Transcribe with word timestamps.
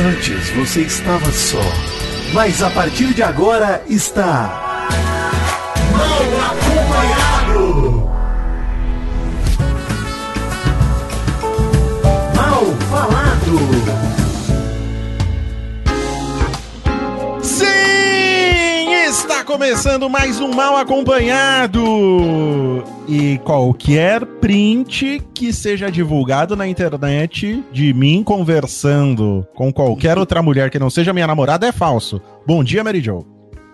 Antes 0.00 0.50
você 0.50 0.82
estava 0.82 1.28
só, 1.32 1.58
mas 2.32 2.62
a 2.62 2.70
partir 2.70 3.12
de 3.12 3.20
agora 3.20 3.82
está. 3.88 4.86
Mal 5.90 6.22
acompanhado! 6.52 8.08
Mal 12.36 12.64
falado! 12.88 13.58
Sim! 17.42 18.94
Está 19.08 19.42
começando 19.42 20.08
mais 20.08 20.38
um 20.40 20.54
Mal 20.54 20.76
Acompanhado! 20.76 21.82
E 23.08 23.38
qualquer 23.38 24.24
print 24.26 25.22
que 25.32 25.50
seja 25.50 25.90
divulgado 25.90 26.54
na 26.54 26.68
internet 26.68 27.64
de 27.72 27.94
mim 27.94 28.22
conversando 28.22 29.46
com 29.54 29.72
qualquer 29.72 30.18
outra 30.18 30.42
mulher 30.42 30.68
que 30.68 30.78
não 30.78 30.90
seja 30.90 31.14
minha 31.14 31.26
namorada 31.26 31.66
é 31.66 31.72
falso. 31.72 32.20
Bom 32.46 32.62
dia, 32.62 32.84
Mary 32.84 33.00
Jo. 33.00 33.24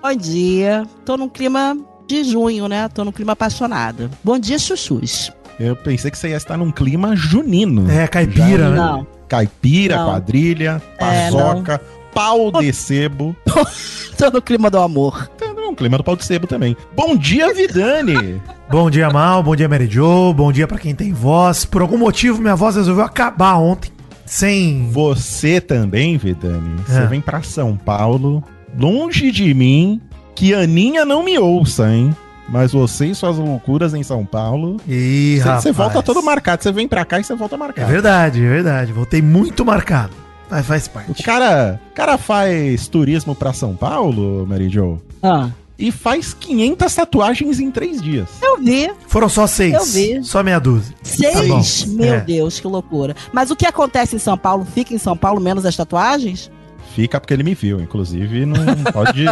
Bom 0.00 0.14
dia. 0.14 0.84
Tô 1.04 1.16
num 1.16 1.28
clima 1.28 1.76
de 2.06 2.22
junho, 2.22 2.68
né? 2.68 2.88
Tô 2.88 3.04
num 3.04 3.10
clima 3.10 3.32
apaixonado. 3.32 4.08
Bom 4.22 4.38
dia, 4.38 4.56
chuchus. 4.56 5.32
Eu 5.58 5.74
pensei 5.74 6.12
que 6.12 6.18
você 6.18 6.28
ia 6.28 6.36
estar 6.36 6.56
num 6.56 6.70
clima 6.70 7.16
junino. 7.16 7.90
É, 7.90 8.06
caipira, 8.06 8.70
né? 8.70 8.76
Não. 8.76 9.06
Caipira, 9.28 9.96
Não. 9.96 10.10
quadrilha, 10.10 10.80
É, 10.98 11.30
paçoca, 11.30 11.80
pau 12.12 12.52
de 12.52 12.72
sebo. 12.72 13.34
Tô 14.16 14.30
no 14.30 14.40
clima 14.40 14.70
do 14.70 14.78
amor. 14.78 15.28
Um 15.74 15.76
clima 15.76 15.98
do 15.98 16.04
pau 16.04 16.14
de 16.14 16.24
sebo 16.24 16.46
também. 16.46 16.76
Bom 16.94 17.16
dia, 17.16 17.52
Vidani! 17.52 18.40
Bom 18.70 18.88
dia, 18.88 19.10
Mal. 19.10 19.42
Bom 19.42 19.56
dia, 19.56 19.68
Mary 19.68 19.88
Jo. 19.90 20.32
Bom 20.32 20.52
dia 20.52 20.68
pra 20.68 20.78
quem 20.78 20.94
tem 20.94 21.12
voz. 21.12 21.64
Por 21.64 21.82
algum 21.82 21.98
motivo, 21.98 22.40
minha 22.40 22.54
voz 22.54 22.76
resolveu 22.76 23.04
acabar 23.04 23.56
ontem. 23.56 23.90
Sem. 24.24 24.88
Você 24.92 25.60
também, 25.60 26.16
Vidani, 26.16 26.76
você 26.86 27.00
É. 27.00 27.06
vem 27.06 27.20
pra 27.20 27.42
São 27.42 27.76
Paulo, 27.76 28.42
longe 28.78 29.32
de 29.32 29.52
mim, 29.52 30.00
que 30.34 30.54
Aninha 30.54 31.04
não 31.04 31.24
me 31.24 31.36
ouça, 31.38 31.90
hein? 31.92 32.14
Mas 32.48 32.72
você 32.72 33.06
e 33.06 33.14
suas 33.16 33.36
loucuras 33.36 33.94
em 33.94 34.02
São 34.04 34.24
Paulo, 34.24 34.76
Ih, 34.88 35.40
você- 35.40 35.50
você 35.54 35.72
volta 35.72 36.00
todo 36.02 36.22
marcado. 36.22 36.62
Você 36.62 36.70
vem 36.70 36.86
pra 36.86 37.04
cá 37.04 37.18
e 37.18 37.24
você 37.24 37.34
volta 37.34 37.56
É 37.56 37.58
marcado. 37.58 37.90
verdade, 37.90 38.44
é 38.44 38.48
verdade. 38.48 38.92
Voltei 38.92 39.20
muito 39.20 39.64
marcado. 39.64 40.12
Mas 40.50 40.64
faz 40.66 40.86
O 40.86 40.90
parte. 40.90 41.22
cara, 41.22 41.80
o 41.90 41.94
cara 41.94 42.16
faz 42.16 42.86
turismo 42.86 43.34
pra 43.34 43.52
São 43.52 43.74
Paulo, 43.74 44.46
Mary 44.46 44.68
Jo, 44.68 44.98
Ah, 45.22 45.48
e 45.78 45.90
faz 45.90 46.32
500 46.34 46.94
tatuagens 46.94 47.58
em 47.60 47.70
três 47.70 48.00
dias. 48.00 48.28
eu 48.42 48.58
vi. 48.58 48.90
Foram 49.08 49.28
só 49.28 49.46
seis. 49.46 49.74
Eu 49.74 49.84
vi. 49.84 50.22
Só 50.24 50.42
meia 50.42 50.58
dúzia. 50.60 50.94
Seis. 51.02 51.82
Tá. 51.84 51.88
Meu 51.92 52.14
É. 52.14 52.20
Deus, 52.20 52.60
que 52.60 52.66
loucura. 52.66 53.14
Mas 53.32 53.50
o 53.50 53.56
que 53.56 53.66
acontece 53.66 54.14
em 54.16 54.18
São 54.20 54.36
Paulo 54.38 54.64
fica 54.74 54.94
em 54.94 54.98
São 54.98 55.16
Paulo, 55.16 55.40
menos 55.40 55.64
as 55.66 55.76
tatuagens? 55.76 56.50
Fica 56.94 57.18
porque 57.20 57.34
ele 57.34 57.42
me 57.42 57.54
viu, 57.54 57.80
inclusive 57.80 58.46
não 58.46 58.54
pode... 58.92 59.24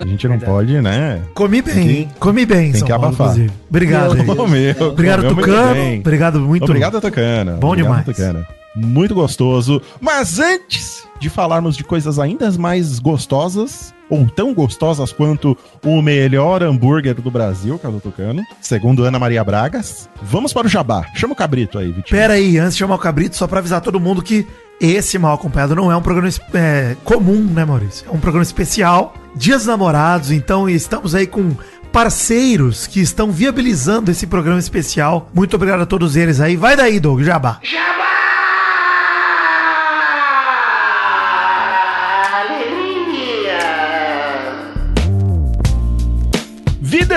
A 0.00 0.04
gente 0.06 0.26
não 0.26 0.38
pode, 0.38 0.80
né? 0.80 1.22
Comi 1.32 1.62
bem, 1.62 1.74
que- 1.74 1.92
hein? 1.92 2.10
Comi 2.18 2.44
bem, 2.44 2.72
tem 2.72 2.80
São 2.80 2.86
que 2.86 2.92
Paulo, 2.92 3.06
abafar. 3.08 3.26
inclusive. 3.28 3.52
Obrigado. 3.70 4.12
aí. 4.14 4.24
Comeu, 4.26 4.74
Obrigado, 4.88 5.28
Tucano. 5.28 5.98
Obrigado 6.00 6.40
muito. 6.40 6.64
Obrigado, 6.64 7.00
Tucana. 7.00 7.52
Bom 7.52 7.68
Obrigado, 7.68 7.98
demais. 7.98 8.04
Tucana. 8.06 8.48
Muito 8.74 9.14
gostoso. 9.14 9.80
Mas 10.00 10.38
antes 10.38 11.06
de 11.20 11.30
falarmos 11.30 11.76
de 11.76 11.84
coisas 11.84 12.18
ainda 12.18 12.50
mais 12.52 12.98
gostosas, 12.98 13.94
ou 14.10 14.28
tão 14.28 14.52
gostosas 14.52 15.12
quanto 15.12 15.56
o 15.84 16.02
melhor 16.02 16.62
hambúrguer 16.62 17.14
do 17.14 17.30
Brasil, 17.30 17.78
que 17.78 17.86
é 17.86 17.88
o 17.88 17.92
do 17.92 18.00
Tucano, 18.00 18.42
segundo 18.60 19.04
Ana 19.04 19.18
Maria 19.18 19.42
Bragas, 19.42 20.08
vamos 20.20 20.52
para 20.52 20.66
o 20.66 20.70
jabá. 20.70 21.06
Chama 21.14 21.32
o 21.32 21.36
cabrito 21.36 21.78
aí, 21.78 21.86
Vitinho. 21.86 22.20
Pera 22.20 22.34
aí, 22.34 22.58
antes 22.58 22.74
de 22.74 22.80
chamar 22.80 22.96
o 22.96 22.98
Cabrito, 22.98 23.36
só 23.36 23.46
pra 23.46 23.60
avisar 23.60 23.80
todo 23.80 24.00
mundo 24.00 24.20
que 24.20 24.46
esse 24.80 25.18
Mal 25.18 25.34
Acompanhado 25.34 25.76
não 25.76 25.90
é 25.90 25.96
um 25.96 26.02
programa 26.02 26.28
é, 26.54 26.96
comum, 27.04 27.42
né, 27.42 27.64
Maurício? 27.64 28.06
É 28.06 28.10
um 28.10 28.18
programa 28.18 28.42
especial, 28.42 29.14
Dias 29.34 29.58
dos 29.58 29.66
Namorados, 29.68 30.30
então 30.30 30.68
estamos 30.68 31.14
aí 31.14 31.26
com 31.26 31.56
parceiros 31.92 32.86
que 32.86 33.00
estão 33.00 33.30
viabilizando 33.30 34.10
esse 34.10 34.26
programa 34.26 34.58
especial. 34.58 35.30
Muito 35.32 35.54
obrigado 35.54 35.82
a 35.82 35.86
todos 35.86 36.16
eles 36.16 36.40
aí. 36.40 36.56
Vai 36.56 36.76
daí, 36.76 36.98
Doug, 36.98 37.22
Jabá. 37.22 37.60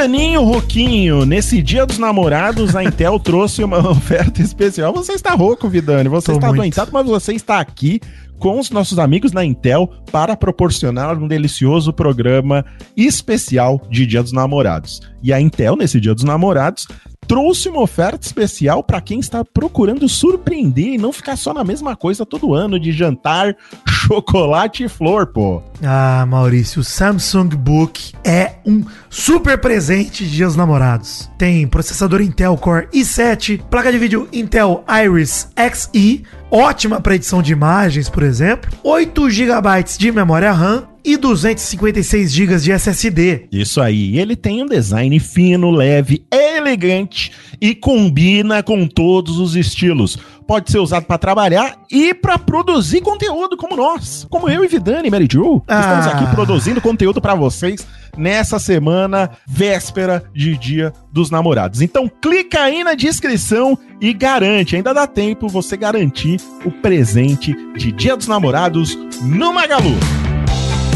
Vidaninho 0.05 0.43
Roquinho, 0.43 1.25
nesse 1.25 1.63
dia 1.63 1.83
dos 1.83 1.97
namorados, 1.97 2.75
a 2.75 2.83
Intel 2.83 3.17
trouxe 3.19 3.63
uma 3.63 3.89
oferta 3.89 4.39
especial. 4.39 4.93
Você 4.93 5.13
está 5.13 5.33
rouco, 5.33 5.67
Vidani, 5.67 6.07
você 6.07 6.27
Tô 6.27 6.33
está 6.33 6.47
muito. 6.49 6.59
adoentado, 6.59 6.91
mas 6.93 7.07
você 7.07 7.33
está 7.33 7.59
aqui 7.59 7.99
com 8.37 8.59
os 8.59 8.69
nossos 8.69 8.99
amigos 8.99 9.31
na 9.31 9.43
Intel 9.43 9.91
para 10.11 10.37
proporcionar 10.37 11.17
um 11.17 11.27
delicioso 11.27 11.91
programa 11.91 12.63
especial 12.95 13.81
de 13.89 14.05
Dia 14.05 14.21
dos 14.21 14.31
Namorados. 14.31 15.01
E 15.23 15.33
a 15.33 15.41
Intel, 15.41 15.75
nesse 15.75 15.99
Dia 15.99 16.13
dos 16.13 16.23
Namorados, 16.23 16.87
trouxe 17.27 17.67
uma 17.67 17.81
oferta 17.81 18.27
especial 18.27 18.83
para 18.83 19.01
quem 19.01 19.19
está 19.19 19.43
procurando 19.43 20.07
surpreender 20.07 20.93
e 20.93 20.97
não 20.99 21.11
ficar 21.11 21.35
só 21.35 21.51
na 21.51 21.63
mesma 21.63 21.95
coisa 21.95 22.27
todo 22.27 22.53
ano 22.53 22.79
de 22.79 22.91
jantar, 22.91 23.57
chocolate 24.05 24.83
e 24.83 24.89
flor, 24.89 25.27
pô. 25.27 25.61
Ah, 25.83 26.25
Maurício, 26.27 26.81
o 26.81 26.83
Samsung 26.83 27.49
Book 27.49 28.13
é 28.23 28.55
um 28.65 28.83
super 29.09 29.57
presente 29.57 30.23
de 30.23 30.31
Dias 30.31 30.49
dos 30.49 30.57
Namorados. 30.57 31.29
Tem 31.37 31.67
processador 31.67 32.21
Intel 32.21 32.55
Core 32.57 32.87
i7, 32.93 33.61
placa 33.69 33.91
de 33.91 33.97
vídeo 33.97 34.27
Intel 34.31 34.83
Iris 35.03 35.49
Xe, 35.55 36.23
ótima 36.51 37.01
para 37.01 37.15
edição 37.15 37.41
de 37.41 37.51
imagens, 37.51 38.07
por 38.07 38.23
exemplo, 38.23 38.71
8 38.83 39.29
GB 39.29 39.83
de 39.97 40.11
memória 40.11 40.51
RAM 40.51 40.94
e 41.05 41.15
256 41.17 42.31
GB 42.33 42.57
de 42.57 42.71
SSD. 42.71 43.47
Isso 43.51 43.79
aí, 43.79 44.17
ele 44.17 44.35
tem 44.35 44.63
um 44.63 44.65
design 44.65 45.17
fino, 45.19 45.69
leve, 45.71 46.25
elegante 46.31 47.31
e 47.61 47.75
combina 47.75 48.63
com 48.63 48.87
todos 48.87 49.37
os 49.39 49.55
estilos. 49.55 50.17
Pode 50.47 50.71
ser 50.71 50.79
usado 50.79 51.05
para 51.05 51.17
trabalhar 51.17 51.77
e 51.91 52.13
para 52.13 52.37
produzir 52.37 53.01
conteúdo 53.01 53.55
como 53.57 53.75
nós, 53.75 54.27
como 54.29 54.49
eu 54.49 54.63
e 54.63 54.67
Vidani, 54.67 55.09
Mary 55.09 55.27
Jo. 55.31 55.61
Estamos 55.67 56.05
Ah. 56.07 56.11
aqui 56.11 56.35
produzindo 56.35 56.79
conteúdo 56.81 57.19
para 57.21 57.33
vocês 57.33 57.85
nessa 58.17 58.59
semana 58.59 59.31
véspera 59.47 60.23
de 60.33 60.55
Dia 60.57 60.93
dos 61.11 61.31
Namorados. 61.31 61.81
Então 61.81 62.09
clica 62.21 62.61
aí 62.61 62.83
na 62.83 62.93
descrição 62.93 63.77
e 63.99 64.13
garante, 64.13 64.75
ainda 64.75 64.93
dá 64.93 65.07
tempo 65.07 65.47
você 65.47 65.75
garantir 65.75 66.39
o 66.63 66.71
presente 66.71 67.55
de 67.75 67.91
Dia 67.91 68.15
dos 68.15 68.27
Namorados 68.27 68.95
no 69.23 69.51
Magalu. 69.53 69.95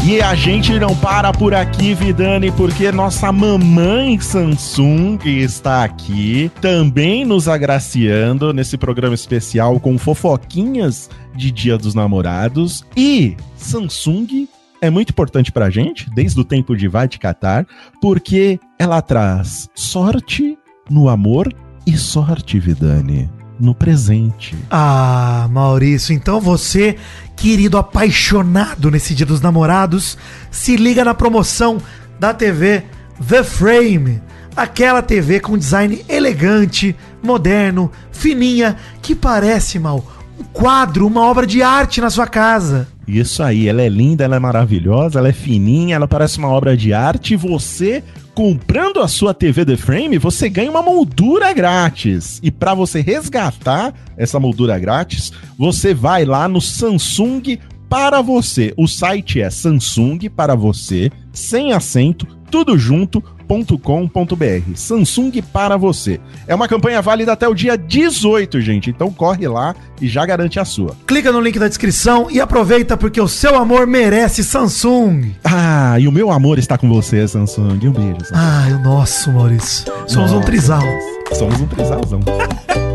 E 0.02 0.22
a 0.22 0.34
gente 0.34 0.78
não 0.78 0.96
para 0.96 1.30
por 1.30 1.52
aqui, 1.52 1.92
Vidani, 1.94 2.50
porque 2.52 2.90
nossa 2.90 3.30
mamãe 3.30 4.18
Samsung 4.18 5.18
está 5.24 5.84
aqui, 5.84 6.50
também 6.60 7.24
nos 7.24 7.46
agraciando 7.46 8.52
nesse 8.52 8.78
programa 8.78 9.14
especial 9.14 9.78
com 9.78 9.98
fofoquinhas 9.98 11.10
de 11.36 11.50
Dia 11.50 11.76
dos 11.76 11.94
Namorados. 11.94 12.84
E 12.96 13.36
Samsung 13.56 14.48
é 14.80 14.88
muito 14.88 15.10
importante 15.10 15.52
pra 15.52 15.68
gente, 15.68 16.08
desde 16.10 16.40
o 16.40 16.44
tempo 16.44 16.74
de 16.74 16.88
Vai 16.88 17.06
de 17.06 17.18
Catar, 17.18 17.66
porque 18.00 18.58
ela 18.78 19.02
traz 19.02 19.68
sorte 19.74 20.58
no 20.88 21.10
amor 21.10 21.54
e 21.86 21.96
sorte, 21.96 22.58
Vidani, 22.58 23.28
no 23.60 23.74
presente. 23.74 24.56
Ah, 24.70 25.48
Maurício, 25.50 26.14
então 26.14 26.40
você, 26.40 26.96
querido 27.36 27.76
apaixonado 27.76 28.90
nesse 28.90 29.14
Dia 29.14 29.26
dos 29.26 29.40
Namorados, 29.40 30.16
se 30.50 30.76
liga 30.76 31.04
na 31.04 31.14
promoção 31.14 31.78
da 32.18 32.32
TV 32.32 32.84
The 33.28 33.44
Frame. 33.44 34.20
Aquela 34.56 35.02
TV 35.02 35.40
com 35.40 35.56
design 35.56 36.04
elegante, 36.08 36.96
moderno, 37.22 37.90
fininha, 38.10 38.76
que 39.00 39.14
parece, 39.14 39.78
mal, 39.78 40.04
um 40.38 40.44
quadro, 40.44 41.06
uma 41.06 41.22
obra 41.22 41.46
de 41.46 41.62
arte 41.62 42.00
na 42.00 42.10
sua 42.10 42.26
casa. 42.26 42.88
Isso 43.06 43.42
aí, 43.42 43.68
ela 43.68 43.82
é 43.82 43.88
linda, 43.88 44.24
ela 44.24 44.36
é 44.36 44.38
maravilhosa, 44.38 45.18
ela 45.18 45.28
é 45.28 45.32
fininha, 45.32 45.96
ela 45.96 46.06
parece 46.06 46.38
uma 46.38 46.48
obra 46.48 46.76
de 46.76 46.92
arte. 46.92 47.34
E 47.34 47.36
você, 47.36 48.02
comprando 48.40 49.00
a 49.00 49.06
sua 49.06 49.34
TV 49.34 49.66
The 49.66 49.76
Frame, 49.76 50.16
você 50.16 50.48
ganha 50.48 50.70
uma 50.70 50.80
moldura 50.80 51.52
grátis. 51.52 52.40
E 52.42 52.50
para 52.50 52.72
você 52.72 53.02
resgatar 53.02 53.92
essa 54.16 54.40
moldura 54.40 54.78
grátis, 54.78 55.30
você 55.58 55.92
vai 55.92 56.24
lá 56.24 56.48
no 56.48 56.58
Samsung 56.58 57.58
para 57.86 58.22
você. 58.22 58.72
O 58.78 58.88
site 58.88 59.42
é 59.42 59.50
Samsung 59.50 60.30
para 60.34 60.54
você, 60.54 61.12
sem 61.30 61.74
acento, 61.74 62.26
tudo 62.50 62.76
junto. 62.76 63.22
.com.br 63.82 64.76
Samsung 64.76 65.42
para 65.52 65.76
você. 65.76 66.20
É 66.46 66.54
uma 66.54 66.68
campanha 66.68 67.02
válida 67.02 67.32
até 67.32 67.48
o 67.48 67.54
dia 67.54 67.76
18, 67.76 68.60
gente. 68.60 68.90
Então 68.90 69.10
corre 69.10 69.48
lá 69.48 69.74
e 70.00 70.06
já 70.06 70.24
garante 70.24 70.60
a 70.60 70.64
sua. 70.64 70.94
Clica 71.04 71.32
no 71.32 71.40
link 71.40 71.58
da 71.58 71.66
descrição 71.66 72.28
e 72.30 72.40
aproveita 72.40 72.96
porque 72.96 73.20
o 73.20 73.26
seu 73.26 73.56
amor 73.56 73.88
merece 73.88 74.44
Samsung. 74.44 75.32
Ah, 75.42 75.98
e 75.98 76.06
o 76.06 76.12
meu 76.12 76.30
amor 76.30 76.60
está 76.60 76.78
com 76.78 76.88
você, 76.88 77.26
Samsung. 77.26 77.80
Um 77.88 77.90
beijo, 77.90 78.24
Samsung. 78.26 78.34
Ah, 78.34 78.68
o 78.72 78.82
nosso, 78.84 79.32
Maurício. 79.32 79.92
Somos 80.06 80.30
um 80.30 80.36
Nossa. 80.36 80.46
trisal. 80.46 80.84
Somos 81.32 81.60
um 81.60 81.66
trisalzão. 81.66 82.20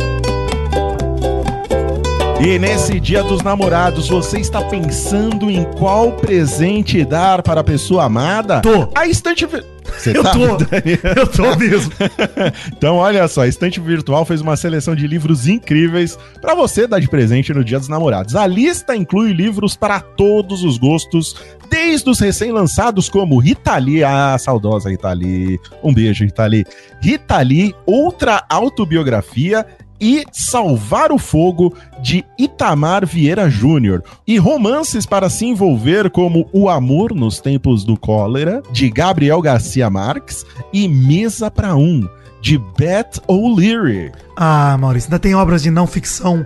E 2.45 2.59
nesse 2.59 2.99
dia 2.99 3.23
dos 3.23 3.41
namorados, 3.41 4.07
você 4.07 4.37
está 4.37 4.63
pensando 4.63 5.49
em 5.49 5.63
qual 5.63 6.11
presente 6.11 7.03
dar 7.03 7.41
para 7.41 7.61
a 7.61 7.63
pessoa 7.63 8.03
amada? 8.03 8.61
Tô. 8.61 8.87
A 8.93 9.07
estante. 9.07 9.47
Você 9.47 10.15
Eu 10.15 10.21
tá, 10.21 10.31
tô. 10.31 10.57
Daniel? 10.57 10.99
Eu 11.17 11.27
tô 11.27 11.55
mesmo. 11.55 11.91
então, 12.71 12.97
olha 12.97 13.27
só, 13.27 13.41
a 13.41 13.47
Estante 13.47 13.79
Virtual 13.79 14.23
fez 14.25 14.41
uma 14.41 14.55
seleção 14.55 14.93
de 14.93 15.07
livros 15.07 15.47
incríveis 15.47 16.19
para 16.39 16.53
você 16.53 16.85
dar 16.85 16.99
de 16.99 17.09
presente 17.09 17.51
no 17.51 17.63
Dia 17.63 17.79
dos 17.79 17.87
Namorados. 17.87 18.35
A 18.35 18.45
lista 18.45 18.95
inclui 18.95 19.33
livros 19.33 19.75
para 19.75 19.99
todos 19.99 20.63
os 20.63 20.77
gostos, 20.77 21.35
desde 21.67 22.07
os 22.07 22.19
recém-lançados 22.19 23.09
como 23.09 23.39
Rita 23.39 23.75
Lee, 23.75 24.03
a 24.03 24.37
saudosa 24.37 24.91
Rita 24.91 25.11
Lee, 25.13 25.59
um 25.81 25.91
beijo 25.91 26.23
Rita 26.23 26.45
Lee, 26.45 26.63
Rita 27.01 27.39
Lee, 27.39 27.73
outra 27.87 28.45
autobiografia 28.47 29.65
e 29.99 30.23
Salvar 30.31 31.11
o 31.11 31.17
Fogo 31.17 31.73
de 32.01 32.23
Itamar 32.37 33.05
Vieira 33.05 33.49
Júnior 33.49 34.03
e 34.27 34.37
romances 34.37 35.05
para 35.05 35.29
se 35.29 35.45
envolver 35.45 36.09
como 36.09 36.47
O 36.51 36.69
Amor 36.69 37.13
nos 37.13 37.39
Tempos 37.39 37.83
do 37.83 37.97
Cólera 37.97 38.61
de 38.71 38.89
Gabriel 38.89 39.41
Garcia 39.41 39.89
Marques 39.89 40.45
e 40.73 40.87
Mesa 40.87 41.49
para 41.49 41.75
um 41.75 42.07
de 42.41 42.59
Beth 42.77 43.21
O'Leary. 43.27 44.11
Ah, 44.37 44.77
Maurício, 44.79 45.07
ainda 45.07 45.17
tem 45.17 45.33
obras 45.33 45.63
de 45.63 45.71
não 45.71 45.87
ficção 45.87 46.45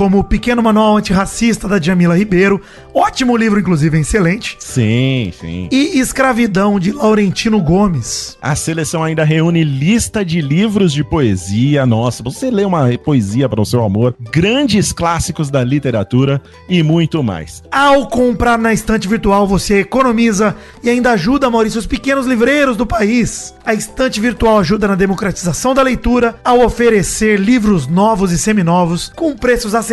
como 0.00 0.20
O 0.20 0.24
Pequeno 0.24 0.62
Manual 0.62 0.96
Antirracista 0.96 1.68
da 1.68 1.78
Jamila 1.78 2.16
Ribeiro, 2.16 2.58
ótimo 2.94 3.36
livro, 3.36 3.60
inclusive, 3.60 3.98
excelente, 3.98 4.56
Sim, 4.58 5.30
sim. 5.38 5.68
e 5.70 5.98
Escravidão 5.98 6.80
de 6.80 6.90
Laurentino 6.90 7.60
Gomes. 7.60 8.38
A 8.40 8.56
seleção 8.56 9.04
ainda 9.04 9.24
reúne 9.24 9.62
lista 9.62 10.24
de 10.24 10.40
livros 10.40 10.94
de 10.94 11.04
poesia. 11.04 11.84
Nossa, 11.84 12.22
você 12.22 12.50
lê 12.50 12.64
uma 12.64 12.88
poesia 12.96 13.46
para 13.46 13.60
o 13.60 13.66
seu 13.66 13.84
amor, 13.84 14.14
grandes 14.32 14.90
clássicos 14.90 15.50
da 15.50 15.62
literatura 15.62 16.40
e 16.66 16.82
muito 16.82 17.22
mais. 17.22 17.62
Ao 17.70 18.08
comprar 18.08 18.58
na 18.58 18.72
estante 18.72 19.06
virtual, 19.06 19.46
você 19.46 19.80
economiza 19.80 20.56
e 20.82 20.88
ainda 20.88 21.10
ajuda, 21.10 21.50
Maurício, 21.50 21.78
os 21.78 21.86
pequenos 21.86 22.24
livreiros 22.24 22.74
do 22.74 22.86
país. 22.86 23.52
A 23.66 23.74
estante 23.74 24.18
virtual 24.18 24.60
ajuda 24.60 24.88
na 24.88 24.94
democratização 24.94 25.74
da 25.74 25.82
leitura 25.82 26.36
ao 26.42 26.64
oferecer 26.64 27.38
livros 27.38 27.86
novos 27.86 28.32
e 28.32 28.38
seminovos 28.38 29.12
com 29.14 29.36
preços 29.36 29.74
acessíveis 29.74 29.89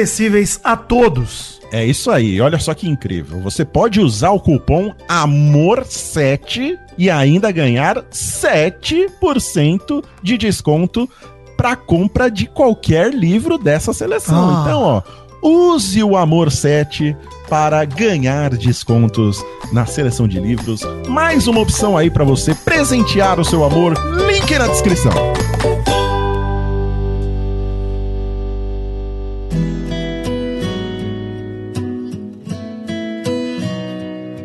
a 0.63 0.75
todos. 0.75 1.57
É 1.71 1.85
isso 1.85 2.09
aí, 2.09 2.39
olha 2.39 2.59
só 2.59 2.73
que 2.73 2.87
incrível. 2.87 3.41
Você 3.41 3.65
pode 3.65 3.99
usar 3.99 4.31
o 4.31 4.39
cupom 4.39 4.93
AMOR7 5.09 6.77
e 6.97 7.09
ainda 7.09 7.51
ganhar 7.51 8.03
7% 8.03 10.03
de 10.23 10.37
desconto 10.37 11.09
para 11.57 11.75
compra 11.75 12.29
de 12.29 12.45
qualquer 12.45 13.13
livro 13.13 13.57
dessa 13.57 13.91
seleção. 13.91 14.49
Ah. 14.49 14.61
Então, 14.61 14.81
ó, 14.81 15.01
use 15.41 16.01
o 16.03 16.15
Amor 16.15 16.51
7 16.51 17.15
para 17.49 17.83
ganhar 17.85 18.51
descontos 18.51 19.43
na 19.71 19.85
seleção 19.85 20.27
de 20.27 20.39
livros. 20.39 20.81
Mais 21.07 21.47
uma 21.47 21.61
opção 21.61 21.97
aí 21.97 22.09
para 22.09 22.23
você 22.23 22.53
presentear 22.53 23.39
o 23.39 23.45
seu 23.45 23.63
amor. 23.63 23.93
Link 24.27 24.57
na 24.57 24.67
descrição. 24.67 25.11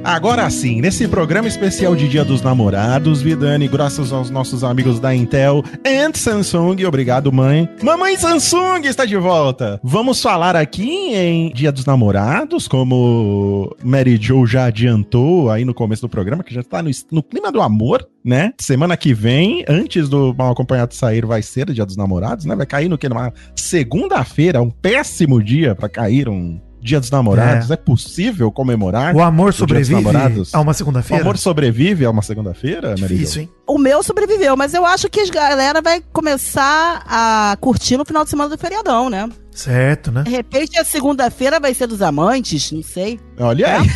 Agora 0.05 0.51
sim, 0.51 0.81
nesse 0.81 1.07
programa 1.07 1.47
especial 1.47 1.95
de 1.95 2.09
Dia 2.09 2.25
dos 2.25 2.43
Namorados, 2.43 3.23
Vidani, 3.23 3.69
graças 3.69 4.13
aos 4.13 4.31
nossos 4.31 4.65
amigos 4.65 4.99
da 4.99 5.15
Intel 5.15 5.63
and 5.87 6.11
Samsung, 6.15 6.85
obrigado 6.85 7.33
mãe. 7.33 7.69
Mamãe 7.81 8.17
Samsung 8.17 8.85
está 8.85 9.05
de 9.05 9.17
volta. 9.17 9.81
Vamos 9.83 10.21
falar 10.21 10.57
aqui 10.57 11.15
em 11.15 11.53
Dia 11.53 11.71
dos 11.71 11.87
Namorados, 11.87 12.67
como 12.67 13.77
Mary 13.81 14.19
Jo 14.21 14.45
já 14.45 14.65
adiantou 14.65 15.49
aí 15.49 15.65
no 15.65 15.73
começo 15.73 16.03
do 16.03 16.09
programa, 16.09 16.43
que 16.43 16.53
já 16.53 16.63
está 16.63 16.83
no, 16.83 16.91
no 17.13 17.23
clima 17.23 17.53
do 17.53 17.63
amor, 17.63 18.05
né? 18.25 18.53
Semana 18.59 18.97
que 18.97 19.15
vem, 19.15 19.65
antes 19.69 20.09
do 20.09 20.35
Mal 20.37 20.51
Acompanhado 20.51 20.95
sair, 20.95 21.25
vai 21.25 21.43
ser 21.43 21.73
Dia 21.73 21.87
dos 21.87 21.97
Namorados, 21.97 22.45
né? 22.45 22.57
Vai 22.57 22.67
cair 22.67 22.89
no 22.89 22.99
que? 22.99 23.09
Numa 23.09 23.33
segunda-feira, 23.55 24.61
um 24.61 24.71
péssimo 24.71 25.41
dia 25.41 25.77
para 25.77 25.89
cair 25.89 26.29
um 26.29 26.61
Dia 26.83 26.99
dos 26.99 27.11
Namorados. 27.11 27.71
É, 27.71 27.77
possível 27.77 28.51
comemorar? 28.51 29.15
O 29.15 29.23
amor 29.23 29.53
Dia 29.53 29.53
dos 29.53 29.57
sobrevive 29.59 29.95
Namorados. 29.95 30.55
a 30.55 30.61
uma 30.61 30.73
O 30.73 30.75
segunda-feira? 30.75 31.23
amor 31.23 31.39
sobrevive 31.39 32.05
a 32.05 32.11
uma 32.11 32.23
segunda-feira, 32.23 32.97
Jo? 32.97 33.07
Difícil, 33.07 33.43
hein? 33.43 33.51
O 33.67 33.79
meu 33.79 34.03
sobreviveu, 34.03 34.57
mas 34.57 34.75
eu 34.75 34.85
acho 34.85 35.09
que 35.09 35.21
a 35.21 35.27
galera 35.29 35.81
vai 35.81 36.03
começar 36.13 37.03
a 37.07 37.57
curtir 37.61 37.97
no 37.97 38.05
final 38.05 38.25
de 38.25 38.31
semana 38.31 38.51
do 38.51 38.59
feriadão, 38.59 39.09
né? 39.09 39.29
Certo, 39.53 40.11
né? 40.11 40.23
De 40.23 40.31
repente 40.31 40.79
a 40.79 40.85
segunda-feira 40.85 41.61
vai 41.61 41.73
ser 41.75 41.87
dos 41.87 42.03
amantes, 42.03 42.73
não 42.73 42.83
sei. 42.83 43.21
Olha 43.39 43.77
aí, 43.79 43.91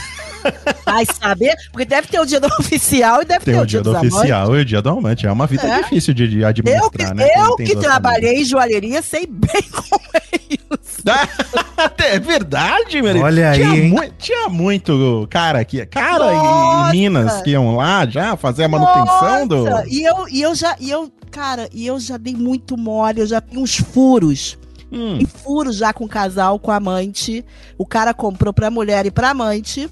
Vai 0.85 1.05
saber, 1.07 1.55
porque 1.73 1.85
deve 1.85 2.09
ter 2.09 2.21
o 2.21 2.25
dia 2.27 2.41
do 2.41 2.47
oficial 2.59 3.23
e 3.23 3.25
deve 3.25 3.45
tem 3.45 3.55
ter 3.55 3.61
o 3.61 3.67
dia 3.67 3.81
do 3.83 3.97
oficial 3.97 4.57
e 4.57 4.61
o 4.61 4.65
dia 4.65 4.81
do 4.83 4.89
amante. 4.91 5.27
É 5.27 5.33
uma 5.33 5.47
vida 5.47 5.67
É. 5.67 5.83
difícil 5.83 6.15
de, 6.15 6.29
de 6.29 6.41
Eu, 6.41 6.53
que, 6.53 6.61
administrar, 6.61 7.15
né? 7.15 7.29
Eu 7.37 7.57
tem 7.57 7.67
que 7.67 7.77
trabalhei 7.77 8.41
em 8.41 8.45
joalheria 8.45 9.03
sei 9.03 9.27
bem 9.27 9.63
como 9.73 10.03
é 10.15 10.21
isso. 10.51 11.03
é 11.99 12.19
verdade, 12.19 13.01
Mary. 13.03 13.21
Olha 13.21 13.51
aí, 13.51 13.59
tinha, 13.61 13.77
hein? 13.77 13.89
mu- 13.91 14.11
tinha 14.19 14.49
muito 14.49 15.27
cara 15.31 15.65
que 15.65 15.85
cara 15.87 16.33
e- 16.33 16.37
Nossa! 16.37 16.89
e 16.95 16.99
Minas 16.99 17.43
que 17.43 17.51
iam 17.51 17.77
lá 17.77 18.07
já 18.07 18.37
fazer 18.37 18.65
a 18.65 18.69
manutenção 18.69 19.47
do. 19.47 19.65
Nossa, 19.65 19.85
E 19.89 20.03
eu, 20.05 20.29
e 20.29 20.43
eu 20.43 20.55
já, 20.55 20.77
e 20.81 20.91
eu, 20.91 21.11
cara, 21.31 21.69
e 21.73 21.87
eu 21.87 21.99
já 22.01 22.17
dei 22.17 22.35
muito 22.35 22.77
mole, 22.77 23.21
eu 23.21 23.27
já 23.27 23.41
tenho 23.41 23.63
uns 23.63 23.77
furos. 23.77 24.59
Hum. 24.91 25.19
E 25.19 25.27
furos 25.27 25.77
já 25.77 25.93
com 25.93 26.05
o 26.05 26.09
casal, 26.09 26.59
com 26.59 26.71
a 26.71 26.77
amante. 26.77 27.44
O 27.77 27.85
cara 27.85 28.15
comprou 28.15 28.53
pra 28.53 28.71
mulher 28.71 29.06
e 29.06 29.11
pra 29.11 29.31
amante. 29.31 29.91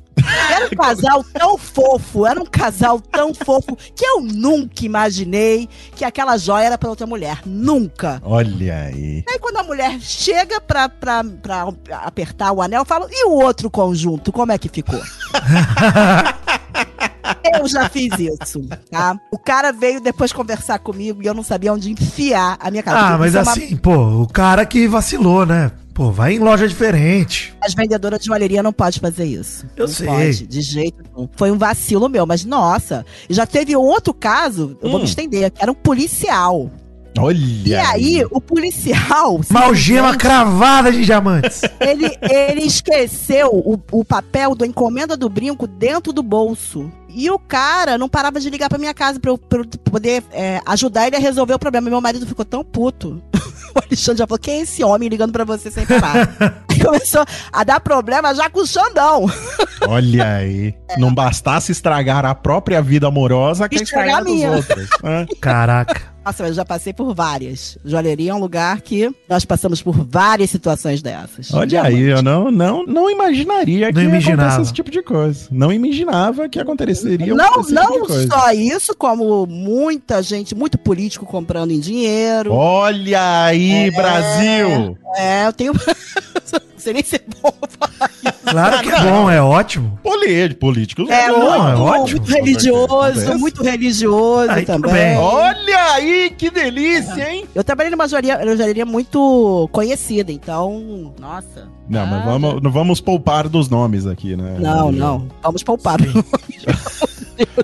Era 0.51 0.67
um 0.67 0.71
casal 0.77 1.25
tão 1.25 1.59
fofo, 1.59 2.27
era 2.27 2.41
um 2.41 2.47
casal 2.47 3.01
tão 3.01 3.35
fofo 3.35 3.77
que 3.77 4.05
eu 4.05 4.21
nunca 4.21 4.85
imaginei 4.85 5.69
que 5.97 6.05
aquela 6.05 6.37
joia 6.37 6.67
era 6.67 6.79
pra 6.79 6.91
outra 6.91 7.07
mulher. 7.07 7.41
Nunca. 7.45 8.21
Olha 8.25 8.85
aí. 8.85 9.25
Aí 9.29 9.39
quando 9.39 9.59
a 9.59 9.63
mulher 9.63 10.01
chega 10.01 10.61
pra, 10.61 10.89
pra, 10.89 11.25
pra 11.25 11.69
apertar 12.03 12.53
o 12.53 12.63
anel, 12.63 12.83
eu 12.83 12.87
falo, 12.87 13.09
e 13.11 13.27
o 13.27 13.33
outro 13.33 13.71
conjunto, 13.71 14.33
como 14.33 14.53
é 14.53 14.59
que 14.59 14.69
ficou? 14.69 15.01
eu 17.59 17.67
já 17.69 17.89
fiz 17.89 18.13
isso, 18.19 18.61
tá? 18.91 19.19
O 19.31 19.39
cara 19.39 19.73
veio 19.73 20.01
depois 20.01 20.33
conversar 20.33 20.79
comigo 20.79 21.23
e 21.23 21.27
eu 21.27 21.35
não 21.35 21.43
sabia 21.43 21.73
onde 21.73 21.91
enfiar 21.91 22.57
a 22.61 22.71
minha 22.71 22.83
cara. 22.83 23.15
Ah, 23.15 23.19
mas 23.19 23.35
é 23.35 23.43
uma- 23.43 23.53
assim, 23.53 23.77
pô, 23.77 24.23
o 24.23 24.27
cara 24.27 24.65
que 24.67 24.87
vacilou, 24.89 25.45
né? 25.47 25.71
Pô, 25.95 26.11
vai 26.11 26.35
em 26.35 26.39
loja 26.41 26.67
diferente. 26.67 27.55
As 27.61 27.73
vendedoras 27.73 28.19
de 28.19 28.27
joalheria 28.27 28.65
não 28.65 28.73
podem 28.73 28.99
fazer 29.01 29.27
isso. 29.27 29.65
Eu 29.77 29.87
não 29.87 29.95
sei. 29.95 30.07
Pode, 30.09 30.47
de 30.49 30.61
jeito 30.61 31.03
nenhum. 31.15 31.29
Foi 31.37 31.53
um 31.53 31.57
vacilo 31.59 32.09
meu, 32.09 32.27
mas 32.27 32.45
nossa. 32.45 33.07
Já 33.31 33.47
teve 33.47 33.77
um 33.77 33.81
outro 33.81 34.13
caso, 34.13 34.77
eu 34.83 34.89
vou 34.91 34.99
Hum. 34.99 35.03
me 35.03 35.09
estender, 35.09 35.53
que 35.53 35.63
era 35.63 35.71
um 35.71 35.75
policial. 35.75 36.69
Olha. 37.19 37.39
E 37.65 37.75
aí, 37.75 38.27
o 38.31 38.41
policial. 38.41 39.41
Uma 39.51 39.65
algema 39.65 40.17
cravada 40.17 40.91
de 40.93 41.05
diamantes. 41.05 41.63
Ele, 41.81 42.11
ele 42.23 42.63
esqueceu 42.63 43.49
o, 43.53 43.79
o 43.93 44.05
papel 44.05 44.55
da 44.55 44.67
encomenda 44.67 45.17
do 45.17 45.29
brinco 45.29 45.67
dentro 45.67 46.13
do 46.13 46.23
bolso. 46.23 46.91
E 47.17 47.31
o 47.31 47.39
cara 47.39 47.97
não 47.97 48.09
parava 48.09 48.41
de 48.41 48.51
ligar 48.51 48.69
pra 48.69 48.77
minha 48.79 48.93
casa 48.93 49.21
pra 49.21 49.31
eu, 49.31 49.39
pra 49.39 49.61
eu 49.61 49.65
poder 49.85 50.25
é, 50.33 50.61
ajudar 50.67 51.07
ele 51.07 51.15
a 51.15 51.21
resolver 51.21 51.55
o 51.55 51.59
problema. 51.59 51.89
Meu 51.89 52.01
marido 52.01 52.27
ficou 52.27 52.45
tão 52.45 52.65
puto. 52.65 53.23
O 53.75 53.81
Alexandre 53.85 54.19
já 54.21 54.27
falou: 54.29 54.39
quem 54.39 54.61
é 54.61 54.63
esse 54.63 54.85
homem 54.85 55.09
ligando 55.09 55.33
pra 55.33 55.43
você 55.45 55.69
sem 55.69 55.85
parar? 55.85 56.33
Aí 56.71 56.79
Começou 56.79 57.25
a 57.53 57.65
dar 57.65 57.81
problema 57.81 58.33
já 58.33 58.49
com 58.49 58.61
o 58.61 58.67
Xandão. 58.67 59.27
Olha 59.89 60.37
aí. 60.37 60.73
Não 60.97 61.13
bastasse 61.13 61.73
estragar 61.73 62.25
a 62.25 62.37
própria 62.37 62.81
vida 62.81 63.09
amorosa, 63.09 63.69
quer 63.69 63.83
Estragar 63.83 64.21
estragar 64.21 64.21
a 64.21 64.25
dos 64.25 64.33
minha. 64.33 64.51
outros. 64.53 64.89
né? 65.03 65.27
Caraca. 65.41 66.14
Nossa, 66.25 66.43
mas 66.43 66.51
eu 66.51 66.55
já 66.57 66.65
passei 66.65 66.93
por 66.93 67.15
várias. 67.15 67.77
Joalheria 67.85 68.31
é 68.31 68.35
um 68.35 68.39
lugar 68.39 68.81
que 68.81 69.11
nós 69.29 69.45
passamos 69.45 69.83
por 69.83 69.93
várias 70.07 70.51
situações 70.51 71.03
dessas. 71.03 71.53
Olha 71.53 71.83
aí, 71.83 71.95
Diamante. 71.95 72.11
eu 72.11 72.23
não, 72.23 72.51
não, 72.51 72.87
não 72.87 73.11
imaginaria 73.11 73.89
que 73.89 73.95
Não 73.95 74.03
imaginava. 74.05 74.43
acontecesse 74.43 74.63
esse 74.63 74.73
tipo 74.73 74.91
de 74.91 75.03
coisa. 75.03 75.49
Não 75.51 75.73
imaginava 75.73 76.49
que 76.49 76.59
aconteceria 76.59 77.35
Não, 77.35 77.49
tipo 77.53 77.67
de 77.67 77.73
não 77.75 78.01
coisa. 78.07 78.27
só 78.29 78.53
isso, 78.53 78.95
como 78.97 79.47
muita 79.47 80.23
gente, 80.23 80.55
muito 80.55 80.79
político 80.79 81.27
comprando 81.27 81.71
em 81.73 81.81
dinheiro. 81.81 82.53
Olha 82.53 83.45
aí, 83.45 83.89
É. 83.89 83.91
Brasil! 83.91 84.99
É, 85.17 85.47
eu 85.47 85.53
tenho. 85.53 85.73
sei 86.85 86.93
nem 86.93 87.03
se 87.03 87.17
é 87.17 87.21
bom 87.43 87.53
falar 87.79 88.11
isso. 88.23 88.35
Claro 88.45 88.81
que 88.83 88.89
é 88.91 89.01
bom, 89.01 89.31
é 89.31 89.43
ótimo. 89.43 89.99
Poli- 90.03 90.55
Políticos. 90.55 91.09
É, 91.11 91.29
não, 91.29 91.55
é 91.55 91.75
muito, 91.77 91.83
ótimo. 91.83 92.21
muito 92.21 92.33
religioso, 92.33 93.39
muito 93.39 93.63
religioso 93.63 94.51
Aí 94.51 94.65
também. 94.65 95.17
Olha 95.17 95.93
aí, 95.95 96.31
que 96.37 96.51
delícia, 96.51 97.29
hein? 97.31 97.47
Eu 97.55 97.65
trabalhei 97.65 97.91
numa 97.91 98.07
joalheria, 98.07 98.45
numa 98.45 98.57
joalheria 98.57 98.85
muito 98.87 99.69
conhecida, 99.73 100.31
então. 100.31 101.13
Nossa. 101.19 101.69
Não, 101.89 102.07
mas 102.07 102.23
Ah, 102.23 102.25
vamos, 102.25 102.63
não 102.63 102.71
vamos 102.71 103.01
poupar 103.01 103.49
dos 103.49 103.69
nomes 103.69 104.07
aqui, 104.07 104.37
né? 104.37 104.57
Não, 104.59 104.93
não. 104.93 105.29
Vamos 105.43 105.63
poupar. 105.63 105.99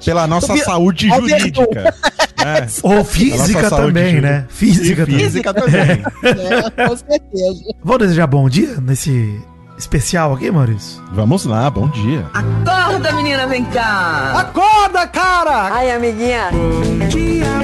Pela 0.04 0.26
nossa 0.26 0.56
saúde 0.58 1.08
jurídica. 1.08 1.94
É. 2.44 2.66
Ou 2.82 3.04
física 3.04 3.68
também, 3.70 4.20
né? 4.20 4.46
Física 4.48 5.02
E 5.02 5.06
também. 5.06 5.20
física 5.20 5.54
também. 5.54 5.80
É, 5.82 6.86
com 6.88 6.96
certeza. 6.96 7.64
Vou 7.82 7.98
desejar 7.98 8.26
bom 8.26 8.48
dia 8.48 8.80
nesse 8.80 9.40
especial 9.78 10.34
aqui, 10.34 10.50
Maurício? 10.50 11.02
Vamos 11.12 11.44
lá, 11.44 11.68
bom 11.70 11.88
dia. 11.88 12.26
Acorda, 12.32 13.12
menina, 13.12 13.46
vem 13.46 13.64
cá. 13.66 14.32
Acorda, 14.38 15.06
cara! 15.06 15.74
Ai, 15.74 15.90
amiguinha. 15.92 16.50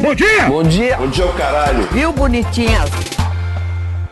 Bom 0.03 0.15
dia! 0.15 0.47
Bom 0.49 0.63
dia. 0.63 0.97
Bom 0.97 1.09
dia, 1.09 1.27
o 1.27 1.33
caralho. 1.35 1.87
Viu, 1.93 2.13
bonitinha? 2.13 2.81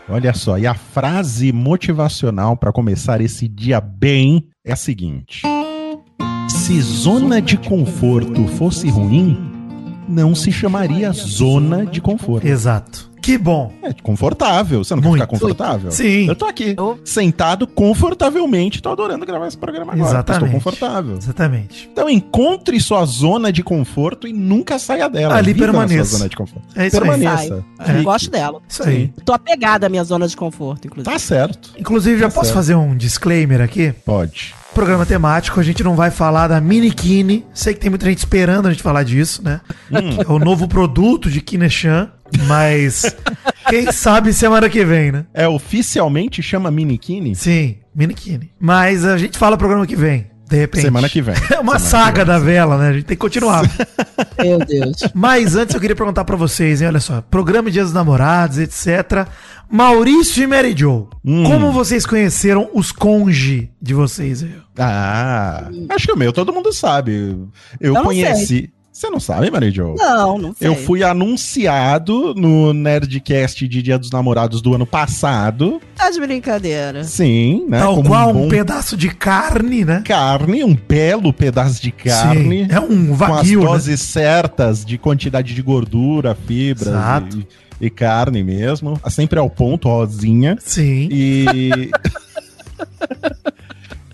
Olha 0.07 0.33
só, 0.35 0.57
e 0.57 0.67
a 0.67 0.75
frase 0.75 1.51
motivacional 1.51 2.55
para 2.55 2.71
começar 2.71 3.21
esse 3.21 3.47
dia 3.47 3.81
bem 3.81 4.45
é 4.63 4.71
a 4.73 4.75
seguinte: 4.75 5.41
Se 6.47 6.79
zona 6.79 7.41
de 7.41 7.57
conforto 7.57 8.47
fosse 8.49 8.87
ruim, 8.87 9.54
não 10.07 10.33
se 10.35 10.51
chamaria 10.51 11.11
zona 11.11 11.85
de 11.85 11.99
conforto. 12.01 12.45
Exato. 12.45 13.13
Que 13.21 13.39
bom. 13.39 13.73
É 13.81 13.91
confortável. 13.91 14.83
Você 14.83 14.93
não 14.93 15.01
quer 15.01 15.09
Muito. 15.09 15.21
ficar 15.23 15.31
confortável? 15.31 15.91
Sim. 15.91 16.27
Eu 16.27 16.35
tô 16.35 16.45
aqui, 16.45 16.75
sentado 17.03 17.65
confortavelmente, 17.65 18.83
tô 18.83 18.89
adorando 18.91 19.25
gravar 19.25 19.47
esse 19.47 19.57
programa 19.57 19.93
agora. 19.93 20.07
Exatamente. 20.09 20.45
Estou 20.45 20.59
confortável. 20.59 21.17
Exatamente. 21.17 21.89
Então 21.91 22.07
encontre 22.07 22.79
sua 22.79 23.03
zona 23.05 23.51
de 23.51 23.63
conforto 23.63 24.27
e 24.27 24.33
nunca 24.33 24.77
saia 24.77 25.09
dela. 25.09 25.35
Ali 25.37 25.53
Viva 25.53 25.65
permaneça. 25.65 26.05
sua 26.11 26.17
zona 26.19 26.29
de 26.29 26.35
conforto. 26.35 26.67
É 26.75 26.85
isso 26.85 26.95
aí. 26.97 27.01
Permaneça. 27.01 27.65
Eu 27.97 28.03
gosto 28.03 28.29
dela. 28.29 28.61
Isso 28.69 28.83
aí. 28.83 29.11
Tô 29.25 29.33
apegada 29.33 29.87
à 29.87 29.89
minha 29.89 30.03
zona 30.03 30.27
de 30.27 30.37
conforto, 30.37 30.85
inclusive. 30.85 31.11
Tá 31.11 31.17
certo. 31.17 31.71
Inclusive, 31.79 32.19
já 32.19 32.27
Tá 32.29 32.35
posso 32.35 32.45
certo. 32.47 32.55
fazer 32.55 32.75
um 32.75 32.95
disclaimer 32.95 33.59
aqui? 33.59 33.91
Pode. 34.05 34.53
Programa 34.75 35.05
temático, 35.05 35.57
a 35.57 35.63
gente 35.63 35.81
não 35.81 35.95
vai 35.95 36.11
falar 36.11 36.49
da 36.49 36.59
Minikini. 36.59 37.45
Sei 37.53 37.73
que 37.73 37.79
tem 37.79 37.89
muita 37.89 38.05
gente 38.07 38.17
esperando 38.17 38.67
a 38.67 38.71
gente 38.71 38.83
falar 38.83 39.03
disso, 39.03 39.41
né? 39.41 39.61
Hum. 39.89 40.21
É 40.21 40.29
o 40.29 40.37
novo 40.37 40.67
produto 40.67 41.29
de 41.29 41.39
Kineshan, 41.39 42.11
mas 42.45 43.15
quem 43.69 43.89
sabe 43.89 44.33
semana 44.33 44.69
que 44.69 44.83
vem, 44.83 45.13
né? 45.13 45.25
É 45.33 45.47
oficialmente 45.47 46.43
chama 46.43 46.69
Minikini? 46.69 47.33
Sim, 47.35 47.77
Minikini. 47.95 48.51
Mas 48.59 49.05
a 49.05 49.17
gente 49.17 49.37
fala 49.37 49.55
programa 49.55 49.87
que 49.87 49.95
vem, 49.95 50.27
de 50.47 50.57
repente. 50.57 50.81
Semana 50.83 51.09
que 51.09 51.21
vem. 51.21 51.35
É 51.51 51.59
uma 51.59 51.79
Semana 51.79 51.79
saga 51.79 52.25
da 52.25 52.37
vela, 52.39 52.77
né? 52.77 52.89
A 52.89 52.93
gente 52.93 53.05
tem 53.05 53.15
que 53.17 53.21
continuar. 53.21 53.63
Meu 54.41 54.59
Deus. 54.59 54.97
Mas 55.13 55.55
antes 55.55 55.73
eu 55.73 55.81
queria 55.81 55.95
perguntar 55.95 56.23
pra 56.25 56.35
vocês, 56.35 56.81
hein? 56.81 56.87
Olha 56.87 56.99
só, 56.99 57.21
programa 57.21 57.71
Dia 57.71 57.83
dos 57.83 57.93
Namorados, 57.93 58.57
etc. 58.57 59.27
Maurício 59.69 60.43
e 60.43 60.47
Mary 60.47 60.75
Jo, 60.77 61.07
Hum. 61.23 61.43
como 61.43 61.71
vocês 61.71 62.05
conheceram 62.05 62.69
os 62.73 62.91
conge 62.91 63.71
de 63.81 63.93
vocês 63.95 64.43
aí? 64.43 64.55
Ah, 64.77 65.69
acho 65.89 66.05
que 66.07 66.13
o 66.13 66.17
meu 66.17 66.31
todo 66.31 66.53
mundo 66.53 66.71
sabe. 66.71 67.35
Eu, 67.79 67.93
não 67.93 68.03
conheci. 68.03 68.69
Você 68.95 69.09
não 69.09 69.19
sabe, 69.19 69.51
Maria 69.51 69.69
Jo? 69.69 69.93
Não, 69.97 70.37
não 70.37 70.55
sei. 70.55 70.69
Eu 70.69 70.73
fui 70.73 71.03
anunciado 71.03 72.33
no 72.33 72.71
Nerdcast 72.71 73.67
de 73.67 73.81
Dia 73.81 73.99
dos 73.99 74.09
Namorados 74.09 74.61
do 74.61 74.73
ano 74.73 74.85
passado. 74.85 75.81
Tá 75.97 76.09
de 76.09 76.17
brincadeira. 76.21 77.03
Sim, 77.03 77.65
né? 77.67 77.79
Tal 77.79 77.95
como 77.95 78.07
qual 78.07 78.29
um 78.29 78.33
bom 78.33 78.47
pedaço 78.47 78.95
de 78.95 79.09
carne, 79.13 79.83
né? 79.83 80.01
carne, 80.05 80.63
um 80.63 80.73
belo 80.73 81.33
pedaço 81.33 81.81
de 81.81 81.91
carne. 81.91 82.67
Sim, 82.67 82.71
é 82.71 82.79
um 82.79 83.07
com 83.07 83.15
vaguio, 83.15 83.59
as 83.59 83.65
né? 83.65 83.71
doses 83.73 83.99
certas 83.99 84.85
de 84.85 84.97
quantidade 84.97 85.53
de 85.53 85.61
gordura, 85.61 86.33
fibras 86.33 86.87
Exato. 86.87 87.45
e, 87.81 87.87
e 87.87 87.89
carne 87.89 88.45
mesmo. 88.45 88.97
Sempre 89.09 89.37
ao 89.39 89.49
ponto, 89.49 89.89
rosinha. 89.89 90.55
Sim. 90.61 91.09
E. 91.11 91.91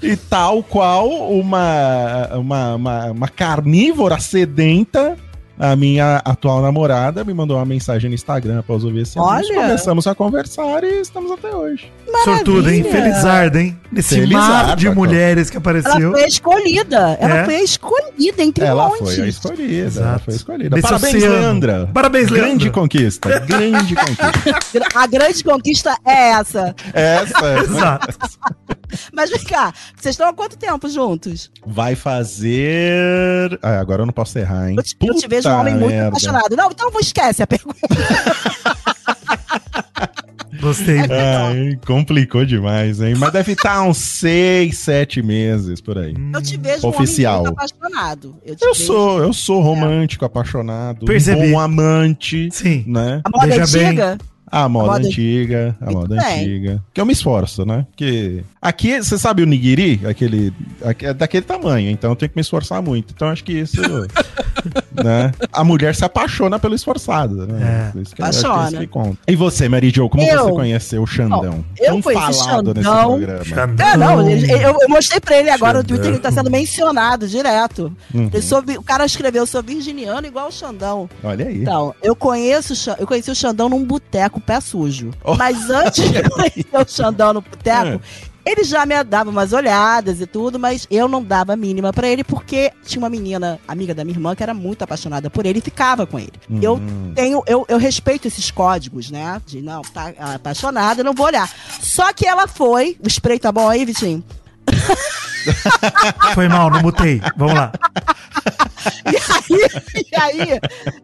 e 0.01 0.15
tal 0.15 0.63
qual 0.63 1.08
uma, 1.10 2.27
uma, 2.34 2.75
uma, 2.75 3.05
uma 3.12 3.27
carnívora 3.27 4.20
sedenta. 4.20 5.17
A 5.60 5.75
minha 5.75 6.17
atual 6.25 6.60
namorada 6.60 7.24
me 7.24 7.36
mandou 7.36 7.55
uma 7.55 7.65
mensagem 7.65 8.10
no 8.10 8.15
Instagram 8.15 8.62
após 8.62 8.84
ouvir 8.84 9.01
esse 9.01 9.20
anúncio. 9.20 9.36
Olha. 9.55 9.62
Começamos 9.67 10.08
a 10.08 10.15
conversar 10.15 10.84
e 10.84 11.01
estamos 11.01 11.31
até 11.31 11.55
hoje. 11.55 11.91
Sortudo, 12.24 12.67
hein? 12.67 12.81
Maravilha. 12.81 13.03
Felizarda, 13.12 13.62
hein? 13.62 13.77
Nesse 13.91 14.15
Felizarda, 14.15 14.67
mar 14.70 14.75
de 14.75 14.89
mulheres 14.89 15.51
que 15.51 15.58
Ela 15.58 15.62
apareceu. 15.62 16.12
foi 16.13 16.24
a 16.24 16.27
escolhida. 16.27 17.17
Ela 17.22 17.36
É. 17.36 17.46
foi 17.46 17.55
a 17.58 17.63
escolhida 17.63 18.43
entre 18.43 18.65
ela 18.65 18.88
montes. 18.88 19.13
foi 19.15 19.24
a 19.24 19.27
escolhida. 19.27 19.74
Ela 19.75 19.86
Exato. 19.86 20.20
foi 20.25 20.34
a 20.34 20.38
escolhida. 20.38 20.75
Nesse 20.77 20.88
Parabéns, 20.88 21.15
oceano. 21.15 21.36
Leandra. 21.36 21.89
Parabéns, 21.93 22.25
Grande 22.29 22.48
Leandra. 22.48 22.72
conquista. 22.72 23.39
Grande 23.41 23.96
conquista. 23.96 24.31
A 24.98 25.05
grande 25.05 25.43
conquista 25.43 25.96
é 26.03 26.29
essa. 26.31 26.75
Essa 26.91 27.60
Exato. 27.62 28.08
Mas 29.13 29.29
vem 29.29 29.43
cá, 29.43 29.74
vocês 29.95 30.13
estão 30.13 30.27
há 30.27 30.33
quanto 30.33 30.57
tempo 30.57 30.89
juntos? 30.89 31.51
vai 31.65 31.95
fazer. 31.95 33.57
Ah, 33.62 33.79
agora 33.79 34.01
eu 34.01 34.05
não 34.05 34.13
posso 34.13 34.38
errar, 34.39 34.69
hein? 34.69 34.75
Eu 34.77 34.83
te, 34.83 34.95
eu 35.01 35.15
te 35.15 35.27
vejo 35.27 35.50
um 35.50 35.53
homem 35.60 35.75
muito 35.75 35.91
merda. 35.91 36.07
apaixonado. 36.10 36.55
Não, 36.55 36.71
então 36.71 36.89
vou 36.91 37.01
esquece 37.01 37.43
a 37.43 37.48
pergunta. 37.48 37.79
Gostei. 40.62 41.00
Ai, 41.00 41.79
complicou 41.88 42.45
demais, 42.45 43.01
hein? 43.01 43.15
Mas 43.17 43.31
deve 43.31 43.53
estar 43.53 43.81
uns 43.83 43.98
seis, 43.98 44.77
sete 44.79 45.21
meses 45.21 45.79
por 45.81 45.98
aí. 45.98 46.13
Eu 46.33 46.41
te 46.41 46.57
vejo 46.57 46.88
Oficial. 46.88 47.36
um 47.36 47.39
homem 47.39 47.53
muito 47.57 47.63
apaixonado. 47.63 48.36
Eu, 48.45 48.55
te 48.55 48.63
Eu 48.65 48.74
vejo- 48.74 48.86
sou, 48.86 49.24
eu 49.24 49.33
sou 49.33 49.62
romântico, 49.62 50.25
apaixonado, 50.25 51.05
Percebi. 51.05 51.48
um 51.48 51.51
bom 51.53 51.60
amante, 51.60 52.50
Sim. 52.51 52.83
né? 52.86 53.21
A 53.24 53.29
moda 53.29 53.48
Veja 53.48 53.77
bem. 53.77 53.88
antiga? 53.88 54.17
A 54.53 54.67
moda, 54.69 54.88
Moda- 54.91 55.07
antiga, 55.07 55.77
a 55.79 55.86
Muito 55.86 55.98
moda 55.98 56.15
bem. 56.21 56.41
antiga. 56.41 56.83
Que 56.93 57.00
eu 57.01 57.05
me 57.05 57.13
esforço, 57.13 57.65
né? 57.65 57.88
Porque 57.89 58.43
aqui, 58.62 59.01
você 59.01 59.18
sabe 59.18 59.41
o 59.44 59.46
nigiri? 59.46 60.01
Aquele, 60.06 60.53
aque- 60.84 61.06
é 61.08 61.13
daquele 61.13 61.46
tamanho, 61.46 61.89
então 61.89 62.12
eu 62.12 62.15
tenho 62.15 62.30
que 62.30 62.36
me 62.38 62.41
esforçar 62.41 62.82
muito. 62.82 63.13
Então 63.15 63.27
acho 63.30 63.44
que 63.44 63.53
isso, 63.53 63.82
né? 64.94 65.32
A 65.51 65.63
mulher 65.63 65.96
se 65.96 66.03
apaixona 66.06 66.60
pelo 66.60 66.75
esforçado, 66.75 67.48
né? 67.48 67.91
É. 67.96 68.00
Isso 68.01 68.15
que, 68.15 68.22
acho 68.22 68.39
Apaixona. 68.46 68.68
isso 68.70 68.77
que 68.80 68.88
conta. 68.88 69.18
E 69.27 69.36
você, 69.36 69.68
Mary 69.70 69.89
Jo, 69.89 70.10
como 70.10 70.24
Eu? 70.24 70.44
você 70.46 70.51
conheceu 70.51 71.03
o 71.03 71.08
Xandão? 71.08 71.63
eu 71.80 71.86
Tão 71.94 72.01
conheci 72.01 72.44
falado 72.44 72.74
nesse 72.74 72.88
Xandão. 72.88 73.08
programa. 73.18 73.44
Xandão. 73.46 73.88
É, 73.88 73.98
não, 73.98 74.30
eu, 74.30 74.77
eu 74.82 74.89
mostrei 74.89 75.20
pra 75.20 75.38
ele 75.38 75.50
agora 75.50 75.80
no 75.80 75.80
Xandão. 75.84 75.96
Twitter, 75.98 76.12
ele 76.13 76.20
tá 76.20 76.32
sendo 76.32 76.50
mencionado 76.51 77.27
direto. 77.27 77.91
Uhum. 78.13 78.30
Eu 78.34 78.41
sou 78.41 78.62
vi- 78.62 78.77
o 78.77 78.84
cara 78.84 79.06
escreveu, 79.06 79.44
eu 79.44 79.48
sou 79.48 79.63
virginiano 79.63 80.25
igual 80.27 80.48
o 80.48 80.51
Xandão. 80.51 81.10
Olha 81.24 81.48
aí. 81.48 81.62
Então, 81.62 81.94
eu 82.01 82.15
conheço, 82.15 82.74
eu 83.00 83.08
conheci 83.08 83.32
o 83.32 83.36
Xandão 83.36 83.70
num 83.70 83.84
boteco 83.84 84.39
pé 84.39 84.60
sujo. 84.60 85.12
Oh. 85.24 85.36
Mas 85.36 85.70
antes 85.70 86.10
de 86.10 86.18
eu 86.18 86.30
conhecer 86.30 86.68
o 86.74 86.86
Xandão 86.88 87.34
no 87.34 87.41
boteco, 87.41 88.01
ele 88.45 88.63
já 88.63 88.86
me 88.86 89.03
dava 89.03 89.29
umas 89.29 89.53
olhadas 89.53 90.19
e 90.21 90.25
tudo, 90.25 90.57
mas 90.60 90.88
eu 90.89 91.07
não 91.07 91.24
dava 91.24 91.53
a 91.53 91.55
mínima 91.55 91.91
pra 91.93 92.07
ele 92.07 92.24
porque 92.24 92.71
tinha 92.86 93.00
uma 93.01 93.10
menina, 93.10 93.60
amiga 93.67 93.93
da 93.93 94.03
minha 94.03 94.15
irmã, 94.15 94.36
que 94.36 94.43
era 94.43 94.53
muito 94.53 94.83
apaixonada 94.83 95.29
por 95.29 95.45
ele 95.45 95.60
e 95.60 95.62
ficava 95.62 96.05
com 96.07 96.17
ele. 96.19 96.33
Eu 96.62 96.74
Uhum. 96.75 97.13
tenho, 97.15 97.43
eu, 97.45 97.65
eu 97.67 97.77
respeito 97.77 98.27
esses 98.27 98.50
códigos, 98.51 99.12
né? 99.12 99.41
De 99.45 99.62
não, 99.62 99.81
tá 99.81 100.12
apaixonada, 100.36 101.01
eu 101.01 101.05
não 101.05 101.13
vou 101.13 101.25
olhar. 101.27 101.50
Só 101.81 102.12
que 102.13 102.25
ela 102.27 102.48
foi, 102.48 102.98
o 103.03 103.07
spray 103.07 103.38
tá 103.39 103.51
bom 103.51 103.67
aí, 103.69 103.86
Vitinho? 103.86 104.24
Foi 106.33 106.48
mal, 106.48 106.69
não 106.69 106.81
mutei. 106.81 107.21
Vamos 107.36 107.55
lá. 107.55 107.71
E 109.05 109.17
aí, 109.17 110.05
e 110.11 110.15
aí, 110.19 110.59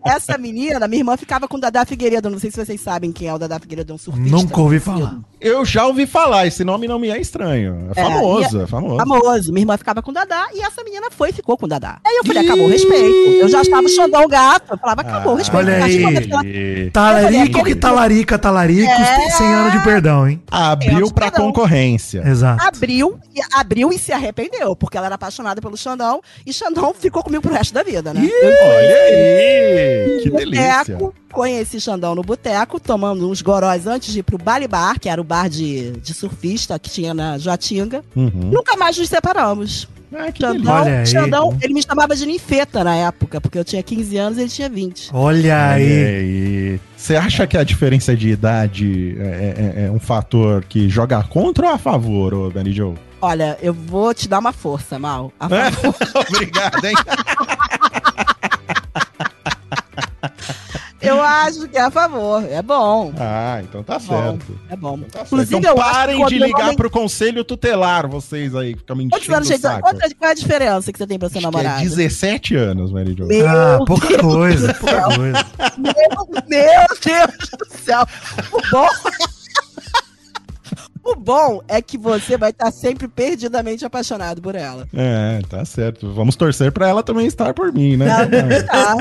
essa 0.06 0.38
menina, 0.38 0.88
minha 0.88 1.02
irmã 1.02 1.18
ficava 1.18 1.48
com 1.48 1.58
o 1.58 1.60
Dadá 1.60 1.86
Figueiredo. 1.86 2.30
Não 2.30 2.40
sei 2.40 2.52
se 2.52 2.64
vocês 2.66 2.80
sabem 2.82 3.12
quem 3.12 3.28
é 3.28 3.34
o 3.34 3.38
Dadá 3.38 3.60
Figueiredo, 3.60 3.92
é 3.94 3.96
um 3.96 3.98
surfista. 3.98 4.30
Nunca 4.30 4.60
ouvi 4.62 4.80
falar. 4.80 5.16
Eu 5.40 5.64
já 5.64 5.86
ouvi 5.86 6.08
falar, 6.08 6.48
esse 6.48 6.64
nome 6.64 6.88
não 6.88 6.98
me 6.98 7.10
é 7.10 7.20
estranho. 7.20 7.90
É 7.96 8.02
É, 8.02 8.04
famoso, 8.04 8.62
é, 8.62 8.68
famoso. 8.68 8.98
Famoso. 8.98 9.52
Minha 9.52 9.62
irmã 9.64 9.78
ficava 9.78 10.02
com 10.02 10.10
o 10.10 10.14
Dadá 10.14 10.48
e 10.54 10.62
essa 10.62 10.84
menina 10.84 11.08
foi 11.12 11.30
e 11.30 11.34
ficou 11.34 11.56
com 11.58 11.66
o 11.66 11.70
Dadá. 11.70 12.00
Aí 12.06 12.16
eu 12.18 12.24
falei, 12.26 12.44
acabou 12.44 12.66
o 12.66 12.70
respeito. 12.70 13.30
Eu 13.40 13.48
já 13.48 13.62
estava 13.62 13.88
xandão 13.88 14.24
o 14.24 14.28
gato. 14.28 14.72
Eu 14.74 14.78
falava, 14.80 15.02
acabou 15.02 15.34
o 15.34 15.36
Ah, 15.36 15.38
respeito. 15.38 15.58
olha 15.68 15.84
aí. 15.84 16.90
Talarico 16.92 17.64
que 17.64 17.76
talarica, 17.76 18.40
talaricos, 18.40 18.88
É. 18.94 19.30
100 19.32 19.48
anos 19.48 19.74
de 19.74 19.84
perdão, 19.84 20.28
hein? 20.28 20.42
Abriu 20.50 21.12
pra 21.12 21.30
perdão. 21.30 21.48
concorrência. 21.48 22.24
Exato. 22.28 22.64
Abriu, 22.66 23.20
e, 23.36 23.40
abriu 23.54 23.92
e 23.92 24.00
se 24.00 24.12
arrependeu, 24.12 24.76
porque 24.76 24.98
ela 24.98 25.06
era 25.08 25.16
apaixonada 25.16 25.62
pelo 25.62 25.78
Xandão 25.78 26.22
e 26.46 26.52
Xandão 26.54 26.94
ficou 26.94 27.24
comigo 27.24 27.42
pro 27.44 27.54
resto 27.54 27.67
da 27.74 27.84
vida, 27.84 28.14
né? 28.14 28.22
Olha 28.22 28.96
aí, 28.96 30.20
que 30.24 30.30
delícia. 30.30 30.84
boteco, 30.86 31.16
conheci 31.32 31.80
Xandão 31.80 32.16
no 32.16 32.22
boteco, 32.22 32.80
tomando 32.80 33.30
uns 33.30 33.42
goróis 33.42 33.86
antes 33.88 34.12
de 34.14 34.20
ir 34.20 34.24
pro 34.24 34.38
Bali 34.38 34.68
Bar, 34.68 35.00
que 35.00 35.10
era 35.10 35.20
o 35.22 35.24
bar 35.24 35.50
de, 35.50 35.92
de 35.92 36.14
surfista 36.14 36.78
que 36.80 36.90
tinha 36.90 37.14
na 37.14 37.38
Joatinga. 37.38 38.04
Uhum. 38.16 38.30
Nunca 38.34 38.76
mais 38.78 38.98
nos 38.98 39.08
separamos. 39.10 39.88
Ah, 40.14 40.32
que 40.32 40.40
Xandão, 40.42 40.54
delícia. 40.54 40.74
Olha 40.74 41.00
aí. 41.00 41.06
Xandão, 41.06 41.58
ele 41.62 41.74
me 41.74 41.84
chamava 41.84 42.16
de 42.16 42.26
ninfeta 42.26 42.82
na 42.82 42.96
época, 42.96 43.42
porque 43.42 43.58
eu 43.60 43.66
tinha 43.66 43.84
15 43.84 44.18
anos 44.18 44.38
e 44.38 44.42
ele 44.42 44.50
tinha 44.50 44.70
20. 44.70 45.10
Olha 45.14 45.72
aí. 45.72 46.80
Você 46.96 47.16
acha 47.18 47.46
que 47.46 47.58
a 47.58 47.64
diferença 47.64 48.16
de 48.16 48.30
idade 48.30 49.18
é, 49.20 49.24
é- 49.82 49.86
é 49.88 49.92
um 49.92 50.00
fator 50.00 50.64
que 50.64 50.88
joga 50.88 51.22
contra 51.24 51.68
ou 51.68 51.74
a 51.74 51.78
favor, 51.78 52.34
ô 52.34 52.50
Danny 52.50 52.72
Joe? 52.72 52.96
Olha, 53.20 53.58
eu 53.62 53.74
vou 53.74 54.14
te 54.14 54.28
dar 54.30 54.40
uma 54.40 54.54
força, 54.54 54.98
Mal. 54.98 55.34
A 55.40 55.50
favor. 55.50 55.96
Eu 61.08 61.22
acho 61.22 61.68
que 61.68 61.78
é 61.78 61.82
a 61.82 61.92
favor. 61.92 62.44
É 62.50 62.62
bom. 62.62 63.14
Ah, 63.18 63.60
então 63.64 63.84
tá 63.84 64.00
bom. 64.00 64.06
certo. 64.38 64.60
É 64.70 64.76
bom. 64.76 64.98
Tá 65.00 65.20
certo. 65.20 65.26
Inclusive, 65.28 65.58
então 65.58 65.72
eu 65.72 65.76
parem 65.78 66.26
de 66.26 66.40
ligar 66.40 66.64
homem- 66.66 66.76
pro 66.76 66.90
conselho 66.90 67.44
tutelar, 67.44 68.08
vocês 68.08 68.56
aí, 68.56 68.74
que 68.74 68.80
ficam 68.80 68.96
me 68.96 69.10
Quantos 69.10 69.24
enchendo 69.24 69.36
anos, 69.38 69.48
o 69.48 69.52
gente? 69.52 69.62
saco. 69.62 69.82
Quanto- 69.82 70.16
Qual 70.18 70.28
é 70.30 70.32
a 70.32 70.36
diferença 70.36 70.92
que 70.92 70.98
você 70.98 71.08
tem 71.08 71.20
pra 71.20 71.30
ser 71.30 71.40
é 71.40 71.42
namorado? 71.42 71.82
17 71.82 72.56
anos, 72.56 72.92
Mary 72.92 73.16
Jo. 73.18 73.26
Meu 73.28 73.48
Ah, 73.48 73.80
pouca 73.86 74.08
Deus 74.08 74.22
coisa, 74.22 74.68
do 74.68 74.74
pouca 74.80 74.96
céu. 74.96 75.18
coisa. 75.18 75.46
Meu, 75.78 75.94
meu 76.48 76.88
Deus 77.00 77.50
do 77.58 77.78
céu. 77.84 78.06
O 78.52 78.62
bom... 78.72 78.88
O 81.08 81.16
bom 81.16 81.62
é 81.70 81.82
que 81.82 81.98
você 81.98 82.38
vai 82.38 82.50
estar 82.50 82.70
sempre 82.70 83.08
perdidamente 83.08 83.86
apaixonado 83.86 84.42
por 84.42 84.56
ela. 84.56 84.86
É, 84.94 85.40
tá 85.50 85.64
certo. 85.64 86.14
Vamos 86.14 86.36
torcer 86.36 86.70
pra 86.70 86.90
ela 86.90 87.02
também 87.02 87.26
estar 87.26 87.54
por 87.54 87.72
mim, 87.72 87.96
né? 87.96 88.08
Tá? 88.64 88.94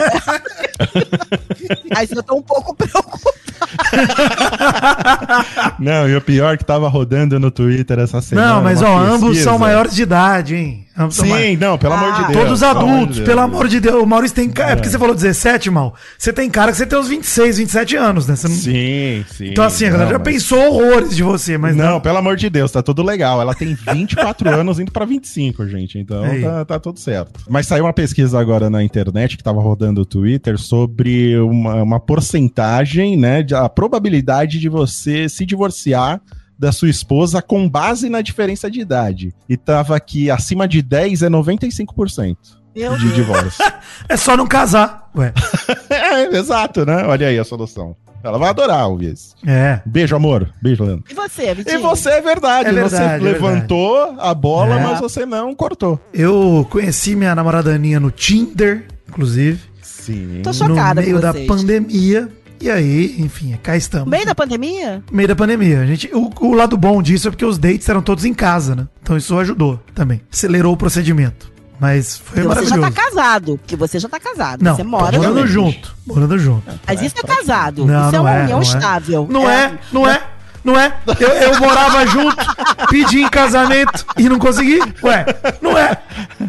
Mas 1.92 2.12
eu 2.12 2.22
tô 2.22 2.36
um 2.36 2.42
pouco 2.42 2.76
preocupada. 2.76 3.34
Não, 5.80 6.08
e 6.08 6.14
o 6.14 6.20
pior 6.20 6.54
é 6.54 6.56
que 6.56 6.64
tava 6.64 6.88
rodando 6.88 7.40
no 7.40 7.50
Twitter 7.50 7.98
essa 7.98 8.20
semana. 8.20 8.54
Não, 8.54 8.62
mas 8.62 8.82
ó, 8.82 8.98
ambos 8.98 9.30
pesquisa. 9.30 9.50
são 9.50 9.58
maiores 9.58 9.94
de 9.94 10.02
idade, 10.02 10.54
hein? 10.54 10.85
Sim, 11.10 11.56
não, 11.56 11.76
pelo 11.76 11.94
amor 11.94 12.12
de 12.14 12.20
Ah. 12.20 12.26
Deus. 12.28 12.38
Todos 12.44 12.60
pelo 12.60 12.70
amor 12.70 12.82
adultos, 12.94 13.16
de 13.16 13.22
pelo 13.22 13.36
Deus. 13.36 13.44
amor 13.52 13.68
de 13.68 13.80
Deus. 13.80 14.02
O 14.02 14.06
Maurício 14.06 14.34
tem 14.34 14.48
cara. 14.50 14.72
É 14.72 14.76
porque 14.76 14.88
você 14.88 14.98
falou 14.98 15.14
17, 15.14 15.70
mal. 15.70 15.94
Você 16.18 16.32
tem 16.32 16.48
cara 16.50 16.72
que 16.72 16.78
você 16.78 16.86
tem 16.86 16.98
uns 16.98 17.08
26, 17.08 17.58
27 17.58 17.96
anos, 17.96 18.26
né? 18.26 18.34
Não- 18.42 18.50
Sim, 18.50 19.24
sim. 19.30 19.46
Então, 19.50 19.64
assim, 19.64 19.84
a 19.86 19.90
galera 19.90 20.10
já 20.10 20.18
mas- 20.18 20.28
pensou 20.32 20.58
horrores 20.58 21.14
de 21.14 21.22
você, 21.22 21.58
mas 21.58 21.76
não, 21.76 21.84
não. 21.92 22.00
pelo 22.00 22.18
amor 22.18 22.36
de 22.36 22.48
Deus, 22.48 22.70
tá 22.72 22.82
tudo 22.82 23.02
legal. 23.02 23.40
Ela 23.40 23.54
tem 23.54 23.74
24 23.74 24.48
anos 24.48 24.78
indo 24.80 24.90
pra 24.90 25.04
25, 25.04 25.66
gente. 25.68 25.98
Então 25.98 26.22
tá, 26.42 26.64
tá 26.64 26.78
tudo 26.80 26.98
certo. 26.98 27.40
Mas 27.48 27.66
saiu 27.66 27.84
uma 27.84 27.92
pesquisa 27.92 28.38
agora 28.40 28.70
na 28.70 28.82
internet 28.82 29.36
que 29.36 29.44
tava 29.44 29.60
rodando 29.60 30.00
o 30.00 30.06
Twitter 30.06 30.58
sobre 30.58 31.36
uma, 31.38 31.82
uma 31.82 32.00
porcentagem, 32.00 33.16
né? 33.16 33.42
De, 33.42 33.54
a 33.54 33.68
probabilidade 33.68 34.58
de 34.58 34.68
você 34.68 35.28
se 35.28 35.44
divorciar 35.44 36.20
da 36.58 36.72
sua 36.72 36.88
esposa 36.88 37.42
com 37.42 37.68
base 37.68 38.08
na 38.08 38.20
diferença 38.22 38.70
de 38.70 38.80
idade. 38.80 39.34
E 39.48 39.56
tava 39.56 39.96
aqui 39.96 40.30
acima 40.30 40.66
de 40.66 40.80
10 40.82 41.22
é 41.22 41.28
95% 41.30 42.36
Meu 42.74 42.96
de 42.96 43.12
divórcio. 43.12 43.64
É 44.08 44.16
só 44.16 44.36
não 44.36 44.46
casar. 44.46 45.10
Ué. 45.16 45.32
é, 45.90 46.36
exato, 46.36 46.84
né? 46.84 47.04
Olha 47.06 47.28
aí 47.28 47.38
a 47.38 47.44
solução. 47.44 47.96
Ela 48.22 48.38
vai 48.38 48.48
adorar 48.48 48.88
ouvir 48.88 49.12
isso. 49.12 49.36
É. 49.46 49.80
Beijo, 49.86 50.16
amor. 50.16 50.50
Beijo, 50.60 50.82
Leandro. 50.82 51.04
E 51.08 51.14
você, 51.14 51.54
Vitinho? 51.54 51.78
E 51.78 51.82
você 51.82 52.10
é 52.10 52.20
verdade, 52.20 52.68
É 52.70 52.72
verdade, 52.72 53.22
você 53.22 53.28
é 53.28 53.32
levantou 53.32 54.16
a 54.18 54.34
bola, 54.34 54.80
É. 54.80 54.82
mas 54.82 55.00
você 55.00 55.24
não 55.24 55.54
cortou. 55.54 56.00
Eu 56.12 56.66
conheci 56.68 57.14
minha 57.14 57.34
namorada 57.34 57.72
Aninha 57.72 58.00
no 58.00 58.10
Tinder, 58.10 58.86
inclusive. 59.08 59.60
Sim. 59.80 60.40
Tô 60.42 60.52
chocada 60.52 61.00
no 61.00 61.06
meio 61.06 61.16
com 61.16 61.22
da 61.22 61.34
pandemia. 61.46 62.28
E 62.60 62.70
aí, 62.70 63.16
enfim, 63.18 63.58
cá 63.62 63.76
estamos. 63.76 64.08
Meio 64.08 64.24
da 64.26 64.34
pandemia? 64.34 65.02
meio 65.10 65.28
da 65.28 65.36
pandemia. 65.36 65.80
A 65.80 65.86
gente, 65.86 66.10
o, 66.12 66.30
o 66.40 66.54
lado 66.54 66.76
bom 66.76 67.02
disso 67.02 67.28
é 67.28 67.30
porque 67.30 67.44
os 67.44 67.58
dates 67.58 67.88
eram 67.88 68.02
todos 68.02 68.24
em 68.24 68.34
casa, 68.34 68.74
né? 68.74 68.86
Então 69.02 69.16
isso 69.16 69.38
ajudou 69.38 69.80
também. 69.94 70.20
Acelerou 70.32 70.72
o 70.72 70.76
procedimento. 70.76 71.52
Mas 71.78 72.16
foi 72.16 72.42
Porque 72.42 72.48
você 72.48 72.66
já 72.66 72.76
maravilhoso. 72.76 72.94
tá 72.94 73.02
casado. 73.02 73.58
Porque 73.58 73.76
você 73.76 73.98
já 73.98 74.08
tá 74.08 74.18
casado. 74.18 74.62
Não, 74.62 74.74
você 74.74 74.82
mora 74.82 75.18
morando 75.18 75.46
junto. 75.46 75.72
junto. 75.72 75.96
Morando 76.06 76.38
junto. 76.38 76.80
Mas 76.86 77.02
isso 77.02 77.14
é 77.18 77.26
casado. 77.26 77.84
Não, 77.84 78.06
isso 78.06 78.08
é 78.08 78.18
não 78.18 78.24
uma 78.24 78.32
é, 78.32 78.42
união 78.42 78.58
não 78.60 78.66
é. 78.66 78.68
estável. 78.68 79.28
Não 79.30 79.50
é, 79.50 79.78
não 79.92 80.08
é, 80.08 80.22
não 80.64 80.78
é. 80.78 80.96
Eu, 81.20 81.28
eu 81.28 81.60
morava 81.60 82.06
junto, 82.06 82.44
pedi 82.88 83.20
em 83.20 83.28
casamento 83.28 84.04
e 84.16 84.28
não 84.28 84.38
consegui. 84.38 84.80
Ué, 85.02 85.26
não 85.60 85.76
é. 85.76 85.96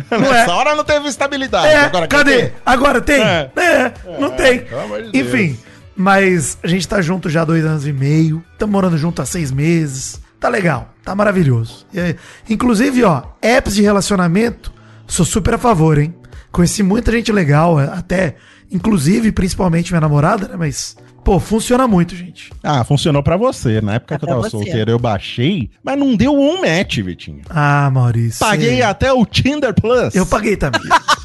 Não 0.10 0.28
é. 0.28 0.40
Nessa 0.40 0.54
hora 0.56 0.76
não 0.76 0.84
teve 0.84 1.08
estabilidade. 1.08 1.68
É, 1.68 1.82
Agora 1.82 2.08
cadê? 2.08 2.38
tem? 2.38 2.54
Agora 2.66 3.02
tem? 3.02 3.22
É. 3.22 3.52
É, 3.58 3.94
não 4.20 4.32
tem. 4.32 4.66
Enfim, 5.14 5.60
mas 5.98 6.58
a 6.64 6.68
gente 6.68 6.88
tá 6.88 7.02
junto 7.02 7.30
já 7.30 7.42
há 7.42 7.46
dois 7.46 7.66
anos 7.66 7.86
e 7.88 7.92
meio. 7.92 8.44
Estamos 8.54 8.72
morando 8.72 8.98
junto 8.98 9.22
há 9.22 9.26
seis 9.26 9.52
meses. 9.52 10.22
Tá 10.40 10.48
legal, 10.50 10.94
tá 11.04 11.16
maravilhoso. 11.16 11.86
E 11.92 12.00
aí, 12.00 12.16
inclusive, 12.48 13.04
ó, 13.04 13.24
apps 13.42 13.74
de 13.74 13.82
relacionamento, 13.82 14.72
sou 15.08 15.26
super 15.26 15.56
a 15.56 15.58
favor, 15.58 15.98
hein? 15.98 16.14
Conheci 16.52 16.84
muita 16.84 17.12
gente 17.12 17.32
legal, 17.32 17.80
até, 17.80 18.36
inclusive, 18.72 19.32
principalmente 19.32 19.92
minha 19.92 20.02
namorada, 20.02 20.48
né? 20.48 20.56
Mas, 20.56 20.96
pô, 21.24 21.40
funciona 21.40 21.88
muito, 21.88 22.16
gente. 22.16 22.52
Ah, 22.64 22.84
funcionou 22.84 23.24
pra 23.24 23.36
você. 23.36 23.82
Na 23.82 23.96
época 23.96 24.14
É 24.16 24.18
que 24.20 24.26
eu 24.26 24.30
tava 24.30 24.42
você. 24.42 24.52
solteiro, 24.52 24.92
eu 24.92 25.00
baixei, 25.00 25.72
mas 25.84 25.98
não 25.98 26.16
deu 26.16 26.34
um 26.36 26.62
match, 26.62 27.00
Vitinho. 27.00 27.42
Ah, 27.50 27.90
Maurício. 27.92 28.40
Paguei 28.40 28.82
até 28.84 29.12
o 29.12 29.26
Tinder 29.26 29.74
Plus. 29.74 30.14
Eu 30.14 30.26
paguei 30.26 30.56
também. 30.56 30.82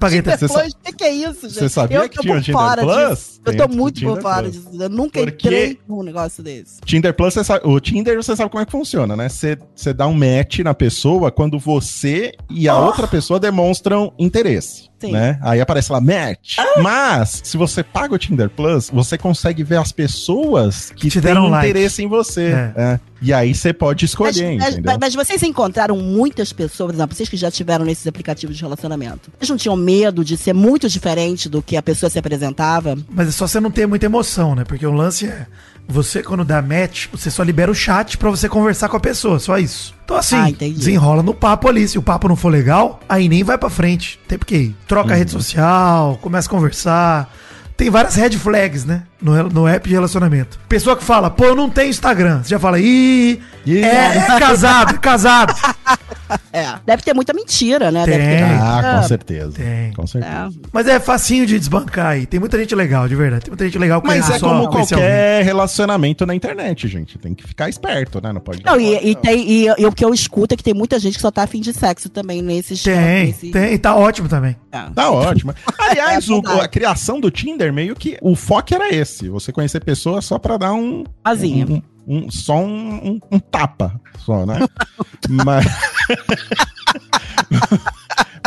paguei. 0.00 0.20
Você 0.22 0.48
Plus, 0.48 0.72
o 0.72 0.78
que, 0.82 0.92
que 0.92 1.04
é 1.04 1.12
isso, 1.12 1.42
gente? 1.48 1.54
Você 1.54 1.68
sabia 1.68 1.98
eu 1.98 2.08
que 2.08 2.16
tô 2.16 2.22
tinha 2.22 2.34
o 2.36 2.40
Tinder 2.40 2.60
fora 2.60 2.82
Plus? 2.82 3.08
disso. 3.18 3.40
Eu 3.46 3.56
tô 3.56 3.68
muito 3.68 4.00
por 4.00 4.08
Tinder 4.08 4.22
fora 4.22 4.42
Plus. 4.42 4.54
disso. 4.54 4.82
Eu 4.82 4.88
nunca 4.88 5.20
Porque- 5.20 5.46
entrei 5.48 5.78
num 5.88 6.02
negócio 6.02 6.42
desse. 6.42 6.80
Tinder 6.84 7.14
Plus, 7.14 7.34
você 7.34 7.44
sabe, 7.44 7.66
o 7.68 7.78
Tinder 7.78 8.16
você 8.16 8.34
sabe 8.34 8.50
como 8.50 8.62
é 8.62 8.66
que 8.66 8.72
funciona, 8.72 9.14
né? 9.14 9.28
Você, 9.28 9.56
você 9.76 9.92
dá 9.92 10.06
um 10.08 10.14
match 10.14 10.58
na 10.60 10.74
pessoa 10.74 11.30
quando 11.30 11.58
você 11.58 12.32
e 12.50 12.68
a 12.68 12.76
Oh. 12.76 12.86
outra 12.86 13.06
pessoa 13.06 13.38
demonstram 13.38 14.12
interesse. 14.18 14.89
Sim. 15.00 15.12
Né? 15.12 15.38
Aí 15.42 15.60
aparece 15.60 15.90
lá 15.90 16.00
match. 16.00 16.56
Mas, 16.82 17.40
se 17.44 17.56
você 17.56 17.82
paga 17.82 18.14
o 18.14 18.18
Tinder 18.18 18.50
Plus, 18.50 18.90
você 18.92 19.16
consegue 19.16 19.62
ver 19.64 19.78
as 19.78 19.90
pessoas 19.92 20.90
que 20.94 21.08
te 21.08 21.20
têm 21.20 21.22
deram 21.22 21.48
like. 21.48 21.68
interesse 21.70 22.02
em 22.02 22.06
você. 22.06 22.48
É. 22.48 22.72
é. 22.76 23.00
E 23.22 23.32
aí 23.34 23.54
você 23.54 23.72
pode 23.72 24.04
Mas, 24.04 24.10
escolher, 24.10 24.56
mas- 24.58 24.72
entendeu? 24.74 24.98
mas 24.98 25.14
vocês 25.14 25.42
encontraram 25.42 25.96
muitas 25.96 26.52
pessoas, 26.54 26.88
por 26.90 26.94
exemplo, 26.94 27.14
vocês 27.16 27.28
que 27.28 27.36
já 27.36 27.50
tiveram 27.50 27.84
nesses 27.84 28.06
aplicativos 28.06 28.56
de 28.56 28.62
relacionamento. 28.62 29.30
Vocês 29.38 29.50
não 29.50 29.58
tinham 29.58 29.76
medo 29.76 30.24
de 30.24 30.36
ser 30.38 30.54
muito 30.54 30.88
diferente 30.88 31.48
do 31.48 31.60
que 31.60 31.76
a 31.76 31.82
pessoa 31.82 32.08
se 32.08 32.18
apresentava? 32.18 32.96
Mas 33.10 33.28
é 33.28 33.32
só 33.32 33.46
você 33.46 33.60
não 33.60 33.70
ter 33.70 33.86
muita 33.86 34.06
emoção, 34.06 34.54
né? 34.54 34.64
Porque 34.64 34.86
o 34.86 34.92
lance 34.92 35.26
é. 35.26 35.46
Você, 35.90 36.22
quando 36.22 36.44
dá 36.44 36.62
match, 36.62 37.06
você 37.10 37.30
só 37.30 37.42
libera 37.42 37.70
o 37.70 37.74
chat 37.74 38.16
pra 38.16 38.30
você 38.30 38.48
conversar 38.48 38.88
com 38.88 38.96
a 38.96 39.00
pessoa, 39.00 39.38
só 39.40 39.58
isso. 39.58 39.92
Então, 40.04 40.16
assim, 40.16 40.36
Ah, 40.36 40.50
desenrola 40.78 41.22
no 41.22 41.34
papo 41.34 41.68
ali. 41.68 41.86
Se 41.88 41.98
o 41.98 42.02
papo 42.02 42.28
não 42.28 42.36
for 42.36 42.48
legal, 42.48 43.00
aí 43.08 43.28
nem 43.28 43.42
vai 43.42 43.58
pra 43.58 43.68
frente. 43.68 44.18
Tem 44.28 44.38
porque. 44.38 44.72
Troca 44.86 45.12
a 45.12 45.16
rede 45.16 45.30
social, 45.32 46.18
começa 46.22 46.48
a 46.48 46.50
conversar. 46.50 47.34
Tem 47.76 47.90
várias 47.90 48.14
red 48.14 48.30
flags, 48.32 48.84
né? 48.84 49.02
No, 49.20 49.42
no 49.44 49.68
app 49.68 49.86
de 49.88 49.94
relacionamento. 49.94 50.58
Pessoa 50.68 50.96
que 50.96 51.04
fala, 51.04 51.28
pô, 51.30 51.44
eu 51.44 51.54
não 51.56 51.68
tenho 51.68 51.90
Instagram. 51.90 52.42
Você 52.42 52.48
já 52.50 52.58
fala, 52.58 52.78
ih, 52.80 53.40
Ih. 53.66 53.82
é, 53.84 54.16
é 54.16 54.38
casado, 54.38 54.98
casado. 55.00 55.54
É. 56.52 56.74
Deve 56.86 57.02
ter 57.02 57.12
muita 57.12 57.32
mentira, 57.32 57.90
né? 57.90 58.04
Tem. 58.04 58.16
Deve 58.16 58.36
ter 58.36 58.42
Ah, 58.60 58.98
com 59.00 59.08
certeza. 59.08 59.52
Tem. 59.52 59.92
Com 59.94 60.06
certeza. 60.06 60.32
É. 60.32 60.68
Mas 60.72 60.86
é 60.86 61.00
facinho 61.00 61.44
de 61.44 61.58
desbancar 61.58 62.06
aí. 62.06 62.24
Tem 62.26 62.38
muita 62.38 62.56
gente 62.56 62.72
legal, 62.72 63.08
de 63.08 63.16
verdade. 63.16 63.44
Tem 63.46 63.50
muita 63.50 63.64
gente 63.64 63.78
legal 63.78 64.00
Mas 64.04 64.30
é 64.30 64.38
como 64.38 64.68
qualquer 64.68 65.44
relacionamento 65.44 66.24
na 66.24 66.32
internet, 66.34 66.86
gente. 66.86 67.18
Tem 67.18 67.34
que 67.34 67.44
ficar 67.46 67.68
esperto, 67.68 68.20
né? 68.22 68.32
Não 68.32 68.40
pode. 68.40 68.64
Não, 68.64 68.80
e, 68.80 69.10
e 69.10 69.14
tem, 69.16 69.40
e, 69.48 69.66
e 69.76 69.86
o 69.86 69.90
que 69.92 70.04
eu 70.04 70.14
escuto 70.14 70.54
é 70.54 70.56
que 70.56 70.62
tem 70.62 70.74
muita 70.74 71.00
gente 71.00 71.14
que 71.16 71.20
só 71.22 71.32
tá 71.32 71.42
afim 71.42 71.60
de 71.60 71.72
sexo 71.72 72.08
também 72.08 72.40
nesses. 72.42 72.80
Tem, 72.80 73.26
nesse- 73.26 73.50
tem. 73.50 73.74
E 73.74 73.78
tá 73.78 73.96
ótimo 73.96 74.28
também. 74.28 74.56
É. 74.70 74.82
Tá 74.94 75.10
ótimo. 75.10 75.52
Aliás, 75.78 76.28
É 76.28 76.32
o- 76.32 76.60
a 76.60 76.68
criação 76.68 77.18
do 77.20 77.28
Tinder, 77.30 77.72
meio 77.72 77.96
que 77.96 78.16
o 78.22 78.36
foco 78.36 78.72
era 78.72 78.94
esse: 78.94 79.09
você 79.30 79.52
conhecer 79.52 79.82
pessoas 79.84 80.24
só 80.24 80.38
pra 80.38 80.56
dar 80.56 80.72
um. 80.72 81.04
Vazia. 81.24 81.66
um- 81.66 81.82
um- 82.06 82.30
só 82.30 82.56
um, 82.56 82.94
um- 83.12 83.20
um 83.32 83.38
tapa, 83.38 84.00
só, 84.24 84.44
né? 84.46 84.58
Mas. 85.28 85.66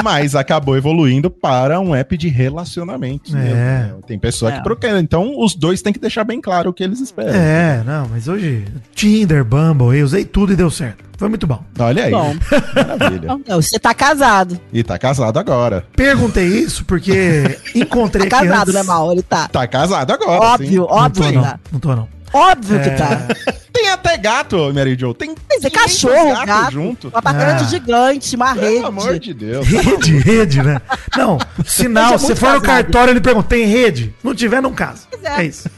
Mas 0.04 0.36
acabou 0.36 0.76
evoluindo 0.78 1.30
para 1.32 1.80
um 1.80 1.96
app 1.96 2.18
de 2.18 2.28
relacionamento. 2.28 3.36
É. 3.36 3.39
né? 3.39 3.94
Tem 4.06 4.20
pessoa 4.20 4.52
É. 4.52 4.58
que 4.58 4.63
procura. 4.63 5.00
Então, 5.00 5.34
os 5.39 5.56
dois 5.56 5.82
têm 5.82 5.94
que 5.94 6.00
deixar 6.00 6.24
bem 6.24 6.42
claro 6.42 6.70
o 6.70 6.74
que 6.74 6.84
eles 6.84 7.00
esperam. 7.00 7.34
É, 7.34 7.82
não, 7.86 8.08
mas 8.10 8.28
hoje 8.28 8.66
Tinder, 8.94 9.44
Bumble, 9.46 9.98
eu 9.98 10.06
usei 10.06 10.26
tudo 10.26 10.52
e 10.54 10.56
deu 10.56 10.70
certo. 10.70 11.04
Foi 11.18 11.30
muito 11.30 11.48
bom. 11.48 11.63
Olha 11.80 12.04
aí. 12.06 12.12
Bom. 12.12 12.36
Maravilha. 12.76 13.28
Não, 13.48 13.62
você 13.62 13.80
tá 13.80 13.94
casado. 13.94 14.60
E 14.74 14.84
tá 14.84 14.98
casado 14.98 15.38
agora. 15.39 15.86
Perguntei 15.96 16.46
isso 16.48 16.84
porque 16.84 17.58
encontrei 17.74 18.28
Tá 18.28 18.39
casado, 18.42 18.62
antes... 18.70 18.74
né, 18.74 18.84
Mal? 18.84 19.12
Ele 19.12 19.22
tá. 19.22 19.48
Tá 19.48 19.66
casado 19.66 20.12
agora. 20.12 20.42
Óbvio, 20.42 20.68
sim. 20.70 20.76
Não 20.78 20.88
tô 20.88 20.94
óbvio 20.96 21.24
que 21.24 21.32
não, 21.32 21.44
tá. 21.44 21.60
não 21.72 21.80
tô 21.80 21.96
não. 21.96 22.08
Óbvio 22.34 22.82
que 22.82 22.89
É. 22.89 22.96
tá. 22.96 23.28
Tem 23.97 24.12
até 24.13 24.17
gato, 24.17 24.73
Mary 24.73 24.95
Jo. 24.99 25.13
Tem 25.13 25.36
Mas 25.49 25.63
é 25.63 25.69
500 25.69 25.71
cachorro, 25.71 26.29
gatos 26.32 26.45
gato. 26.45 26.71
junto. 26.73 27.08
Um 27.08 27.17
apartamento 27.17 27.63
Ah. 27.63 27.67
gigante, 27.67 28.36
uma 28.36 28.53
rede. 28.53 28.75
Pelo 28.75 28.88
amor 28.88 29.19
de 29.19 29.34
Deus. 29.34 29.67
Rede, 29.67 30.17
rede, 30.19 30.62
né? 30.63 30.82
Não, 31.15 31.38
sinal, 31.65 32.15
é 32.15 32.17
se 32.17 32.36
for 32.36 32.53
no 32.53 32.62
cartório, 32.62 33.12
ele 33.12 33.21
pergunta, 33.21 33.47
tem 33.49 33.65
rede? 33.65 34.13
Não 34.23 34.34
tiver, 34.36 34.62
não 34.62 34.73
casa. 34.73 35.01
É. 35.23 35.41
É 35.41 35.45
isso, 35.45 35.69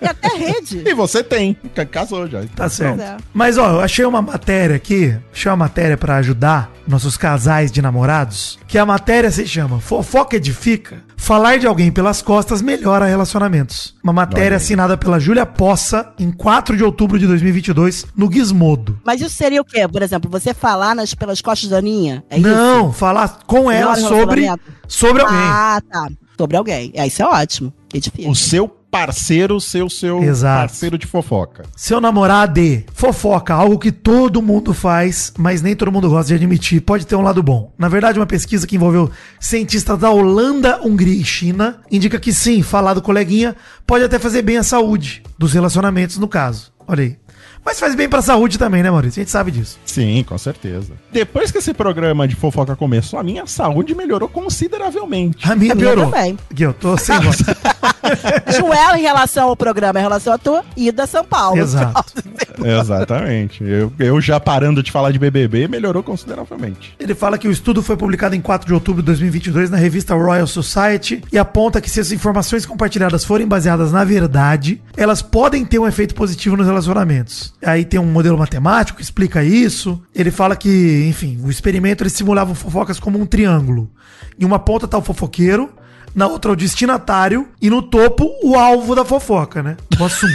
E 0.00 0.06
até 0.06 0.28
rede. 0.36 0.82
E 0.86 0.94
você 0.94 1.22
tem. 1.22 1.56
Ca- 1.74 1.86
Casou 1.86 2.26
já. 2.26 2.42
tá 2.56 2.68
certo. 2.68 3.00
é. 3.00 3.16
Mas, 3.32 3.56
ó, 3.58 3.70
eu 3.74 3.80
achei 3.80 4.04
uma 4.04 4.20
matéria 4.22 4.74
aqui, 4.76 5.16
achei 5.32 5.50
uma 5.50 5.56
matéria 5.56 5.96
pra 5.96 6.16
ajudar 6.16 6.70
nossos 6.88 7.16
casais 7.16 7.70
de 7.70 7.80
namorados, 7.80 8.58
que 8.66 8.76
a 8.78 8.84
matéria 8.84 9.30
se 9.30 9.46
chama 9.46 9.78
Fofoca 9.78 10.36
Edifica, 10.36 10.96
falar 11.22 11.56
de 11.56 11.66
alguém 11.68 11.92
pelas 11.92 12.20
costas 12.20 12.60
melhora 12.60 13.06
relacionamentos. 13.06 13.94
Uma 14.02 14.12
matéria 14.12 14.56
assinada 14.56 14.98
pela 14.98 15.20
Júlia 15.20 15.46
Poça, 15.46 16.12
em 16.18 16.32
4 16.32 16.76
de 16.76 16.82
outubro 16.82 17.16
de 17.16 17.26
2022, 17.28 18.06
no 18.16 18.30
Gizmodo. 18.30 18.98
Mas 19.04 19.20
isso 19.20 19.36
seria 19.36 19.60
o 19.60 19.64
quê? 19.64 19.86
Por 19.86 20.02
exemplo, 20.02 20.28
você 20.28 20.52
falar 20.52 20.96
nas, 20.96 21.14
pelas 21.14 21.40
costas 21.40 21.70
da 21.70 21.78
Aninha? 21.78 22.24
É 22.28 22.38
isso? 22.38 22.48
Não, 22.48 22.92
falar 22.92 23.38
com 23.46 23.70
ela 23.70 23.94
Melhora 23.94 24.14
sobre, 24.14 24.46
sobre 24.88 25.22
alguém. 25.22 25.38
Ah, 25.38 25.80
tá. 25.88 26.08
Sobre 26.36 26.56
alguém. 26.56 26.90
É, 26.94 27.06
isso 27.06 27.22
é 27.22 27.26
ótimo. 27.26 27.72
Edifica. 27.94 28.28
O 28.28 28.34
seu 28.34 28.81
parceiro 28.92 29.58
ser 29.58 29.82
o 29.82 29.88
seu 29.88 30.22
Exato. 30.22 30.68
parceiro 30.68 30.98
de 30.98 31.06
fofoca. 31.06 31.64
Seu 31.74 31.98
namorado 31.98 32.52
fofoca, 32.92 33.54
algo 33.54 33.78
que 33.78 33.90
todo 33.90 34.42
mundo 34.42 34.74
faz, 34.74 35.32
mas 35.38 35.62
nem 35.62 35.74
todo 35.74 35.90
mundo 35.90 36.10
gosta 36.10 36.28
de 36.28 36.34
admitir. 36.34 36.82
Pode 36.82 37.06
ter 37.06 37.16
um 37.16 37.22
lado 37.22 37.42
bom. 37.42 37.72
Na 37.78 37.88
verdade, 37.88 38.18
uma 38.18 38.26
pesquisa 38.26 38.66
que 38.66 38.76
envolveu 38.76 39.10
cientistas 39.40 39.98
da 39.98 40.10
Holanda, 40.10 40.78
Hungria 40.84 41.14
e 41.14 41.24
China 41.24 41.80
indica 41.90 42.20
que 42.20 42.34
sim, 42.34 42.62
falar 42.62 42.92
do 42.92 43.00
coleguinha 43.00 43.56
pode 43.86 44.04
até 44.04 44.18
fazer 44.18 44.42
bem 44.42 44.58
à 44.58 44.62
saúde 44.62 45.22
dos 45.38 45.54
relacionamentos, 45.54 46.18
no 46.18 46.28
caso. 46.28 46.70
Olha 46.86 47.04
aí. 47.04 47.16
Mas 47.64 47.78
faz 47.78 47.94
bem 47.94 48.08
pra 48.08 48.20
saúde 48.20 48.58
também, 48.58 48.82
né, 48.82 48.90
Maurício? 48.90 49.20
A 49.20 49.22
gente 49.22 49.30
sabe 49.30 49.50
disso. 49.50 49.78
Sim, 49.84 50.24
com 50.28 50.36
certeza. 50.36 50.92
Depois 51.12 51.50
que 51.50 51.58
esse 51.58 51.72
programa 51.72 52.26
de 52.26 52.34
fofoca 52.34 52.74
começou, 52.74 53.18
a 53.18 53.22
minha 53.22 53.46
saúde 53.46 53.94
melhorou 53.94 54.28
consideravelmente. 54.28 55.50
A 55.50 55.54
minha 55.54 55.72
A 55.72 55.74
minha 55.74 55.92
piorou. 55.92 56.10
também. 56.10 56.36
Aqui, 56.50 56.62
eu 56.62 56.74
tô 56.74 56.96
sem 56.96 57.18
voz. 57.20 57.38
É 57.40 58.98
em 58.98 59.02
relação 59.02 59.48
ao 59.48 59.56
programa, 59.56 59.98
em 59.98 60.02
relação 60.02 60.32
à 60.32 60.38
tua 60.38 60.64
ida 60.76 61.04
a 61.04 61.06
São 61.06 61.24
Paulo. 61.24 61.58
Exato. 61.58 62.12
Exatamente. 62.62 63.62
Eu, 63.64 63.92
eu 63.98 64.20
já 64.20 64.38
parando 64.40 64.82
de 64.82 64.90
falar 64.90 65.12
de 65.12 65.18
BBB, 65.18 65.68
melhorou 65.68 66.02
consideravelmente. 66.02 66.94
Ele 66.98 67.14
fala 67.14 67.38
que 67.38 67.48
o 67.48 67.50
estudo 67.50 67.82
foi 67.82 67.96
publicado 67.96 68.34
em 68.34 68.40
4 68.40 68.66
de 68.66 68.74
outubro 68.74 69.02
de 69.02 69.06
2022 69.06 69.70
na 69.70 69.76
revista 69.76 70.14
Royal 70.14 70.46
Society 70.46 71.22
e 71.32 71.38
aponta 71.38 71.80
que 71.80 71.90
se 71.90 72.00
as 72.00 72.12
informações 72.12 72.66
compartilhadas 72.66 73.24
forem 73.24 73.46
baseadas 73.46 73.92
na 73.92 74.04
verdade, 74.04 74.80
elas 74.96 75.22
podem 75.22 75.64
ter 75.64 75.78
um 75.78 75.86
efeito 75.86 76.14
positivo 76.14 76.56
nos 76.56 76.66
relacionamentos. 76.66 77.51
Aí 77.64 77.84
tem 77.84 78.00
um 78.00 78.06
modelo 78.06 78.38
matemático 78.38 78.98
que 78.98 79.04
explica 79.04 79.44
isso. 79.44 80.02
Ele 80.14 80.30
fala 80.30 80.56
que, 80.56 81.06
enfim, 81.08 81.40
o 81.44 81.50
experimento 81.50 82.02
ele 82.02 82.10
simulava 82.10 82.54
fofocas 82.54 82.98
como 82.98 83.20
um 83.20 83.26
triângulo. 83.26 83.90
Em 84.38 84.44
uma 84.44 84.58
ponta 84.58 84.88
tá 84.88 84.98
o 84.98 85.02
fofoqueiro, 85.02 85.72
na 86.14 86.26
outra 86.26 86.52
o 86.52 86.56
destinatário 86.56 87.48
e 87.60 87.70
no 87.70 87.82
topo 87.82 88.28
o 88.42 88.56
alvo 88.56 88.94
da 88.94 89.04
fofoca, 89.04 89.62
né? 89.62 89.76
O 89.98 90.04
assunto. 90.04 90.32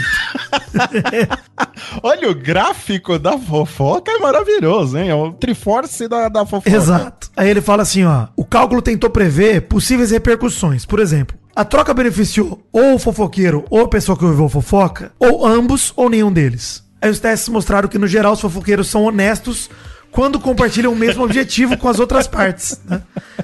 Olha, 2.02 2.30
o 2.30 2.36
gráfico 2.36 3.20
da 3.20 3.38
fofoca 3.38 4.12
é 4.12 4.18
maravilhoso, 4.18 4.98
hein? 4.98 5.10
É 5.10 5.16
o 5.16 5.34
Triforce 5.34 6.08
da, 6.08 6.30
da 6.30 6.46
fofoca. 6.46 6.76
Exato. 6.76 7.30
Aí 7.36 7.50
ele 7.50 7.62
fala 7.62 7.84
assim, 7.84 8.04
ó, 8.04 8.28
o 8.36 8.46
cálculo 8.46 8.82
tentou 8.82 9.10
prever 9.10 9.62
possíveis 9.62 10.12
repercussões. 10.12 10.86
Por 10.86 11.00
exemplo, 11.00 11.38
a 11.56 11.66
troca 11.66 11.94
beneficiou 11.94 12.64
ou 12.72 12.96
o 12.96 13.00
fofoqueiro 13.00 13.66
ou 13.70 13.82
a 13.82 13.88
pessoa 13.88 14.18
que 14.18 14.26
ouviu 14.26 14.46
a 14.46 14.50
fofoca, 14.50 15.12
ou 15.20 15.46
ambos 15.46 15.94
ou 15.96 16.10
nenhum 16.10 16.32
deles. 16.32 16.87
Os 17.10 17.20
testes 17.20 17.50
mostraram 17.50 17.88
que 17.88 17.98
no 17.98 18.08
geral 18.08 18.34
os 18.34 18.42
fofoqueiros 18.42 18.88
são 18.88 19.04
honestos 19.04 19.70
quando 20.10 20.40
compartilham 20.40 20.94
o 20.94 20.96
mesmo 20.96 21.24
objetivo 21.24 21.78
com 21.78 21.88
as 21.88 22.00
outras 22.00 22.28
partes. 22.28 22.80
né? 22.86 23.02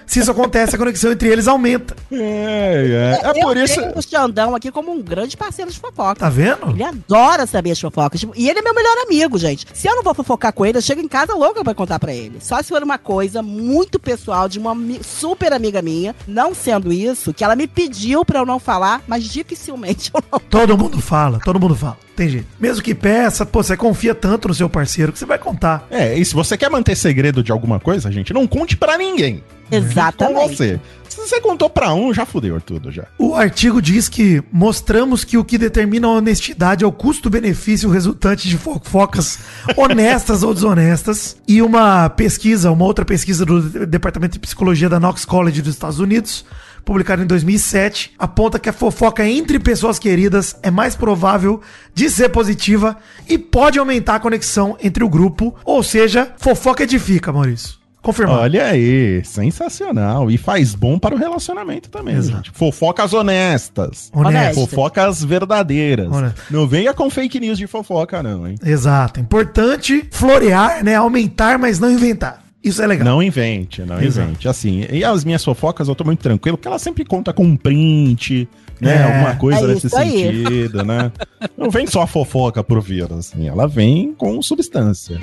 Se 0.08 0.20
isso 0.20 0.32
acontece, 0.32 0.74
a 0.76 0.78
conexão 0.80 1.12
entre 1.12 1.28
eles 1.30 1.48
aumenta. 1.48 1.96
É, 2.12 3.20
é. 3.22 3.28
É 3.28 3.30
eu 3.30 3.44
por 3.44 3.58
isso. 3.58 3.76
tenho 3.80 3.94
o 3.98 4.02
Xandão 4.02 4.56
aqui 4.56 4.72
como 4.72 4.92
um 4.92 5.02
grande 5.02 5.38
parceiro 5.38 5.70
de 5.70 5.78
fofoca. 5.78 6.16
Tá 6.16 6.30
vendo? 6.30 6.72
Ele 6.72 6.84
adora 6.84 7.46
saber 7.46 7.72
as 7.72 7.80
fofocas. 7.80 8.20
Tipo, 8.22 8.34
E 8.36 8.50
ele 8.50 8.60
é 8.60 8.62
meu 8.62 8.74
melhor 8.74 8.96
amigo, 9.06 9.38
gente. 9.38 9.68
Se 9.74 9.88
eu 9.88 9.96
não 9.96 10.04
vou 10.04 10.14
fofocar 10.16 10.52
com 10.54 10.66
ele, 10.66 10.78
eu 10.78 10.82
chego 10.82 11.02
em 11.02 11.08
casa 11.08 11.36
louca 11.36 11.64
pra 11.64 11.76
contar 11.76 12.00
pra 12.00 12.14
ele. 12.14 12.38
Só 12.40 12.58
se 12.62 12.70
for 12.70 12.82
uma 12.82 12.98
coisa 12.98 13.44
muito 13.44 14.00
pessoal 14.00 14.48
de 14.50 14.58
uma 14.58 14.76
super 15.04 15.54
amiga 15.54 15.82
minha, 15.82 16.16
não 16.28 16.56
sendo 16.56 16.92
isso, 16.92 17.34
que 17.34 17.44
ela 17.44 17.56
me 17.56 17.68
pediu 17.68 18.26
pra 18.26 18.40
eu 18.40 18.46
não 18.46 18.58
falar, 18.58 19.02
mas 19.06 19.26
dificilmente 19.26 20.10
eu 20.14 20.24
não. 20.32 20.40
Todo 20.40 20.78
mundo 20.78 21.00
fala, 21.02 21.40
todo 21.44 21.60
mundo 21.60 21.76
fala. 21.76 21.98
Tem 22.16 22.30
jeito. 22.30 22.48
Mesmo 22.60 22.84
que 22.84 22.94
peça, 22.94 23.46
pô, 23.46 23.64
você 23.64 23.76
confia 23.76 24.14
tanto 24.14 24.48
no 24.48 24.54
seu 24.54 24.70
parceiro 24.70 25.12
que 25.12 25.20
você 25.20 25.26
vai 25.26 25.40
contar. 25.40 25.88
É, 25.90 26.16
e 26.18 26.24
se 26.24 26.34
você 26.34 26.56
quer 26.56 26.70
manter 26.70 26.96
segredo 26.96 27.44
de 27.44 27.52
alguma 27.52 27.80
coisa, 27.80 28.12
gente, 28.12 28.34
não 28.34 28.46
conte 28.46 28.78
pra 28.78 28.98
ninguém. 28.98 29.44
Com 29.70 29.76
Exatamente. 29.76 30.56
você. 30.56 30.80
Se 31.10 31.18
você 31.18 31.40
contou 31.40 31.70
pra 31.70 31.94
um, 31.94 32.14
já 32.14 32.26
fudeu 32.26 32.60
tudo 32.60 32.92
já. 32.92 33.06
O 33.20 33.36
artigo 33.36 33.82
diz 33.82 34.10
que 34.10 34.44
mostramos 34.52 35.24
que 35.24 35.38
o 35.38 35.44
que 35.44 35.58
determina 35.58 36.08
a 36.08 36.12
honestidade 36.12 36.84
é 36.84 36.88
o 36.88 36.92
custo-benefício 36.92 37.90
resultante 37.90 38.48
de 38.48 38.58
fofocas 38.58 39.40
honestas 39.78 40.44
ou 40.44 40.54
desonestas. 40.54 41.38
E 41.48 41.62
uma 41.62 42.10
pesquisa, 42.10 42.72
uma 42.72 42.86
outra 42.86 43.06
pesquisa 43.06 43.46
do 43.46 43.62
Departamento 43.86 44.34
de 44.34 44.40
Psicologia 44.40 44.90
da 44.90 45.00
Knox 45.00 45.24
College 45.24 45.62
dos 45.62 45.74
Estados 45.74 46.00
Unidos, 46.00 46.46
publicada 46.84 47.24
em 47.24 47.26
2007, 47.28 48.14
aponta 48.18 48.60
que 48.60 48.70
a 48.70 48.74
fofoca 48.74 49.28
entre 49.28 49.60
pessoas 49.60 49.98
queridas 49.98 50.56
é 50.62 50.70
mais 50.70 50.96
provável 50.96 51.62
de 51.94 52.10
ser 52.10 52.30
positiva 52.30 52.98
e 53.28 53.38
pode 53.38 53.80
aumentar 53.80 54.16
a 54.16 54.20
conexão 54.20 54.78
entre 54.82 55.04
o 55.04 55.10
grupo, 55.10 55.56
ou 55.64 55.82
seja, 55.82 56.34
fofoca 56.38 56.84
edifica, 56.84 57.32
Maurício. 57.32 57.84
Confirmado. 58.04 58.42
Olha 58.42 58.66
aí, 58.66 59.24
sensacional. 59.24 60.30
E 60.30 60.38
faz 60.38 60.76
bom 60.76 61.00
para 61.00 61.16
o 61.16 61.18
relacionamento 61.18 61.90
também, 61.90 62.16
Exato. 62.16 62.36
gente. 62.36 62.52
Fofocas 62.52 63.14
honestas. 63.14 64.12
Honesto. 64.14 64.56
Fofocas 64.60 65.24
verdadeiras. 65.24 66.12
Honesto. 66.12 66.42
Não 66.52 66.68
venha 66.68 66.94
com 66.94 67.10
fake 67.10 67.40
news 67.40 67.58
de 67.58 67.66
fofoca, 67.66 68.22
não, 68.22 68.46
hein? 68.46 68.56
Exato. 68.62 69.22
Importante 69.22 70.06
florear, 70.12 70.84
né? 70.84 70.96
Aumentar, 70.96 71.58
mas 71.58 71.80
não 71.80 71.90
inventar. 71.90 72.43
Isso 72.64 72.82
é 72.82 72.88
legal. 72.88 73.06
Não 73.06 73.22
invente, 73.22 73.82
não 73.82 74.02
Exato. 74.02 74.28
invente. 74.30 74.48
Assim, 74.48 74.86
e 74.90 75.04
as 75.04 75.26
minhas 75.26 75.44
fofocas 75.44 75.88
eu 75.90 75.96
tô 75.96 76.04
muito 76.06 76.22
tranquilo, 76.22 76.58
porque 76.58 76.68
ela 76.68 76.80
sempre 76.80 77.04
conta 77.04 77.34
com 77.34 77.44
um 77.44 77.58
print, 77.58 78.48
né? 78.80 78.96
É. 78.96 79.04
Alguma 79.04 79.36
coisa 79.36 79.66
É 79.66 79.68
nesse 79.74 79.88
isso 79.88 79.98
aí. 79.98 80.12
sentido, 80.46 80.84
né? 80.86 81.12
Não 81.58 81.70
vem 81.70 81.86
só 81.86 82.04
a 82.04 82.08
fofoca 82.08 82.64
pro 82.64 82.80
vírus, 82.82 83.18
assim. 83.34 83.50
Ela 83.50 83.68
vem 83.68 84.14
com 84.14 84.42
substância. 84.42 85.20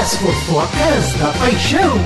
As 0.00 0.16
fofocas 0.16 1.14
da 1.18 1.28
paixão. 1.38 1.98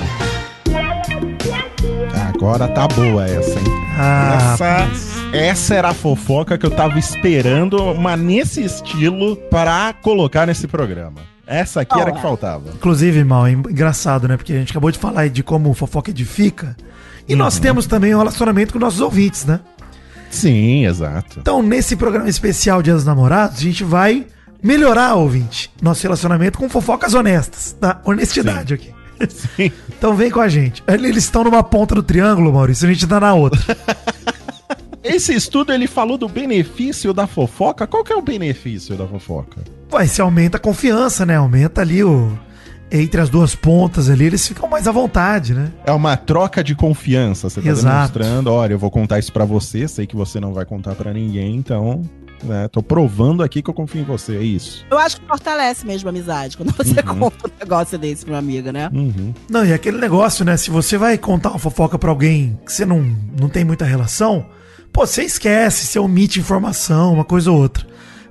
Agora 2.34 2.68
tá 2.68 2.86
boa 2.86 3.24
essa, 3.28 3.58
hein? 3.58 3.66
Ah, 3.98 4.54
essa, 4.54 5.36
essa 5.36 5.74
era 5.74 5.88
a 5.88 5.94
fofoca 5.94 6.56
que 6.56 6.64
eu 6.64 6.70
tava 6.70 6.96
esperando, 6.98 7.92
mas 7.96 8.20
nesse 8.20 8.62
estilo, 8.62 9.34
pra 9.50 9.92
colocar 10.00 10.46
nesse 10.46 10.68
programa. 10.68 11.20
Essa 11.48 11.80
aqui 11.80 11.98
era 11.98 12.10
a 12.10 12.12
que 12.12 12.20
faltava. 12.20 12.68
Inclusive, 12.74 13.24
mal, 13.24 13.46
é 13.46 13.52
engraçado, 13.52 14.28
né? 14.28 14.36
Porque 14.36 14.52
a 14.52 14.58
gente 14.58 14.70
acabou 14.70 14.90
de 14.90 14.98
falar 14.98 15.22
aí 15.22 15.30
de 15.30 15.42
como 15.42 15.70
o 15.70 15.74
fofoca 15.74 16.10
edifica. 16.10 16.76
E 17.26 17.32
Uhum. 17.32 17.38
nós 17.38 17.58
temos 17.58 17.86
também 17.86 18.14
um 18.14 18.18
relacionamento 18.18 18.72
com 18.74 18.78
nossos 18.78 19.00
ouvintes, 19.00 19.46
né? 19.46 19.60
Sim, 20.30 20.84
exato. 20.84 21.38
Então, 21.40 21.62
nesse 21.62 21.96
programa 21.96 22.28
especial 22.28 22.82
Dia 22.82 22.92
dos 22.94 23.04
Namorados, 23.04 23.58
a 23.58 23.62
gente 23.62 23.82
vai 23.82 24.26
melhorar, 24.62 25.14
ouvinte, 25.14 25.70
nosso 25.80 26.02
relacionamento 26.02 26.58
com 26.58 26.68
fofocas 26.68 27.14
honestas, 27.14 27.74
tá? 27.80 28.00
Honestidade 28.04 28.74
aqui. 28.74 28.92
Sim. 29.56 29.72
Então 29.98 30.14
vem 30.14 30.30
com 30.30 30.38
a 30.40 30.48
gente. 30.48 30.80
Eles 30.86 31.24
estão 31.24 31.42
numa 31.42 31.60
ponta 31.64 31.92
do 31.92 32.04
triângulo, 32.04 32.52
Maurício, 32.52 32.88
a 32.88 32.92
gente 32.92 33.04
tá 33.04 33.18
na 33.18 33.34
outra. 33.34 33.58
Esse 35.02 35.34
estudo 35.34 35.72
ele 35.72 35.88
falou 35.88 36.16
do 36.16 36.28
benefício 36.28 37.12
da 37.12 37.26
fofoca. 37.26 37.84
Qual 37.86 38.04
que 38.04 38.12
é 38.12 38.16
o 38.16 38.22
benefício 38.22 38.96
da 38.96 39.06
fofoca? 39.08 39.62
Vai, 39.90 40.06
se 40.06 40.20
aumenta 40.20 40.56
a 40.56 40.60
confiança, 40.60 41.24
né? 41.24 41.36
Aumenta 41.36 41.80
ali 41.80 42.02
o. 42.04 42.36
Entre 42.90 43.20
as 43.20 43.28
duas 43.28 43.54
pontas 43.54 44.08
ali, 44.08 44.24
eles 44.24 44.48
ficam 44.48 44.66
mais 44.66 44.88
à 44.88 44.92
vontade, 44.92 45.52
né? 45.52 45.70
É 45.84 45.92
uma 45.92 46.16
troca 46.16 46.64
de 46.64 46.74
confiança. 46.74 47.50
Você 47.50 47.60
tá 47.60 47.68
Exato. 47.68 48.14
demonstrando, 48.18 48.50
olha, 48.50 48.72
eu 48.72 48.78
vou 48.78 48.90
contar 48.90 49.18
isso 49.18 49.30
pra 49.30 49.44
você, 49.44 49.86
sei 49.86 50.06
que 50.06 50.16
você 50.16 50.40
não 50.40 50.54
vai 50.54 50.64
contar 50.64 50.94
pra 50.94 51.12
ninguém, 51.12 51.54
então, 51.54 52.00
né, 52.42 52.66
tô 52.68 52.82
provando 52.82 53.42
aqui 53.42 53.60
que 53.60 53.68
eu 53.68 53.74
confio 53.74 54.00
em 54.00 54.04
você, 54.04 54.36
é 54.36 54.42
isso. 54.42 54.86
Eu 54.90 54.98
acho 54.98 55.20
que 55.20 55.26
fortalece 55.26 55.84
mesmo 55.86 56.08
a 56.08 56.10
amizade 56.10 56.56
quando 56.56 56.72
você 56.74 56.98
Uhum. 57.06 57.18
conta 57.18 57.46
um 57.46 57.50
negócio 57.60 57.98
desse 57.98 58.24
pra 58.24 58.32
uma 58.32 58.38
amiga, 58.38 58.72
né? 58.72 58.88
Uhum. 58.90 59.34
Não, 59.50 59.66
e 59.66 59.72
aquele 59.74 59.98
negócio, 59.98 60.42
né? 60.42 60.56
Se 60.56 60.70
você 60.70 60.96
vai 60.96 61.18
contar 61.18 61.50
uma 61.50 61.58
fofoca 61.58 61.98
pra 61.98 62.08
alguém 62.08 62.58
que 62.64 62.72
você 62.72 62.86
não, 62.86 63.00
não 63.38 63.50
tem 63.50 63.66
muita 63.66 63.84
relação, 63.84 64.46
pô, 64.90 65.06
você 65.06 65.24
esquece, 65.24 65.84
você 65.86 65.98
omite 65.98 66.40
informação, 66.40 67.12
uma 67.12 67.24
coisa 67.24 67.50
ou 67.52 67.58
outra. 67.58 67.86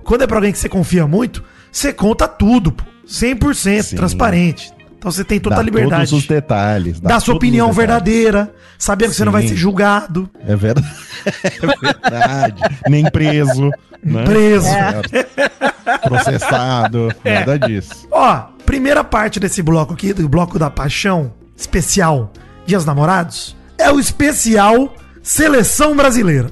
Quando 0.08 0.22
é 0.24 0.28
pra 0.28 0.38
alguém 0.38 0.54
que 0.54 0.58
você 0.58 0.70
confia 0.70 1.06
muito, 1.06 1.44
você 1.72 1.92
conta 1.92 2.28
tudo, 2.28 2.72
pô. 2.72 2.84
100% 3.06 3.82
Sim. 3.84 3.96
transparente. 3.96 4.74
Então 4.98 5.12
você 5.12 5.24
tem 5.24 5.40
toda 5.40 5.56
Dá 5.56 5.62
a 5.62 5.64
liberdade. 5.66 6.10
todos 6.10 6.24
os 6.24 6.28
detalhes. 6.28 7.00
Dá 7.00 7.20
sua 7.20 7.34
todos 7.34 7.38
opinião 7.38 7.72
verdadeira, 7.72 8.54
sabendo 8.80 9.10
que 9.12 9.16
você 9.18 9.26
não 9.26 9.32
vai 9.32 9.48
ser 9.48 9.56
julgado, 9.56 10.30
É 10.48 10.56
verdade. 10.56 10.88
É 11.44 11.68
verdade. 11.94 12.62
Nem 12.90 13.04
preso. 13.12 13.70
né? 14.04 14.24
preso. 14.24 14.68
É. 14.68 15.98
Processado. 16.00 17.14
Nada 17.24 17.60
disso. 17.60 18.08
Ó, 18.12 18.36
primeira 18.66 19.04
parte 19.04 19.40
desse 19.40 19.62
bloco 19.62 19.94
aqui, 19.94 20.14
do 20.14 20.28
bloco 20.28 20.58
da 20.58 20.70
paixão 20.70 21.34
especial 21.56 22.32
Dias 22.66 22.86
Namorados, 22.86 23.56
é 23.78 23.92
o 23.92 24.00
especial 24.00 24.94
Seleção 25.22 25.96
Brasileira. 25.96 26.50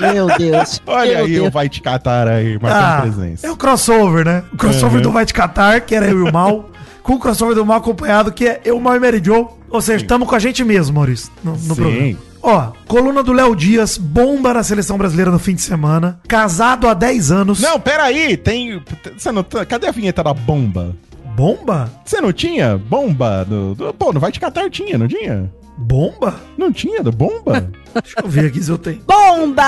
Meu 0.00 0.26
Deus. 0.38 0.80
Olha 0.86 1.16
Meu 1.16 1.24
aí 1.24 1.32
Deus. 1.32 1.48
o 1.48 1.50
Vai 1.50 1.68
Te 1.68 1.80
Catar 1.80 2.28
aí, 2.28 2.58
marcando 2.60 3.14
presença. 3.14 3.46
é 3.46 3.50
o 3.50 3.56
crossover, 3.56 4.24
né? 4.24 4.42
O 4.52 4.56
crossover 4.56 4.96
Uhum. 4.96 5.02
do 5.02 5.12
Vai 5.12 5.24
Te 5.26 5.34
Catar, 5.34 5.80
que 5.80 5.94
era 5.94 6.06
eu 6.06 6.18
e 6.26 6.28
o 6.28 6.32
Mal, 6.32 6.70
com 7.02 7.14
o 7.14 7.18
crossover 7.18 7.54
do 7.54 7.64
Mal 7.66 7.78
acompanhado, 7.78 8.32
que 8.32 8.46
é 8.46 8.60
eu, 8.64 8.76
o 8.76 8.80
Mal 8.80 8.96
e 8.96 9.00
Mary 9.00 9.20
Joe. 9.24 9.46
Ou 9.70 9.80
seja, 9.80 10.04
estamos 10.04 10.28
com 10.28 10.34
a 10.34 10.38
gente 10.38 10.62
mesmo, 10.64 10.94
Maurício, 10.96 11.30
no, 11.42 11.52
no 11.52 11.58
Sim. 11.58 11.74
programa. 11.74 12.18
Ó, 12.46 12.72
coluna 12.86 13.22
do 13.22 13.32
Léo 13.32 13.56
Dias, 13.56 13.96
bomba 13.96 14.52
na 14.52 14.62
seleção 14.62 14.98
brasileira 14.98 15.30
no 15.30 15.38
fim 15.38 15.54
de 15.54 15.62
semana. 15.62 16.20
Casado 16.28 16.86
há 16.86 16.92
10 16.94 17.32
anos. 17.32 17.58
Não, 17.60 17.80
peraí, 17.80 18.36
tem. 18.36 18.82
Você 19.16 19.32
não, 19.32 19.42
tá- 19.42 19.64
cadê 19.64 19.88
a 19.88 19.90
vinheta 19.90 20.22
da 20.22 20.34
bomba? 20.34 20.94
Bomba? 21.34 21.90
Você 22.04 22.20
não 22.20 22.32
tinha 22.32 22.76
bomba? 22.76 23.44
Do, 23.48 23.74
do- 23.74 23.94
pô, 23.94 24.12
não 24.12 24.20
vai 24.20 24.30
te 24.30 24.38
catar, 24.38 24.68
tinha, 24.70 24.98
não 24.98 25.08
tinha? 25.08 25.50
Bomba? 25.76 26.40
Não 26.56 26.72
tinha 26.72 27.02
do 27.02 27.10
bomba? 27.12 27.70
Deixa 28.02 28.20
eu 28.22 28.28
ver 28.28 28.46
aqui 28.46 28.62
se 28.62 28.70
eu 28.70 28.78
tenho. 28.78 29.00
Bomba! 29.06 29.62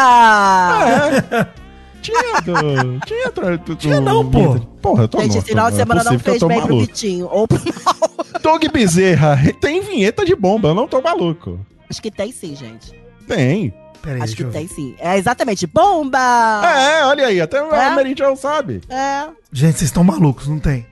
é. 1.30 1.46
Tinha 2.06 2.40
do. 2.40 3.00
Tinha 3.04 3.30
do. 3.32 3.58
do 3.58 3.74
Tinha 3.76 4.00
não, 4.00 4.30
pô. 4.30 4.60
Porra, 4.80 5.04
eu 5.04 5.08
tô 5.08 5.18
Gente, 5.18 5.28
louco, 5.32 5.38
esse 5.38 5.48
final 5.48 5.70
de 5.70 5.76
semana 5.76 6.04
não 6.04 6.18
fez 6.18 6.42
bem 6.42 6.62
pro. 6.62 6.80
Vitinho. 6.80 7.28
Ou 7.28 7.48
pro. 7.48 7.60
Doug 8.42 8.64
Bezerra, 8.72 9.36
tem 9.60 9.80
vinheta 9.80 10.24
de 10.24 10.36
bomba, 10.36 10.68
eu 10.68 10.74
não 10.74 10.86
tô 10.86 11.00
maluco. 11.02 11.58
Acho 11.90 12.00
que 12.00 12.10
tem 12.10 12.30
sim, 12.30 12.54
gente. 12.54 12.92
Tem. 13.26 13.74
Pera 14.00 14.16
aí, 14.16 14.22
Acho 14.22 14.26
deixa 14.26 14.36
que 14.36 14.42
eu 14.44 14.50
ver. 14.50 14.58
tem 14.58 14.68
sim. 14.68 14.94
É 15.00 15.16
exatamente. 15.16 15.66
Bomba! 15.66 16.62
É, 16.64 17.04
olha 17.06 17.26
aí, 17.26 17.40
até 17.40 17.56
É? 17.58 17.86
a 17.86 17.90
Mary 17.90 18.14
sabe. 18.36 18.82
É. 18.88 19.26
Gente, 19.52 19.78
vocês 19.78 19.82
estão 19.88 20.04
malucos, 20.04 20.46
não 20.46 20.60
tem? 20.60 20.86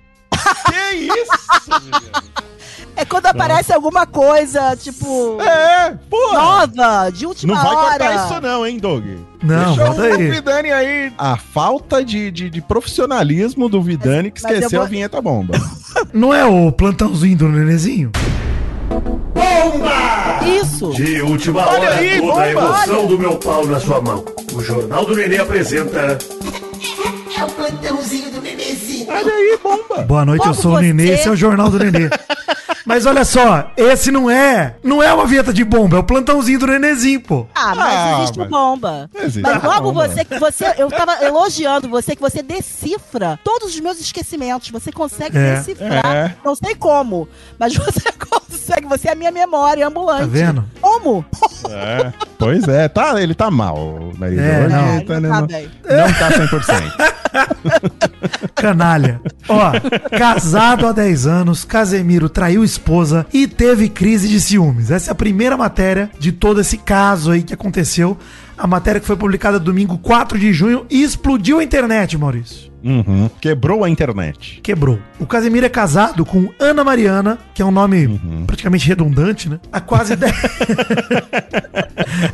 Que 0.66 1.20
isso? 1.20 2.24
É 2.96 3.04
quando 3.04 3.26
aparece 3.26 3.72
alguma 3.72 4.06
coisa, 4.06 4.76
tipo, 4.76 5.40
é, 5.42 5.96
porra. 6.08 6.32
nova, 6.66 7.10
de 7.10 7.26
última 7.26 7.54
Não 7.56 7.62
vai 7.62 7.74
hora. 7.74 7.88
cortar 7.88 8.14
isso 8.26 8.40
não, 8.40 8.64
hein, 8.66 8.78
Doug? 8.78 9.04
Não, 9.42 9.74
Deixa 9.76 9.90
o 9.90 10.00
aí. 10.02 10.30
Vidani 10.30 10.70
aí. 10.72 11.12
A 11.18 11.36
falta 11.36 12.04
de, 12.04 12.30
de, 12.30 12.48
de 12.48 12.60
profissionalismo 12.62 13.68
do 13.68 13.82
Vidani 13.82 14.30
que 14.30 14.38
esqueceu 14.38 14.70
vou- 14.78 14.82
a 14.82 14.86
vinheta 14.86 15.20
bomba. 15.20 15.54
Não 16.14 16.32
é 16.32 16.44
o 16.44 16.70
plantãozinho 16.70 17.36
do 17.36 17.48
nenezinho? 17.48 18.12
Isso! 20.46 20.90
De 20.92 21.20
última 21.22 21.66
Olha 21.66 21.80
hora, 21.80 21.94
aí, 21.96 22.20
toda 22.20 22.26
bomba, 22.30 22.42
a 22.42 22.50
emoção 22.50 23.06
do 23.06 23.18
meu 23.18 23.36
pau 23.36 23.66
na 23.66 23.80
sua 23.80 24.00
mão. 24.00 24.24
O 24.52 24.60
Jornal 24.62 25.04
do 25.04 25.16
Nenê 25.16 25.38
apresenta... 25.38 26.18
É 27.36 27.44
o 27.44 27.48
plantãozinho. 27.48 28.03
Olha 29.14 29.32
aí, 29.32 29.58
bomba. 29.62 30.02
Boa 30.02 30.24
noite, 30.24 30.40
eu 30.46 30.50
Como 30.52 30.62
sou 30.62 30.72
o 30.72 30.74
você- 30.76 30.82
Nenê, 30.92 31.10
esse 31.14 31.28
é 31.28 31.30
o 31.30 31.36
Jornal 31.36 31.70
do 31.70 31.78
Nenê. 31.78 32.10
Mas 32.86 33.06
olha 33.06 33.24
só, 33.24 33.70
esse 33.78 34.10
não 34.10 34.28
é, 34.30 34.74
não 34.84 35.02
é 35.02 35.10
uma 35.10 35.24
vinheta 35.26 35.54
de 35.54 35.64
bomba, 35.64 35.96
é 35.96 36.00
o 36.00 36.04
plantãozinho 36.04 36.58
do 36.58 36.66
Nenezinho, 36.66 37.18
pô. 37.18 37.46
Ah, 37.54 37.74
mas 37.74 37.94
Ah, 37.94 38.16
existe 38.18 38.38
mas- 38.38 38.46
o 38.46 38.50
bomba. 38.50 39.10
Existe 39.14 39.40
Mas 39.40 39.64
a 39.64 39.66
logo 39.68 39.90
bomba. 39.92 40.06
você 40.08 40.22
que 40.22 40.38
você, 40.38 40.74
eu 40.76 40.88
tava 40.90 41.24
elogiando 41.24 41.88
você 41.88 42.14
que 42.14 42.20
você 42.20 42.42
decifra 42.42 43.40
todos 43.42 43.68
os 43.74 43.80
meus 43.80 43.98
esquecimentos. 43.98 44.68
Você 44.68 44.92
consegue 44.92 45.38
É. 45.38 45.54
decifrar. 45.56 46.04
É. 46.14 46.34
Não 46.44 46.54
sei 46.54 46.74
como, 46.74 47.26
mas 47.58 47.72
você 47.74 48.12
consegue. 48.12 48.86
Você 48.86 49.08
é 49.08 49.12
a 49.12 49.14
minha 49.14 49.30
memória 49.32 49.86
ambulante. 49.86 50.20
Tá 50.20 50.26
vendo? 50.26 50.64
Como? 50.78 51.24
É, 51.70 52.12
pois 52.38 52.68
é, 52.68 52.86
tá, 52.88 53.18
ele 53.22 53.34
tá 53.34 53.50
mal, 53.50 54.12
Mary 54.18 54.36
Jo. 54.36 54.42
É, 54.42 54.68
não. 54.68 54.88
É, 54.88 55.00
tá- 55.00 55.20
não 55.20 55.30
tá 55.30 55.40
não, 55.40 55.46
bem. 55.46 55.70
não 55.88 56.12
tá 56.12 56.30
100%. 56.32 57.14
Canalha. 58.54 59.03
Ó, 59.48 59.72
casado 60.16 60.86
há 60.86 60.92
10 60.92 61.26
anos, 61.26 61.64
Casemiro 61.64 62.28
traiu 62.28 62.62
esposa 62.64 63.26
e 63.32 63.46
teve 63.46 63.88
crise 63.88 64.28
de 64.28 64.40
ciúmes. 64.40 64.90
Essa 64.90 65.10
é 65.10 65.12
a 65.12 65.14
primeira 65.14 65.56
matéria 65.56 66.10
de 66.18 66.32
todo 66.32 66.60
esse 66.60 66.78
caso 66.78 67.30
aí 67.30 67.42
que 67.42 67.54
aconteceu. 67.54 68.16
A 68.56 68.66
matéria 68.68 69.00
que 69.00 69.06
foi 69.06 69.16
publicada 69.16 69.58
domingo 69.58 69.98
4 69.98 70.38
de 70.38 70.52
junho 70.52 70.86
e 70.88 71.02
explodiu 71.02 71.58
a 71.58 71.64
internet, 71.64 72.16
Maurício. 72.16 72.72
Uhum. 72.84 73.28
Quebrou 73.40 73.82
a 73.82 73.88
internet. 73.88 74.60
Quebrou. 74.62 74.98
O 75.18 75.26
Casemiro 75.26 75.64
é 75.64 75.68
casado 75.70 76.24
com 76.24 76.50
Ana 76.60 76.84
Mariana, 76.84 77.38
que 77.54 77.62
é 77.62 77.64
um 77.64 77.70
nome 77.70 78.06
Uhum. 78.06 78.44
praticamente 78.46 78.86
redundante, 78.86 79.48
né? 79.48 79.58
Há 79.72 79.80
quase 79.80 80.14
10 80.16 80.32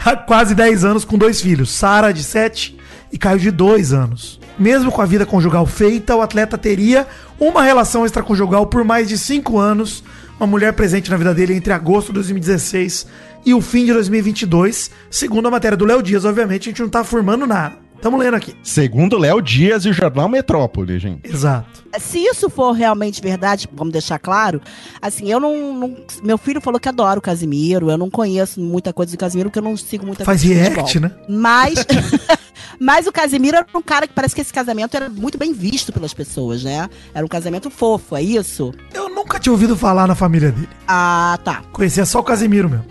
Há 0.04 0.16
quase 0.16 0.54
10 0.54 0.84
anos 0.84 1.04
com 1.04 1.16
dois 1.16 1.40
filhos, 1.40 1.70
Sara 1.70 2.12
de 2.12 2.22
7 2.22 2.76
e 3.12 3.18
Caio 3.18 3.38
de 3.38 3.50
2 3.50 3.92
anos. 3.92 4.39
Mesmo 4.60 4.92
com 4.92 5.00
a 5.00 5.06
vida 5.06 5.24
conjugal 5.24 5.64
feita, 5.64 6.14
o 6.14 6.20
atleta 6.20 6.58
teria 6.58 7.06
uma 7.38 7.62
relação 7.62 8.04
extraconjugal 8.04 8.66
por 8.66 8.84
mais 8.84 9.08
de 9.08 9.16
5 9.16 9.58
anos, 9.58 10.04
uma 10.38 10.46
mulher 10.46 10.74
presente 10.74 11.10
na 11.10 11.16
vida 11.16 11.32
dele 11.32 11.54
entre 11.54 11.72
agosto 11.72 12.08
de 12.08 12.16
2016 12.16 13.06
e 13.46 13.54
o 13.54 13.62
fim 13.62 13.86
de 13.86 13.94
2022. 13.94 14.90
Segundo 15.10 15.48
a 15.48 15.50
matéria 15.50 15.78
do 15.78 15.86
Léo 15.86 16.02
Dias, 16.02 16.26
obviamente, 16.26 16.68
a 16.68 16.72
gente 16.72 16.82
não 16.82 16.90
tá 16.90 17.00
afirmando 17.00 17.46
nada. 17.46 17.76
Tamo 18.00 18.16
lendo 18.16 18.34
aqui. 18.34 18.54
Segundo 18.62 19.18
Léo 19.18 19.42
Dias 19.42 19.84
e 19.84 19.90
o 19.90 19.92
Jornal 19.92 20.28
Metrópole, 20.28 20.98
gente. 20.98 21.28
Exato. 21.28 21.84
Se 21.98 22.18
isso 22.18 22.48
for 22.48 22.72
realmente 22.72 23.20
verdade, 23.20 23.68
vamos 23.72 23.92
deixar 23.92 24.18
claro, 24.18 24.60
assim, 25.02 25.30
eu 25.30 25.38
não, 25.40 25.74
não- 25.74 25.96
Meu 26.22 26.38
filho 26.38 26.60
falou 26.60 26.80
que 26.80 26.88
adora 26.88 27.18
o 27.18 27.22
Casimiro, 27.22 27.90
eu 27.90 27.98
não 27.98 28.08
conheço 28.08 28.60
muita 28.60 28.92
coisa 28.92 29.12
do 29.12 29.18
Casimiro, 29.18 29.50
porque 29.50 29.58
eu 29.58 29.62
não 29.62 29.76
sigo 29.76 30.06
muita 30.06 30.24
Faz 30.24 30.40
coisa 30.40 30.54
de 30.54 30.60
react, 30.60 30.80
futebol. 30.80 31.10
né? 31.10 31.16
Mas. 31.28 31.74
Mas 32.78 33.06
o 33.06 33.12
Casimiro 33.12 33.58
era 33.58 33.66
um 33.74 33.82
cara 33.82 34.06
que 34.06 34.14
parece 34.14 34.34
que 34.34 34.40
esse 34.40 34.52
casamento 34.52 34.96
era 34.96 35.08
muito 35.10 35.36
bem 35.36 35.52
visto 35.52 35.92
pelas 35.92 36.14
pessoas, 36.14 36.64
né? 36.64 36.88
Era 37.12 37.24
um 37.24 37.28
casamento 37.28 37.68
fofo, 37.68 38.16
é 38.16 38.22
isso? 38.22 38.72
Eu 38.94 39.10
nunca 39.10 39.38
tinha 39.38 39.52
ouvido 39.52 39.76
falar 39.76 40.06
na 40.06 40.14
família 40.14 40.50
dele. 40.50 40.68
Ah, 40.88 41.38
tá. 41.44 41.62
Conhecia 41.72 42.06
só 42.06 42.20
o 42.20 42.22
Casemiro 42.22 42.70
mesmo. 42.70 42.84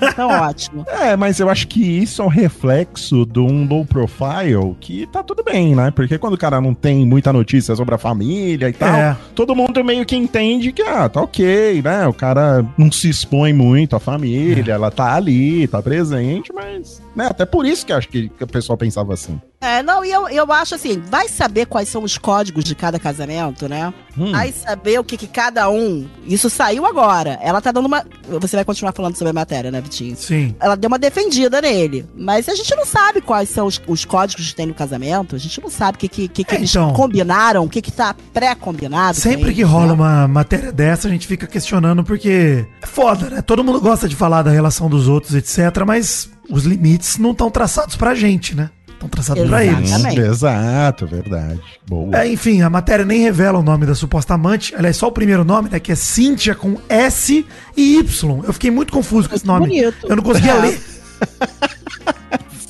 Então 0.00 0.28
ótimo. 0.30 0.84
É, 1.02 1.16
mas 1.16 1.40
eu 1.40 1.48
acho 1.50 1.66
que 1.66 1.80
isso 1.82 2.22
é 2.22 2.24
um 2.24 2.28
reflexo 2.28 3.26
de 3.26 3.40
um 3.40 3.66
low 3.66 3.84
profile 3.84 4.76
que 4.80 5.06
tá 5.06 5.22
tudo 5.22 5.42
bem, 5.42 5.74
né? 5.74 5.90
Porque 5.90 6.16
quando 6.18 6.34
o 6.34 6.38
cara 6.38 6.60
não 6.60 6.74
tem 6.74 7.04
muita 7.04 7.32
notícia 7.32 7.74
sobre 7.74 7.94
a 7.94 7.98
família 7.98 8.68
e 8.68 8.72
tal, 8.72 8.94
É. 8.94 9.16
todo 9.34 9.54
mundo 9.54 9.82
meio 9.84 10.04
que 10.06 10.14
entende 10.16 10.70
que, 10.72 10.82
ah, 10.82 11.08
tá 11.08 11.20
ok, 11.22 11.82
né? 11.82 12.06
O 12.06 12.12
cara 12.12 12.64
não 12.78 12.90
se 12.92 13.08
expõe 13.08 13.52
muito 13.52 13.96
à 13.96 14.00
família, 14.00 14.74
ela 14.74 14.90
tá 14.90 15.14
ali, 15.14 15.66
tá 15.66 15.82
presente, 15.82 16.52
mas, 16.52 17.02
né? 17.16 17.26
Até 17.26 17.44
por 17.44 17.66
isso 17.66 17.84
que 17.84 17.92
eu 17.92 17.96
acho 17.96 18.08
que, 18.08 18.28
que 18.28 18.44
o 18.44 18.46
pessoal 18.46 18.76
pensava 18.76 19.12
assim. 19.14 19.40
É, 19.62 19.80
não, 19.80 20.04
e 20.04 20.10
eu, 20.10 20.28
eu 20.28 20.52
acho 20.52 20.74
assim, 20.74 21.00
vai 21.08 21.28
saber 21.28 21.66
quais 21.66 21.88
são 21.88 22.02
os 22.02 22.18
códigos 22.18 22.64
de 22.64 22.74
cada 22.74 22.98
casamento, 22.98 23.68
né? 23.68 23.94
Hum. 24.18 24.32
Vai 24.32 24.50
saber 24.52 24.98
o 24.98 25.04
que, 25.04 25.16
que 25.16 25.28
cada 25.28 25.70
um. 25.70 26.06
Isso 26.26 26.50
saiu 26.50 26.84
agora. 26.84 27.38
Ela 27.40 27.60
tá 27.60 27.70
dando 27.70 27.86
uma. 27.86 28.04
Você 28.40 28.56
vai 28.56 28.64
continuar 28.64 28.92
falando 28.92 29.14
sobre 29.16 29.30
a 29.30 29.32
matéria, 29.32 29.70
né, 29.70 29.80
Vitinho? 29.80 30.16
Sim. 30.16 30.56
Ela 30.58 30.74
deu 30.76 30.88
uma 30.88 30.98
defendida 30.98 31.60
nele. 31.62 32.04
Mas 32.14 32.48
a 32.48 32.54
gente 32.56 32.74
não 32.74 32.84
sabe 32.84 33.20
quais 33.20 33.48
são 33.48 33.66
os, 33.68 33.80
os 33.86 34.04
códigos 34.04 34.50
que 34.50 34.54
tem 34.56 34.66
no 34.66 34.74
casamento. 34.74 35.36
A 35.36 35.38
gente 35.38 35.60
não 35.62 35.70
sabe 35.70 35.96
o 35.96 35.98
que, 36.00 36.08
que, 36.08 36.28
que, 36.28 36.42
que 36.44 36.54
É, 36.54 36.58
eles 36.58 36.70
então. 36.70 36.92
combinaram, 36.92 37.64
o 37.64 37.68
que, 37.68 37.80
que 37.80 37.92
tá 37.92 38.14
pré-combinado. 38.34 39.14
com 39.14 39.22
Sempre 39.22 39.42
eles, 39.44 39.54
que 39.54 39.62
rola 39.62 39.86
né? 39.86 39.92
uma 39.92 40.26
matéria 40.28 40.72
dessa, 40.72 41.06
a 41.06 41.10
gente 41.10 41.26
fica 41.28 41.46
questionando 41.46 42.02
porque 42.02 42.66
é 42.82 42.86
foda, 42.86 43.30
né? 43.30 43.42
Todo 43.42 43.62
mundo 43.62 43.80
gosta 43.80 44.08
de 44.08 44.16
falar 44.16 44.42
da 44.42 44.50
relação 44.50 44.90
dos 44.90 45.06
outros, 45.06 45.34
etc. 45.36 45.84
Mas 45.86 46.28
os 46.50 46.64
limites 46.64 47.16
não 47.18 47.30
estão 47.30 47.48
traçados 47.50 47.94
pra 47.96 48.14
gente, 48.14 48.54
né? 48.56 48.70
Estão 49.02 49.08
traçados 49.08 49.48
pra 49.48 49.64
eles. 49.64 49.90
Exato, 50.16 51.06
verdade. 51.06 51.60
Boa. 51.88 52.16
É, 52.22 52.28
enfim, 52.32 52.62
a 52.62 52.70
matéria 52.70 53.04
nem 53.04 53.20
revela 53.20 53.58
o 53.58 53.62
nome 53.62 53.84
da 53.84 53.94
suposta 53.94 54.34
amante. 54.34 54.74
Aliás, 54.76 54.96
só 54.96 55.08
o 55.08 55.12
primeiro 55.12 55.44
nome, 55.44 55.68
né? 55.70 55.80
Que 55.80 55.92
é 55.92 55.94
Cíntia 55.96 56.54
com 56.54 56.76
S 56.88 57.44
e 57.76 57.98
Y. 57.98 58.40
Eu 58.44 58.52
fiquei 58.52 58.70
muito 58.70 58.92
confuso 58.92 59.28
com 59.28 59.34
esse 59.34 59.46
nome. 59.46 59.66
bonito. 59.66 60.06
Eu 60.08 60.14
não 60.16 60.22
conseguia 60.22 60.52
É. 60.52 60.60
ler. 60.60 60.80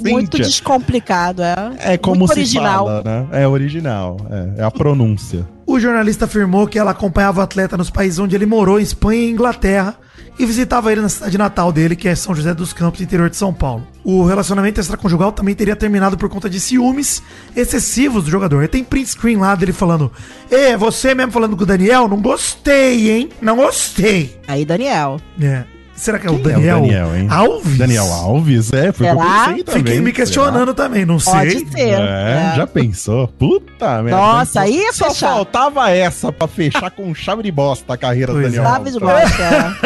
Muito 0.00 0.36
Cíntia. 0.36 0.44
descomplicado, 0.50 1.42
é. 1.44 1.54
É 1.78 1.96
como 1.96 2.20
Muito 2.20 2.34
se 2.34 2.40
original. 2.40 2.86
fala, 2.86 3.02
né? 3.04 3.26
É 3.30 3.46
original, 3.46 4.16
é, 4.56 4.60
é 4.62 4.64
a 4.64 4.70
pronúncia. 4.70 5.46
O 5.64 5.78
jornalista 5.78 6.24
afirmou 6.24 6.66
que 6.66 6.76
ela 6.76 6.90
acompanhava 6.90 7.38
o 7.40 7.42
atleta 7.44 7.76
nos 7.76 7.88
países 7.88 8.18
onde 8.18 8.34
ele 8.34 8.44
morou, 8.44 8.80
em 8.80 8.82
Espanha 8.82 9.20
e 9.22 9.30
Inglaterra, 9.30 9.94
e 10.38 10.46
visitava 10.46 10.90
ele 10.90 11.00
na 11.00 11.08
cidade 11.08 11.36
natal 11.36 11.70
dele, 11.72 11.96
que 11.96 12.08
é 12.08 12.14
São 12.14 12.34
José 12.34 12.54
dos 12.54 12.72
Campos, 12.72 13.00
interior 13.00 13.28
de 13.28 13.36
São 13.36 13.52
Paulo. 13.52 13.86
O 14.04 14.24
relacionamento 14.24 14.80
extraconjugal 14.80 15.32
também 15.32 15.54
teria 15.54 15.76
terminado 15.76 16.16
por 16.16 16.28
conta 16.28 16.50
de 16.50 16.58
ciúmes 16.58 17.22
excessivos 17.54 18.24
do 18.24 18.30
jogador. 18.30 18.62
E 18.64 18.68
tem 18.68 18.82
print 18.82 19.10
screen 19.10 19.36
lá 19.36 19.54
dele 19.54 19.72
falando: 19.72 20.10
Ê, 20.50 20.76
você 20.76 21.14
mesmo 21.14 21.32
falando 21.32 21.56
com 21.56 21.62
o 21.62 21.66
Daniel? 21.66 22.08
Não 22.08 22.20
gostei, 22.20 23.10
hein? 23.10 23.28
Não 23.40 23.56
gostei. 23.56 24.40
Aí, 24.48 24.64
Daniel. 24.64 25.20
É. 25.40 25.64
Será 25.94 26.18
que 26.18 26.26
é 26.26 26.30
Quem 26.30 26.38
o 26.38 26.42
Daniel, 26.42 26.76
é 26.76 26.78
o 26.78 26.80
Daniel, 26.82 27.16
hein? 27.16 27.26
Alves? 27.30 27.78
Daniel 27.78 28.12
Alves, 28.12 28.72
é, 28.72 28.92
foi 28.92 29.06
o 29.06 29.10
que 29.10 29.16
eu 29.16 29.22
Será? 29.22 29.44
pensei 29.48 29.64
também. 29.64 29.82
Fiquei 29.82 30.00
me 30.00 30.12
questionando 30.12 30.74
também, 30.74 31.04
não 31.04 31.18
sei. 31.18 31.32
Pode 31.32 31.70
ser. 31.70 31.78
É, 31.80 32.52
É. 32.52 32.56
já 32.56 32.66
pensou? 32.66 33.28
Puta 33.28 34.02
merda. 34.02 34.18
Nossa, 34.18 34.60
aí 34.62 34.80
é 34.82 34.92
Só 34.92 35.10
fechar. 35.10 35.28
faltava 35.34 35.90
essa 35.90 36.32
pra 36.32 36.48
fechar 36.48 36.90
com 36.90 37.14
chave 37.14 37.42
de 37.42 37.52
bosta 37.52 37.92
a 37.94 37.96
carreira 37.96 38.32
Pois 38.32 38.46
do 38.46 38.50
Daniel 38.50 38.64
é. 38.64 38.66
Sabe 38.74 38.90
de 38.90 38.98
Alves. 39.04 39.36
bosta. 39.36 39.76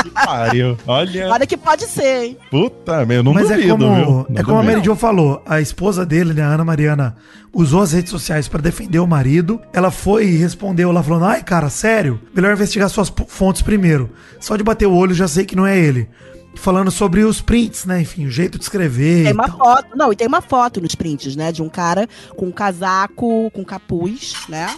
Que 0.02 0.10
pariu. 0.10 0.76
Olha, 0.86 1.28
Olha 1.30 1.46
que 1.46 1.56
pode 1.56 1.84
ser, 1.86 2.24
hein? 2.24 2.36
puta, 2.50 3.04
meu, 3.04 3.18
eu 3.18 3.22
não 3.22 3.32
Mas 3.34 3.48
duvido, 3.48 3.66
é 3.66 3.70
como, 3.70 3.94
viu? 3.94 4.02
é 4.04 4.04
Não 4.04 4.24
como 4.44 4.58
a 4.58 4.60
duvido. 4.62 4.64
Mary 4.64 4.84
Jo 4.84 4.94
falou, 4.96 5.42
a 5.46 5.60
esposa 5.60 6.06
dele, 6.06 6.32
né, 6.32 6.42
a 6.42 6.46
Ana 6.46 6.64
Mariana, 6.64 7.16
usou 7.52 7.82
as 7.82 7.92
redes 7.92 8.10
sociais 8.10 8.48
pra 8.48 8.60
defender 8.60 8.98
o 8.98 9.06
marido. 9.06 9.60
Ela 9.72 9.90
foi 9.90 10.26
e 10.26 10.36
respondeu 10.36 10.90
lá 10.92 11.02
falando: 11.02 11.24
"Ai, 11.26 11.42
cara, 11.42 11.68
sério? 11.68 12.20
Melhor 12.34 12.52
investigar 12.52 12.88
suas 12.88 13.12
fontes 13.28 13.60
primeiro. 13.62 14.10
Só 14.38 14.56
de 14.56 14.62
bater 14.62 14.86
o 14.86 14.94
olho 14.94 15.14
já 15.14 15.26
sei 15.30 15.44
que 15.44 15.56
não 15.56 15.66
é 15.66 15.78
ele." 15.78 16.08
Falando 16.56 16.90
sobre 16.90 17.22
os 17.24 17.40
prints, 17.40 17.84
né? 17.86 18.00
Enfim, 18.02 18.26
o 18.26 18.30
jeito 18.30 18.58
de 18.58 18.64
escrever. 18.64 19.22
Tem 19.24 19.32
uma 19.32 19.46
tal. 19.46 19.58
foto. 19.58 19.96
Não, 19.96 20.12
e 20.12 20.16
tem 20.16 20.26
uma 20.26 20.42
foto 20.42 20.80
nos 20.80 20.94
prints, 20.96 21.36
né? 21.36 21.52
De 21.52 21.62
um 21.62 21.68
cara 21.68 22.08
com 22.36 22.46
um 22.46 22.50
casaco, 22.52 23.48
com 23.52 23.64
capuz, 23.64 24.34
né? 24.48 24.68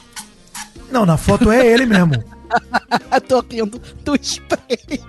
Não, 0.90 1.06
na 1.06 1.16
foto 1.16 1.50
é 1.50 1.66
ele 1.66 1.86
mesmo. 1.86 2.12
Eu 3.10 3.20
tô 3.22 3.42
rindo 3.50 3.80
do 4.04 4.14
spray. 4.20 4.78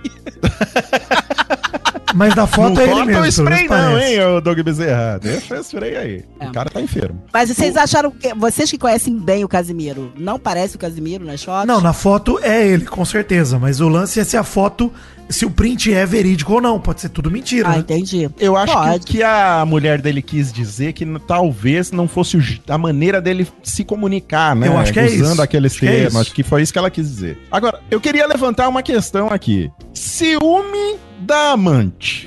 Mas 2.14 2.34
da 2.34 2.46
foto 2.46 2.74
não 2.74 2.80
é 2.80 2.90
ele 2.90 3.04
mesmo. 3.06 3.22
o 3.22 3.26
spray 3.26 3.62
não, 3.62 3.68
parece. 3.68 4.12
hein, 4.14 4.24
ô 4.24 4.40
Doug 4.40 4.58
Bezerra. 4.60 5.18
Deixa 5.18 5.56
o 5.56 5.60
spray 5.60 5.96
aí. 5.96 6.24
É. 6.38 6.48
O 6.48 6.52
cara 6.52 6.70
tá 6.70 6.80
enfermo. 6.80 7.22
Mas 7.32 7.50
vocês 7.50 7.76
acharam 7.76 8.10
que. 8.10 8.32
Vocês 8.34 8.70
que 8.70 8.78
conhecem 8.78 9.18
bem 9.18 9.44
o 9.44 9.48
Casimiro, 9.48 10.12
não 10.16 10.38
parece 10.38 10.76
o 10.76 10.78
Casimiro 10.78 11.24
nas 11.24 11.42
fotos? 11.42 11.66
Não, 11.66 11.80
na 11.80 11.92
foto 11.92 12.38
é 12.40 12.66
ele, 12.66 12.84
com 12.86 13.04
certeza. 13.04 13.58
Mas 13.58 13.80
o 13.80 13.88
lance 13.88 14.20
é 14.20 14.24
se 14.24 14.36
a 14.36 14.44
foto, 14.44 14.92
se 15.28 15.44
o 15.46 15.50
print 15.50 15.92
é 15.92 16.04
verídico 16.06 16.52
ou 16.54 16.60
não. 16.60 16.78
Pode 16.78 17.00
ser 17.00 17.08
tudo 17.08 17.30
mentira. 17.30 17.68
Ah, 17.68 17.72
né? 17.72 17.78
entendi. 17.78 18.28
Eu 18.38 18.56
acho 18.56 18.72
que 18.72 18.78
o 18.78 18.82
Pode. 18.82 19.06
que 19.06 19.22
a 19.22 19.64
mulher 19.66 20.00
dele 20.00 20.20
quis 20.22 20.52
dizer 20.52 20.92
que 20.92 21.04
n- 21.04 21.18
talvez 21.18 21.90
não 21.92 22.06
fosse 22.08 22.38
a 22.68 22.78
maneira 22.78 23.20
dele 23.20 23.46
se 23.62 23.84
comunicar, 23.84 24.54
né? 24.54 24.68
Eu 24.68 24.76
acho 24.78 24.92
que 24.92 25.00
é 25.00 25.06
Usando 25.06 25.32
isso. 25.32 25.42
aqueles 25.42 25.72
Acho 25.72 25.80
que 25.80 25.86
é 25.86 25.90
termos. 25.90 26.12
isso. 26.12 26.20
acho 26.20 26.32
que 26.34 26.42
foi 26.42 26.62
isso 26.62 26.72
que 26.72 26.78
ela 26.78 26.90
quis 26.90 27.08
dizer. 27.08 27.38
Agora, 27.50 27.80
eu 27.90 28.00
queria 28.00 28.26
levantar 28.26 28.68
uma 28.68 28.82
questão 28.82 29.28
aqui. 29.28 29.70
Ciúme 29.92 30.96
da 31.20 31.52
amante 31.52 32.26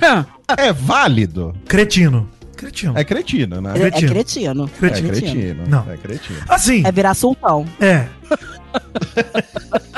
é 0.56 0.72
válido? 0.72 1.54
Cretino. 1.66 2.28
Cretino. 2.58 2.92
É 2.96 3.04
cretino, 3.04 3.60
né? 3.60 3.70
É, 3.70 3.76
é 3.76 3.80
Cretino. 3.90 4.12
cretino. 4.12 4.68
Cretino. 4.68 5.08
É 5.08 5.10
cretino. 5.12 5.64
Não. 5.68 5.86
É 5.90 5.96
cretino. 5.96 6.38
Assim, 6.48 6.82
É 6.84 6.90
virar 6.92 7.14
sultão. 7.14 7.64
é. 7.80 8.06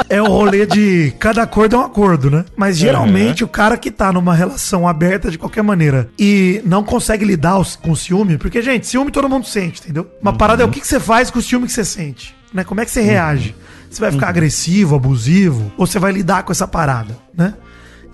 É 0.08 0.20
o 0.20 0.26
rolê 0.26 0.66
de 0.66 1.12
cada 1.18 1.42
acordo 1.42 1.76
é 1.76 1.78
um 1.78 1.82
acordo, 1.82 2.30
né? 2.30 2.44
Mas 2.56 2.76
geralmente 2.76 3.42
o 3.44 3.48
cara 3.48 3.76
que 3.76 3.90
tá 3.90 4.12
numa 4.12 4.34
relação 4.34 4.86
aberta 4.86 5.30
de 5.30 5.38
qualquer 5.38 5.62
maneira 5.62 6.08
e 6.18 6.60
não 6.64 6.82
consegue 6.84 7.24
lidar 7.24 7.60
com 7.80 7.92
o 7.92 7.96
ciúme, 7.96 8.36
porque, 8.36 8.60
gente, 8.60 8.86
ciúme 8.86 9.10
todo 9.10 9.28
mundo 9.28 9.46
sente, 9.46 9.80
entendeu? 9.82 10.10
Uma 10.20 10.32
parada 10.32 10.62
é 10.62 10.66
o 10.66 10.70
que, 10.70 10.80
que 10.80 10.86
você 10.86 11.00
faz 11.00 11.30
com 11.30 11.38
o 11.38 11.42
ciúme 11.42 11.66
que 11.66 11.72
você 11.72 11.84
sente, 11.84 12.34
né? 12.52 12.62
Como 12.64 12.80
é 12.80 12.84
que 12.84 12.90
você 12.90 13.00
reage? 13.00 13.54
Você 13.88 14.00
vai 14.00 14.12
ficar 14.12 14.28
agressivo, 14.28 14.94
abusivo, 14.96 15.72
ou 15.76 15.86
você 15.86 15.98
vai 15.98 16.12
lidar 16.12 16.42
com 16.44 16.52
essa 16.52 16.66
parada, 16.66 17.16
né? 17.36 17.54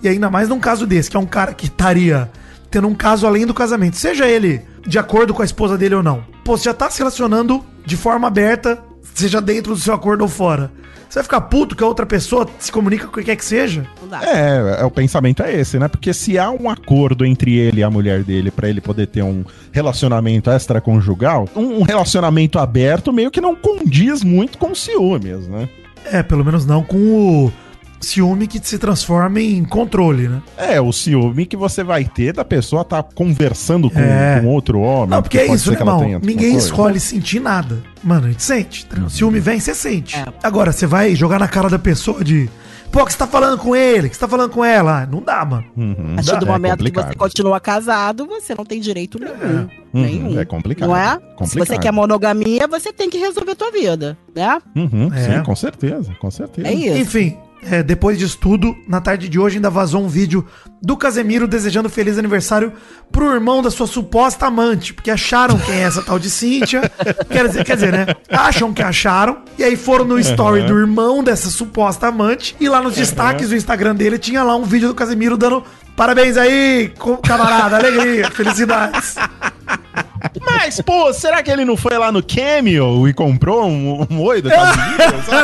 E 0.01 0.07
ainda 0.07 0.29
mais 0.29 0.49
num 0.49 0.59
caso 0.59 0.85
desse, 0.87 1.09
que 1.09 1.17
é 1.17 1.19
um 1.19 1.25
cara 1.25 1.53
que 1.53 1.65
estaria 1.65 2.29
tendo 2.69 2.87
um 2.87 2.95
caso 2.95 3.25
além 3.25 3.45
do 3.45 3.53
casamento, 3.53 3.97
seja 3.97 4.27
ele 4.27 4.61
de 4.85 4.97
acordo 4.97 5.33
com 5.33 5.41
a 5.41 5.45
esposa 5.45 5.77
dele 5.77 5.95
ou 5.95 6.03
não. 6.03 6.23
Pô, 6.43 6.57
você 6.57 6.65
já 6.65 6.73
tá 6.73 6.89
se 6.89 6.99
relacionando 6.99 7.63
de 7.85 7.97
forma 7.97 8.27
aberta, 8.27 8.81
seja 9.13 9.41
dentro 9.41 9.73
do 9.73 9.79
seu 9.79 9.93
acordo 9.93 10.21
ou 10.21 10.27
fora. 10.27 10.71
Você 11.09 11.19
vai 11.19 11.23
ficar 11.23 11.41
puto 11.41 11.75
que 11.75 11.83
a 11.83 11.87
outra 11.87 12.05
pessoa 12.05 12.45
se 12.59 12.69
comunica 12.69 13.05
com 13.05 13.11
o 13.11 13.15
que 13.15 13.23
quer 13.23 13.37
que 13.37 13.45
seja? 13.45 13.87
Não 14.01 14.09
dá. 14.09 14.21
É, 14.23 14.81
é, 14.81 14.85
o 14.85 14.91
pensamento 14.91 15.41
é 15.41 15.53
esse, 15.53 15.79
né? 15.79 15.87
Porque 15.87 16.13
se 16.13 16.37
há 16.37 16.51
um 16.51 16.69
acordo 16.69 17.25
entre 17.25 17.55
ele 17.55 17.79
e 17.79 17.83
a 17.83 17.89
mulher 17.89 18.23
dele 18.23 18.51
pra 18.51 18.67
ele 18.67 18.81
poder 18.81 19.07
ter 19.07 19.21
um 19.21 19.45
relacionamento 19.71 20.49
extraconjugal, 20.49 21.47
um 21.55 21.77
um 21.77 21.83
relacionamento 21.83 22.59
aberto 22.59 23.13
meio 23.13 23.29
que 23.29 23.39
não 23.39 23.55
condiz 23.55 24.23
muito 24.23 24.57
com 24.57 24.73
ciúmes, 24.73 25.47
né? 25.47 25.69
É, 26.05 26.23
pelo 26.23 26.43
menos 26.43 26.65
não 26.65 26.83
com 26.83 26.97
o 26.97 27.53
ciúme 27.99 28.47
que 28.47 28.59
se 28.65 28.77
transforma 28.77 29.39
em 29.41 29.63
controle, 29.65 30.27
né? 30.27 30.41
É, 30.57 30.79
o 30.81 30.91
ciúme 30.93 31.45
que 31.45 31.57
você 31.57 31.83
vai 31.83 32.05
ter 32.05 32.33
da 32.33 32.45
pessoa 32.45 32.81
estar 32.83 33.01
conversando 33.03 33.89
com, 33.89 33.99
É. 33.99 34.39
com 34.41 34.47
outro 34.47 34.79
homem. 34.79 35.09
Não, 35.09 35.21
porque 35.21 35.37
é 35.39 35.45
pode 35.47 35.55
isso, 35.59 35.69
né, 35.71 35.75
que 35.77 35.81
irmão? 35.81 36.01
Ninguém 36.21 36.51
coisa. 36.51 36.65
escolhe 36.67 36.99
sentir 36.99 37.39
nada. 37.39 37.81
Mano, 38.03 38.27
a 38.27 38.29
gente 38.29 38.43
sente. 38.43 38.85
tá 38.85 38.95
ligado? 38.95 39.09
Ciúme 39.11 39.39
vem, 39.39 39.59
você 39.59 39.73
sente. 39.73 40.15
É. 40.15 40.25
Agora, 40.43 40.71
você 40.71 40.85
vai 40.85 41.15
jogar 41.15 41.39
na 41.39 41.47
cara 41.47 41.69
da 41.69 41.79
pessoa 41.79 42.23
de. 42.23 42.49
Pô, 42.89 43.05
que 43.05 43.11
você 43.11 43.17
tá 43.17 43.27
falando 43.27 43.57
com 43.57 43.75
ele? 43.75 44.07
que 44.07 44.15
você 44.15 44.21
tá 44.21 44.29
falando 44.29 44.49
com 44.49 44.63
ela? 44.63 45.01
Ah, 45.01 45.05
Não 45.05 45.21
dá, 45.21 45.43
mano. 45.43 45.65
Uhum. 45.75 46.13
A 46.13 46.15
partir 46.15 46.39
do 46.39 46.45
É 46.45 46.49
momento 46.49 46.71
que 46.77 46.77
complicado. 46.85 47.07
você 47.09 47.15
continua 47.15 47.59
casado, 47.59 48.25
você 48.25 48.55
não 48.55 48.63
tem 48.63 48.79
direito 48.79 49.19
nenhum. 49.19 49.67
nenhum. 49.91 50.27
Uhum, 50.29 50.39
é 50.39 50.45
complicado. 50.45 50.87
Não 50.87 50.95
é? 50.95 51.15
Se 51.15 51.19
Complicado. 51.35 51.67
você 51.67 51.77
quer 51.77 51.91
monogamia, 51.91 52.65
você 52.65 52.93
tem 52.93 53.09
que 53.09 53.17
resolver 53.17 53.51
a 53.51 53.55
tua 53.55 53.71
vida, 53.71 54.17
né? 54.33 54.61
Uhum, 54.73 55.09
É. 55.13 55.37
Sim, 55.37 55.43
com 55.43 55.55
certeza, 55.55 56.13
com 56.17 56.31
certeza. 56.31 56.65
É 56.67 56.73
isso. 56.73 56.97
Enfim, 56.97 57.37
é, 57.63 57.81
depois 57.81 58.17
disso 58.17 58.37
tudo, 58.39 58.75
na 58.87 59.01
tarde 59.01 59.27
de 59.27 59.39
hoje 59.39 59.57
ainda 59.57 59.69
vazou 59.69 60.03
um 60.03 60.07
vídeo 60.07 60.45
do 60.81 60.95
Casemiro 60.95 61.47
desejando 61.47 61.89
feliz 61.89 62.17
aniversário 62.17 62.71
pro 63.11 63.33
irmão 63.33 63.61
da 63.61 63.71
sua 63.71 63.87
suposta 63.87 64.45
amante, 64.45 64.93
porque 64.93 65.09
acharam 65.09 65.57
quem 65.59 65.75
é 65.75 65.81
essa 65.81 66.01
tal 66.01 66.19
de 66.19 66.29
Cíntia. 66.29 66.81
quer, 67.29 67.47
dizer, 67.47 67.65
quer 67.65 67.75
dizer, 67.75 67.91
né? 67.91 68.07
Acham 68.29 68.73
que 68.73 68.81
acharam. 68.81 69.39
E 69.57 69.63
aí 69.63 69.75
foram 69.75 70.05
no 70.05 70.19
story 70.19 70.63
do 70.63 70.77
irmão 70.77 71.23
dessa 71.23 71.49
suposta 71.49 72.07
amante. 72.07 72.55
E 72.59 72.69
lá 72.69 72.81
nos 72.81 72.95
destaques 72.95 73.49
do 73.49 73.55
Instagram 73.55 73.95
dele 73.95 74.17
tinha 74.17 74.43
lá 74.43 74.55
um 74.55 74.63
vídeo 74.63 74.87
do 74.87 74.95
Casemiro 74.95 75.35
dando 75.35 75.63
parabéns 75.95 76.37
aí, 76.37 76.93
camarada, 77.23 77.77
alegria, 77.77 78.29
felicidades. 78.31 79.15
Mas, 80.45 80.79
pô, 80.81 81.11
será 81.13 81.41
que 81.43 81.49
ele 81.51 81.65
não 81.65 81.75
foi 81.77 81.97
lá 81.97 82.11
no 82.11 82.21
Cameo 82.23 83.07
e 83.07 83.13
comprou 83.13 83.65
um, 83.65 84.05
um 84.09 84.21
oi 84.21 84.41
do 84.41 84.49
que 84.49 84.55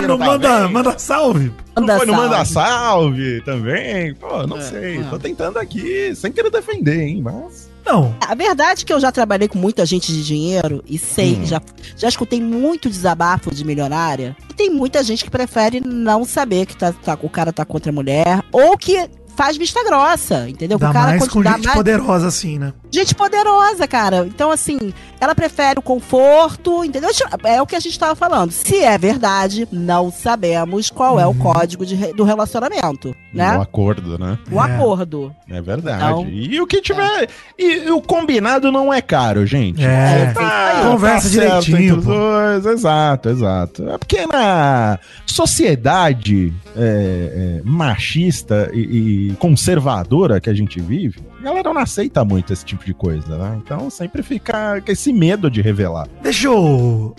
não 0.08 0.18
tá 0.18 0.26
manda, 0.26 0.60
bem? 0.64 0.72
manda 0.72 1.00
salve. 1.00 1.52
Não 1.76 1.82
Manda 1.84 1.98
foi 1.98 2.06
no 2.06 2.14
salve. 2.14 2.30
Manda 2.30 2.46
Salve 2.46 3.42
também? 3.42 4.14
Pô, 4.16 4.46
não 4.48 4.58
É, 4.58 4.62
sei. 4.62 4.98
é. 5.00 5.04
Tô 5.04 5.18
tentando 5.18 5.58
aqui, 5.58 6.14
sem 6.16 6.32
querer 6.32 6.50
defender, 6.52 7.02
hein, 7.02 7.22
mas... 7.24 7.72
Não, 7.86 8.16
A 8.26 8.34
verdade 8.34 8.84
é 8.84 8.86
que 8.86 8.94
eu 8.94 9.00
já 9.00 9.12
trabalhei 9.12 9.48
com 9.50 9.58
muita 9.60 9.86
gente 9.86 10.14
de 10.14 10.24
dinheiro 10.24 10.82
e 10.88 10.98
sei, 10.98 11.36
Hum. 11.36 11.46
já, 11.46 11.62
já 11.98 12.08
escutei 12.08 12.40
muito 12.40 12.90
desabafo 12.90 13.54
de 13.54 13.66
milionária. 13.66 14.38
E 14.50 14.54
tem 14.54 14.70
muita 14.70 15.04
gente 15.04 15.22
que 15.24 15.30
prefere 15.30 15.82
não 15.86 16.24
saber 16.24 16.66
que 16.66 16.78
tá, 16.78 16.94
tá- 16.94 17.18
o 17.22 17.30
cara 17.30 17.52
tá 17.52 17.66
contra 17.66 17.92
a 17.92 17.94
mulher 17.94 18.42
ou 18.54 18.78
que 18.78 19.10
faz 19.36 19.58
vista 19.58 19.84
grossa, 19.84 20.48
entendeu? 20.48 20.78
Dá 20.78 20.92
o 20.92 20.94
cara 20.94 21.08
mais 21.08 21.28
com 21.28 21.42
dá 21.42 21.54
gente 21.56 21.66
mais- 21.66 21.76
poderosa 21.78 22.28
assim, 22.28 22.58
né? 22.58 22.72
Gente 22.94 23.16
poderosa, 23.16 23.88
cara. 23.88 24.26
Então, 24.28 24.52
assim, 24.52 24.94
ela 25.20 25.34
prefere 25.34 25.80
o 25.80 25.82
conforto, 25.82 26.84
entendeu? 26.86 27.10
É 27.44 27.62
o 27.62 27.66
que 27.66 27.76
a 27.76 27.80
gente 27.80 27.98
tava 27.98 28.16
falando. 28.16 28.52
Se 28.52 28.78
é 28.84 28.98
verdade, 28.98 29.68
não 29.72 30.12
sabemos 30.12 30.90
qual 30.90 31.20
é 31.20 31.26
o 31.26 31.34
código 31.34 31.86
de 31.86 31.96
do 32.14 32.24
relacionamento, 32.24 33.10
O 33.34 33.38
né? 33.38 33.48
acordo, 33.58 34.18
né? 34.20 34.38
O 34.52 34.60
É. 34.62 34.64
acordo. 34.64 35.34
É 35.50 35.62
verdade. 35.62 36.04
Então, 36.04 36.28
e 36.30 36.60
o 36.62 36.68
que 36.68 36.82
tiver... 36.82 37.30
E, 37.58 37.86
e 37.86 37.92
o 37.92 38.02
combinado 38.02 38.72
não 38.72 38.94
é 38.94 39.02
caro, 39.02 39.46
gente. 39.46 39.84
É. 39.84 40.32
Tá, 40.34 40.82
Conversa 40.84 41.30
certo 41.30 41.64
direitinho, 41.66 41.78
entre 41.78 42.00
os 42.00 42.06
pô. 42.06 42.12
dois, 42.12 42.66
exato, 42.66 43.30
exato. 43.30 43.90
É 43.90 43.98
porque 43.98 44.26
na 44.28 45.00
sociedade 45.26 46.54
é, 46.76 47.60
é, 47.60 47.62
machista 47.64 48.70
e, 48.74 49.30
e 49.32 49.36
conservadora 49.38 50.40
que 50.42 50.50
a 50.50 50.54
gente 50.54 50.80
vive, 50.82 51.22
a 51.44 51.46
galera 51.46 51.74
não 51.74 51.82
aceita 51.82 52.24
muito 52.24 52.54
esse 52.54 52.64
tipo 52.64 52.86
de 52.86 52.94
coisa, 52.94 53.38
né? 53.38 53.60
Então 53.62 53.90
sempre 53.90 54.24
fica 54.24 54.80
com 54.80 54.90
esse 54.90 55.12
medo 55.12 55.52
de 55.52 55.62
revelar. 55.62 56.08
Deixa 56.22 56.48
eu 56.48 57.14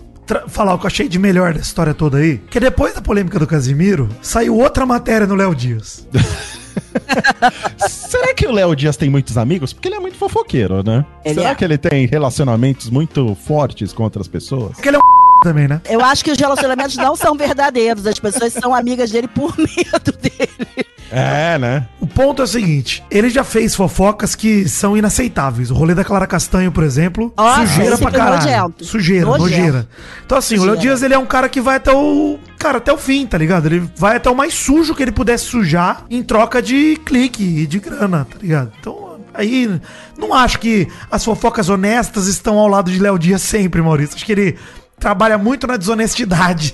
falar 0.48 0.72
o 0.72 0.78
que 0.78 0.86
eu 0.86 0.88
achei 0.88 1.06
de 1.06 1.18
melhor 1.18 1.52
dessa 1.52 1.66
história 1.66 1.92
toda 1.92 2.16
aí. 2.16 2.38
Que 2.38 2.58
depois 2.58 2.94
da 2.94 3.02
polêmica 3.02 3.38
do 3.38 3.46
Casimiro, 3.46 4.08
saiu 4.22 4.56
outra 4.56 4.86
matéria 4.86 5.26
no 5.26 5.34
Léo 5.34 5.54
Dias. 5.54 6.08
Será 7.86 8.32
que 8.32 8.46
o 8.46 8.52
Léo 8.52 8.74
Dias 8.74 8.96
tem 8.96 9.10
muitos 9.10 9.36
amigos? 9.36 9.74
Porque 9.74 9.88
ele 9.88 9.96
é 9.96 10.00
muito 10.00 10.16
fofoqueiro, 10.16 10.82
né? 10.82 11.04
Ele 11.22 11.34
Será 11.34 11.50
é. 11.50 11.54
que 11.54 11.62
ele 11.62 11.76
tem 11.76 12.06
relacionamentos 12.06 12.88
muito 12.88 13.34
fortes 13.34 13.92
com 13.92 14.04
outras 14.04 14.26
pessoas? 14.26 14.72
Porque 14.72 14.88
ele 14.88 14.96
é 14.96 15.00
um 15.00 15.02
também, 15.44 15.68
né? 15.68 15.82
Eu 15.84 16.00
acho 16.00 16.24
que 16.24 16.30
os 16.30 16.38
relacionamentos 16.38 16.96
não 16.96 17.14
são 17.14 17.36
verdadeiros. 17.36 18.06
As 18.06 18.18
pessoas 18.18 18.54
são 18.54 18.74
amigas 18.74 19.10
dele 19.10 19.28
por 19.28 19.54
medo 19.60 20.12
dele. 20.18 20.93
É, 21.10 21.58
né? 21.58 21.86
O 22.00 22.06
ponto 22.06 22.42
é 22.42 22.44
o 22.44 22.48
seguinte: 22.48 23.02
ele 23.10 23.28
já 23.30 23.44
fez 23.44 23.74
fofocas 23.74 24.34
que 24.34 24.68
são 24.68 24.96
inaceitáveis. 24.96 25.70
O 25.70 25.74
rolê 25.74 25.94
da 25.94 26.04
Clara 26.04 26.26
Castanho, 26.26 26.72
por 26.72 26.82
exemplo, 26.82 27.32
Nossa, 27.36 27.66
sujeira 27.66 27.98
pra 27.98 28.10
caralho. 28.10 28.36
nojento. 28.42 28.84
Sujeira, 28.84 29.26
Nojento. 29.26 29.42
nojeira. 29.50 29.88
Então, 30.24 30.38
assim, 30.38 30.58
o 30.58 30.64
Léo. 30.64 30.76
Dias, 30.76 31.02
ele 31.02 31.14
é 31.14 31.18
um 31.18 31.26
cara 31.26 31.48
que 31.48 31.60
vai 31.60 31.76
até 31.76 31.92
o. 31.92 32.38
Cara, 32.58 32.78
até 32.78 32.92
o 32.92 32.96
fim, 32.98 33.26
tá 33.26 33.36
ligado? 33.38 33.66
Ele 33.66 33.88
vai 33.96 34.16
até 34.16 34.30
o 34.30 34.34
mais 34.34 34.54
sujo 34.54 34.94
que 34.94 35.02
ele 35.02 35.12
pudesse 35.12 35.44
sujar 35.44 36.04
em 36.10 36.22
troca 36.22 36.60
de 36.62 36.96
clique 37.04 37.42
e 37.42 37.66
de 37.66 37.78
grana, 37.78 38.26
tá 38.30 38.38
ligado? 38.40 38.72
Então. 38.80 39.14
Aí, 39.36 39.80
não 40.16 40.32
acho 40.32 40.60
que 40.60 40.86
as 41.10 41.24
fofocas 41.24 41.68
honestas 41.68 42.28
estão 42.28 42.56
ao 42.56 42.68
lado 42.68 42.90
de 42.90 43.00
Léo 43.00 43.18
Dias 43.18 43.42
sempre, 43.42 43.82
Maurício. 43.82 44.14
Acho 44.14 44.24
que 44.24 44.30
ele 44.32 44.56
trabalha 44.98 45.36
muito 45.36 45.66
na 45.66 45.76
desonestidade. 45.76 46.72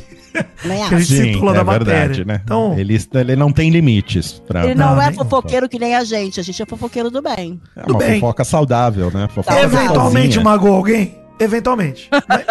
Também 0.63 0.79
Que 0.89 0.95
ele 0.95 1.03
acho. 1.03 1.05
citou 1.07 1.45
lá 1.45 1.53
da 1.53 1.65
matéria. 1.65 2.25
né? 2.25 2.41
Então- 2.45 2.79
ele, 2.79 2.99
ele 3.15 3.37
não 3.37 3.51
tem 3.53 3.71
limites 3.71 4.43
pra. 4.47 4.65
Ele 4.65 4.75
não, 4.75 4.95
Não, 4.95 5.03
é 5.03 5.13
fofoqueiro 5.13 5.69
que 5.69 5.79
nem 5.79 5.95
a 5.97 6.05
gente. 6.05 6.39
A 6.41 6.43
gente 6.43 6.63
é 6.63 6.67
fofoqueiro 6.67 7.11
do 7.11 7.21
bem. 7.23 7.61
É 7.77 7.81
Tudo 7.81 7.93
uma 7.95 7.99
bem. 7.99 8.21
fofoca 8.21 8.45
saudável, 8.45 9.11
né? 9.13 9.29
Fofoca 9.35 9.59
Eventualmente 9.61 10.27
gostosinha. 10.39 10.45
magoou 10.45 10.75
alguém? 10.77 11.19
Eventualmente. 11.39 12.09
Mas 12.29 12.45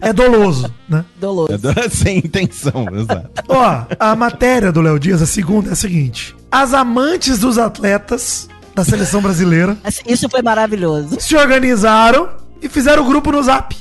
é 0.00 0.12
doloso, 0.12 0.72
né? 0.88 1.04
Doloso. 1.20 1.52
É 1.52 1.58
do- 1.58 1.74
Sem 1.94 2.18
intenção, 2.18 2.86
exato. 2.94 3.30
Ó, 3.48 3.82
a 4.00 4.16
matéria 4.16 4.72
do 4.72 4.80
Léo 4.80 4.98
Dias, 4.98 5.20
a 5.20 5.26
segunda, 5.26 5.68
é 5.68 5.72
a 5.72 5.76
seguinte: 5.76 6.34
As 6.50 6.72
amantes 6.72 7.38
dos 7.38 7.58
atletas 7.58 8.48
da 8.74 8.84
seleção 8.84 9.20
brasileira 9.20 9.76
Isso 10.06 10.28
foi 10.30 10.40
maravilhoso. 10.42 11.20
se 11.20 11.36
organizaram 11.36 12.28
e 12.62 12.68
fizeram 12.70 13.02
o 13.04 13.06
grupo 13.06 13.30
no 13.30 13.42
zap. 13.42 13.76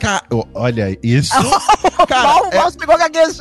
Ca- 0.00 0.22
Olha, 0.54 0.98
isso. 1.02 1.32
Cara, 2.08 2.22
Mal, 2.22 2.46
é- 2.52 2.70
pegou 2.78 2.94
a 2.94 2.98
gagueja. 2.98 3.40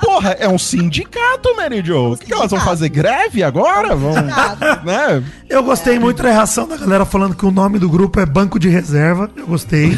porra, 0.00 0.30
é 0.32 0.48
um 0.48 0.58
sindicato, 0.58 1.54
Mary 1.56 1.82
Jo. 1.84 2.12
O 2.12 2.16
que, 2.16 2.26
que 2.26 2.32
elas 2.34 2.50
vão 2.50 2.60
fazer? 2.60 2.88
Greve 2.88 3.42
agora? 3.42 3.94
Vão. 3.94 4.12
né? 4.84 5.22
Eu 5.48 5.62
gostei 5.62 5.98
muito 5.98 6.22
da 6.22 6.30
reação 6.30 6.66
da 6.66 6.76
galera 6.76 7.04
falando 7.04 7.34
que 7.36 7.46
o 7.46 7.50
nome 7.50 7.78
do 7.78 7.88
grupo 7.88 8.18
é 8.20 8.26
Banco 8.26 8.58
de 8.58 8.68
Reserva. 8.68 9.30
Eu 9.36 9.46
gostei. 9.46 9.96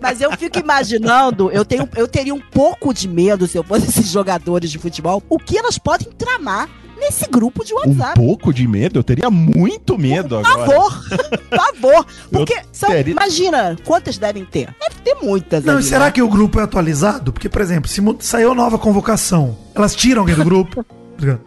Mas 0.00 0.20
eu 0.20 0.30
fico 0.32 0.58
imaginando, 0.58 1.50
eu, 1.50 1.64
tenho, 1.64 1.88
eu 1.96 2.06
teria 2.08 2.34
um 2.34 2.40
pouco 2.40 2.92
de 2.92 3.08
medo 3.08 3.46
se 3.46 3.56
eu 3.58 3.64
fosse 3.64 3.88
esses 3.88 4.08
jogadores 4.10 4.70
de 4.70 4.78
futebol, 4.78 5.22
o 5.28 5.38
que 5.38 5.56
elas 5.58 5.78
podem 5.78 6.08
tramar 6.12 6.68
nesse 6.98 7.26
grupo 7.28 7.64
de 7.64 7.72
Um 7.74 7.76
WhatsApp. 7.78 8.14
pouco 8.14 8.52
de 8.52 8.66
medo? 8.66 8.98
Eu 8.98 9.04
teria 9.04 9.30
muito 9.30 9.98
medo 9.98 10.40
Por 10.40 10.46
agora. 10.46 10.66
favor, 10.70 11.02
por 11.50 11.58
favor. 11.58 12.06
Porque 12.32 12.56
são, 12.72 12.88
teria- 12.90 13.12
imagina, 13.12 13.76
quantas 13.84 14.18
devem 14.18 14.44
ter? 14.44 14.74
Deve 14.80 15.00
ter 15.04 15.14
muitas. 15.24 15.64
Não, 15.64 15.74
e 15.74 15.76
ali, 15.76 15.84
será 15.86 16.06
né? 16.06 16.10
que 16.10 16.22
o 16.22 16.28
grupo 16.28 16.58
é 16.60 16.62
atualizado? 16.62 17.32
Porque, 17.32 17.48
por 17.48 17.60
exemplo, 17.60 17.88
se 17.88 18.02
saiu 18.20 18.54
nova 18.54 18.78
convocação, 18.78 19.56
elas 19.74 19.94
tiram 19.94 20.22
alguém 20.22 20.34
do 20.36 20.44
grupo? 20.44 20.84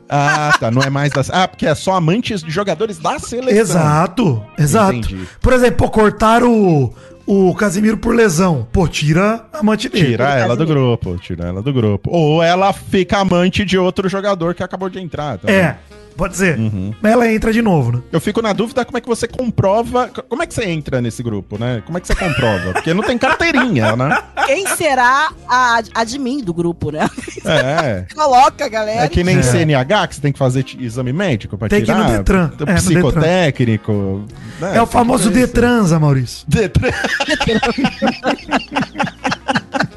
Ah, 0.09 0.51
tá. 0.59 0.71
Não 0.71 0.81
é 0.81 0.89
mais 0.89 1.11
da. 1.13 1.21
Ah, 1.31 1.47
porque 1.47 1.67
é 1.67 1.75
só 1.75 1.93
amantes 1.93 2.41
de 2.41 2.49
jogadores 2.49 2.97
da 2.97 3.19
seleção. 3.19 3.51
exato, 3.61 4.43
exato. 4.57 4.95
Entendi. 4.95 5.27
Por 5.39 5.53
exemplo, 5.53 5.77
pô, 5.77 5.89
cortaram 5.91 6.51
o, 6.51 6.93
o 7.31 7.53
Casimiro 7.53 7.95
por 7.95 8.15
lesão. 8.15 8.67
Pô, 8.71 8.87
tira 8.87 9.45
a 9.53 9.59
amante 9.59 9.87
dele. 9.87 10.07
Tira 10.07 10.33
ela 10.33 10.55
do 10.55 10.65
grupo, 10.65 11.15
tira 11.19 11.47
ela 11.47 11.61
do 11.61 11.71
grupo. 11.71 12.09
Ou 12.11 12.41
ela 12.41 12.73
fica 12.73 13.19
amante 13.19 13.63
de 13.63 13.77
outro 13.77 14.09
jogador 14.09 14.55
que 14.55 14.63
acabou 14.63 14.89
de 14.89 14.99
entrar. 14.99 15.39
É, 15.45 15.75
pode 16.19 16.35
ser. 16.37 16.57
Uhum. 16.59 16.93
Mas 17.01 17.11
ela 17.13 17.31
entra 17.31 17.51
de 17.53 17.61
novo, 17.61 17.91
né? 17.93 18.01
Eu 18.11 18.19
fico 18.21 18.41
na 18.41 18.51
dúvida 18.53 18.83
como 18.85 18.97
é 18.97 19.01
que 19.01 19.07
você 19.07 19.25
comprova. 19.27 20.09
Como 20.27 20.43
é 20.43 20.45
que 20.45 20.53
você 20.53 20.65
entra 20.65 21.01
nesse 21.01 21.23
grupo, 21.23 21.57
né? 21.57 21.81
Como 21.85 21.97
é 21.97 22.01
que 22.01 22.07
você 22.07 22.13
comprova? 22.15 22.73
Porque 22.73 22.93
não 22.93 23.01
tem 23.03 23.17
carteirinha, 23.17 23.95
né? 23.95 24.21
Quem 24.45 24.67
será 24.67 25.31
a 25.47 25.81
admin 25.95 26.43
do 26.43 26.53
grupo, 26.53 26.91
né? 26.91 27.07
É. 27.45 28.05
Coloca, 28.13 28.67
galera. 28.67 29.05
É 29.05 29.07
que 29.07 29.23
nem 29.23 29.39
É. 29.39 29.41
CNH, 29.41 30.07
que 30.07 30.15
você 30.15 30.21
tem 30.21 30.31
que 30.33 30.39
fazer 30.39 30.65
exame 30.77 31.13
médico 31.13 31.57
pra 31.57 31.69
Tem 31.69 31.81
que 31.83 31.89
ir 31.89 31.93
tirar. 31.95 32.09
no 32.09 32.17
Detran. 32.17 32.47
Tem 32.49 32.67
É, 32.67 32.71
no 32.73 32.77
Psicotécnico. 32.77 34.25
né? 34.59 34.75
É, 34.75 34.81
o 34.81 34.85
Tem 34.85 34.93
famoso. 34.93 35.29
Detransa, 35.31 35.97
Maurício. 35.99 36.45
Detran. 36.47 36.89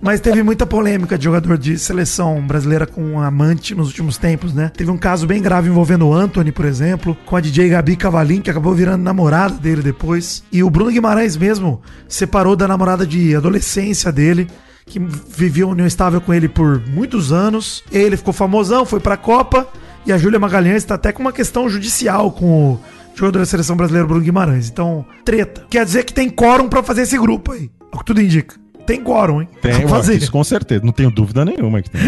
Mas 0.00 0.20
teve 0.20 0.42
muita 0.42 0.66
polêmica 0.66 1.16
de 1.16 1.24
jogador 1.24 1.56
de 1.56 1.78
seleção 1.78 2.40
brasileira 2.46 2.86
com 2.86 3.20
amante 3.20 3.74
nos 3.74 3.88
últimos 3.88 4.18
tempos, 4.18 4.52
né? 4.52 4.70
Teve 4.76 4.90
um 4.90 4.98
caso 4.98 5.26
bem 5.26 5.40
grave 5.40 5.68
envolvendo 5.68 6.06
o 6.06 6.12
Anthony, 6.12 6.52
por 6.52 6.64
exemplo, 6.64 7.16
com 7.24 7.36
a 7.36 7.40
DJ 7.40 7.70
Gabi 7.70 7.96
Cavalim, 7.96 8.40
que 8.40 8.50
acabou 8.50 8.74
virando 8.74 9.02
namorada 9.02 9.54
dele 9.54 9.82
depois. 9.82 10.42
E 10.52 10.62
o 10.62 10.70
Bruno 10.70 10.90
Guimarães 10.90 11.36
mesmo 11.36 11.80
separou 12.08 12.54
da 12.54 12.68
namorada 12.68 13.06
de 13.06 13.34
adolescência 13.34 14.12
dele, 14.12 14.48
que 14.86 14.98
vivia 14.98 15.66
uma 15.66 15.72
união 15.72 15.86
estável 15.86 16.20
com 16.20 16.32
ele 16.34 16.48
por 16.48 16.82
muitos 16.86 17.32
anos. 17.32 17.82
Ele 17.90 18.16
ficou 18.16 18.32
famosão, 18.32 18.84
foi 18.84 19.00
pra 19.00 19.16
Copa. 19.16 19.66
E 20.06 20.12
a 20.12 20.18
Júlia 20.18 20.38
Magalhães 20.38 20.84
tá 20.84 20.96
até 20.96 21.12
com 21.12 21.22
uma 21.22 21.32
questão 21.32 21.68
judicial 21.68 22.30
com 22.30 22.72
o 22.72 22.80
jogador 23.14 23.38
da 23.38 23.46
seleção 23.46 23.76
brasileira 23.76 24.06
Bruno 24.06 24.22
Guimarães. 24.22 24.68
Então, 24.68 25.04
treta. 25.24 25.64
Quer 25.70 25.84
dizer 25.84 26.04
que 26.04 26.12
tem 26.12 26.28
quórum 26.28 26.68
pra 26.68 26.82
fazer 26.82 27.02
esse 27.02 27.16
grupo 27.16 27.52
aí. 27.52 27.70
É 27.90 27.96
o 27.96 27.98
que 28.00 28.04
tudo 28.04 28.20
indica. 28.20 28.56
Tem 28.86 29.02
quórum, 29.02 29.42
hein? 29.42 29.48
Tem, 29.62 29.86
fazer. 29.88 30.16
isso 30.16 30.30
com 30.30 30.44
certeza. 30.44 30.84
Não 30.84 30.92
tenho 30.92 31.10
dúvida 31.10 31.44
nenhuma 31.44 31.80
que 31.82 31.90
tem. 31.90 32.00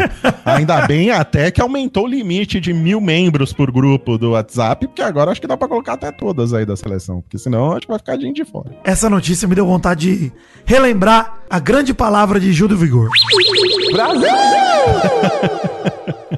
Ainda 0.45 0.85
bem 0.89 1.11
até 1.11 1.51
que 1.51 1.61
aumentou 1.61 2.05
o 2.05 2.09
limite 2.09 2.61
de 2.61 2.72
mil 2.72 3.01
membros 3.01 3.53
por 3.53 3.70
grupo 3.70 4.18
do 4.18 4.33
WhatsApp, 4.33 4.87
porque 4.87 5.03
agora 5.03 5.31
acho 5.31 5.41
que 5.41 5.47
dá 5.47 5.57
pra 5.57 5.68
colocar 5.68 5.95
até 5.95 6.12
todas 6.12 6.53
aí 6.53 6.66
da 6.66 6.77
seleção. 6.77 7.20
Porque 7.22 7.39
senão 7.39 7.72
acho 7.72 7.83
que 7.83 7.89
vai 7.89 7.99
ficar 7.99 8.18
gente 8.18 8.37
de 8.37 8.45
fora. 8.45 8.70
Essa 8.85 9.09
notícia 9.09 9.49
me 9.49 9.55
deu 9.55 9.66
vontade 9.66 10.16
de 10.16 10.33
relembrar 10.64 11.41
a 11.49 11.59
grande 11.59 11.95
palavra 11.95 12.39
de 12.39 12.53
Gil 12.53 12.68
do 12.68 12.77
Vigor. 12.77 13.09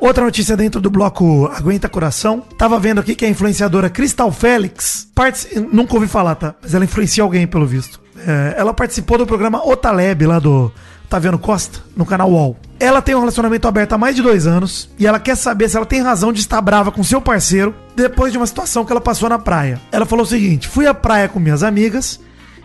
Outra 0.00 0.24
notícia 0.24 0.56
dentro 0.56 0.80
do 0.80 0.90
bloco 0.90 1.46
Aguenta 1.46 1.88
Coração. 1.88 2.40
Tava 2.56 2.78
vendo 2.78 3.00
aqui 3.00 3.14
que 3.14 3.24
a 3.24 3.28
influenciadora 3.28 3.90
Crystal 3.90 4.30
Félix, 4.30 5.08
nunca 5.72 5.94
ouvi 5.94 6.06
falar, 6.06 6.36
tá? 6.36 6.54
Mas 6.62 6.74
ela 6.74 6.84
influencia 6.84 7.22
alguém, 7.24 7.46
pelo 7.46 7.66
visto. 7.66 8.00
É, 8.26 8.54
ela 8.56 8.74
participou 8.74 9.18
do 9.18 9.26
programa 9.26 9.66
Otaleb, 9.66 10.26
lá 10.26 10.38
do 10.38 10.72
Taviano 11.08 11.38
Costa, 11.38 11.80
no 11.96 12.04
canal 12.04 12.30
UOL. 12.30 12.56
Ela 12.78 13.02
tem 13.02 13.14
um 13.14 13.20
relacionamento 13.20 13.66
aberto 13.66 13.94
há 13.94 13.98
mais 13.98 14.14
de 14.14 14.22
dois 14.22 14.46
anos 14.46 14.90
e 14.98 15.06
ela 15.06 15.18
quer 15.18 15.36
saber 15.36 15.68
se 15.68 15.76
ela 15.76 15.86
tem 15.86 16.02
razão 16.02 16.32
de 16.32 16.40
estar 16.40 16.60
brava 16.60 16.92
com 16.92 17.02
seu 17.02 17.20
parceiro 17.20 17.74
depois 17.96 18.30
de 18.30 18.38
uma 18.38 18.46
situação 18.46 18.84
que 18.84 18.92
ela 18.92 19.00
passou 19.00 19.28
na 19.28 19.38
praia. 19.38 19.80
Ela 19.90 20.06
falou 20.06 20.24
o 20.24 20.28
seguinte: 20.28 20.68
fui 20.68 20.86
à 20.86 20.94
praia 20.94 21.28
com 21.28 21.40
minhas 21.40 21.62
amigas 21.62 22.20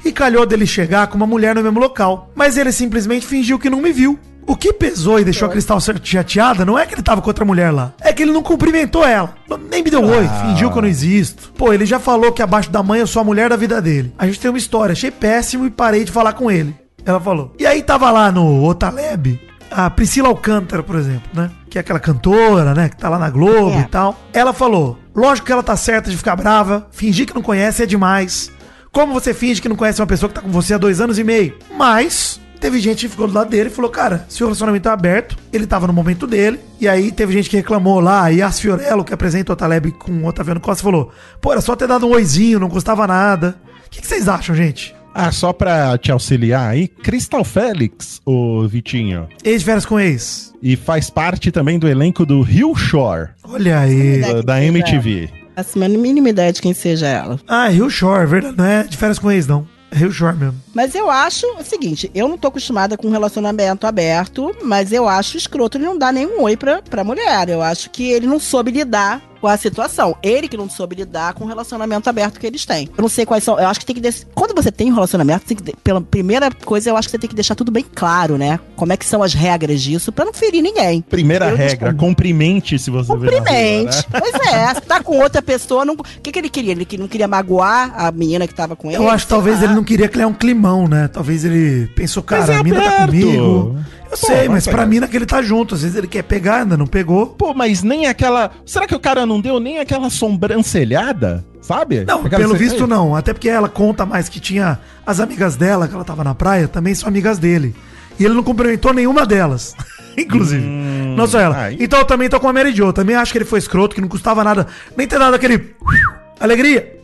e 0.06 0.12
calhou 0.12 0.46
dele 0.46 0.68
chegar 0.68 1.08
com 1.08 1.16
uma 1.16 1.26
mulher 1.26 1.56
no 1.56 1.64
mesmo 1.64 1.80
local, 1.80 2.32
mas 2.36 2.58
ele 2.58 2.72
simplesmente 2.72 3.26
fingiu 3.26 3.58
que 3.58 3.70
não 3.70 3.82
me 3.82 3.92
viu. 3.92 4.20
O 4.46 4.56
que 4.56 4.74
pesou 4.74 5.20
e 5.20 5.24
deixou 5.24 5.48
a 5.48 5.52
Cristal 5.52 5.80
chateada 6.04 6.66
não 6.66 6.78
é 6.78 6.86
que 6.86 6.94
ele 6.96 7.02
tava 7.02 7.22
com 7.22 7.30
outra 7.30 7.46
mulher 7.46 7.72
lá, 7.72 7.94
é 8.02 8.12
que 8.12 8.24
ele 8.24 8.32
não 8.32 8.44
cumprimentou 8.44 9.06
ela. 9.06 9.34
Nem 9.70 9.84
me 9.84 9.90
deu 9.90 10.04
oi, 10.04 10.28
fingiu 10.42 10.70
que 10.72 10.78
eu 10.78 10.82
não 10.82 10.90
existo. 10.90 11.52
Pô, 11.58 11.72
ele 11.74 11.86
já 11.86 12.00
falou 12.00 12.32
que 12.32 12.42
abaixo 12.42 12.70
da 12.70 12.84
mãe 12.84 13.00
eu 13.00 13.08
sou 13.08 13.22
a 13.22 13.26
mulher 13.26 13.50
da 13.50 13.56
vida 13.56 13.82
dele. 13.82 14.14
A 14.18 14.26
gente 14.26 14.40
tem 14.40 14.50
uma 14.52 14.58
história, 14.58 14.94
achei 14.94 15.10
péssimo 15.12 15.66
e 15.66 15.70
parei 15.72 16.04
de 16.04 16.12
falar 16.12 16.34
com 16.34 16.52
ele. 16.52 16.76
Ela 17.06 17.20
falou. 17.20 17.54
E 17.60 17.66
aí 17.66 17.82
tava 17.82 18.10
lá 18.12 18.32
no 18.32 18.64
Otaleb, 18.66 19.40
a 19.72 19.90
Priscila 19.90 20.28
Alcântara, 20.30 20.84
por 20.84 20.96
exemplo, 20.96 21.30
né? 21.34 21.50
Que 21.70 21.78
é 21.78 21.82
aquela 21.82 22.00
cantora, 22.00 22.74
né? 22.74 22.90
Que 22.90 22.98
tá 22.98 23.10
lá 23.10 23.18
na 23.18 23.30
Globo 23.30 23.78
É. 23.78 23.82
e 23.82 23.86
tal. 23.86 24.20
Ela 24.32 24.54
falou: 24.54 25.00
lógico 25.16 25.48
que 25.48 25.52
ela 25.52 25.64
tá 25.64 25.76
certa 25.76 26.10
de 26.12 26.18
ficar 26.18 26.36
brava, 26.36 26.88
fingir 26.92 27.26
que 27.26 27.34
não 27.36 27.42
conhece 27.42 27.82
é 27.84 27.86
demais. 27.86 28.52
Como 28.92 29.12
você 29.14 29.34
finge 29.34 29.60
que 29.62 29.68
não 29.68 29.76
conhece 29.76 30.00
uma 30.00 30.08
pessoa 30.08 30.30
que 30.30 30.36
tá 30.36 30.42
com 30.42 30.52
você 30.52 30.76
há 30.76 30.78
dois 30.78 31.02
anos 31.02 31.18
e 31.18 31.24
meio? 31.24 31.58
Mas 31.76 32.40
teve 32.64 32.80
gente 32.80 33.06
que 33.06 33.10
ficou 33.10 33.28
do 33.28 33.34
lado 33.34 33.50
dele 33.50 33.70
e 33.70 33.74
falou: 33.74 33.92
Cara, 33.92 34.26
se 34.30 34.42
o 34.42 34.46
relacionamento 34.46 34.88
é 34.88 34.92
aberto, 34.92 35.38
ele 35.52 35.68
tava 35.68 35.86
no 35.86 35.92
momento 35.92 36.26
dele. 36.26 36.60
E 36.80 36.88
aí 36.88 37.12
teve 37.12 37.34
gente 37.34 37.50
que 37.50 37.58
reclamou 37.58 38.00
lá. 38.00 38.32
E 38.32 38.38
Yas 38.38 38.58
Fiorello, 38.58 39.04
que 39.04 39.14
apresenta 39.14 39.52
o 39.52 39.56
Taleb 39.56 39.92
com 39.92 40.12
o 40.12 40.26
Otaviano 40.26 40.62
Costa, 40.62 40.82
falou: 40.82 41.12
Pô, 41.42 41.52
era 41.52 41.60
só 41.60 41.76
ter 41.76 41.88
dado 41.88 42.08
um 42.08 42.12
oizinho, 42.12 42.60
não 42.60 42.70
custava 42.70 43.06
nada. 43.06 43.58
O 43.86 43.90
que, 43.90 44.00
que 44.00 44.08
vocês 44.08 44.30
acham, 44.30 44.56
gente? 44.56 44.96
Ah, 45.14 45.32
só 45.32 45.52
pra 45.52 45.96
te 45.98 46.12
auxiliar 46.12 46.70
aí, 46.70 46.88
Crystal 46.88 47.44
Félix, 47.44 48.20
o 48.26 48.66
Vitinho. 48.68 49.28
Ex 49.44 49.60
de 49.60 49.66
férias 49.66 49.86
com 49.86 50.00
ex. 50.00 50.54
E 50.62 50.76
faz 50.76 51.10
parte 51.10 51.52
também 51.52 51.78
do 51.78 51.88
elenco 51.88 52.26
do 52.26 52.42
Rio 52.42 52.74
Shore, 52.74 53.30
Olha 53.44 53.80
aí. 53.80 54.24
É, 54.24 54.34
da, 54.36 54.42
da 54.42 54.64
MTV. 54.64 55.30
Faço 55.56 55.84
a 55.84 55.88
mínima 55.88 56.30
ideia 56.30 56.52
de 56.52 56.62
quem 56.62 56.74
seja 56.74 57.08
ela. 57.08 57.40
Ah, 57.48 57.68
Rio 57.68 57.90
Shore, 57.92 58.26
verdade. 58.26 58.58
Não 58.58 58.66
é 58.66 58.84
de 58.84 58.98
férias 58.98 59.20
com 59.20 59.30
ex, 59.30 59.46
não. 59.46 59.68
Rio 59.94 60.12
mesmo. 60.36 60.56
Mas 60.74 60.96
eu 60.96 61.10
acho 61.10 61.46
o 61.58 61.64
seguinte, 61.64 62.10
eu 62.14 62.28
não 62.28 62.38
tô 62.38 62.48
acostumada 62.48 62.98
com 62.98 63.08
um 63.08 63.12
relacionamento 63.12 63.86
aberto, 63.86 64.56
mas 64.64 64.92
eu 64.92 65.08
acho 65.08 65.38
escroto 65.38 65.78
ele 65.78 65.86
não 65.86 65.98
dar 65.98 66.12
nenhum 66.12 66.42
oi 66.42 66.58
pra, 66.58 66.82
pra 66.82 67.04
mulher. 67.04 67.50
Eu 67.50 67.62
acho 67.62 67.90
que 67.90 68.12
ele 68.12 68.28
não 68.28 68.40
soube 68.40 68.72
lidar 68.72 69.22
com 69.44 69.48
a 69.50 69.58
situação. 69.58 70.16
Ele 70.24 70.48
que 70.48 70.56
não 70.56 70.70
soube 70.70 70.96
lidar 70.96 71.34
com 71.34 71.44
o 71.44 71.48
relacionamento 71.48 72.10
aberto 72.10 72.40
que 72.40 72.48
eles 72.48 72.66
têm. 72.66 72.88
Eu 72.98 73.02
não 73.02 73.10
sei 73.10 73.26
quais 73.26 73.44
são. 73.44 73.60
Eu 73.60 73.68
acho 73.68 73.78
que 73.82 73.86
tem 73.86 73.94
que. 73.94 74.02
dec- 74.02 74.26
Quando 74.34 74.56
você 74.56 74.72
tem 74.72 74.90
um 74.90 74.96
relacionamento, 74.96 75.44
tem 75.46 75.58
que 75.58 75.62
de- 75.64 75.76
pela 75.84 76.00
primeira 76.00 76.50
coisa, 76.50 76.90
eu 76.90 76.96
acho 76.96 77.10
que 77.10 77.12
você 77.12 77.18
tem 77.20 77.30
que 77.30 77.36
deixar 77.36 77.54
tudo 77.54 77.70
bem 77.70 77.84
claro, 77.94 78.38
né? 78.38 78.58
Como 78.78 78.94
é 78.94 78.96
que 78.96 79.06
são 79.06 79.22
as 79.22 79.34
regras 79.34 79.82
disso 79.82 80.14
pra 80.14 80.24
não 80.24 80.34
ferir 80.34 80.62
ninguém. 80.62 81.02
Primeira 81.02 81.50
Eu 81.50 81.58
regra, 81.58 81.74
discordo. 81.90 82.00
cumprimente 82.00 82.80
se 82.80 82.90
você 82.90 83.10
na 83.12 83.18
rua, 83.18 83.28
Cumprimente. 83.30 83.98
né? 83.98 84.04
Pois 84.18 84.34
é, 84.54 84.74
se 84.76 84.82
tá 84.82 85.04
com 85.04 85.20
outra 85.20 85.42
pessoa, 85.42 85.84
não... 85.84 85.96
o 85.96 85.98
que, 86.24 86.32
que 86.32 86.40
ele 86.40 86.50
queria? 86.50 86.72
Ele 86.72 86.86
que- 86.86 86.98
não 86.98 87.10
queria 87.10 87.28
magoar 87.28 87.94
a 87.98 88.12
menina 88.14 88.48
que 88.48 88.54
tava 88.56 88.78
com 88.78 88.88
ele? 88.90 88.96
Eu 89.04 89.10
acho 89.10 89.26
que 89.26 89.30
talvez 89.30 89.58
lá. 89.60 89.66
ele 89.66 89.74
não 89.74 89.84
queria 89.84 90.08
criar 90.08 90.28
um 90.28 90.34
climão, 90.34 90.88
né? 90.88 91.10
Talvez 91.10 91.44
ele 91.44 91.88
pensou, 91.98 92.24
cara, 92.24 92.54
é 92.54 92.58
a 92.60 92.64
mina 92.64 92.82
tá 92.82 93.06
comigo. 93.08 93.78
Eu 94.14 94.18
Pô, 94.20 94.28
sei, 94.28 94.48
mas 94.48 94.64
pra 94.66 94.74
pegar. 94.74 94.86
mina 94.86 95.08
que 95.08 95.18
ele 95.18 95.26
tá 95.26 95.42
junto. 95.42 95.74
Às 95.74 95.82
vezes 95.82 95.98
ele 95.98 96.08
quer 96.08 96.22
pegar, 96.24 96.62
ainda 96.62 96.78
não 96.78 96.86
pegou. 96.86 97.28
Pô, 97.28 97.54
mas 97.54 97.82
nem 97.82 98.06
aquela. 98.06 98.52
Será 98.66 98.86
que 98.86 98.94
o 98.94 99.00
cara 99.00 99.26
não 99.26 99.42
deu 99.42 99.60
nem 99.60 99.80
aquela 99.80 100.10
sobrancelhada? 100.10 101.44
Sabe? 101.62 102.04
Não, 102.06 102.20
Aquela 102.26 102.42
pelo 102.44 102.56
visto 102.56 102.86
não. 102.86 103.16
Até 103.16 103.34
porque 103.34 103.50
ela 103.50 103.70
conta 103.70 104.06
mais 104.06 104.28
que 104.30 104.40
tinha 104.40 104.80
as 105.06 105.20
amigas 105.20 105.56
dela, 105.56 105.88
que 105.88 105.96
ela 105.96 106.04
tava 106.04 106.24
na 106.24 106.36
praia, 106.36 106.68
também 106.68 106.94
são 106.94 107.08
amigas 107.08 107.40
dele. 107.40 107.74
E 108.20 108.26
ele 108.26 108.34
não 108.34 108.44
cumprimentou 108.44 108.94
nenhuma 108.94 109.26
delas. 109.26 109.74
Inclusive. 110.18 110.64
Hum, 110.64 111.16
não 111.18 111.26
só 111.26 111.40
ela. 111.40 111.58
aí- 111.58 111.78
Então 111.80 111.98
eu 112.00 112.06
também 112.06 112.30
tô 112.30 112.40
com 112.40 112.48
a 112.48 112.54
Mary 112.54 112.72
Jo. 112.74 112.94
Também 112.94 113.16
acho 113.16 113.32
que 113.32 113.38
ele 113.40 113.46
foi 113.46 113.58
escroto, 113.60 113.96
que 113.96 114.02
não 114.02 114.08
custava 114.08 114.44
nada. 114.44 114.68
Nem 114.96 115.08
ter 115.08 115.18
dado 115.18 115.34
aquele. 115.34 115.74
Alegria. 116.40 116.98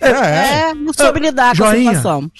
É, 0.00 0.70
É, 0.70 0.74
não 0.74 0.92
soube 0.92 1.20
lidar 1.20 1.56
com 1.56 1.64
a 1.64 1.74
situação. 1.74 2.30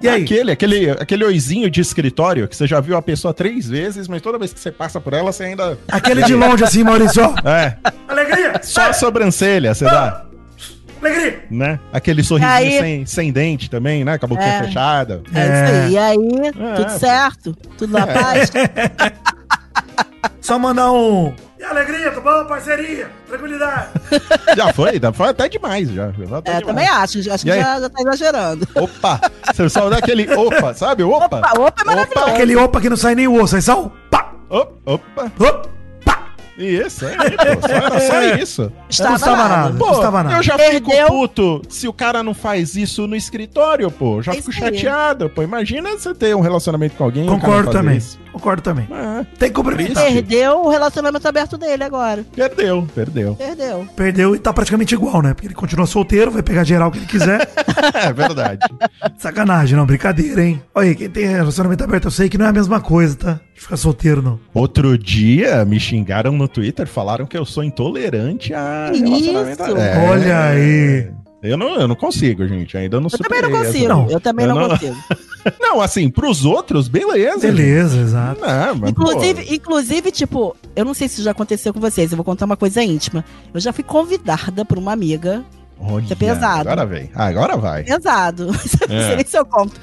E 0.00 0.08
aí? 0.08 0.22
Aquele, 0.22 0.52
aquele, 0.52 0.90
aquele 0.90 1.24
oizinho 1.24 1.68
de 1.70 1.80
escritório 1.80 2.48
que 2.48 2.56
você 2.56 2.66
já 2.66 2.80
viu 2.80 2.96
a 2.96 3.02
pessoa 3.02 3.34
três 3.34 3.68
vezes, 3.68 4.08
mas 4.08 4.22
toda 4.22 4.38
vez 4.38 4.52
que 4.52 4.60
você 4.60 4.72
passa 4.72 5.00
por 5.00 5.12
ela, 5.12 5.30
você 5.32 5.44
ainda. 5.44 5.78
Aquele 5.88 6.22
de 6.22 6.34
longe 6.34 6.64
assim, 6.64 6.82
Maurício. 6.82 7.22
É, 7.44 7.76
Alegria. 8.08 8.60
só 8.62 8.88
a 8.88 8.92
sobrancelha, 8.92 9.74
você 9.74 9.84
dá, 9.84 10.24
Alegria. 11.02 11.44
né? 11.50 11.78
Aquele 11.92 12.22
sorrisinho 12.22 12.52
Aí- 12.54 12.78
sem, 12.80 13.06
sem 13.06 13.32
dente 13.32 13.68
também, 13.68 14.02
né? 14.04 14.16
Com 14.18 14.24
a 14.26 14.28
boquinha 14.28 14.48
É. 14.48 14.62
fechada. 14.64 15.22
É, 15.34 15.40
É. 15.40 15.44
isso 15.44 15.74
aí. 15.74 15.92
E 15.92 15.98
aí, 15.98 16.52
É. 16.70 16.74
tudo 16.74 16.90
certo? 16.98 17.54
Tudo 17.76 17.92
na 17.92 18.06
paz? 18.06 18.50
Só 20.40 20.58
mandar 20.58 20.92
um. 20.92 21.34
E 21.58 21.64
alegria, 21.64 22.10
tá 22.10 22.20
bom? 22.20 22.44
Parceria, 22.46 23.10
tranquilidade. 23.26 23.88
Já 24.56 24.72
foi, 24.74 25.00
já 25.00 25.12
foi 25.12 25.28
até 25.28 25.48
demais, 25.48 25.88
já. 25.90 26.10
já 26.12 26.36
até 26.38 26.50
É, 26.50 26.58
demais. 26.58 26.66
também 26.66 26.88
acho. 26.88 27.18
Acho 27.32 27.44
que 27.44 27.50
E 27.50 27.60
já, 27.60 27.80
já 27.80 27.88
tá 27.88 28.00
exagerando. 28.02 28.68
Opa! 28.74 29.20
Você 29.52 29.68
só 29.70 29.88
dá 29.88 29.96
aquele 29.98 30.30
opa, 30.34 30.74
sabe? 30.74 31.02
Opa! 31.02 31.24
Opa, 31.38 31.58
opa 31.60 31.82
é 31.82 31.84
maravilhoso. 31.84 32.26
Aquele 32.28 32.56
opa 32.56 32.80
que 32.80 32.90
não 32.90 32.96
sai 32.96 33.14
nem 33.14 33.26
o 33.26 33.42
osso, 33.42 33.56
aí 33.56 33.62
só 33.62 33.84
o 33.84 33.90
pá, 34.10 34.32
Opa! 34.50 34.70
Opa! 34.84 35.24
op, 35.24 35.32
pá. 35.36 35.62
Isso, 36.56 37.04
é, 37.04 37.14
pô, 37.16 37.68
só, 37.68 37.74
era 37.74 38.00
só 38.00 38.22
isso. 38.36 38.72
Estava 38.88 39.10
não 39.10 39.16
estava 39.16 39.36
nada. 39.36 39.48
nada, 39.56 39.70
não 39.70 39.78
Pô, 39.78 39.90
estava 39.92 40.22
nada. 40.22 40.36
eu 40.36 40.42
já 40.42 40.56
Perdeu. 40.56 40.74
fico 40.96 41.06
puto 41.08 41.62
se 41.68 41.88
o 41.88 41.92
cara 41.92 42.22
não 42.22 42.32
faz 42.32 42.76
isso 42.76 43.06
no 43.08 43.16
escritório, 43.16 43.90
pô. 43.90 44.22
Já 44.22 44.32
É 44.32 44.36
fico 44.36 44.50
isso 44.50 44.64
aí. 44.64 44.72
chateado, 44.76 45.28
pô. 45.30 45.42
Imagina 45.42 45.90
você 45.90 46.14
ter 46.14 46.34
um 46.36 46.40
relacionamento 46.40 46.94
com 46.94 47.02
alguém 47.04 47.24
e 47.24 47.26
o 47.26 47.30
cara 47.30 47.40
Concordo 47.40 47.64
fazer 47.66 47.78
também. 47.78 47.96
isso. 47.96 48.18
Concordo 48.32 48.62
também. 48.62 48.88
É, 48.90 49.24
Tem 49.38 49.48
que 49.48 49.54
cumprimentar. 49.54 50.04
Perdeu 50.04 50.62
o 50.64 50.68
relacionamento 50.68 51.26
aberto 51.26 51.56
dele 51.58 51.82
agora. 51.84 52.24
perdeu, 52.34 52.86
perdeu. 52.94 53.34
Perdeu. 53.34 53.88
Perdeu 53.96 54.34
e 54.36 54.38
tá 54.38 54.52
praticamente 54.52 54.94
igual, 54.94 55.22
né? 55.22 55.34
Porque 55.34 55.46
ele 55.48 55.54
continua 55.54 55.86
solteiro, 55.86 56.30
vai 56.30 56.42
pegar 56.42 56.62
geral 56.64 56.90
que 56.90 56.98
ele 56.98 57.06
quiser. 57.06 57.48
É 57.94 58.12
verdade. 58.12 58.60
Sacanagem, 59.18 59.76
não, 59.76 59.84
brincadeira, 59.86 60.42
hein? 60.42 60.62
Olha 60.74 60.88
aí, 60.88 60.94
quem 60.94 61.08
tem 61.08 61.26
relacionamento 61.26 61.84
aberto, 61.84 62.04
eu 62.06 62.10
sei 62.10 62.28
que 62.28 62.38
não 62.38 62.46
é 62.46 62.48
a 62.48 62.52
mesma 62.52 62.80
coisa, 62.80 63.14
tá? 63.16 63.40
De 63.54 63.60
ficar 63.60 63.76
solteiro, 63.76 64.20
não. 64.20 64.38
Outro 64.52 64.98
dia 64.98 65.64
me 65.64 65.78
xingaram 65.78 66.32
no 66.32 66.48
Twitter, 66.48 66.86
falaram 66.86 67.24
que 67.24 67.38
eu 67.38 67.44
sou 67.44 67.62
intolerante 67.62 68.52
a 68.52 68.90
relacionamento 68.92 69.62
isso? 69.62 69.76
É. 69.76 70.08
Olha 70.10 70.44
aí. 70.46 71.10
Eu 71.42 71.58
não, 71.58 71.78
eu 71.78 71.86
não 71.86 71.94
consigo, 71.94 72.46
gente. 72.48 72.76
Ainda 72.76 72.98
não 72.98 73.08
Eu 73.12 73.18
também 73.18 73.42
não 73.42 73.50
consigo. 73.50 73.88
Não. 73.88 74.10
Eu 74.10 74.18
também 74.18 74.46
Eu 74.46 74.54
não, 74.54 74.60
não- 74.62 74.68
consigo. 74.70 74.96
Não, 75.60 75.78
assim, 75.82 76.08
pros 76.08 76.46
outros, 76.46 76.88
beleza. 76.88 77.46
Beleza, 77.46 78.00
exato. 78.00 78.40
Não, 78.40 78.76
mas, 78.76 78.90
Inclusive, 78.92 79.54
inclusive, 79.54 80.10
tipo, 80.10 80.56
eu 80.74 80.86
não 80.86 80.94
sei 80.94 81.06
se 81.06 81.22
já 81.22 81.32
aconteceu 81.32 81.74
com 81.74 81.78
vocês, 81.78 82.10
eu 82.10 82.16
vou 82.16 82.24
contar 82.24 82.46
uma 82.46 82.56
coisa 82.56 82.82
íntima. 82.82 83.22
Eu 83.52 83.60
já 83.60 83.70
fui 83.70 83.84
convidada 83.84 84.64
por 84.64 84.78
uma 84.78 84.92
amiga, 84.94 85.44
olha, 85.80 86.02
isso 86.04 86.12
é 86.12 86.16
pesado. 86.16 86.60
Agora 86.68 86.86
vem. 86.86 87.10
Agora 87.14 87.56
vai. 87.56 87.84
pesado. 87.84 88.46
não 88.88 88.96
É. 88.96 89.06
sei 89.06 89.16
nem 89.16 89.26
se 89.26 89.36
eu 89.38 89.44
conto. 89.44 89.74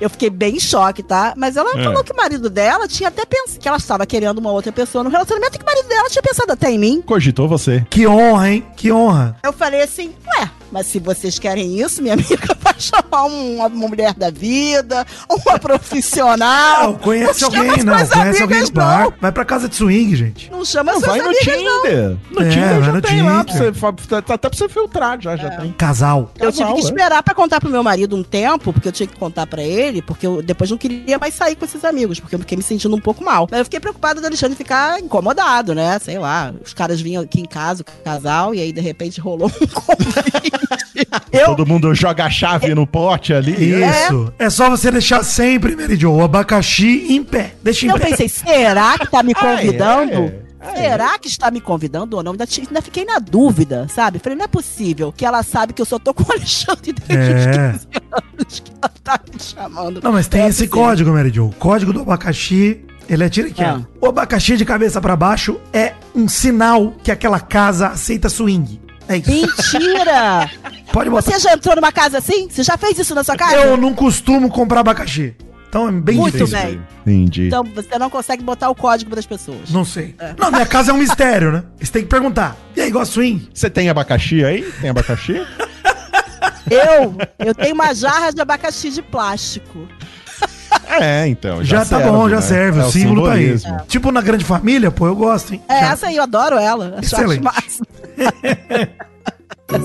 Eu 0.00 0.10
fiquei 0.10 0.28
bem 0.28 0.56
em 0.56 0.60
choque, 0.60 1.02
tá? 1.02 1.32
Mas 1.36 1.56
ela 1.56 1.70
É. 1.78 1.84
falou 1.84 2.04
que 2.04 2.12
o 2.12 2.16
marido 2.16 2.50
dela 2.50 2.86
tinha 2.86 3.08
até 3.08 3.24
pensado 3.24 3.58
que 3.60 3.68
ela 3.68 3.78
estava 3.78 4.04
querendo 4.04 4.38
uma 4.38 4.50
outra 4.52 4.70
pessoa 4.72 5.02
no 5.02 5.08
relacionamento 5.10 5.54
e 5.54 5.58
que 5.58 5.64
o 5.64 5.66
marido 5.66 5.88
dela 5.88 6.08
tinha 6.10 6.22
pensado 6.22 6.52
até 6.52 6.70
em 6.70 6.78
mim. 6.78 7.00
Cogitou 7.00 7.48
você. 7.48 7.86
Que 7.88 8.06
honra, 8.06 8.50
hein? 8.50 8.66
Que 8.76 8.92
honra. 8.92 9.36
Eu 9.42 9.52
falei 9.52 9.80
assim, 9.82 10.12
ué, 10.38 10.50
mas 10.76 10.86
se 10.88 10.98
vocês 10.98 11.38
querem 11.38 11.80
isso, 11.80 12.02
minha 12.02 12.12
amiga 12.12 12.54
vai 12.60 12.74
chamar 12.78 13.24
um- 13.24 13.56
uma 13.56 13.68
mulher 13.70 14.12
da 14.12 14.30
vida, 14.30 15.06
uma 15.26 15.58
profissional. 15.58 16.82
Não, 16.92 16.94
conhece 16.98 17.40
Não 17.40 17.48
alguém, 17.48 17.82
não. 17.82 17.94
Conhece 17.94 18.12
alguém 18.42 18.42
amigas, 18.58 18.68
no 18.68 18.74
bar. 18.74 19.08
Vai 19.18 19.32
pra 19.32 19.44
casa 19.46 19.70
de 19.70 19.74
swing, 19.74 20.14
gente. 20.14 20.50
Não 20.50 20.62
chama 20.66 20.92
Não, 20.92 21.00
suas 21.00 21.12
vai 21.12 21.20
no 21.22 21.28
amigas, 21.28 21.62
não. 21.62 21.82
Tinder. 21.82 22.16
No 22.30 22.42
É, 22.42 22.48
Tinder 22.50 22.82
já 22.82 22.92
no 22.92 23.00
tem 23.00 23.22
lá 23.22 23.42
pra 23.44 23.54
Tinder. 23.54 23.72
você, 23.72 23.80
fa- 23.80 24.22
tá 24.22 24.34
até 24.34 24.48
pra 24.50 24.58
você 24.58 24.68
filtrar, 24.68 25.18
já, 25.20 25.34
já 25.36 25.50
tem. 25.50 25.72
Casal. 25.72 26.30
Eu 26.38 26.52
tive 26.52 26.64
Casal, 26.64 26.74
que 26.74 26.80
é. 26.82 26.84
esperar 26.84 27.22
pra 27.22 27.34
contar 27.34 27.58
pro 27.58 27.70
meu 27.70 27.82
marido 27.82 28.14
um 28.14 28.22
tempo, 28.22 28.70
porque 28.70 28.88
eu 28.88 28.92
tinha 28.92 29.06
que 29.06 29.16
contar 29.16 29.46
pra 29.46 29.62
ele, 29.62 30.02
porque 30.02 30.26
eu 30.26 30.42
depois 30.42 30.70
não 30.70 30.76
queria 30.76 31.18
mais 31.18 31.32
sair 31.34 31.56
com 31.56 31.64
esses 31.64 31.84
amigos, 31.86 32.20
porque 32.20 32.34
eu 32.34 32.38
fiquei 32.40 32.56
me 32.58 32.62
sentindo 32.62 32.94
um 32.94 33.00
pouco 33.00 33.24
mal. 33.24 33.48
Mas 33.50 33.60
eu 33.60 33.64
fiquei 33.64 33.80
preocupada 33.80 34.20
do 34.20 34.26
Alexandre 34.26 34.56
ficar 34.56 35.00
incomodado, 35.00 35.74
né? 35.74 35.98
Sei 35.98 36.18
lá, 36.18 36.52
os 36.62 36.74
caras 36.74 37.00
vinham 37.00 37.22
aqui 37.22 37.40
em 37.40 37.46
casa, 37.46 37.82
o 37.82 38.02
casal, 38.04 38.54
e 38.54 38.60
aí 38.60 38.72
de 38.72 38.80
repente 38.82 39.20
rolou 39.20 39.48
um 39.48 39.66
convite. 39.72 40.65
Eu, 41.32 41.46
Todo 41.46 41.66
mundo 41.66 41.94
joga 41.94 42.24
a 42.24 42.30
chave 42.30 42.74
no 42.74 42.86
pote 42.86 43.32
ali. 43.34 43.52
Isso. 43.52 44.32
É. 44.38 44.48
só 44.50 44.70
você 44.70 44.90
deixar 44.90 45.22
sempre, 45.22 45.74
Mary 45.76 45.96
Jo, 45.96 46.12
o 46.12 46.22
abacaxi 46.22 47.06
em 47.12 47.22
pé. 47.22 47.54
Deixa 47.62 47.86
em 47.86 47.90
eu 47.90 47.98
pé. 47.98 48.06
pensei, 48.10 48.28
será 48.28 48.98
que 48.98 49.10
tá 49.10 49.22
me 49.22 49.32
Ah, 49.36 49.40
convidando? 49.56 50.12
é? 50.12 50.46
Ah, 50.60 50.72
é? 50.72 50.90
Será 50.90 51.18
que 51.18 51.28
está 51.28 51.50
me 51.50 51.60
convidando 51.60 52.16
ou 52.16 52.22
não? 52.24 52.32
Ainda, 52.32 52.44
ainda 52.58 52.82
fiquei 52.82 53.04
na 53.04 53.18
dúvida, 53.18 53.86
sabe? 53.94 54.18
Falei, 54.18 54.36
não 54.36 54.44
é 54.44 54.48
possível 54.48 55.12
que 55.12 55.24
ela 55.24 55.42
sabe 55.42 55.72
que 55.72 55.80
eu 55.80 55.86
só 55.86 55.98
tô 55.98 56.12
com 56.12 56.24
o 56.24 56.32
Alexandre 56.32 56.92
desde 56.92 57.34
os 57.34 57.46
É. 57.46 57.72
15 57.72 57.86
anos 58.12 58.60
que 58.60 58.72
ela 58.82 58.92
tá 59.04 59.20
me 59.32 59.40
chamando. 59.40 60.00
Não, 60.02 60.12
mas 60.12 60.26
tem 60.26 60.42
É 60.42 60.48
esse 60.48 60.66
possível. 60.66 60.82
código, 60.88 61.10
Mary 61.12 61.30
Jo. 61.32 61.46
O 61.46 61.52
código 61.52 61.92
do 61.92 62.00
abacaxi, 62.00 62.80
ele 63.08 63.22
é 63.22 63.28
tira 63.28 63.46
e 63.48 63.52
queda. 63.52 63.86
Ah. 63.86 63.96
O 64.00 64.06
abacaxi 64.08 64.56
de 64.56 64.64
cabeça 64.64 65.00
pra 65.00 65.14
baixo 65.14 65.60
é 65.72 65.92
um 66.14 66.26
sinal 66.26 66.94
que 67.02 67.12
aquela 67.12 67.38
casa 67.38 67.88
aceita 67.88 68.28
swing. 68.28 68.80
É 69.08 69.16
isso. 69.16 69.78
Mentira! 69.78 70.50
Pode 70.92 71.10
botar. 71.10 71.30
Você 71.30 71.38
já 71.38 71.52
entrou 71.52 71.76
numa 71.76 71.92
casa 71.92 72.18
assim? 72.18 72.48
Você 72.48 72.62
já 72.62 72.76
fez 72.76 72.98
isso 72.98 73.14
na 73.14 73.22
sua 73.22 73.36
casa? 73.36 73.56
Eu 73.56 73.76
não 73.76 73.94
costumo 73.94 74.48
comprar 74.48 74.80
abacaxi. 74.80 75.34
Então 75.68 75.88
é 75.88 75.92
bem 75.92 76.16
Muito 76.16 76.38
difícil. 76.38 76.58
bem. 76.58 76.80
Entendi. 77.06 77.48
Então 77.48 77.62
você 77.62 77.98
não 77.98 78.08
consegue 78.08 78.42
botar 78.42 78.70
o 78.70 78.74
código 78.74 79.14
das 79.14 79.26
pessoas. 79.26 79.70
Não 79.70 79.84
sei. 79.84 80.14
Não, 80.38 80.50
minha 80.50 80.64
casa 80.64 80.90
é 80.90 80.94
um 80.94 80.98
mistério, 80.98 81.52
né? 81.52 81.64
Você 81.78 81.92
tem 81.92 82.02
que 82.02 82.08
perguntar. 82.08 82.56
E 82.74 82.80
aí, 82.80 82.92
swing? 83.04 83.48
Você 83.52 83.68
tem 83.68 83.90
abacaxi 83.90 84.44
aí? 84.44 84.62
Tem 84.80 84.90
abacaxi? 84.90 85.34
Eu, 86.68 87.16
eu 87.38 87.54
tenho 87.54 87.74
uma 87.74 87.94
jarra 87.94 88.32
de 88.32 88.40
abacaxi 88.40 88.90
de 88.90 89.00
plástico. 89.00 89.86
É, 90.88 91.26
então. 91.26 91.64
Já, 91.64 91.80
tá 91.80 91.84
serve, 91.84 92.10
bom, 92.10 92.28
já 92.28 92.36
né? 92.36 92.42
serve. 92.42 92.80
É 92.80 92.84
o 92.84 92.90
símbolo 92.90 93.26
tá 93.26 93.32
aí. 93.32 93.56
Tipo 93.88 94.12
na 94.12 94.20
grande 94.20 94.44
família, 94.44 94.90
pô, 94.90 95.06
eu 95.06 95.16
gosto, 95.16 95.54
hein? 95.54 95.62
É, 95.68 95.80
Já. 95.80 95.92
essa 95.92 96.06
aí, 96.06 96.16
eu 96.16 96.22
adoro 96.22 96.56
ela. 96.56 96.98
Excelente. 97.02 97.44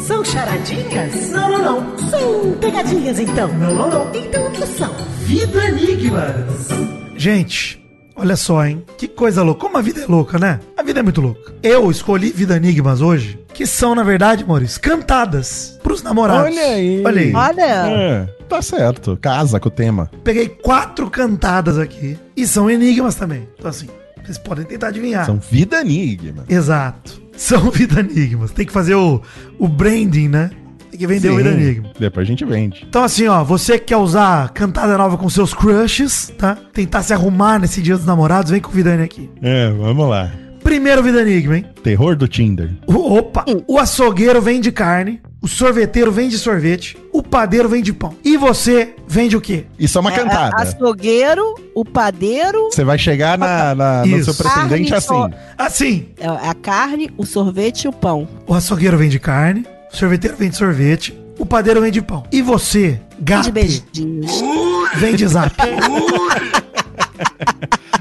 São 0.06 0.24
charadinhas? 0.24 1.32
Não, 1.32 1.49
não, 1.49 1.82
não. 1.82 2.10
São 2.10 2.54
pegadinhas, 2.60 3.20
então. 3.20 3.47
Não, 3.47 3.74
não, 3.74 3.89
não. 3.89 4.12
Então 4.14 4.47
o 4.47 4.52
que 4.52 4.66
são? 4.68 4.93
Vida 5.26 5.66
Enigmas. 5.66 6.68
Gente, 7.18 7.80
olha 8.22 8.36
só, 8.36 8.65
hein? 8.65 8.84
Que 8.97 9.07
coisa 9.07 9.41
louca. 9.41 9.61
Como 9.61 9.78
a 9.78 9.82
vida 9.82 10.01
é 10.01 10.05
louca, 10.05 10.38
né? 10.38 10.59
A 10.78 10.84
vida 10.84 10.99
é 10.99 11.03
muito 11.03 11.19
louca. 11.19 11.53
Eu 11.61 11.89
escolhi 11.89 12.32
Vida 12.32 12.55
Enigmas 12.55 13.01
hoje, 13.01 13.39
que 13.53 13.65
são, 13.65 13.95
na 13.95 14.03
verdade, 14.03 14.45
Maurício, 14.45 14.80
cantadas 14.80 15.80
pros 15.82 16.03
namorados. 16.03 16.45
Olha 16.45 16.61
aí. 16.61 17.03
Olha 17.03 17.22
aí. 17.22 17.34
Olha. 17.34 17.63
É, 17.63 18.26
tá 18.47 18.61
certo. 18.61 19.17
Casa 19.19 19.59
com 19.59 19.67
o 19.67 19.72
tema. 19.72 20.09
Peguei 20.24 20.47
quatro 20.47 21.09
cantadas 21.09 21.80
aqui. 21.80 22.17
E 22.38 22.45
são 22.45 22.69
enigmas 22.69 23.15
também. 23.15 23.49
Então, 23.57 23.69
assim, 23.69 23.88
vocês 24.24 24.38
podem 24.38 24.65
tentar 24.65 24.88
adivinhar. 24.89 25.26
São 25.26 25.38
vida 25.38 25.82
enigma. 25.82 26.45
Exato. 26.47 27.19
São 27.36 27.69
vida 27.72 27.99
enigmas. 27.99 28.51
Tem 28.51 28.65
que 28.65 28.72
fazer 28.72 28.93
o, 28.95 29.19
o 29.57 29.67
branding, 29.67 30.28
né? 30.28 30.51
Tem 30.91 30.99
que 30.99 31.07
vender 31.07 31.29
o 31.29 31.37
vida 31.37 31.49
enigma. 31.51 31.89
Depois 31.99 32.27
a 32.27 32.29
gente 32.29 32.43
vende. 32.45 32.85
Então, 32.87 33.03
assim, 33.03 33.27
ó, 33.27 33.43
você 33.43 33.79
que 33.79 33.85
quer 33.85 33.97
usar 33.97 34.49
cantada 34.49 34.97
nova 34.97 35.17
com 35.17 35.29
seus 35.29 35.53
crushes, 35.53 36.31
tá? 36.37 36.57
Tentar 36.73 37.01
se 37.01 37.13
arrumar 37.13 37.59
nesse 37.59 37.81
dia 37.81 37.95
dos 37.97 38.05
namorados, 38.05 38.51
vem 38.51 38.59
com 38.61 38.69
o 38.69 38.73
Vidani 38.73 39.03
aqui. 39.03 39.29
É, 39.41 39.69
vamos 39.71 40.07
lá. 40.09 40.31
Primeiro 40.63 41.01
vida 41.01 41.21
enigma, 41.21 41.57
hein? 41.57 41.65
Terror 41.83 42.15
do 42.15 42.27
Tinder. 42.27 42.69
O- 42.85 43.15
Opa! 43.17 43.43
O 43.67 43.79
açougueiro 43.79 44.39
vende 44.39 44.71
carne, 44.71 45.19
o 45.41 45.47
sorveteiro 45.47 46.11
vende 46.11 46.37
sorvete, 46.37 46.95
o 47.11 47.23
padeiro 47.23 47.67
vende 47.67 47.91
pão. 47.91 48.13
E 48.23 48.37
você 48.37 48.93
vende 49.07 49.35
o 49.35 49.41
quê? 49.41 49.65
Isso 49.79 49.97
é 49.97 50.01
uma 50.01 50.11
É, 50.13 50.15
cantada. 50.15 50.55
açougueiro, 50.57 51.55
o 51.73 51.83
padeiro, 51.83 52.69
Você 52.71 52.83
vai 52.83 52.99
chegar 52.99 53.39
na, 53.39 53.73
na- 53.73 54.05
no 54.05 54.23
seu 54.23 54.35
pretendente 54.35 54.91
Carne 54.91 54.93
assim. 54.93 55.07
só- 55.07 55.29
Assim, 55.57 56.05
é 56.19 56.27
a 56.27 56.53
carne, 56.53 57.09
o 57.17 57.25
sorvete 57.25 57.85
e 57.85 57.87
o 57.87 57.91
pão. 57.91 58.27
o 58.45 58.53
açougueiro 58.53 58.99
vende 58.99 59.17
carne, 59.19 59.65
o 59.91 59.97
sorveteiro 59.97 60.37
vende 60.37 60.55
sorvete, 60.55 61.17
o 61.37 61.45
padeiro 61.45 61.81
vende 61.81 62.01
pão. 62.01 62.23
E 62.31 62.41
você, 62.41 62.99
De 63.17 63.23
gato, 63.23 63.51
beijinhos. 63.51 64.41
vende 64.95 65.27
zap. 65.27 65.53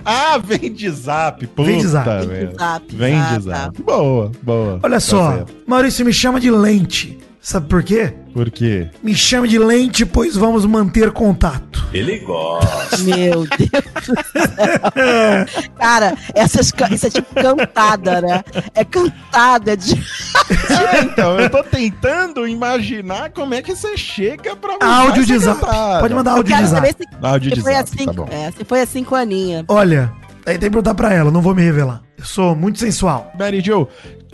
Ah, 0.02 0.38
vende 0.38 0.90
zap. 0.90 1.46
Puta, 1.48 1.62
Vende 1.70 1.86
zap. 1.86 2.06
merda. 2.08 2.26
Vende 2.26 2.56
zap. 2.58 2.84
Vende 2.96 3.16
Ah, 3.16 3.38
zap. 3.40 3.82
Boa, 3.82 4.32
boa. 4.42 4.80
Olha 4.82 4.94
Tá 4.94 5.00
só, 5.00 5.32
certo. 5.36 5.52
Maurício 5.66 6.04
me 6.06 6.12
chama 6.12 6.40
de 6.40 6.50
lente. 6.50 7.18
Sabe 7.42 7.68
por 7.68 7.82
quê? 7.82 8.12
Por 8.34 8.50
quê? 8.50 8.88
Me 9.02 9.14
chame 9.14 9.48
de 9.48 9.58
lente, 9.58 10.04
pois 10.04 10.36
vamos 10.36 10.66
manter 10.66 11.10
contato. 11.10 11.80
Meu 11.90 13.46
Deus 13.46 13.70
do 14.06 14.14
céu. 14.44 15.70
Cara, 15.78 16.14
essas, 16.34 16.70
ca- 16.70 16.88
isso 16.92 17.06
é 17.06 17.10
tipo 17.10 17.34
cantada, 17.34 18.20
né? 18.20 18.42
É 18.74 18.84
cantada 18.84 19.76
de. 19.76 19.94
É, 19.94 21.00
então, 21.02 21.40
eu 21.40 21.48
tô 21.50 21.62
tentando 21.64 22.46
imaginar 22.46 23.30
como 23.30 23.54
é 23.54 23.62
que 23.62 23.74
você 23.74 23.96
chega 23.96 24.54
pra 24.54 24.76
Áudio 24.80 25.22
essa 25.22 25.32
de 25.32 25.38
zap. 25.38 25.60
Pode 26.00 26.14
mandar 26.14 26.32
Eu 26.32 26.36
áudio 26.36 26.52
de 26.52 26.54
quero 26.56 26.66
zap. 26.68 26.86
saber 26.86 26.96
se, 27.08 27.26
Áudio 27.26 27.50
se 27.50 27.54
de 27.56 27.62
foi 27.62 27.72
zap, 27.72 27.84
assim. 27.94 28.04
tá 28.06 28.12
bom. 28.12 28.28
é, 28.30 28.50
se 28.50 28.64
foi 28.64 28.80
assim 28.82 29.02
com 29.02 29.14
a 29.14 29.20
Aninha. 29.20 29.64
Olha, 29.66 30.12
aí 30.46 30.58
tem 30.58 30.68
que 30.68 30.76
perguntar 30.76 30.94
pra 30.94 31.12
ela, 31.14 31.30
não 31.30 31.40
vou 31.40 31.54
me 31.54 31.62
revelar. 31.62 32.02
Eu 32.18 32.24
sou 32.24 32.54
muito 32.54 32.78
sensual. 32.78 33.32
Mary 33.38 33.60
Jo, 33.62 33.88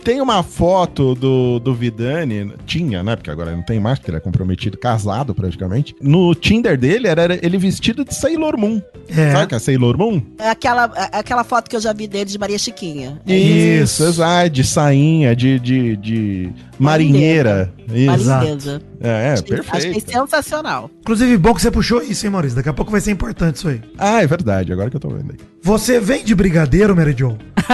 tem 0.07 0.21
uma 0.21 0.41
foto 0.41 1.13
do, 1.13 1.59
do 1.59 1.75
Vidani, 1.75 2.53
tinha, 2.65 3.03
né? 3.03 3.17
Porque 3.17 3.29
agora 3.29 3.53
não 3.53 3.61
tem 3.61 3.77
mais, 3.77 3.99
porque 3.99 4.09
ele 4.09 4.15
é 4.15 4.21
comprometido, 4.21 4.77
casado 4.77 5.35
praticamente. 5.35 5.93
No 6.01 6.33
Tinder 6.33 6.77
dele, 6.77 7.09
era 7.09 7.37
ele 7.45 7.57
vestido 7.57 8.05
de 8.05 8.15
Sailor 8.15 8.57
Moon. 8.57 8.81
É. 9.09 9.33
Sabe 9.33 9.43
o 9.43 9.47
que 9.49 9.55
é 9.55 9.59
Sailor 9.59 9.97
Moon? 9.97 10.21
É 10.39 10.49
aquela, 10.49 10.89
é 11.11 11.17
aquela 11.17 11.43
foto 11.43 11.69
que 11.69 11.75
eu 11.75 11.81
já 11.81 11.91
vi 11.91 12.07
dele 12.07 12.23
de 12.23 12.39
Maria 12.39 12.57
Chiquinha. 12.57 13.19
É 13.27 13.35
Isso, 13.35 14.01
Isso. 14.01 14.03
exato. 14.05 14.49
De 14.49 14.63
sainha, 14.63 15.35
de, 15.35 15.59
de, 15.59 15.97
de 15.97 16.53
marinheira. 16.79 17.73
Marinesa. 17.87 18.81
É, 18.99 19.09
é, 19.09 19.31
Achei 19.33 19.45
perfeito. 19.45 20.11
sensacional. 20.11 20.89
Inclusive, 21.01 21.37
bom 21.37 21.53
que 21.53 21.61
você 21.61 21.69
puxou 21.71 22.01
isso, 22.01 22.25
hein, 22.25 22.31
Maurício? 22.31 22.55
Daqui 22.55 22.69
a 22.69 22.73
pouco 22.73 22.91
vai 22.91 23.01
ser 23.01 23.11
importante 23.11 23.57
isso 23.57 23.67
aí. 23.67 23.81
Ah, 23.97 24.21
é 24.23 24.27
verdade, 24.27 24.71
agora 24.73 24.89
que 24.89 24.95
eu 24.95 24.99
tô 24.99 25.09
vendo 25.09 25.31
aí. 25.31 25.37
Você 25.61 25.99
vende 25.99 26.33
brigadeiro, 26.35 26.95
Mary 26.95 27.15
Jo? 27.17 27.37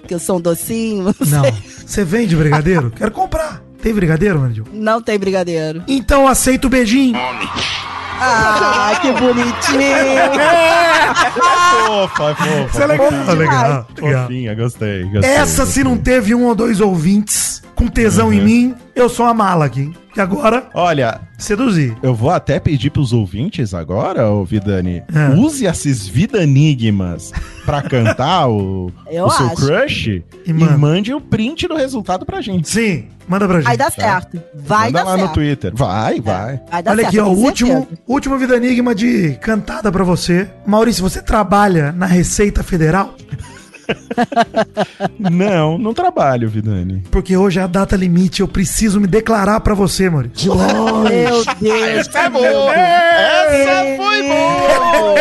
Porque 0.00 0.14
eu 0.14 0.18
sou 0.18 0.38
um 0.38 0.40
docinho. 0.40 1.04
Não, 1.04 1.14
Não. 1.42 1.52
Você 1.86 2.04
vende 2.04 2.34
brigadeiro? 2.36 2.90
Quero 2.96 3.10
comprar. 3.10 3.62
Tem 3.82 3.92
brigadeiro, 3.94 4.38
Mary 4.38 4.54
Jo? 4.54 4.64
Não 4.72 5.00
tem 5.02 5.18
brigadeiro. 5.18 5.82
Então 5.88 6.28
aceita 6.28 6.66
o 6.66 6.70
beijinho. 6.70 7.18
Ah, 8.22 8.98
que 9.00 9.12
bonitinho. 9.12 9.96
fofa, 11.86 12.30
é 12.30 12.34
fofa. 12.34 12.66
Isso 12.66 12.82
é 12.82 13.34
legal. 13.34 13.86
Fofinha, 13.98 14.54
gostei, 14.54 15.04
gostei. 15.04 15.30
Essa, 15.30 15.64
se 15.64 15.82
não 15.82 15.96
teve 15.96 16.34
um 16.34 16.44
ou 16.44 16.54
dois 16.54 16.80
ouvintes 16.80 17.62
com 17.80 17.88
tesão 17.88 18.30
em 18.30 18.42
mim, 18.42 18.74
eu 18.94 19.08
sou 19.08 19.24
uma 19.24 19.32
mala 19.32 19.64
aqui. 19.64 19.90
E 20.14 20.20
agora, 20.20 20.68
Olha, 20.74 21.20
seduzir. 21.38 21.96
eu 22.02 22.12
vou 22.14 22.30
até 22.30 22.58
pedir 22.60 22.90
pros 22.90 23.12
ouvintes 23.12 23.72
agora, 23.72 24.28
ô 24.28 24.44
Vidani, 24.44 25.02
É. 25.14 25.28
use 25.36 25.64
esses 25.64 26.06
vidanigmas 26.06 27.32
pra 27.64 27.80
cantar 27.88 28.48
o, 28.48 28.92
o 29.06 29.30
seu 29.30 29.46
acho. 29.46 29.54
crush 29.56 30.06
E 30.08 30.50
e, 30.50 30.52
mande 30.52 31.14
o 31.14 31.20
print 31.20 31.66
do 31.68 31.76
resultado 31.76 32.26
pra 32.26 32.40
gente. 32.40 32.68
Sim, 32.68 33.06
manda 33.28 33.46
pra 33.46 33.58
gente. 33.58 33.66
Vai 33.66 33.76
dar 33.76 33.90
certo. 33.92 34.42
Vai 34.54 34.86
Manda 34.90 34.98
dar 34.98 35.04
lá 35.04 35.12
no 35.16 35.22
certo. 35.22 35.34
Twitter. 35.34 35.72
Vai, 35.74 36.20
vai. 36.20 36.60
Vai 36.70 36.82
dar 36.82 36.90
Olha 36.90 37.02
certo, 37.02 37.08
aqui, 37.08 37.20
ó, 37.20 37.26
o 37.28 37.38
último, 37.38 37.88
último 38.06 38.36
Vida 38.36 38.56
Enigma 38.56 38.94
de 38.94 39.38
cantada 39.40 39.90
pra 39.92 40.02
você. 40.04 40.50
Maurício, 40.66 41.02
você 41.02 41.22
trabalha 41.22 41.92
na 41.92 42.04
Receita 42.06 42.62
Federal? 42.64 43.14
Não, 45.18 45.78
não 45.78 45.92
trabalho, 45.94 46.48
Vidani. 46.48 47.02
Porque 47.10 47.36
hoje 47.36 47.58
é 47.58 47.62
a 47.62 47.66
data 47.66 47.96
limite, 47.96 48.40
eu 48.40 48.48
preciso 48.48 49.00
me 49.00 49.06
declarar 49.06 49.60
pra 49.60 49.74
você, 49.74 50.08
Maurício. 50.08 50.54
Meu 50.54 51.44
Deus. 51.60 52.08
Essa 52.08 52.20
é 52.20 52.30
boa! 52.30 52.74
Essa 52.74 53.96
foi 53.96 54.22
boa! 54.22 55.20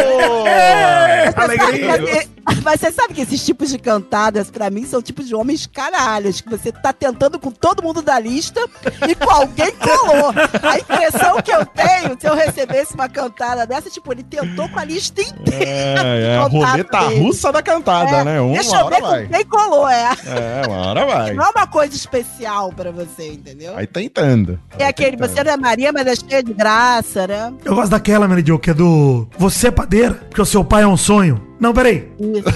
Alegria. 1.36 2.39
Mas 2.64 2.80
você 2.80 2.92
sabe 2.92 3.14
que 3.14 3.22
esses 3.22 3.46
tipos 3.46 3.70
de 3.70 3.78
cantadas, 3.78 4.50
pra 4.50 4.70
mim, 4.70 4.86
são 4.86 5.02
tipos 5.02 5.28
de 5.28 5.36
homens 5.36 5.66
caralhos, 5.68 6.42
que 6.42 6.50
você 6.50 6.72
tá 6.72 6.92
tentando 6.94 7.40
com 7.40 7.52
todo 7.52 7.84
mundo 7.84 8.02
da 8.02 8.20
lista 8.20 8.60
e 9.08 9.16
com 9.16 9.30
alguém 9.30 9.72
colou. 9.76 10.34
A 10.64 10.78
impressão 10.80 11.42
que 11.42 11.52
eu 11.52 11.66
tenho, 11.66 12.18
se 12.20 12.28
eu 12.28 12.36
recebesse 12.36 12.94
uma 12.94 13.08
cantada 13.10 13.66
dessa, 13.66 13.90
tipo, 13.90 14.12
ele 14.12 14.24
tentou 14.24 14.68
com 14.70 14.80
a 14.80 14.84
lista 14.84 15.22
inteira. 15.22 16.02
É, 16.04 16.34
é 16.34 16.38
a 16.38 16.44
roleta 16.48 17.00
dele. 17.08 17.20
russa 17.22 17.52
da 17.52 17.62
cantada, 17.62 18.10
É, 18.18 18.24
né? 18.24 18.42
Uma 18.42 18.54
Deixa 18.56 18.76
eu 18.80 18.90
ver 18.90 19.02
vai. 19.02 19.26
com 19.26 19.34
quem 19.34 19.46
colou, 19.46 19.88
é. 19.88 20.10
É, 20.26 20.68
uma 20.68 20.88
hora 20.88 21.06
vai. 21.06 21.34
Não 21.34 21.46
é 21.46 21.50
uma 21.50 21.68
coisa 21.68 21.96
especial 21.96 22.72
pra 22.74 22.92
você, 22.92 23.34
entendeu? 23.34 23.74
Vai 23.74 23.88
tentando. 23.88 24.60
É 24.78 24.86
aquele, 24.86 25.18
você 25.18 25.44
não 25.44 25.52
é 25.52 25.58
Maria, 25.58 25.92
mas 25.92 26.08
é 26.08 26.16
cheia 26.16 26.44
de 26.44 26.54
graça, 26.54 27.28
né? 27.28 27.54
Eu 27.64 27.76
gosto 27.76 27.92
daquela, 27.92 28.28
Mary 28.28 28.44
Jo, 28.46 28.60
que 28.60 28.70
é 28.72 28.74
do 28.74 29.28
Você 29.38 29.68
é 29.68 29.72
padeira, 29.72 30.14
porque 30.16 30.42
o 30.42 30.46
seu 30.46 30.64
pai 30.64 30.84
é 30.84 30.88
um 30.88 30.98
sonho. 30.98 31.49
Não, 31.60 31.74
peraí. 31.74 32.10
Isso. 32.20 32.50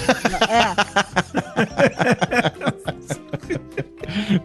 É. 0.48 0.74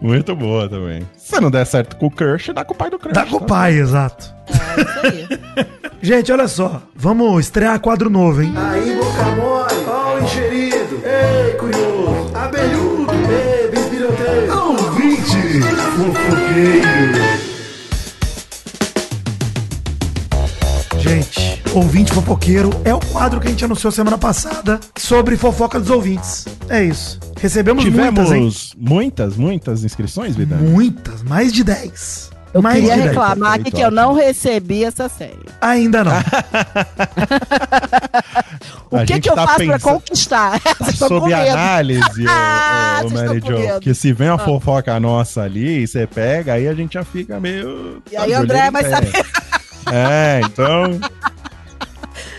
Muito 0.00 0.34
boa 0.34 0.68
também. 0.68 1.06
Se 1.16 1.40
não 1.40 1.50
der 1.50 1.64
certo 1.64 1.96
com 1.96 2.06
o 2.06 2.10
crush, 2.10 2.52
dá 2.52 2.64
com 2.64 2.74
o 2.74 2.76
pai 2.76 2.90
do 2.90 2.98
crush. 2.98 3.14
Dá 3.14 3.24
com 3.24 3.36
o 3.36 3.40
tá? 3.40 3.46
pai, 3.46 3.74
exato. 3.74 4.34
É 4.48 4.80
isso 4.80 5.00
aí. 5.06 5.28
Gente, 6.02 6.32
olha 6.32 6.48
só. 6.48 6.82
Vamos 6.94 7.44
estrear 7.44 7.78
quadro 7.80 8.10
novo, 8.10 8.42
hein? 8.42 8.52
Aí, 8.56 8.96
boca 8.96 9.24
mole, 9.36 9.86
ó 9.86 10.16
o 10.16 10.24
enxerido. 10.24 11.00
Ei, 11.04 11.54
curioso, 11.54 12.30
abelhudo, 12.34 13.12
ei, 13.30 13.70
bispiroteiro. 13.70 14.58
Ouvinte, 14.58 15.60
fofoqueiro. 15.96 16.89
Ouvinte 21.74 22.12
fofoqueiro 22.12 22.70
é 22.84 22.92
o 22.94 23.00
quadro 23.00 23.40
que 23.40 23.46
a 23.46 23.50
gente 23.50 23.64
anunciou 23.64 23.90
semana 23.92 24.18
passada 24.18 24.80
sobre 24.96 25.36
fofoca 25.36 25.78
dos 25.78 25.90
ouvintes. 25.90 26.46
É 26.68 26.82
isso. 26.82 27.18
Recebemos 27.40 27.84
Tivemos 27.84 28.28
muitas, 28.28 28.32
hein? 28.32 28.76
muitas, 28.78 29.36
muitas 29.36 29.84
inscrições, 29.84 30.34
Vidani? 30.36 30.68
Muitas, 30.68 31.22
mais 31.22 31.52
de 31.52 31.62
10. 31.64 32.30
Eu 32.52 32.60
mais 32.60 32.74
queria 32.76 32.94
de 32.94 33.00
10. 33.02 33.08
reclamar 33.10 33.52
aqui 33.54 33.70
que 33.70 33.80
eu 33.80 33.92
não 33.92 34.12
recebi 34.12 34.84
essa 34.84 35.08
série. 35.08 35.38
Ainda 35.60 36.02
não. 36.04 36.12
O 38.92 38.96
A 38.96 39.04
que, 39.06 39.20
que 39.20 39.30
eu 39.30 39.36
tá 39.36 39.46
faço 39.46 39.56
pra 39.64 39.66
pensando- 39.78 39.80
conquistar? 39.94 40.60
Estão 40.88 41.08
com 41.08 41.20
Sob 41.20 41.32
análise, 41.32 42.24
Ah, 42.28 43.02
ô, 43.04 43.10
Mary 43.10 43.38
Jo, 43.38 43.78
que 43.80 43.94
se 43.94 44.12
vem 44.12 44.28
uma 44.28 44.38
fofoca 44.38 44.98
nossa 44.98 45.42
ali, 45.42 45.86
você 45.86 46.08
pega, 46.08 46.54
aí 46.54 46.66
a 46.66 46.74
gente 46.74 46.94
já 46.94 47.04
fica 47.04 47.38
meio... 47.38 48.02
E 48.10 48.16
aí, 48.16 48.26
de 48.30 48.34
André, 48.34 48.68
vai 48.72 48.82
saber. 48.90 49.12
É, 49.92 50.40
então... 50.44 50.98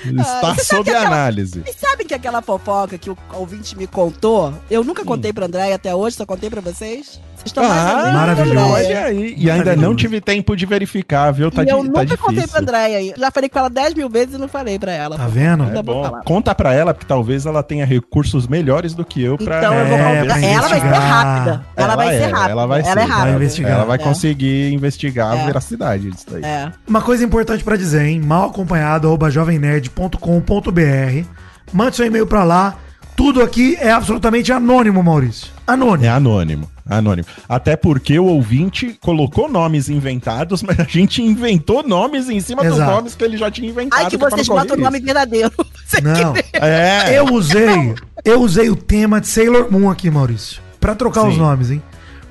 Está 0.21 0.55
você 0.55 0.63
sabe 0.63 0.65
sob 0.65 0.89
aquela- 0.89 1.05
análise. 1.07 1.61
Vocês 1.61 1.75
sabem 1.79 2.07
que 2.07 2.13
aquela 2.13 2.41
fofoca 2.41 2.97
que 2.97 3.09
o 3.09 3.17
ouvinte 3.33 3.77
me 3.77 3.87
contou, 3.87 4.53
eu 4.69 4.83
nunca 4.83 5.03
contei 5.05 5.31
pra 5.33 5.45
André 5.45 5.73
até 5.73 5.93
hoje, 5.93 6.15
só 6.15 6.25
contei 6.25 6.49
pra 6.49 6.61
vocês? 6.61 7.19
Vocês 7.41 7.47
estão 7.49 7.63
mais 7.67 7.81
Ah, 8.05 8.11
maravilhoso. 8.13 8.69
Olha 8.71 9.05
aí. 9.05 9.33
E 9.35 9.49
ainda 9.49 9.75
não 9.75 9.95
tive 9.95 10.21
tempo 10.21 10.55
de 10.55 10.65
verificar, 10.67 11.31
viu? 11.31 11.49
Tá, 11.49 11.63
e 11.63 11.69
eu 11.69 11.77
tá 11.77 11.83
nunca 11.83 12.05
difícil. 12.05 12.23
contei 12.25 12.45
pra 12.47 12.59
Andréia 12.61 12.97
aí. 12.99 13.13
Já 13.17 13.31
falei 13.31 13.49
com 13.49 13.57
ela 13.59 13.69
10 13.69 13.93
mil 13.95 14.07
vezes 14.07 14.35
e 14.35 14.37
não 14.37 14.47
falei 14.47 14.77
pra 14.77 14.91
ela. 14.91 15.17
Tá 15.17 15.25
vendo? 15.27 15.63
É 15.63 15.81
bom. 15.81 16.03
falar. 16.03 16.21
Conta 16.21 16.53
pra 16.53 16.71
ela, 16.73 16.93
porque 16.93 17.07
talvez 17.07 17.47
ela 17.47 17.63
tenha 17.63 17.83
recursos 17.85 18.47
melhores 18.47 18.93
do 18.93 19.03
que 19.03 19.23
eu 19.23 19.37
pra. 19.39 19.57
Então 19.57 19.73
eu 19.73 19.85
vou 19.87 19.97
É, 19.97 20.21
contar. 20.21 20.33
pra 20.35 20.41
Ela 20.47 20.61
vai 20.67 20.69
ser 20.79 20.85
investigar. 20.85 21.01
rápida. 21.01 21.65
Ela, 21.75 21.95
vai 21.95 22.07
ser 22.09 22.13
é, 22.21 22.25
rápida. 22.27 22.51
Ela 22.51 22.65
vai, 22.67 22.83
ser, 22.83 22.89
é 22.89 22.93
rápida. 23.01 23.15
Vai 23.25 23.33
investigar. 23.33 23.71
Ela 23.71 23.85
vai 23.85 23.95
É. 23.95 23.99
conseguir 23.99 24.73
investigar 24.73 25.35
É. 25.37 25.41
a 25.41 25.45
veracidade 25.45 26.11
disso 26.11 26.25
daí. 26.31 26.43
É. 26.43 26.71
Uma 26.87 27.01
coisa 27.01 27.23
importante 27.25 27.63
pra 27.63 27.75
dizer, 27.75 28.05
hein? 28.05 28.21
Mal 28.21 28.49
acompanhado, 28.49 29.07
arroba 29.07 29.31
jovemnerd.com.br. 29.31 31.25
Mande 31.73 31.95
seu 31.95 32.05
e-mail 32.05 32.27
pra 32.27 32.43
lá. 32.43 32.75
Tudo 33.15 33.41
aqui 33.43 33.77
é 33.79 33.91
absolutamente 33.91 34.51
anônimo, 34.51 35.01
Maurício. 35.03 35.47
Anônimo. 35.73 36.05
É 36.05 36.09
anônimo. 36.09 36.71
Anônimo. 36.89 37.27
Até 37.47 37.75
porque 37.75 38.19
o 38.19 38.25
ouvinte 38.25 38.97
colocou 38.99 39.49
nomes 39.49 39.89
inventados, 39.89 40.61
mas 40.63 40.79
a 40.79 40.83
gente 40.83 41.21
inventou 41.21 41.83
nomes 41.83 42.29
em 42.29 42.39
cima 42.39 42.63
dos 42.63 42.73
Exato. 42.73 42.91
nomes 42.91 43.15
que 43.15 43.23
ele 43.23 43.37
já 43.37 43.49
tinha 43.49 43.69
inventado. 43.69 43.99
Ai, 43.99 44.09
que 44.09 44.17
vocês 44.17 44.47
botam 44.47 44.75
o 44.75 44.79
nome 44.79 44.99
verdadeiro. 44.99 45.51
Você 45.85 45.99
Não. 45.99 46.33
É. 46.53 47.17
Eu 47.17 47.25
usei, 47.33 47.93
eu 48.23 48.41
usei 48.41 48.69
o 48.69 48.77
tema 48.77 49.19
de 49.19 49.27
Sailor 49.27 49.69
Moon 49.69 49.89
aqui, 49.89 50.09
Maurício. 50.09 50.61
Pra 50.79 50.95
trocar 50.95 51.23
Sim. 51.23 51.27
os 51.29 51.37
nomes, 51.37 51.69
hein? 51.71 51.83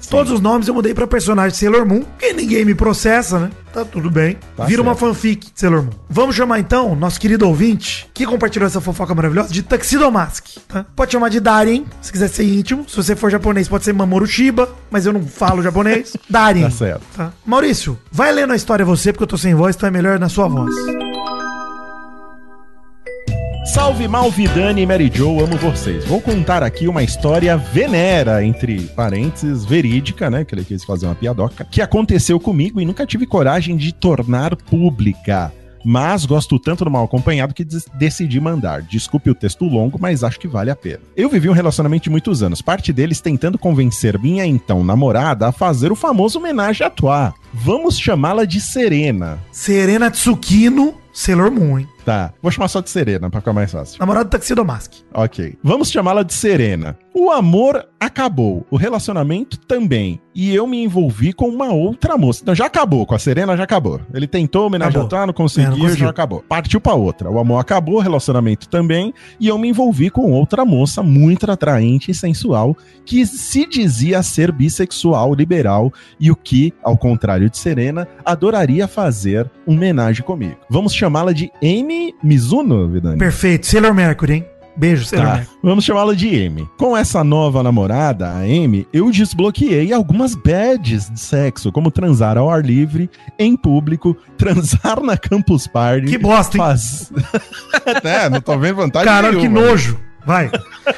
Todos 0.08 0.32
os 0.32 0.40
nomes 0.40 0.66
eu 0.66 0.74
mudei 0.74 0.94
pra 0.94 1.06
personagem 1.06 1.52
de 1.52 1.56
Sailor 1.58 1.86
Moon, 1.86 2.02
que 2.18 2.32
ninguém 2.32 2.64
me 2.64 2.74
processa, 2.74 3.38
né? 3.38 3.50
Tá 3.72 3.84
tudo 3.84 4.10
bem. 4.10 4.36
Tá 4.56 4.64
Vira 4.64 4.82
uma 4.82 4.94
certo. 4.94 5.14
fanfic 5.14 5.52
de 5.52 5.60
Sailor 5.60 5.82
Moon. 5.84 5.90
Vamos 6.08 6.34
chamar 6.34 6.58
então 6.58 6.94
nosso 6.96 7.20
querido 7.20 7.46
ouvinte, 7.46 8.08
que 8.12 8.26
compartilhou 8.26 8.66
essa 8.66 8.80
fofoca 8.80 9.14
maravilhosa, 9.14 9.52
de 9.52 9.62
Tuxedo 9.62 10.10
Mask. 10.10 10.46
Tá? 10.66 10.84
Pode 10.96 11.12
chamar 11.12 11.28
de 11.28 11.38
Darien, 11.38 11.86
se 12.00 12.10
quiser 12.10 12.28
ser 12.28 12.44
íntimo. 12.44 12.84
Se 12.88 12.96
você 12.96 13.14
for 13.14 13.30
japonês, 13.30 13.68
pode 13.68 13.84
ser 13.84 13.92
Mamoru 13.92 14.26
Shiba, 14.26 14.68
mas 14.90 15.06
eu 15.06 15.12
não 15.12 15.24
falo 15.24 15.62
japonês. 15.62 16.16
Darien. 16.28 16.64
Tá 16.64 16.70
certo. 16.70 17.02
Tá? 17.16 17.32
Maurício, 17.46 17.98
vai 18.10 18.32
lendo 18.32 18.52
a 18.52 18.56
história 18.56 18.84
você, 18.84 19.12
porque 19.12 19.22
eu 19.24 19.28
tô 19.28 19.38
sem 19.38 19.54
voz, 19.54 19.76
então 19.76 19.86
é 19.88 19.92
melhor 19.92 20.18
na 20.18 20.28
sua 20.28 20.48
voz. 20.48 20.74
Salve 23.64 24.08
Malvidani 24.08 24.82
e 24.82 24.86
Mary 24.86 25.12
Jo, 25.14 25.38
amo 25.38 25.56
vocês. 25.58 26.04
Vou 26.06 26.20
contar 26.20 26.62
aqui 26.62 26.88
uma 26.88 27.02
história 27.02 27.56
venera, 27.56 28.42
entre 28.44 28.80
parênteses, 28.96 29.64
verídica, 29.64 30.30
né? 30.30 30.44
Que 30.44 30.54
ele 30.54 30.64
quis 30.64 30.82
fazer 30.82 31.06
uma 31.06 31.14
piadoca, 31.14 31.64
que 31.70 31.82
aconteceu 31.82 32.40
comigo 32.40 32.80
e 32.80 32.86
nunca 32.86 33.06
tive 33.06 33.26
coragem 33.26 33.76
de 33.76 33.92
tornar 33.92 34.56
pública. 34.56 35.52
Mas 35.84 36.24
gosto 36.24 36.58
tanto 36.58 36.84
do 36.84 36.90
mal 36.90 37.04
acompanhado 37.04 37.54
que 37.54 37.64
decidi 37.94 38.40
mandar. 38.40 38.82
Desculpe 38.82 39.30
o 39.30 39.34
texto 39.34 39.64
longo, 39.64 39.98
mas 40.00 40.24
acho 40.24 40.38
que 40.40 40.48
vale 40.48 40.70
a 40.70 40.76
pena. 40.76 41.00
Eu 41.16 41.28
vivi 41.28 41.48
um 41.48 41.54
relacionamento 41.54 42.04
de 42.04 42.10
muitos 42.10 42.42
anos, 42.42 42.60
parte 42.60 42.92
deles 42.92 43.20
tentando 43.20 43.58
convencer 43.58 44.18
minha 44.18 44.44
então 44.44 44.82
namorada 44.82 45.48
a 45.48 45.52
fazer 45.52 45.92
o 45.92 45.96
famoso 45.96 46.38
homenagem 46.38 46.86
a 46.86 46.90
Toa. 46.90 47.34
Vamos 47.52 47.98
chamá-la 47.98 48.44
de 48.44 48.60
Serena. 48.60 49.38
Serena 49.52 50.10
Tsukino, 50.10 50.94
Sailor 51.12 51.50
Moon? 51.50 51.86
Tá, 52.04 52.32
vou 52.42 52.50
chamar 52.50 52.68
só 52.68 52.80
de 52.80 52.88
Serena 52.90 53.28
pra 53.30 53.40
ficar 53.40 53.52
mais 53.52 53.70
fácil. 53.70 53.98
Namorado 54.00 54.28
do 54.30 54.38
Tuxedo 54.38 54.64
Mask. 54.64 54.92
Ok. 55.12 55.56
Vamos 55.62 55.90
chamá-la 55.90 56.22
de 56.22 56.32
Serena. 56.32 56.96
O 57.14 57.30
amor 57.30 57.86
acabou, 57.98 58.64
o 58.70 58.76
relacionamento 58.76 59.58
também. 59.58 60.20
E 60.32 60.54
eu 60.54 60.64
me 60.66 60.82
envolvi 60.84 61.32
com 61.32 61.48
uma 61.48 61.72
outra 61.72 62.16
moça. 62.16 62.40
Então 62.42 62.54
já 62.54 62.66
acabou, 62.66 63.04
com 63.04 63.14
a 63.14 63.18
Serena 63.18 63.56
já 63.56 63.64
acabou. 63.64 64.00
Ele 64.14 64.26
tentou 64.28 64.66
homenagear, 64.68 65.06
tá, 65.08 65.26
não 65.26 65.34
conseguiu, 65.34 65.66
É, 65.66 65.70
não 65.72 65.78
conseguiu. 65.78 66.04
já 66.04 66.10
acabou. 66.10 66.44
Partiu 66.48 66.80
pra 66.80 66.94
outra. 66.94 67.28
O 67.28 67.38
amor 67.38 67.58
acabou, 67.58 67.96
o 67.96 68.00
relacionamento 68.00 68.68
também. 68.68 69.12
E 69.40 69.48
eu 69.48 69.58
me 69.58 69.68
envolvi 69.68 70.08
com 70.08 70.30
outra 70.32 70.64
moça 70.64 71.02
muito 71.02 71.50
atraente 71.50 72.10
e 72.12 72.14
sensual 72.14 72.76
que 73.04 73.26
se 73.26 73.66
dizia 73.66 74.22
ser 74.22 74.52
bissexual, 74.52 75.34
liberal 75.34 75.92
e 76.18 76.30
o 76.30 76.36
que, 76.36 76.72
ao 76.82 76.96
contrário 76.96 77.50
de 77.50 77.58
Serena, 77.58 78.06
adoraria 78.24 78.86
fazer 78.86 79.50
homenagem 79.66 80.24
comigo. 80.24 80.56
Vamos 80.70 80.94
chamá-la 80.94 81.32
de 81.32 81.50
Amy 81.62 81.89
Mizuno, 82.22 82.88
Vidani? 82.88 83.18
Perfeito. 83.18 83.66
Sailor 83.66 83.94
Mercury, 83.94 84.32
hein? 84.34 84.44
Beijo, 84.76 85.04
Sailor 85.04 85.26
Tá, 85.26 85.34
Mercury. 85.38 85.58
vamos 85.62 85.84
chamá-la 85.84 86.14
de 86.14 86.46
Amy. 86.46 86.66
Com 86.78 86.96
essa 86.96 87.22
nova 87.24 87.62
namorada, 87.62 88.28
a 88.30 88.38
Amy, 88.38 88.86
eu 88.92 89.10
desbloqueei 89.10 89.92
algumas 89.92 90.34
badges 90.34 91.10
de 91.10 91.20
sexo, 91.20 91.70
como 91.72 91.90
transar 91.90 92.38
ao 92.38 92.48
ar 92.48 92.64
livre, 92.64 93.10
em 93.38 93.56
público, 93.56 94.16
transar 94.38 95.02
na 95.02 95.16
Campus 95.16 95.66
Party. 95.66 96.06
Que 96.06 96.18
bosta, 96.18 96.56
hein? 96.56 96.62
Faz... 96.64 97.12
é, 98.04 98.30
não 98.30 98.40
tô 98.40 98.56
vendo 98.58 98.76
vantagem 98.76 99.08
Caralho, 99.08 99.40
que 99.40 99.48
nenhuma. 99.48 99.70
nojo. 99.70 99.98
Vai. 100.30 100.48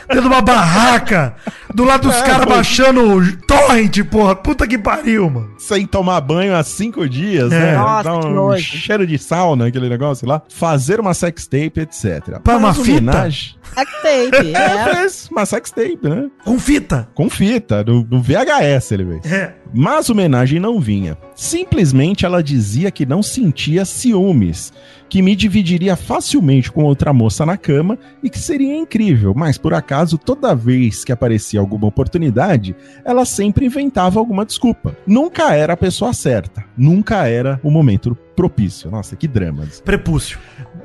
Dentro 0.08 0.20
de 0.22 0.26
uma 0.28 0.42
barraca, 0.42 1.34
Do 1.74 1.84
lado 1.84 2.08
dos 2.08 2.16
É, 2.18 2.22
caras 2.22 2.44
baixando 2.44 3.34
torrent, 3.46 3.98
porra. 4.10 4.36
Puta 4.36 4.66
que 4.66 4.76
pariu, 4.76 5.30
mano. 5.30 5.54
Sem 5.58 5.86
tomar 5.86 6.20
banho 6.20 6.54
há 6.54 6.62
cinco 6.62 7.08
dias, 7.08 7.50
É. 7.50 7.58
né? 7.58 7.76
Nossa, 7.78 8.02
Dá 8.10 8.20
que 8.20 8.26
um 8.26 8.30
nojo. 8.34 8.62
cheiro 8.62 9.06
de 9.06 9.16
sauna, 9.16 9.68
aquele 9.68 9.88
negócio 9.88 10.28
lá. 10.28 10.42
Fazer 10.50 11.00
uma 11.00 11.14
sextape, 11.14 11.80
etc. 11.80 12.40
Pra 12.44 12.58
uma 12.58 12.68
Mas 12.68 12.76
fita? 12.76 12.90
homenagem- 12.98 13.54
Backstage, 13.74 14.54
É, 14.54 14.62
é. 14.62 14.94
fez 14.94 15.28
uma 15.30 15.46
sextape, 15.46 15.98
né? 16.02 16.30
Com 16.44 16.58
fita. 16.58 17.08
Com 17.14 17.28
fita, 17.30 17.82
no, 17.84 18.06
no 18.10 18.20
VHS 18.20 18.92
ele 18.92 19.20
fez. 19.20 19.32
É. 19.32 19.54
Mas 19.74 20.10
homenagem 20.10 20.60
não 20.60 20.78
vinha. 20.78 21.16
Simplesmente 21.34 22.26
ela 22.26 22.42
dizia 22.42 22.90
que 22.90 23.06
não 23.06 23.22
sentia 23.22 23.84
ciúmes, 23.86 24.72
que 25.08 25.22
me 25.22 25.34
dividiria 25.34 25.96
facilmente 25.96 26.70
com 26.70 26.84
outra 26.84 27.12
moça 27.12 27.46
na 27.46 27.56
cama 27.56 27.98
e 28.22 28.28
que 28.28 28.38
seria 28.38 28.76
incrível, 28.76 29.32
mas 29.34 29.56
por 29.56 29.72
acaso 29.72 30.18
toda 30.18 30.54
vez 30.54 31.04
que 31.04 31.12
aparecia 31.12 31.60
alguma 31.60 31.86
oportunidade, 31.86 32.76
ela 33.04 33.24
sempre 33.24 33.64
inventava 33.66 34.18
alguma 34.18 34.44
desculpa. 34.44 34.94
Nunca 35.06 35.54
era 35.54 35.72
a 35.72 35.76
pessoa 35.76 36.12
certa, 36.12 36.64
nunca 36.76 37.26
era 37.26 37.58
o 37.62 37.70
momento 37.70 38.14
propício. 38.36 38.90
Nossa, 38.90 39.16
que 39.16 39.26
drama. 39.26 39.66
Prepúcio. 39.84 40.38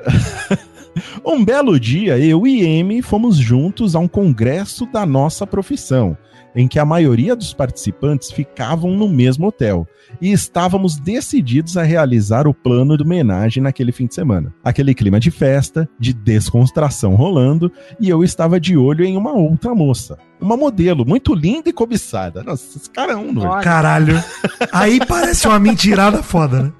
Um 1.24 1.44
belo 1.44 1.78
dia, 1.78 2.18
eu 2.18 2.46
e 2.46 2.80
Amy 2.80 3.02
fomos 3.02 3.36
juntos 3.36 3.94
a 3.94 3.98
um 3.98 4.08
congresso 4.08 4.86
da 4.86 5.04
nossa 5.04 5.46
profissão, 5.46 6.16
em 6.54 6.66
que 6.66 6.78
a 6.78 6.84
maioria 6.84 7.36
dos 7.36 7.52
participantes 7.52 8.30
ficavam 8.30 8.92
no 8.92 9.08
mesmo 9.08 9.46
hotel, 9.46 9.86
e 10.20 10.32
estávamos 10.32 10.98
decididos 10.98 11.76
a 11.76 11.82
realizar 11.82 12.46
o 12.46 12.54
plano 12.54 12.96
de 12.96 13.02
homenagem 13.02 13.62
naquele 13.62 13.92
fim 13.92 14.06
de 14.06 14.14
semana. 14.14 14.52
Aquele 14.64 14.94
clima 14.94 15.20
de 15.20 15.30
festa, 15.30 15.88
de 15.98 16.12
descontração 16.12 17.14
rolando, 17.14 17.70
e 18.00 18.08
eu 18.08 18.24
estava 18.24 18.58
de 18.58 18.76
olho 18.76 19.04
em 19.04 19.16
uma 19.16 19.32
outra 19.32 19.74
moça. 19.74 20.18
Uma 20.40 20.56
modelo 20.56 21.04
muito 21.04 21.34
linda 21.34 21.68
e 21.68 21.72
cobiçada. 21.72 22.42
Nossa, 22.42 22.78
esse 22.78 22.90
cara 22.90 23.12
é 23.12 23.16
um 23.16 23.32
doido. 23.32 23.48
Olha. 23.50 23.62
Caralho. 23.62 24.24
Aí 24.72 24.98
parece 25.06 25.46
uma 25.48 25.58
mentirada 25.58 26.22
foda, 26.22 26.62
né? 26.64 26.72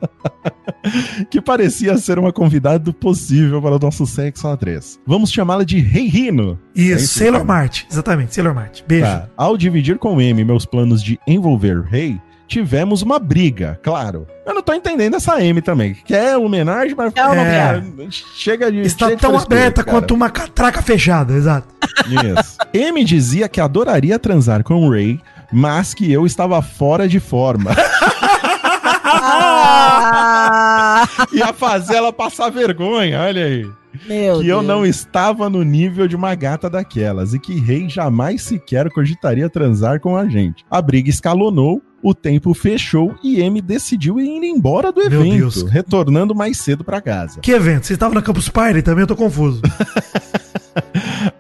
que 1.31 1.41
parecia 1.41 1.97
ser 1.99 2.19
uma 2.19 2.33
convidada 2.33 2.93
possível 2.93 3.61
para 3.61 3.77
o 3.77 3.79
nosso 3.79 4.07
sexo 4.07 4.47
a 4.49 4.57
três. 4.57 4.99
Vamos 5.07 5.31
chamá-la 5.31 5.65
de 5.65 5.79
Rei 5.81 6.07
Rino. 6.07 6.59
Isso, 6.75 6.93
É 6.93 6.97
isso, 6.97 7.19
Sailor. 7.19 7.45
Mart. 7.45 7.85
Exatamente, 7.91 8.35
Sailor 8.35 8.55
Mart. 8.55 8.83
Beijo. 8.87 9.07
Tá. 9.07 9.29
Ao 9.37 9.57
dividir 9.57 9.99
com 9.99 10.21
M 10.21 10.45
meus 10.45 10.65
planos 10.65 11.03
de 11.03 11.19
envolver 11.27 11.83
Rei, 11.83 12.21
tivemos 12.49 13.03
uma 13.03 13.19
briga, 13.19 13.79
claro. 13.83 14.27
Eu 14.45 14.55
não 14.55 14.63
tô 14.63 14.73
entendendo 14.73 15.15
essa 15.15 15.41
M 15.45 15.61
também. 15.61 15.95
Quer 15.95 16.37
homenagem, 16.39 16.95
mas 16.97 17.13
É 17.15 17.21
É, 17.21 17.83
chega 18.11 18.73
de. 18.73 18.81
Está 18.81 19.07
chega 19.07 19.17
de 19.17 19.23
tão 19.23 19.31
frescura, 19.33 19.57
aberta 19.59 19.85
cara. 19.85 19.97
quanto 20.01 20.15
uma 20.15 20.31
catraca 20.31 20.81
fechada, 20.83 21.35
exato. 21.35 21.69
Isso. 22.07 22.57
M 22.73 23.05
dizia 23.05 23.49
que 23.49 23.61
adoraria 23.61 24.19
transar 24.19 24.65
com 24.65 24.87
o 24.87 24.91
Ray, 24.91 25.21
mas 25.53 25.93
que 25.95 26.11
eu 26.11 26.25
estava 26.27 26.61
fora 26.63 27.07
de 27.07 27.21
forma. 27.21 27.71
Ah, 29.91 31.07
Ia 31.33 31.53
fazer 31.53 31.97
ela 31.97 32.13
passar 32.13 32.51
vergonha, 32.51 33.21
olha 33.23 33.45
aí. 33.45 33.67
Meu 34.07 34.41
que 34.41 34.49
eu 34.49 34.57
Deus. 34.59 34.65
não 34.67 34.85
estava 34.87 35.49
no 35.49 35.63
nível 35.63 36.07
de 36.07 36.15
uma 36.17 36.35
gata 36.35 36.69
daquelas 36.69 37.35
e 37.35 37.39
que 37.39 37.59
Rei 37.59 37.89
jamais 37.89 38.43
sequer 38.43 38.91
cogitaria 38.91 39.49
transar 39.49 40.01
com 40.01 40.17
a 40.17 40.27
gente. 40.29 40.65
A 40.71 40.81
briga 40.83 41.09
escalonou, 41.11 41.83
o 42.03 42.15
tempo 42.15 42.55
fechou 42.55 43.15
e 43.25 43.41
M 43.41 43.61
decidiu 43.61 44.21
ir 44.21 44.45
embora 44.45 44.93
do 44.93 45.01
Meu 45.09 45.21
evento, 45.21 45.39
Deus. 45.39 45.63
retornando 45.65 46.35
mais 46.35 46.59
cedo 46.59 46.85
para 46.85 47.01
casa. 47.01 47.41
Que 47.41 47.53
evento? 47.53 47.87
Vocês 47.87 47.97
estavam 47.97 48.15
na 48.15 48.23
Campus 48.23 48.49
Party 48.49 48.83
também? 48.83 49.03
Eu 49.03 49.07
tô 49.07 49.17
confuso. 49.17 49.61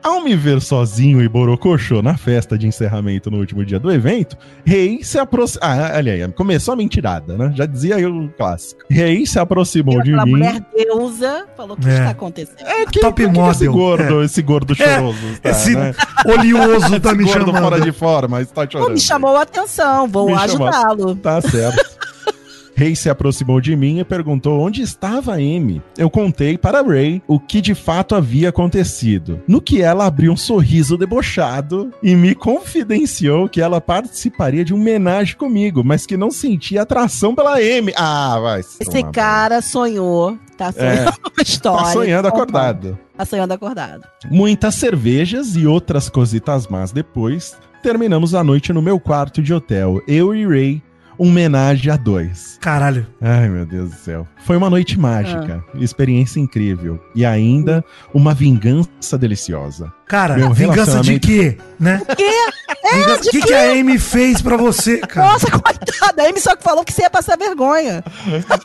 Ao 0.02 0.20
me 0.22 0.34
ver 0.36 0.60
sozinho 0.60 1.22
e 1.22 1.28
borocochô 1.28 2.02
na 2.02 2.16
festa 2.16 2.56
de 2.58 2.66
encerramento 2.66 3.30
no 3.30 3.38
último 3.38 3.64
dia 3.64 3.78
do 3.78 3.90
evento, 3.92 4.36
Rei 4.64 5.02
se 5.02 5.18
aproximou. 5.18 5.68
Ah, 5.68 5.92
olha 5.96 6.12
aí, 6.12 6.28
começou 6.32 6.74
a 6.74 6.76
mentirada, 6.76 7.36
né? 7.36 7.52
Já 7.54 7.66
dizia 7.66 7.98
eu 7.98 8.14
o 8.14 8.28
clássico. 8.30 8.82
Rei 8.90 9.26
se 9.26 9.38
aproximou 9.38 10.02
de 10.02 10.12
mim. 10.12 10.30
mulher 10.30 10.60
deusa 10.76 11.46
falou 11.56 11.76
o 11.76 11.80
que 11.80 11.88
É. 11.88 11.92
está 11.94 12.10
acontecendo. 12.10 12.56
É, 12.60 12.86
que, 12.86 13.00
Top 13.00 13.22
que 13.22 13.30
que 13.30 13.38
esse 13.40 13.68
model, 13.68 13.72
gordo, 13.72 14.22
esse 14.22 14.42
gordo 14.42 14.74
choroso. 14.74 15.18
tá, 15.42 15.50
Esse 15.50 15.74
né? 15.74 15.94
oleoso 16.26 17.00
tá 17.00 17.08
Esse 17.10 17.18
me 17.18 17.24
gordo 17.24 17.46
chamando. 17.46 17.62
fora 17.62 17.80
de 17.80 17.92
forma, 17.92 18.40
está 18.42 18.68
chorando. 18.68 18.88
Pô, 18.88 18.92
me 18.94 19.00
chamou 19.00 19.36
a 19.36 19.42
atenção, 19.42 20.06
vou 20.08 20.34
ajudá-lo. 20.34 21.14
Tá 21.16 21.40
certo. 21.40 21.98
Rei 22.78 22.94
se 22.94 23.10
aproximou 23.10 23.60
de 23.60 23.74
mim 23.74 23.98
e 23.98 24.04
perguntou 24.04 24.60
onde 24.60 24.82
estava 24.82 25.32
a 25.32 25.34
Amy. 25.34 25.82
Eu 25.96 26.08
contei 26.08 26.56
para 26.56 26.80
Ray 26.80 27.20
o 27.26 27.40
que 27.40 27.60
de 27.60 27.74
fato 27.74 28.14
havia 28.14 28.50
acontecido. 28.50 29.42
No 29.48 29.60
que 29.60 29.82
ela 29.82 30.06
abriu 30.06 30.30
um 30.32 30.36
sorriso 30.36 30.96
debochado 30.96 31.90
e 32.00 32.14
me 32.14 32.36
confidenciou 32.36 33.48
que 33.48 33.60
ela 33.60 33.80
participaria 33.80 34.64
de 34.64 34.72
uma 34.72 34.80
homenagem 34.80 35.36
comigo, 35.36 35.82
mas 35.82 36.06
que 36.06 36.16
não 36.16 36.30
sentia 36.30 36.82
atração 36.82 37.34
pela 37.34 37.56
Amy. 37.56 37.92
Ah, 37.96 38.38
vai. 38.40 38.62
se 38.62 38.76
Esse 38.80 39.02
cara 39.10 39.60
sonhou, 39.60 40.38
tá 40.56 40.70
sonhando 40.70 40.98
É. 41.00 41.02
uma 41.02 41.10
banho. 41.10 41.42
história. 41.42 41.84
Tá 41.84 41.92
sonhando 41.92 42.28
acordado. 42.28 42.98
Tá 43.16 43.24
sonhando 43.24 43.52
acordado. 43.54 44.04
Muitas 44.30 44.76
cervejas 44.76 45.56
e 45.56 45.66
outras 45.66 46.08
cositas 46.08 46.68
más 46.68 46.92
depois, 46.92 47.56
terminamos 47.82 48.34
a 48.36 48.44
noite 48.44 48.72
no 48.72 48.80
meu 48.80 49.00
quarto 49.00 49.42
de 49.42 49.52
hotel. 49.52 50.00
Eu 50.06 50.32
e 50.32 50.46
Ray, 50.46 50.82
homenagem 51.18 51.92
a 51.92 51.96
dois. 51.96 52.58
Caralho. 52.60 53.06
Ai, 53.20 53.48
meu 53.48 53.66
Deus 53.66 53.90
do 53.90 53.96
céu. 53.96 54.26
Foi 54.44 54.56
uma 54.56 54.70
noite 54.70 54.98
mágica, 54.98 55.64
experiência 55.74 56.40
incrível 56.40 57.02
e 57.14 57.26
ainda 57.26 57.84
uma 58.14 58.32
vingança 58.32 59.18
deliciosa. 59.18 59.92
Cara, 60.08 60.36
Meu 60.36 60.52
vingança 60.54 61.00
de 61.00 61.20
quê, 61.20 61.58
né? 61.78 62.00
O 62.08 63.20
de 63.20 63.30
que, 63.30 63.42
que 63.42 63.52
a 63.52 63.72
Amy 63.72 63.98
fez 63.98 64.40
pra 64.40 64.56
você, 64.56 64.98
cara? 64.98 65.32
Nossa, 65.32 65.50
coitada, 65.50 66.22
a 66.22 66.28
Amy 66.28 66.40
só 66.40 66.56
que 66.56 66.62
falou 66.64 66.82
que 66.82 66.92
você 66.92 67.02
ia 67.02 67.10
passar 67.10 67.36
vergonha. 67.36 68.02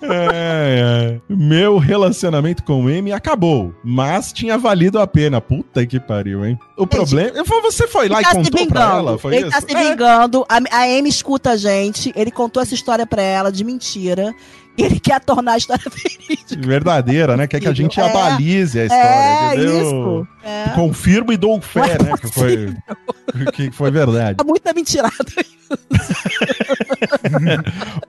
É, 0.01 1.19
é. 1.19 1.19
Meu 1.27 1.77
relacionamento 1.77 2.63
com 2.63 2.87
Amy 2.87 3.11
acabou, 3.11 3.73
mas 3.83 4.31
tinha 4.31 4.57
valido 4.57 4.99
a 4.99 5.05
pena. 5.05 5.41
Puta 5.41 5.85
que 5.85 5.99
pariu, 5.99 6.45
hein? 6.45 6.57
O 6.77 6.87
problema. 6.87 7.31
Você 7.63 7.87
foi 7.87 8.07
lá 8.07 8.21
e 8.21 8.23
tá 8.23 8.31
contou 8.35 8.67
pra 8.67 8.81
ela? 8.95 9.17
Foi 9.17 9.35
ele 9.35 9.47
isso? 9.47 9.51
tá 9.51 9.61
se 9.61 9.75
É. 9.75 9.89
vingando. 9.89 10.45
A, 10.47 10.59
a 10.71 10.83
Amy 10.83 11.09
escuta 11.09 11.51
a 11.51 11.57
gente. 11.57 12.13
Ele 12.15 12.31
contou 12.31 12.63
essa 12.63 12.73
história 12.73 13.05
pra 13.05 13.21
ela 13.21 13.51
de 13.51 13.63
mentira. 13.63 14.33
Ele 14.77 14.99
quer 14.99 15.19
tornar 15.19 15.53
a 15.53 15.57
história 15.57 15.83
verídica. 15.89 16.67
Verdadeira, 16.67 17.37
né? 17.37 17.47
Quer 17.47 17.59
que 17.59 17.67
a 17.67 17.73
gente 17.73 17.99
É. 17.99 18.03
abalize 18.03 18.79
a 18.79 18.83
história, 18.85 19.05
É, 19.05 19.47
entendeu? 19.53 19.81
isso. 19.81 20.27
É. 20.43 20.69
Confirmo 20.75 21.31
e 21.31 21.37
dou 21.37 21.61
fé, 21.61 21.97
é 21.99 22.03
né? 22.03 22.11
Que 22.19 22.27
foi, 22.33 22.75
que 23.53 23.71
foi 23.71 23.91
verdade. 23.91 24.37
Tá 24.37 24.43
muita 24.43 24.73
mentirada. 24.73 25.13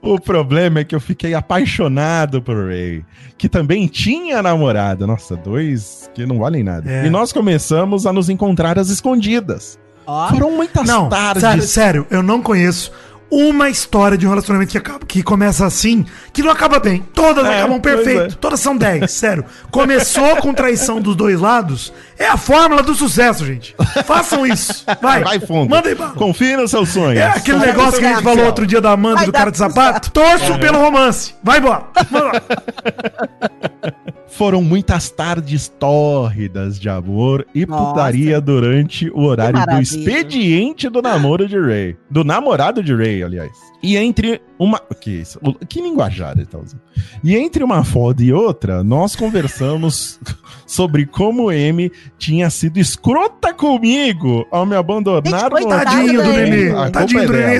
O 0.01 0.19
problema 0.19 0.79
é 0.79 0.83
que 0.83 0.95
eu 0.95 0.99
fiquei 0.99 1.33
apaixonado 1.33 2.41
por 2.41 2.67
Ray, 2.67 3.03
que 3.37 3.49
também 3.49 3.87
tinha 3.87 4.41
namorada. 4.41 5.07
Nossa, 5.07 5.35
dois 5.35 6.09
que 6.13 6.25
não 6.25 6.39
valem 6.39 6.63
nada. 6.63 6.89
É. 6.89 7.05
E 7.05 7.09
nós 7.09 7.31
começamos 7.33 8.05
a 8.05 8.13
nos 8.13 8.29
encontrar 8.29 8.77
às 8.77 8.89
escondidas. 8.89 9.79
Ó. 10.05 10.29
Foram 10.29 10.51
muitas 10.51 10.87
Não, 10.87 11.09
tardes. 11.09 11.41
sério, 11.41 11.63
sério, 11.63 12.07
eu 12.11 12.21
não 12.21 12.41
conheço 12.41 12.91
uma 13.31 13.69
história 13.69 14.17
de 14.17 14.25
um 14.25 14.29
relacionamento 14.29 14.71
que, 14.71 14.77
acaba, 14.77 14.99
que 15.05 15.23
começa 15.23 15.65
assim, 15.65 16.05
que 16.31 16.41
não 16.43 16.51
acaba 16.51 16.79
bem. 16.79 17.03
Todas 17.13 17.45
É, 17.45 17.57
acabam 17.59 17.79
perfeito. 17.81 18.33
é. 18.33 18.37
Todas 18.39 18.59
são 18.59 18.77
10, 18.77 19.09
sério. 19.11 19.45
Começou 19.71 20.37
com 20.37 20.53
traição 20.53 21.01
dos 21.01 21.15
dois 21.15 21.39
lados, 21.39 21.91
é 22.17 22.27
a 22.27 22.37
fórmula 22.37 22.81
do 22.83 22.93
sucesso, 22.95 23.45
gente. 23.45 23.75
Façam 24.05 24.45
isso. 24.45 24.85
Vai, 25.01 25.23
Vai 25.23 25.39
fundo. 25.39 25.69
Manda 25.69 25.89
aí, 25.89 25.95
bala. 25.95 26.11
Confia 26.13 26.57
nos 26.57 26.71
seus 26.71 26.89
sonhos. 26.89 27.19
É 27.19 27.25
aquele 27.27 27.59
negócio 27.59 27.99
que 27.99 28.05
a 28.05 28.09
gente 28.09 28.15
falou 28.23 28.23
potencial. 28.23 28.47
outro 28.47 28.67
dia 28.67 28.81
da 28.81 28.91
Amanda 28.91 29.15
e 29.15 29.17
Vai 29.17 29.25
do 29.25 29.31
cara 29.33 29.51
de 29.51 29.57
sapato. 29.57 30.11
Torço 30.11 30.57
pelo 30.59 30.77
romance. 30.77 31.33
Vai 31.43 31.59
embora. 31.59 31.83
Lá. 32.11 32.41
Foram 34.27 34.61
muitas 34.61 35.09
tardes 35.09 35.69
tórridas 35.69 36.77
de 36.77 36.89
amor 36.89 37.45
e 37.55 37.65
Nossa. 37.65 37.85
putaria 37.85 38.41
durante 38.41 39.09
o 39.11 39.21
horário 39.23 39.65
do 39.65 39.81
expediente 39.81 40.89
do 40.89 41.01
namoro 41.01 41.47
de 41.47 41.57
Ray. 41.57 41.95
Do 42.09 42.23
namorado 42.25 42.83
de 42.83 42.93
Ray, 42.93 43.14
aliás. 43.23 43.51
E 43.83 43.95
entre 43.97 44.41
uma. 44.57 44.79
Que 44.99 45.11
isso? 45.11 45.39
O- 45.43 45.53
Que 45.65 45.81
linguajar 45.81 46.33
ele 46.35 46.45
tá 46.45 46.57
usando? 46.57 46.81
E 47.23 47.35
entre 47.35 47.63
uma 47.63 47.83
foda 47.83 48.23
e 48.23 48.33
outra, 48.33 48.83
nós 48.83 49.15
conversamos 49.15 50.19
sobre 50.65 51.05
como 51.05 51.51
M 51.51 51.91
tinha 52.17 52.49
sido 52.49 52.79
escrota 52.79 53.53
comigo 53.53 54.45
ao 54.51 54.65
me 54.65 54.75
abandonar 54.75 55.41
Gente, 55.41 55.49
coitada 55.51 55.85
Tadinho 55.85 56.23
do 56.23 56.31
nenê. 56.33 56.89
Tadinho 56.91 57.21
é 57.21 57.25
do 57.25 57.33
dela. 57.33 57.53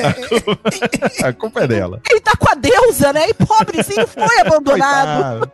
A 1.24 1.32
culpa 1.32 1.60
é 1.60 1.66
dela. 1.66 2.00
Ele 2.10 2.20
tá 2.20 2.32
com 2.36 2.48
a 2.50 2.54
deusa, 2.54 3.12
né? 3.12 3.28
E 3.28 3.34
pobrezinho 3.34 4.06
foi 4.06 4.40
abandonado. 4.40 5.40
Coitado. 5.40 5.52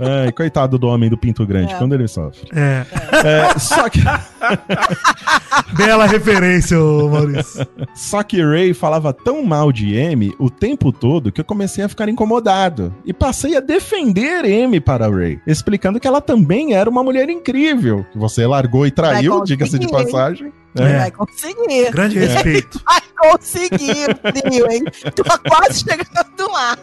Ai, 0.00 0.32
coitado 0.32 0.78
do 0.78 0.86
homem 0.86 1.10
do 1.10 1.18
pinto 1.18 1.44
grande, 1.46 1.74
quando 1.74 1.94
ele 1.94 2.06
sofre. 2.06 2.48
É. 2.54 2.84
É, 3.26 3.58
só 3.58 3.88
que. 3.88 4.00
Bela 5.76 6.06
referência, 6.06 6.80
ô 6.80 7.08
Maurício. 7.08 7.66
Só 7.94 8.22
que 8.22 8.42
Ray 8.42 8.72
falava 8.72 9.12
tão 9.12 9.44
mal 9.44 9.72
de 9.72 9.98
Amy 10.00 10.34
o 10.38 10.48
tempo 10.48 10.92
todo 10.92 11.32
que 11.32 11.40
eu 11.40 11.44
comecei 11.44 11.84
a 11.84 11.88
ficar 11.88 12.08
incomodado. 12.08 12.94
E 13.04 13.12
passei 13.12 13.56
a 13.56 13.60
defender 13.60 14.44
Amy 14.44 14.80
para 14.80 15.08
Ray, 15.08 15.40
explicando 15.46 15.98
que 15.98 16.06
ela 16.06 16.20
também 16.20 16.74
era 16.74 16.88
uma 16.88 17.02
mulher 17.02 17.28
incrível. 17.28 18.06
Que 18.12 18.18
você 18.18 18.46
largou 18.46 18.86
e 18.86 18.90
traiu, 18.90 19.42
diga-se 19.42 19.78
de 19.78 19.88
conseguir. 19.88 20.52
Passagem. 20.74 20.94
É. 20.94 20.98
Vai 20.98 21.10
conseguir. 21.10 21.90
Grande 21.92 22.18
respeito. 22.18 22.80
Vai 22.86 23.32
conseguir, 23.32 24.14
tio, 24.48 24.70
hein? 24.70 24.84
Tô 25.14 25.24
quase 25.48 25.80
chegando 25.80 26.52
lá. 26.52 26.76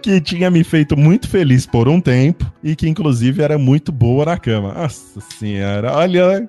Que 0.00 0.20
tinha 0.20 0.50
me 0.50 0.62
feito 0.62 0.96
muito 0.96 1.28
feliz 1.28 1.66
por 1.66 1.88
um 1.88 2.00
tempo 2.00 2.50
e 2.62 2.76
que, 2.76 2.88
inclusive, 2.88 3.42
era 3.42 3.58
muito 3.58 3.90
boa 3.90 4.24
na 4.24 4.38
cama. 4.38 4.72
Nossa 4.74 5.20
senhora, 5.38 5.92
olha. 5.92 6.48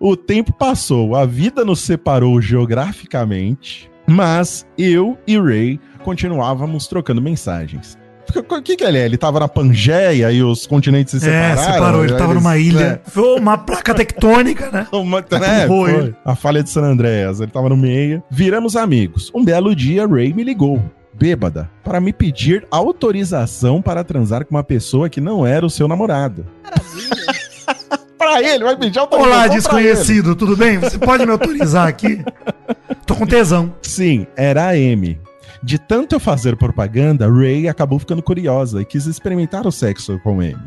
O 0.00 0.16
tempo 0.16 0.52
passou, 0.52 1.14
a 1.14 1.24
vida 1.24 1.64
nos 1.64 1.80
separou 1.80 2.40
geograficamente, 2.40 3.90
mas 4.06 4.66
eu 4.76 5.16
e 5.26 5.38
Ray 5.38 5.80
continuávamos 6.02 6.86
trocando 6.86 7.22
mensagens. 7.22 7.96
O 8.36 8.62
que, 8.62 8.76
que 8.76 8.84
ele 8.84 8.98
é? 8.98 9.04
Ele 9.04 9.16
tava 9.16 9.38
na 9.40 9.48
Pangeia 9.48 10.30
e 10.32 10.42
os 10.42 10.66
continentes 10.66 11.12
se 11.22 11.28
É, 11.28 11.50
separaram? 11.50 11.72
separou. 11.74 12.04
Ele 12.04 12.12
tava 12.14 12.32
Eles- 12.32 12.42
numa 12.42 12.58
ilha. 12.58 13.00
Foi 13.06 13.38
uma 13.38 13.56
placa 13.58 13.94
tectônica, 13.94 14.70
né? 14.70 14.86
é, 14.92 14.96
uma, 14.96 15.20
né, 15.20 15.66
Foi. 15.66 15.90
foi. 15.92 16.14
A 16.24 16.34
falha 16.34 16.62
de 16.62 16.70
San 16.70 16.82
Andreas. 16.82 17.40
Ele 17.40 17.50
tava 17.50 17.68
no 17.68 17.76
meio. 17.76 18.22
Viramos 18.30 18.76
amigos. 18.76 19.30
Um 19.34 19.44
belo 19.44 19.74
dia, 19.74 20.06
Ray 20.06 20.32
me 20.32 20.42
ligou. 20.42 20.82
Bêbada, 21.16 21.70
para 21.84 22.00
me 22.00 22.12
pedir 22.12 22.66
autorização 22.72 23.80
para 23.80 24.02
transar 24.02 24.44
com 24.44 24.54
uma 24.56 24.64
pessoa 24.64 25.08
que 25.08 25.20
não 25.20 25.46
era 25.46 25.64
o 25.64 25.70
seu 25.70 25.86
namorado. 25.86 26.44
Maravilha. 26.64 27.24
Pra 28.18 28.42
ele, 28.42 28.64
vai 28.64 28.74
pedir 28.76 28.98
autorização. 28.98 29.32
Olá, 29.36 29.46
desconhecido, 29.48 30.34
tudo 30.34 30.56
bem? 30.56 30.78
Você 30.78 30.98
pode 30.98 31.24
me 31.26 31.30
autorizar 31.30 31.86
aqui? 31.86 32.24
Tô 33.06 33.14
com 33.14 33.26
tesão. 33.26 33.72
Sim, 33.82 34.26
era 34.34 34.64
a 34.64 34.70
Amy. 34.70 35.20
De 35.64 35.78
tanto 35.78 36.14
eu 36.14 36.20
fazer 36.20 36.56
propaganda, 36.56 37.26
Ray 37.26 37.68
acabou 37.68 37.98
ficando 37.98 38.22
curiosa 38.22 38.82
e 38.82 38.84
quis 38.84 39.06
experimentar 39.06 39.66
o 39.66 39.72
sexo 39.72 40.20
com 40.22 40.40
Amy. 40.40 40.58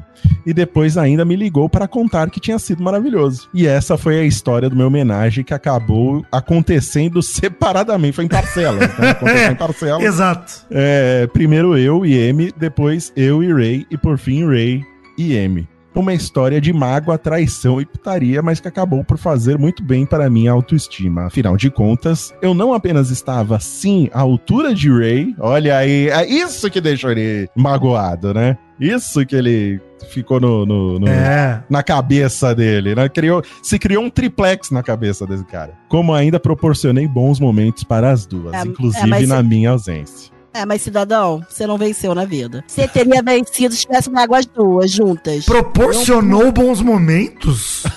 E 0.44 0.52
depois 0.52 0.98
ainda 0.98 1.24
me 1.24 1.36
ligou 1.36 1.70
para 1.70 1.88
contar 1.88 2.32
que 2.32 2.40
tinha 2.40 2.58
sido 2.58 2.82
maravilhoso. 2.82 3.48
E 3.54 3.68
essa 3.68 3.96
foi 3.96 4.20
a 4.20 4.24
história 4.24 4.68
do 4.68 4.76
meu 4.76 4.88
homenagem 4.88 5.44
que 5.44 5.54
acabou 5.54 6.26
acontecendo 6.32 7.22
separadamente. 7.22 8.16
Foi 8.16 8.26
em 8.26 8.28
parcelas, 8.28 8.98
né? 8.98 9.12
Aconteceu 9.12 9.52
em 9.52 9.56
parcelas. 9.56 10.04
Exato. 10.04 10.66
É, 10.72 11.28
primeiro 11.28 11.78
eu 11.78 12.04
e 12.04 12.28
Amy, 12.28 12.52
depois 12.58 13.14
eu 13.16 13.44
e 13.44 13.54
Ray, 13.54 13.86
e 13.92 13.98
por 14.00 14.18
fim 14.18 14.48
Ray 14.48 14.84
e 15.16 15.38
Amy. 15.38 15.68
Uma 15.98 16.14
história 16.14 16.62
de 16.62 16.72
mágoa, 16.72 17.18
traição 17.18 17.82
e 17.82 17.86
putaria, 17.86 18.40
mas 18.44 18.60
que 18.60 18.68
acabou 18.68 19.04
por 19.04 19.18
fazer 19.18 19.58
muito 19.58 19.82
bem 19.82 20.06
para 20.06 20.28
a 20.28 20.30
minha 20.30 20.52
autoestima. 20.52 21.26
Afinal 21.26 21.58
de 21.58 21.72
contas, 21.72 22.32
eu 22.40 22.54
não 22.54 22.72
apenas 22.72 23.10
estava, 23.10 23.60
sim, 23.60 24.08
à 24.14 24.20
altura 24.22 24.76
de 24.76 24.92
Ray, 24.92 25.34
olha 25.40 25.76
aí, 25.76 26.08
é 26.10 26.24
isso 26.30 26.70
que 26.70 26.80
deixou 26.80 27.10
ele 27.10 27.50
magoado, 27.56 28.32
né? 28.32 28.60
Isso 28.80 29.26
que 29.26 29.36
ele 29.36 29.82
ficou 30.12 30.40
no, 30.40 30.68
no- 30.68 31.00
no- 31.00 31.08
É. 31.08 31.64
na 31.68 31.82
cabeça 31.82 32.54
dele, 32.54 32.94
né? 32.94 33.10
Criou, 33.10 33.42
se 33.64 33.80
criou 33.80 34.04
um 34.04 34.10
triplex 34.12 34.70
na 34.70 34.84
cabeça 34.84 35.26
desse 35.26 35.46
cara. 35.46 35.74
Como 35.90 36.14
ainda 36.14 36.40
proporcionei 36.40 37.08
bons 37.08 37.40
momentos 37.40 37.84
para 37.84 38.12
as 38.12 38.24
duas, 38.28 38.54
É, 38.54 38.62
inclusive 38.62 39.24
é, 39.24 39.26
na 39.26 39.38
se- 39.38 39.44
minha 39.44 39.72
ausência. 39.72 40.37
É, 40.58 40.66
mas 40.66 40.82
cidadão, 40.82 41.44
você 41.48 41.68
não 41.68 41.78
venceu 41.78 42.16
na 42.16 42.26
vida. 42.26 42.64
Você 42.68 42.88
teria 42.88 43.22
vencido 43.22 43.76
se 43.76 43.82
tivesse 43.82 44.10
água 44.16 44.40
as 44.40 44.46
duas 44.48 44.90
juntas. 44.90 45.46
Proporcionou 45.46 46.52
bons 46.52 46.82
momentos? 46.82 47.84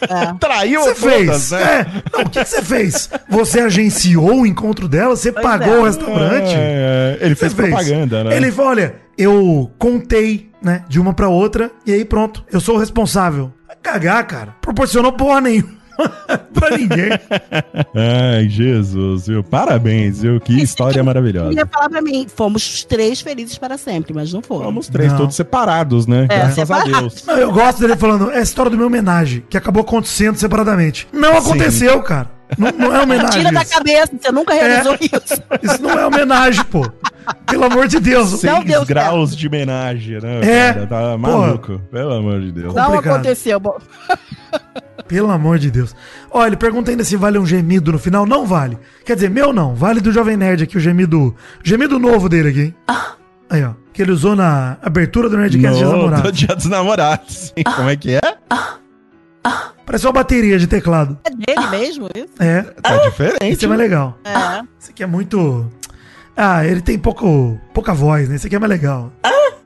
É. 0.00 0.32
Traiu 0.38 0.80
Você 0.82 0.94
todas, 0.94 1.12
fez? 1.12 1.50
né? 1.50 1.62
É. 1.62 2.02
Não, 2.16 2.24
o 2.24 2.30
que 2.30 2.42
você 2.42 2.62
fez? 2.62 3.10
Você 3.28 3.60
agenciou 3.60 4.40
o 4.40 4.46
encontro 4.46 4.88
dela? 4.88 5.14
Você 5.14 5.30
Pois 5.30 5.44
pagou 5.44 5.74
é. 5.74 5.78
o 5.80 5.84
restaurante? 5.84 6.54
É, 6.56 7.18
ele 7.20 7.34
fez 7.34 7.52
fez. 7.52 7.68
propaganda, 7.68 8.24
né? 8.24 8.36
Ele 8.36 8.50
falou: 8.50 8.70
olha, 8.70 8.94
eu 9.18 9.70
contei, 9.78 10.50
né, 10.62 10.84
de 10.88 10.98
uma 10.98 11.12
pra 11.12 11.28
outra, 11.28 11.70
e 11.84 11.92
aí 11.92 12.04
pronto, 12.06 12.42
eu 12.50 12.60
sou 12.60 12.76
o 12.76 12.78
responsável. 12.78 13.52
Vai 13.66 13.76
cagar, 13.82 14.26
cara. 14.26 14.54
Proporcionou 14.62 15.12
porra 15.12 15.42
nenhuma 15.42 15.77
pra 16.54 16.76
ninguém. 16.76 17.10
Ai, 17.94 18.48
Jesus, 18.48 19.26
viu? 19.26 19.42
Parabéns, 19.42 20.22
viu? 20.22 20.40
Que 20.40 20.62
história 20.62 20.98
Ele 20.98 21.02
maravilhosa. 21.02 21.52
ia 21.54 21.66
falar 21.66 21.88
pra 21.88 22.00
mim, 22.00 22.26
fomos 22.34 22.66
os 22.74 22.84
três 22.84 23.20
felizes 23.20 23.58
para 23.58 23.76
sempre, 23.76 24.14
mas 24.14 24.32
não 24.32 24.40
foram. 24.42 24.64
Vamos 24.66 24.88
três, 24.88 25.10
Não. 25.12 25.18
todos 25.18 25.34
separados, 25.36 26.06
né? 26.06 26.24
É, 26.24 26.36
Graças 26.38 26.54
separados. 26.54 26.94
a 26.94 27.00
Deus. 27.00 27.24
Não, 27.26 27.36
eu 27.36 27.52
gosto 27.52 27.80
dele 27.80 27.96
falando, 27.96 28.30
é 28.30 28.38
a 28.38 28.42
história 28.42 28.70
do 28.70 28.76
meu 28.76 28.86
homenagem, 28.86 29.44
que 29.48 29.56
acabou 29.56 29.82
acontecendo 29.82 30.36
separadamente. 30.36 31.08
Não 31.12 31.36
aconteceu, 31.36 32.00
cara. 32.02 32.30
Não, 32.56 32.70
não 32.72 32.96
é 32.96 33.02
homenagem. 33.02 33.40
Tira 33.42 33.52
da 33.52 33.64
cabeça, 33.64 34.10
você 34.18 34.32
nunca 34.32 34.54
realizou 34.54 34.94
isso. 35.00 35.42
Isso 35.62 35.82
não 35.82 35.90
é 35.90 36.06
homenagem, 36.06 36.64
pô. 36.64 36.90
Pelo 37.44 37.64
amor 37.64 37.86
de 37.88 38.00
Deus. 38.00 38.30
Não 38.32 38.38
Seis 38.38 38.64
deu 38.64 38.86
graus 38.86 39.36
de 39.36 39.46
homenagem, 39.48 40.18
né? 40.18 40.40
É. 40.42 40.72
Cara, 40.72 40.86
tá 40.86 41.18
maluco. 41.18 41.78
Pelo 41.90 42.14
amor 42.14 42.40
de 42.40 42.50
Deus. 42.52 42.74
Não 42.74 42.86
Complicado. 42.86 43.14
aconteceu. 43.16 43.60
Bom, 43.60 43.76
Pelo 45.08 45.30
amor 45.30 45.58
de 45.58 45.70
Deus. 45.70 45.96
Ó, 46.30 46.46
ele 46.46 46.56
pergunta 46.56 46.90
ainda 46.90 47.02
se 47.02 47.16
vale 47.16 47.38
um 47.38 47.46
gemido 47.46 47.90
no 47.90 47.98
final. 47.98 48.26
Não 48.26 48.46
vale. 48.46 48.78
Quer 49.04 49.14
dizer, 49.14 49.30
meu 49.30 49.52
não. 49.52 49.74
Vale 49.74 50.00
do 50.00 50.12
Jovem 50.12 50.36
Nerd 50.36 50.62
aqui, 50.62 50.76
o 50.76 50.80
gemido. 50.80 51.34
Gemido 51.64 51.98
novo 51.98 52.28
dele 52.28 52.50
aqui, 52.50 52.60
hein? 52.60 52.74
Aí, 53.48 53.64
ó. 53.64 53.72
Que 53.92 54.02
ele 54.02 54.12
usou 54.12 54.36
na 54.36 54.76
abertura 54.82 55.28
do 55.28 55.36
Nerdcast 55.36 55.78
Dias 55.78 55.90
No, 55.90 55.96
do 55.96 56.10
Namorados. 56.10 56.38
Dia 56.38 56.54
dos 56.54 56.66
Namorados. 56.66 57.54
Como 57.74 57.88
é 57.88 57.96
que 57.96 58.14
é? 58.14 58.20
Parece 59.86 60.06
uma 60.06 60.12
bateria 60.12 60.58
de 60.58 60.66
teclado. 60.66 61.18
é 61.24 61.30
dele 61.30 61.66
mesmo 61.70 62.08
isso? 62.14 62.34
É. 62.38 62.60
Tá 62.62 62.98
diferente. 62.98 63.38
Esse 63.42 63.64
é 63.64 63.68
mais 63.68 63.80
legal. 63.80 64.18
É. 64.22 64.62
Esse 64.78 64.90
aqui 64.90 65.02
é 65.02 65.06
muito. 65.06 65.66
Ah, 66.36 66.64
ele 66.64 66.82
tem 66.82 66.98
pouco, 66.98 67.58
pouca 67.72 67.94
voz, 67.94 68.28
né? 68.28 68.36
Esse 68.36 68.46
aqui 68.46 68.54
é 68.56 68.58
mais 68.58 68.68
legal. 68.70 69.10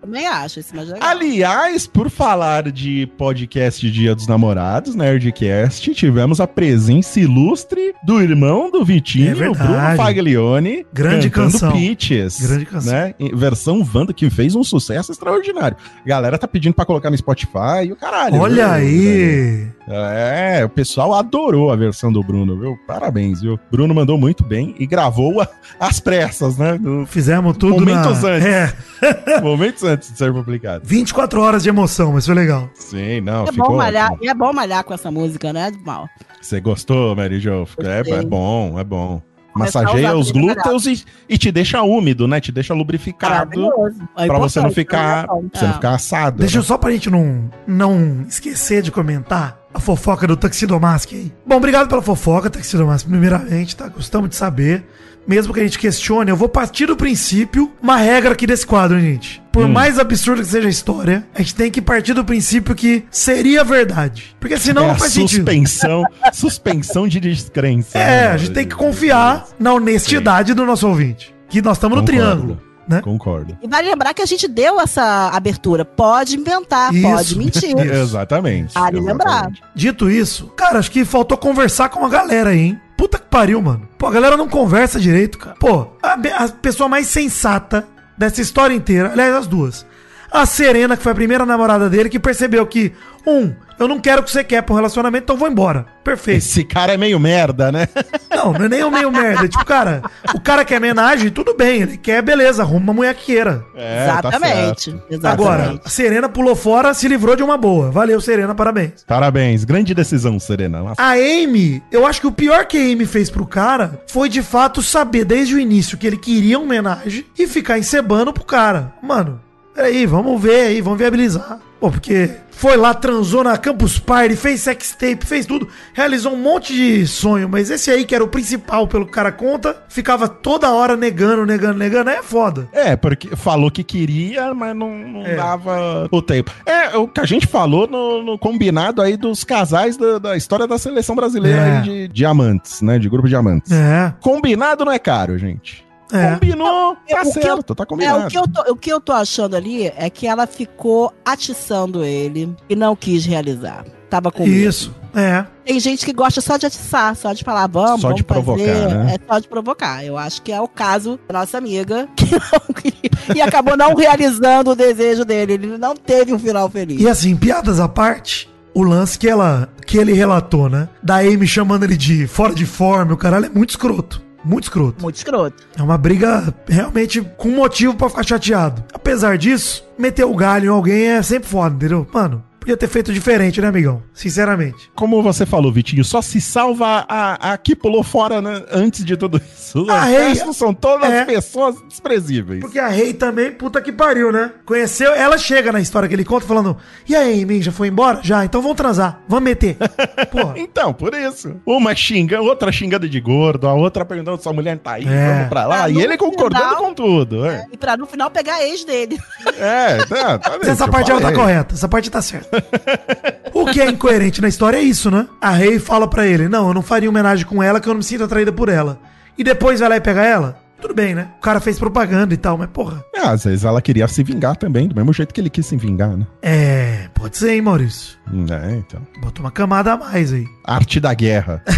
Também 0.02 0.26
acho 0.26 0.58
esse 0.58 0.74
mais 0.74 0.88
legal. 0.88 1.08
Aliás, 1.08 1.86
por 1.86 2.10
falar 2.10 2.72
de 2.72 3.06
podcast 3.16 3.88
Dia 3.88 4.16
dos 4.16 4.26
Namorados, 4.26 4.96
Nerdcast, 4.96 5.94
tivemos 5.94 6.40
a 6.40 6.46
presença 6.48 7.20
ilustre 7.20 7.94
do 8.04 8.20
irmão 8.20 8.68
do 8.68 8.82
É 8.82 8.84
Vitinho, 8.84 9.36
verdade. 9.36 9.68
Bruno 9.72 9.96
Faglione, 9.96 10.84
Grande 10.92 11.30
cantando 11.30 11.52
canção. 11.52 11.72
Pitches. 11.72 12.40
Grande 12.40 12.66
canção. 12.66 12.92
Né? 12.92 13.14
Versão 13.32 13.88
Wanda, 13.94 14.12
que 14.12 14.28
fez 14.28 14.56
um 14.56 14.64
sucesso 14.64 15.12
extraordinário. 15.12 15.76
A 16.04 16.08
galera 16.08 16.36
tá 16.36 16.48
pedindo 16.48 16.74
pra 16.74 16.84
colocar 16.84 17.08
no 17.08 17.16
Spotify 17.16 17.84
e 17.86 17.92
o 17.92 17.96
caralho. 17.96 18.40
Olha 18.40 18.64
viu? 18.66 18.74
aí. 18.74 19.68
É, 19.88 20.64
o 20.64 20.68
pessoal 20.68 21.14
adorou 21.14 21.70
a 21.70 21.76
versão 21.76 22.12
do 22.12 22.22
Bruno, 22.22 22.58
viu? 22.58 22.76
Parabéns, 22.88 23.40
viu? 23.40 23.58
Bruno 23.70 23.94
mandou 23.94 24.18
muito 24.18 24.42
bem 24.44 24.74
e 24.78 24.86
gravou 24.86 25.40
a- 25.40 25.48
às 25.78 26.00
pressas, 26.00 26.56
né? 26.56 26.76
No- 26.80 27.06
Fizemos 27.06 27.56
tudo 27.56 27.80
Momentos 27.84 28.22
na... 28.22 28.28
antes. 28.30 28.46
É, 28.46 29.40
momentos 29.40 29.82
antes 29.82 29.91
de 29.96 30.06
ser 30.06 30.32
publicado. 30.32 30.82
24 30.86 31.40
horas 31.40 31.62
de 31.62 31.68
emoção, 31.68 32.12
mas 32.12 32.26
foi 32.26 32.34
legal. 32.34 32.68
Sim, 32.74 33.20
não, 33.20 33.44
É 33.44 33.52
ficou 33.52 33.70
bom 33.70 33.76
malhar, 33.76 34.12
ótimo. 34.12 34.24
e 34.24 34.28
é 34.28 34.34
bom 34.34 34.52
malhar 34.52 34.84
com 34.84 34.94
essa 34.94 35.10
música, 35.10 35.52
né, 35.52 35.70
Mal? 35.84 36.08
Você 36.40 36.60
gostou, 36.60 37.14
Mary 37.14 37.38
Jo? 37.40 37.66
É, 37.78 38.10
é 38.10 38.22
bom, 38.24 38.78
é 38.78 38.84
bom. 38.84 39.22
Massageia 39.54 40.16
os 40.16 40.30
glúteos 40.30 40.86
e, 40.86 41.04
e 41.28 41.36
te 41.36 41.52
deixa 41.52 41.82
úmido, 41.82 42.26
né? 42.26 42.40
Te 42.40 42.50
deixa 42.50 42.72
lubrificado. 42.72 43.70
É 44.16 44.26
pra 44.26 44.38
você 44.38 44.60
não 44.62 44.70
ficar, 44.70 45.26
pra 45.26 45.36
você 45.52 45.64
não 45.64 45.70
É. 45.70 45.74
ficar 45.74 45.90
assado. 45.94 46.38
Deixa 46.38 46.58
né? 46.58 46.64
só 46.64 46.78
pra 46.78 46.90
gente 46.90 47.10
não, 47.10 47.50
não 47.66 48.24
esquecer 48.26 48.80
de 48.80 48.90
comentar 48.90 49.60
a 49.74 49.78
fofoca 49.78 50.26
do 50.26 50.38
Taxidomask 50.38 51.12
aí. 51.12 51.30
Bom, 51.46 51.56
obrigado 51.56 51.86
pela 51.86 52.00
fofoca, 52.00 52.48
Taxidomask, 52.48 53.06
primeiramente, 53.06 53.76
tá? 53.76 53.88
Gostamos 53.88 54.30
de 54.30 54.36
saber. 54.36 54.86
Mesmo 55.26 55.54
que 55.54 55.60
a 55.60 55.62
gente 55.62 55.78
questione, 55.78 56.30
eu 56.30 56.36
vou 56.36 56.48
partir 56.48 56.86
do 56.86 56.96
princípio, 56.96 57.72
uma 57.80 57.96
regra 57.96 58.32
aqui 58.32 58.46
desse 58.46 58.66
quadro, 58.66 58.98
gente. 59.00 59.40
Por 59.52 59.64
Hum. 59.66 59.68
mais 59.68 59.98
absurdo 59.98 60.42
que 60.42 60.48
seja 60.48 60.66
a 60.66 60.70
história, 60.70 61.26
a 61.34 61.38
gente 61.40 61.54
tem 61.54 61.70
que 61.70 61.80
partir 61.80 62.14
do 62.14 62.24
princípio 62.24 62.74
que 62.74 63.04
seria 63.10 63.62
verdade. 63.62 64.34
Porque 64.40 64.56
senão 64.56 64.84
é 64.84 64.86
não 64.86 64.94
a 64.94 64.98
faz 64.98 65.12
sentido. 65.12 65.36
suspensão, 65.44 66.04
suspensão 66.32 67.06
de 67.06 67.20
descrença. 67.20 67.98
É, 67.98 68.28
né? 68.28 68.28
a 68.32 68.36
gente 68.36 68.50
tem 68.52 68.66
que 68.66 68.74
confiar 68.74 69.46
na 69.58 69.72
honestidade 69.74 70.54
do 70.54 70.64
nosso 70.66 70.88
ouvinte. 70.88 71.34
Que 71.48 71.60
nós 71.62 71.76
estamos 71.76 71.98
no 71.98 72.04
triângulo, 72.04 72.58
né? 72.88 73.00
Concordo. 73.02 73.56
E 73.62 73.68
vale 73.68 73.88
lembrar 73.90 74.14
que 74.14 74.22
a 74.22 74.26
gente 74.26 74.48
deu 74.48 74.80
essa 74.80 75.28
abertura. 75.32 75.84
Pode 75.84 76.34
inventar, 76.36 76.92
Isso. 76.94 77.02
pode 77.08 77.38
mentir. 77.38 77.76
Exatamente. 77.78 78.72
Vale 78.74 78.98
lembrar. 79.00 79.32
exatamente. 79.32 79.62
Dito 79.74 80.10
isso, 80.10 80.46
cara, 80.56 80.78
acho 80.78 80.90
que 80.90 81.04
faltou 81.04 81.36
conversar 81.36 81.90
com 81.90 82.04
a 82.04 82.08
galera 82.08 82.50
aí, 82.50 82.58
hein? 82.58 82.80
Puta 83.02 83.18
que 83.18 83.26
pariu, 83.26 83.60
mano. 83.60 83.88
Pô, 83.98 84.06
a 84.06 84.12
galera 84.12 84.36
não 84.36 84.48
conversa 84.48 85.00
direito, 85.00 85.36
cara. 85.36 85.56
Pô, 85.58 85.88
a, 86.00 86.12
a 86.44 86.48
pessoa 86.48 86.88
mais 86.88 87.08
sensata 87.08 87.84
dessa 88.16 88.40
história 88.40 88.72
inteira, 88.76 89.10
aliás, 89.10 89.34
as 89.34 89.46
duas. 89.48 89.84
A 90.32 90.46
Serena, 90.46 90.96
que 90.96 91.02
foi 91.02 91.12
a 91.12 91.14
primeira 91.14 91.44
namorada 91.44 91.90
dele, 91.90 92.08
que 92.08 92.18
percebeu 92.18 92.66
que, 92.66 92.92
um, 93.26 93.52
eu 93.78 93.86
não 93.86 94.00
quero 94.00 94.22
o 94.22 94.24
que 94.24 94.30
você 94.30 94.42
quer 94.42 94.64
um 94.68 94.74
relacionamento, 94.74 95.24
então 95.24 95.36
vou 95.36 95.48
embora. 95.48 95.86
Perfeito. 96.02 96.38
Esse 96.38 96.64
cara 96.64 96.94
é 96.94 96.96
meio 96.96 97.18
merda, 97.20 97.70
né? 97.70 97.86
Não, 98.32 98.52
não 98.52 98.64
é 98.64 98.68
nem 98.68 98.82
o 98.82 98.90
meio 98.90 99.12
merda. 99.12 99.46
Tipo, 99.46 99.64
cara, 99.64 100.02
o 100.34 100.40
cara 100.40 100.64
quer 100.64 100.78
homenagem, 100.78 101.30
tudo 101.30 101.54
bem. 101.54 101.82
Ele 101.82 101.96
quer, 101.96 102.22
beleza, 102.22 102.62
arruma 102.62 102.80
uma 102.80 102.92
mulher 102.92 103.14
que 103.14 103.26
queira. 103.26 103.64
É, 103.76 104.06
tá 104.06 104.28
exatamente. 104.30 104.90
certo. 104.90 105.02
exatamente. 105.08 105.26
Agora, 105.26 105.80
a 105.84 105.88
Serena 105.88 106.28
pulou 106.28 106.56
fora, 106.56 106.92
se 106.94 107.06
livrou 107.06 107.36
de 107.36 107.42
uma 107.42 107.56
boa. 107.56 107.90
Valeu, 107.90 108.20
Serena, 108.20 108.52
parabéns. 108.54 109.04
Parabéns, 109.06 109.64
grande 109.64 109.94
decisão, 109.94 110.40
Serena. 110.40 110.80
Nossa. 110.82 111.00
A 111.00 111.12
Amy, 111.12 111.82
eu 111.92 112.06
acho 112.06 112.20
que 112.22 112.26
o 112.26 112.32
pior 112.32 112.64
que 112.64 112.78
a 112.78 112.80
Amy 112.80 113.06
fez 113.06 113.30
pro 113.30 113.46
cara 113.46 114.02
foi 114.08 114.28
de 114.28 114.42
fato 114.42 114.82
saber 114.82 115.24
desde 115.24 115.54
o 115.54 115.60
início 115.60 115.98
que 115.98 116.06
ele 116.06 116.16
queria 116.16 116.58
homenagem 116.58 117.24
e 117.38 117.46
ficar 117.46 117.78
encebando 117.78 118.32
pro 118.32 118.44
cara. 118.44 118.94
Mano, 119.02 119.40
peraí, 119.74 120.06
vamos 120.06 120.40
ver 120.40 120.66
aí, 120.66 120.80
vamos 120.80 120.98
viabilizar. 120.98 121.58
Pô, 121.80 121.90
porque 121.90 122.30
foi 122.52 122.76
lá, 122.76 122.94
transou 122.94 123.42
na 123.42 123.58
Campus 123.58 123.98
Party, 123.98 124.36
fez 124.36 124.60
sextape, 124.60 125.26
fez 125.26 125.44
tudo, 125.46 125.66
realizou 125.92 126.32
um 126.32 126.36
monte 126.36 126.72
de 126.72 127.04
sonho, 127.08 127.48
mas 127.48 127.70
esse 127.70 127.90
aí 127.90 128.04
que 128.04 128.14
era 128.14 128.22
o 128.22 128.28
principal 128.28 128.86
pelo 128.86 129.04
que 129.04 129.10
o 129.10 129.14
cara 129.14 129.32
conta, 129.32 129.82
ficava 129.88 130.28
toda 130.28 130.70
hora 130.70 130.96
negando, 130.96 131.44
negando, 131.44 131.76
negando, 131.76 132.10
aí 132.10 132.16
é 132.18 132.22
foda. 132.22 132.68
É, 132.72 132.94
porque 132.94 133.34
falou 133.34 133.68
que 133.68 133.82
queria, 133.82 134.54
mas 134.54 134.76
não, 134.76 134.96
não 134.96 135.26
É. 135.26 135.34
dava 135.34 136.06
o 136.12 136.22
tempo. 136.22 136.52
É 136.64 136.96
o 136.96 137.08
que 137.08 137.20
a 137.20 137.26
gente 137.26 137.48
falou 137.48 137.88
no, 137.88 138.22
no 138.22 138.38
combinado 138.38 139.02
aí 139.02 139.16
dos 139.16 139.42
casais 139.42 139.96
da, 139.96 140.20
da 140.20 140.36
história 140.36 140.68
da 140.68 140.78
seleção 140.78 141.16
brasileira 141.16 141.58
É. 141.60 141.76
aí 141.78 141.82
de 141.82 142.08
diamantes, 142.08 142.80
né? 142.80 142.96
De 142.96 143.08
grupo 143.08 143.26
diamantes. 143.28 143.72
É, 143.72 144.14
Combinado 144.20 144.84
não 144.84 144.92
é 144.92 145.00
caro, 145.00 145.36
gente. 145.36 145.84
É. 146.12 146.34
Combinou, 146.34 146.96
É, 147.08 147.14
tá 147.14 147.20
o 147.20 147.32
que 147.32 147.38
eu- 147.38 147.42
certo, 147.42 147.74
tá 147.74 147.82
É, 147.82 147.86
combinado. 147.86 148.26
o 148.26 148.28
que, 148.28 148.38
eu 148.38 148.42
tô, 148.48 148.72
o 148.72 148.76
que 148.76 148.92
eu 148.92 149.00
tô 149.00 149.12
achando 149.12 149.56
ali 149.56 149.86
é 149.96 150.08
que 150.10 150.26
ela 150.26 150.46
ficou 150.46 151.12
atiçando 151.24 152.04
ele 152.04 152.54
e 152.68 152.76
não 152.76 152.94
quis 152.94 153.24
realizar. 153.24 153.84
Tava 154.10 154.30
com 154.30 154.44
medo. 154.44 154.54
Isso, 154.54 154.94
é. 155.14 155.46
Tem 155.64 155.80
gente 155.80 156.04
que 156.04 156.12
gosta 156.12 156.42
só 156.42 156.58
de 156.58 156.66
atiçar, 156.66 157.16
só 157.16 157.32
de 157.32 157.42
falar, 157.42 157.66
vamos, 157.66 158.02
Só 158.02 158.08
vamos 158.08 158.16
de 158.16 158.24
provocar, 158.24 158.62
fazer. 158.62 158.88
né? 158.94 159.14
É 159.18 159.32
só 159.32 159.38
de 159.38 159.48
provocar. 159.48 160.04
Eu 160.04 160.18
acho 160.18 160.42
que 160.42 160.52
é 160.52 160.60
o 160.60 160.68
caso 160.68 161.18
da 161.26 161.38
nossa 161.40 161.56
amiga 161.56 162.06
que 162.14 162.26
não 162.30 162.74
queria, 162.74 163.10
e 163.34 163.40
acabou 163.40 163.74
não 163.74 163.94
realizando 163.94 164.72
o 164.72 164.76
desejo 164.76 165.24
dele. 165.24 165.54
Ele 165.54 165.78
não 165.78 165.96
teve 165.96 166.32
um 166.34 166.38
final 166.38 166.68
feliz. 166.68 167.00
E 167.00 167.08
assim, 167.08 167.34
piadas 167.34 167.80
à 167.80 167.88
parte, 167.88 168.50
o 168.74 168.82
lance 168.82 169.18
que 169.18 169.26
ela 169.28 169.70
que 169.86 169.96
ele 169.96 170.12
relatou, 170.12 170.68
né? 170.68 170.88
Da 171.02 171.16
Amy 171.20 171.46
chamando 171.46 171.84
ele 171.84 171.96
de 171.96 172.26
fora 172.26 172.54
de 172.54 172.66
forma, 172.66 173.14
o 173.14 173.16
caralho 173.16 173.46
é 173.46 173.48
muito 173.48 173.70
escroto. 173.70 174.20
Muito 174.44 174.64
escroto. 174.64 175.02
Muito 175.02 175.16
escroto. 175.16 175.62
É 175.76 175.82
uma 175.82 175.96
briga 175.96 176.52
realmente 176.68 177.20
com 177.36 177.50
motivo 177.50 177.94
pra 177.94 178.08
ficar 178.08 178.22
chateado. 178.24 178.84
Apesar 178.92 179.38
disso, 179.38 179.84
meter 179.98 180.24
o 180.24 180.34
galho 180.34 180.66
em 180.66 180.68
alguém 180.68 181.08
é 181.08 181.22
sempre 181.22 181.48
foda, 181.48 181.74
entendeu? 181.74 182.06
Mano, 182.12 182.42
podia 182.62 182.76
ter 182.76 182.88
feito 182.88 183.12
diferente, 183.12 183.60
né, 183.60 183.68
amigão? 183.68 184.02
Sinceramente. 184.14 184.90
Como 184.94 185.22
você 185.22 185.44
falou, 185.44 185.72
Vitinho, 185.72 186.04
só 186.04 186.22
se 186.22 186.40
salva 186.40 187.04
a, 187.08 187.52
a 187.52 187.58
que 187.58 187.74
pulou 187.76 188.02
fora 188.02 188.40
né, 188.40 188.62
antes 188.72 189.04
de 189.04 189.16
tudo 189.16 189.38
isso. 189.54 189.90
A 189.90 190.04
Rei- 190.04 190.34
são 190.52 190.72
todas 190.72 191.10
é. 191.10 191.24
pessoas 191.24 191.76
desprezíveis. 191.88 192.60
Porque 192.60 192.78
a 192.78 192.88
Rei 192.88 193.12
também, 193.14 193.50
puta 193.52 193.80
que 193.80 193.90
pariu, 193.92 194.30
né? 194.32 194.52
Conheceu, 194.64 195.12
ela 195.14 195.36
chega 195.38 195.72
na 195.72 195.80
história 195.80 196.08
que 196.08 196.14
ele 196.14 196.24
conta 196.24 196.46
falando: 196.46 196.76
E 197.08 197.14
aí, 197.16 197.42
Amy, 197.42 197.62
já 197.62 197.72
foi 197.72 197.88
embora? 197.88 198.20
Já, 198.22 198.44
então 198.44 198.60
vamos 198.62 198.76
transar, 198.76 199.20
vamos 199.28 199.44
meter. 199.44 199.76
Porra. 200.30 200.54
Então, 200.58 200.92
por 200.92 201.14
isso. 201.14 201.56
Uma 201.66 201.94
xinga, 201.94 202.40
outra 202.40 202.70
xingando 202.70 203.08
de 203.08 203.20
gordo, 203.20 203.66
a 203.66 203.74
outra 203.74 204.04
perguntando 204.04 204.40
se 204.40 204.48
a 204.48 204.52
mulher 204.52 204.78
tá 204.78 204.92
aí, 204.92 205.06
É. 205.06 205.34
vamos 205.34 205.48
pra 205.48 205.66
lá. 205.66 205.84
Ah, 205.84 205.90
e 205.90 206.00
ele 206.00 206.16
concordando 206.16 206.62
final- 206.64 206.76
com 206.82 206.94
tudo. 206.94 207.46
É, 207.46 207.66
E 207.72 207.76
pra 207.76 207.96
no 207.96 208.06
final 208.06 208.30
pegar 208.30 208.54
a 208.56 208.64
ex 208.66 208.84
dele. 208.84 209.18
é 209.58 209.98
tá, 210.04 210.38
tá 210.38 210.50
vendo? 210.58 210.68
Essa 210.70 210.86
parte 210.88 211.10
ela 211.10 211.20
tá 211.20 211.28
falei. 211.28 211.40
correta, 211.40 211.74
essa 211.74 211.88
parte 211.88 212.10
tá 212.10 212.20
certa. 212.22 212.51
o 213.52 213.66
que 213.66 213.80
é 213.80 213.88
incoerente 213.88 214.40
na 214.40 214.48
história 214.48 214.76
é 214.76 214.82
isso, 214.82 215.10
né? 215.10 215.26
A 215.40 215.50
Rei 215.50 215.78
fala 215.78 216.08
pra 216.08 216.26
ele: 216.26 216.48
Não, 216.48 216.68
eu 216.68 216.74
não 216.74 216.82
faria 216.82 217.08
homenagem 217.08 217.46
com 217.46 217.62
ela 217.62 217.80
que 217.80 217.88
eu 217.88 217.92
não 217.92 217.98
me 217.98 218.04
sinto 218.04 218.24
atraída 218.24 218.52
por 218.52 218.68
ela. 218.68 218.98
E 219.36 219.42
depois 219.42 219.80
vai 219.80 219.88
lá 219.88 219.96
e 219.96 220.00
pega 220.00 220.22
ela? 220.24 220.61
Tudo 220.82 220.94
bem, 220.94 221.14
né? 221.14 221.28
O 221.38 221.40
cara 221.40 221.60
fez 221.60 221.78
propaganda 221.78 222.34
e 222.34 222.36
tal, 222.36 222.58
mas 222.58 222.68
porra. 222.68 223.02
É, 223.14 223.20
às 223.20 223.44
vezes 223.44 223.64
ela 223.64 223.80
queria 223.80 224.06
se 224.08 224.22
vingar 224.22 224.56
também, 224.56 224.88
do 224.88 224.94
mesmo 224.96 225.12
jeito 225.12 225.32
que 225.32 225.40
ele 225.40 225.48
quis 225.48 225.64
se 225.64 225.76
vingar, 225.76 226.16
né? 226.16 226.26
É, 226.42 227.08
pode 227.14 227.36
ser, 227.38 227.52
hein, 227.54 227.62
Maurício? 227.62 228.18
É, 228.50 228.72
então. 228.76 229.00
Botou 229.20 229.44
uma 229.44 229.50
camada 229.52 229.92
a 229.92 229.96
mais 229.96 230.32
aí. 230.32 230.44
Arte 230.64 230.98
da 231.00 231.14
guerra. 231.14 231.62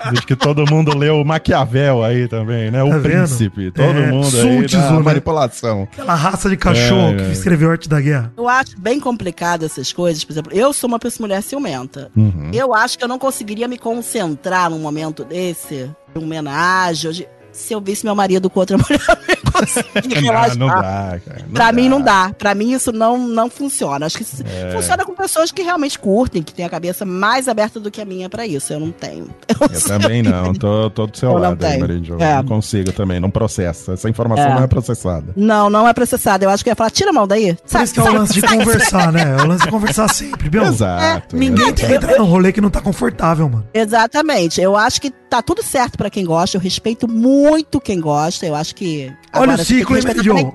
Acho 0.00 0.26
que 0.26 0.34
todo 0.36 0.64
mundo 0.70 0.96
leu 0.96 1.20
o 1.20 1.24
Maquiavel 1.24 2.02
aí 2.02 2.26
também, 2.28 2.70
né? 2.70 2.82
O 2.82 2.90
Tá 2.90 3.00
príncipe. 3.00 3.70
Todo 3.70 3.98
É, 3.98 4.10
mundo 4.10 4.36
aí 4.36 4.66
da 4.66 4.92
né? 4.92 4.98
manipulação. 5.00 5.82
Aquela 5.92 6.14
raça 6.14 6.48
de 6.48 6.56
cachorro 6.56 7.12
É, 7.12 7.16
que 7.16 7.22
é. 7.22 7.32
escreveu 7.32 7.70
Arte 7.70 7.88
da 7.88 8.00
Guerra. 8.00 8.32
Eu 8.36 8.48
acho 8.48 8.78
bem 8.78 8.98
complicado 9.00 9.64
essas 9.64 9.92
coisas. 9.92 10.24
Por 10.24 10.32
exemplo, 10.32 10.52
eu 10.54 10.72
sou 10.72 10.88
uma 10.88 10.98
pessoa 10.98 11.26
mulher 11.26 11.42
ciumenta. 11.42 12.10
Uhum. 12.16 12.50
Eu 12.52 12.74
acho 12.74 12.96
que 12.98 13.04
eu 13.04 13.08
não 13.08 13.18
conseguiria 13.18 13.68
me 13.68 13.78
concentrar 13.78 14.70
num 14.70 14.78
momento 14.78 15.24
desse, 15.24 15.67
de 15.76 15.90
homenagem, 16.22 17.12
de- 17.12 17.28
se 17.50 17.72
eu 17.72 17.80
visse 17.80 18.04
meu 18.04 18.14
marido 18.14 18.48
com 18.48 18.60
outra 18.60 18.76
mulher, 18.78 19.00
eu 19.08 20.22
não. 20.22 20.32
Não, 20.32 20.54
não 20.54 20.66
dá, 20.68 21.18
cara. 21.26 21.42
não 21.44 21.52
Pra 21.52 21.72
mim 21.72 21.88
não 21.88 22.00
dá. 22.00 22.32
Pra 22.38 22.54
mim 22.54 22.72
isso 22.72 22.92
não, 22.92 23.18
não 23.18 23.50
funciona. 23.50 24.06
Acho 24.06 24.18
que 24.18 24.24
É. 24.44 24.70
funciona 24.72 25.04
com 25.04 25.12
pessoas 25.14 25.50
que 25.50 25.62
realmente 25.62 25.98
curtem, 25.98 26.40
que 26.40 26.54
têm 26.54 26.64
a 26.64 26.68
cabeça 26.68 27.04
mais 27.04 27.48
aberta 27.48 27.80
do 27.80 27.90
que 27.90 28.00
a 28.00 28.04
minha 28.04 28.28
pra 28.28 28.46
isso. 28.46 28.72
Eu 28.72 28.78
não 28.78 28.92
tenho. 28.92 29.24
Eu, 29.48 29.66
Eu 29.74 29.80
também 30.00 30.22
não, 30.22 30.52
tô, 30.54 30.88
tô 30.90 31.06
do 31.08 31.16
seu 31.18 31.30
Eu 31.30 31.34
não 31.34 31.40
lado 31.40 31.64
aí. 31.64 31.80
É. 32.20 32.36
Não 32.36 32.44
consigo 32.44 32.92
também, 32.92 33.18
não 33.18 33.30
processa. 33.30 33.94
Essa 33.94 34.08
informação 34.08 34.44
É. 34.46 34.54
não 34.54 34.62
é 34.62 34.66
processada. 34.68 35.32
Não, 35.34 35.68
não 35.68 35.88
é 35.88 35.92
processado. 35.92 36.44
Eu 36.44 36.50
acho 36.50 36.62
que 36.62 36.70
eu 36.70 36.72
ia 36.72 36.76
falar, 36.76 36.90
tira 36.90 37.10
a 37.10 37.12
mão 37.12 37.26
daí. 37.26 37.56
Por 37.68 37.82
isso 37.82 37.94
que 37.94 38.00
é 38.00 38.02
o 38.04 38.12
lance 38.12 38.34
de 38.34 38.40
sai, 38.40 38.58
conversar, 38.58 39.10
né? 39.12 39.36
É 39.36 39.42
o 39.42 39.46
lance 39.48 39.64
de 39.64 39.70
conversar 39.70 40.08
sempre, 40.08 40.48
meu. 40.52 40.64
Exato. 40.64 41.34
Ninguém 41.34 41.72
tem 41.72 41.74
que 41.74 41.92
exato. 41.92 42.04
entrar 42.06 42.18
num 42.18 42.26
rolê 42.26 42.52
que 42.52 42.60
não 42.60 42.70
tá 42.70 42.80
confortável, 42.80 43.48
mano. 43.48 43.66
Exatamente. 43.74 44.60
Eu 44.60 44.76
acho 44.76 45.00
que 45.00 45.10
tá 45.28 45.42
tudo 45.42 45.62
certo 45.62 45.96
pra 45.96 46.10
quem 46.10 46.24
gosta. 46.24 46.56
Eu 46.56 46.60
respeito 46.60 47.06
muito 47.08 47.80
quem 47.80 48.00
gosta. 48.00 48.46
Eu 48.46 48.54
acho 48.54 48.74
que. 48.74 49.12
Olha 49.32 49.54
o 49.54 49.58
que 49.58 49.64
ciclo, 49.64 49.96
hein, 49.96 50.02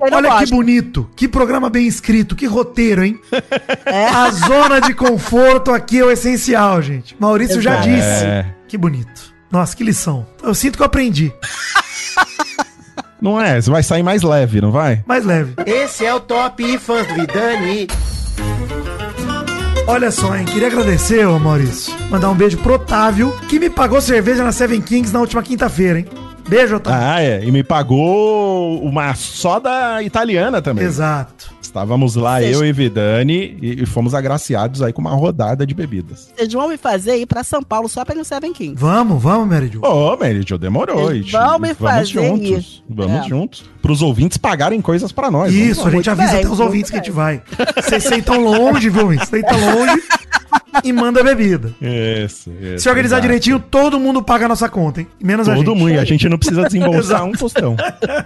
Olha 0.00 0.22
que 0.22 0.28
gosta. 0.28 0.54
bonito. 0.54 1.08
Que 1.16 1.28
programa 1.28 1.70
bem 1.70 1.86
escrito. 1.86 2.34
Que 2.36 2.46
roteiro, 2.46 3.04
hein? 3.04 3.18
É. 3.86 4.06
A 4.06 4.30
zona 4.30 4.80
de 4.80 4.94
conforto 4.94 5.70
aqui 5.70 5.98
é 6.00 6.04
o 6.04 6.10
essencial, 6.10 6.82
gente. 6.82 7.16
Maurício 7.18 7.60
já 7.60 7.74
Exato. 7.74 7.88
disse. 7.88 8.24
É. 8.26 8.46
Que 8.68 8.76
bonito. 8.76 9.34
Nossa, 9.50 9.76
que 9.76 9.84
lição. 9.84 10.26
Eu 10.42 10.54
sinto 10.54 10.76
que 10.76 10.82
eu 10.82 10.86
aprendi. 10.86 11.32
Não 13.20 13.40
é? 13.40 13.60
Você 13.60 13.70
vai 13.70 13.82
sair 13.82 14.02
mais 14.02 14.22
leve, 14.22 14.60
não 14.60 14.70
vai? 14.70 15.02
Mais 15.06 15.24
leve. 15.24 15.54
Esse 15.64 16.04
é 16.04 16.12
o 16.14 16.20
Top 16.20 16.78
Fãs 16.78 17.06
do 17.06 17.14
Vidani. 17.14 17.86
Olha 19.86 20.10
só, 20.10 20.34
hein? 20.34 20.46
Queria 20.46 20.68
agradecer, 20.68 21.26
ô 21.26 21.38
Maurício. 21.38 21.94
Mandar 22.10 22.30
um 22.30 22.34
beijo 22.34 22.56
pro 22.58 22.74
Otávio, 22.74 23.36
que 23.48 23.58
me 23.58 23.68
pagou 23.68 24.00
cerveja 24.00 24.42
na 24.42 24.50
Seven 24.50 24.80
Kings 24.80 25.12
na 25.12 25.20
última 25.20 25.42
quinta-feira, 25.42 25.98
hein? 25.98 26.06
Beijo, 26.48 26.76
Otávio. 26.76 27.06
Ah, 27.06 27.22
é. 27.22 27.44
E 27.44 27.50
me 27.50 27.62
pagou 27.62 28.82
uma 28.82 29.14
soda 29.14 30.02
italiana 30.02 30.62
também. 30.62 30.84
Exato. 30.84 31.53
Estávamos 31.74 32.14
lá, 32.14 32.38
Vocês- 32.38 32.54
eu 32.56 32.64
e 32.64 32.72
Vidani, 32.72 33.58
e, 33.60 33.82
e 33.82 33.86
fomos 33.86 34.14
agraciados 34.14 34.80
aí 34.80 34.92
com 34.92 35.00
uma 35.00 35.10
rodada 35.10 35.66
de 35.66 35.74
bebidas. 35.74 36.30
Vocês 36.36 36.52
vão 36.52 36.68
me 36.68 36.76
fazer 36.76 37.16
ir 37.16 37.26
pra 37.26 37.42
São 37.42 37.64
Paulo 37.64 37.88
só 37.88 38.04
pra 38.04 38.14
ir 38.14 38.18
no 38.18 38.24
Seven 38.24 38.52
King. 38.52 38.76
Vamos, 38.78 39.20
vamos, 39.20 39.48
Mary 39.48 39.68
Jo. 39.72 39.80
Ô, 39.84 40.16
Meridio, 40.16 40.56
demorou. 40.56 41.06
Vocês 41.06 41.26
e- 41.26 41.30
vão 41.32 41.58
me 41.58 41.72
vamos 41.72 41.78
fazer 41.78 42.06
juntos. 42.06 42.48
ir. 42.48 42.84
Vamos 42.88 43.26
É. 43.26 43.28
juntos. 43.28 43.64
Para 43.82 43.90
os 43.90 44.02
ouvintes 44.02 44.38
pagarem 44.38 44.80
coisas 44.80 45.10
pra 45.10 45.32
nós. 45.32 45.52
Isso, 45.52 45.80
a 45.80 45.84
Vamos 45.90 45.92
gente 45.94 45.94
muito 45.94 46.10
avisa 46.10 46.32
bem, 46.36 46.44
até 46.44 46.48
os 46.54 46.60
ouvintes 46.60 46.90
que 46.92 46.96
a 46.96 47.00
bem. 47.00 47.06
gente 47.06 47.12
vai. 47.16 47.42
Vocês 47.82 48.04
sentam 48.04 48.40
longe, 48.44 48.88
viu, 48.88 49.02
ouvintes? 49.02 49.28
Senta 49.28 49.56
longe 49.56 50.00
e 50.84 50.92
manda 50.92 51.24
bebida. 51.24 51.74
Isso, 52.24 52.52
isso. 52.52 52.84
Se 52.84 52.88
organizar 52.88 53.16
exato. 53.16 53.22
direitinho, 53.22 53.58
todo 53.58 53.98
mundo 53.98 54.22
paga 54.22 54.44
a 54.44 54.48
nossa 54.48 54.68
conta, 54.68 55.00
hein? 55.00 55.08
Menos 55.20 55.48
a 55.48 55.56
Todo 55.56 55.72
gente. 55.72 55.78
mundo. 55.80 55.90
E 55.90 55.98
a 55.98 56.04
gente 56.04 56.28
não 56.28 56.38
precisa 56.38 56.62
desembolsar 56.62 57.24
um 57.24 57.32
tostão. 57.32 57.74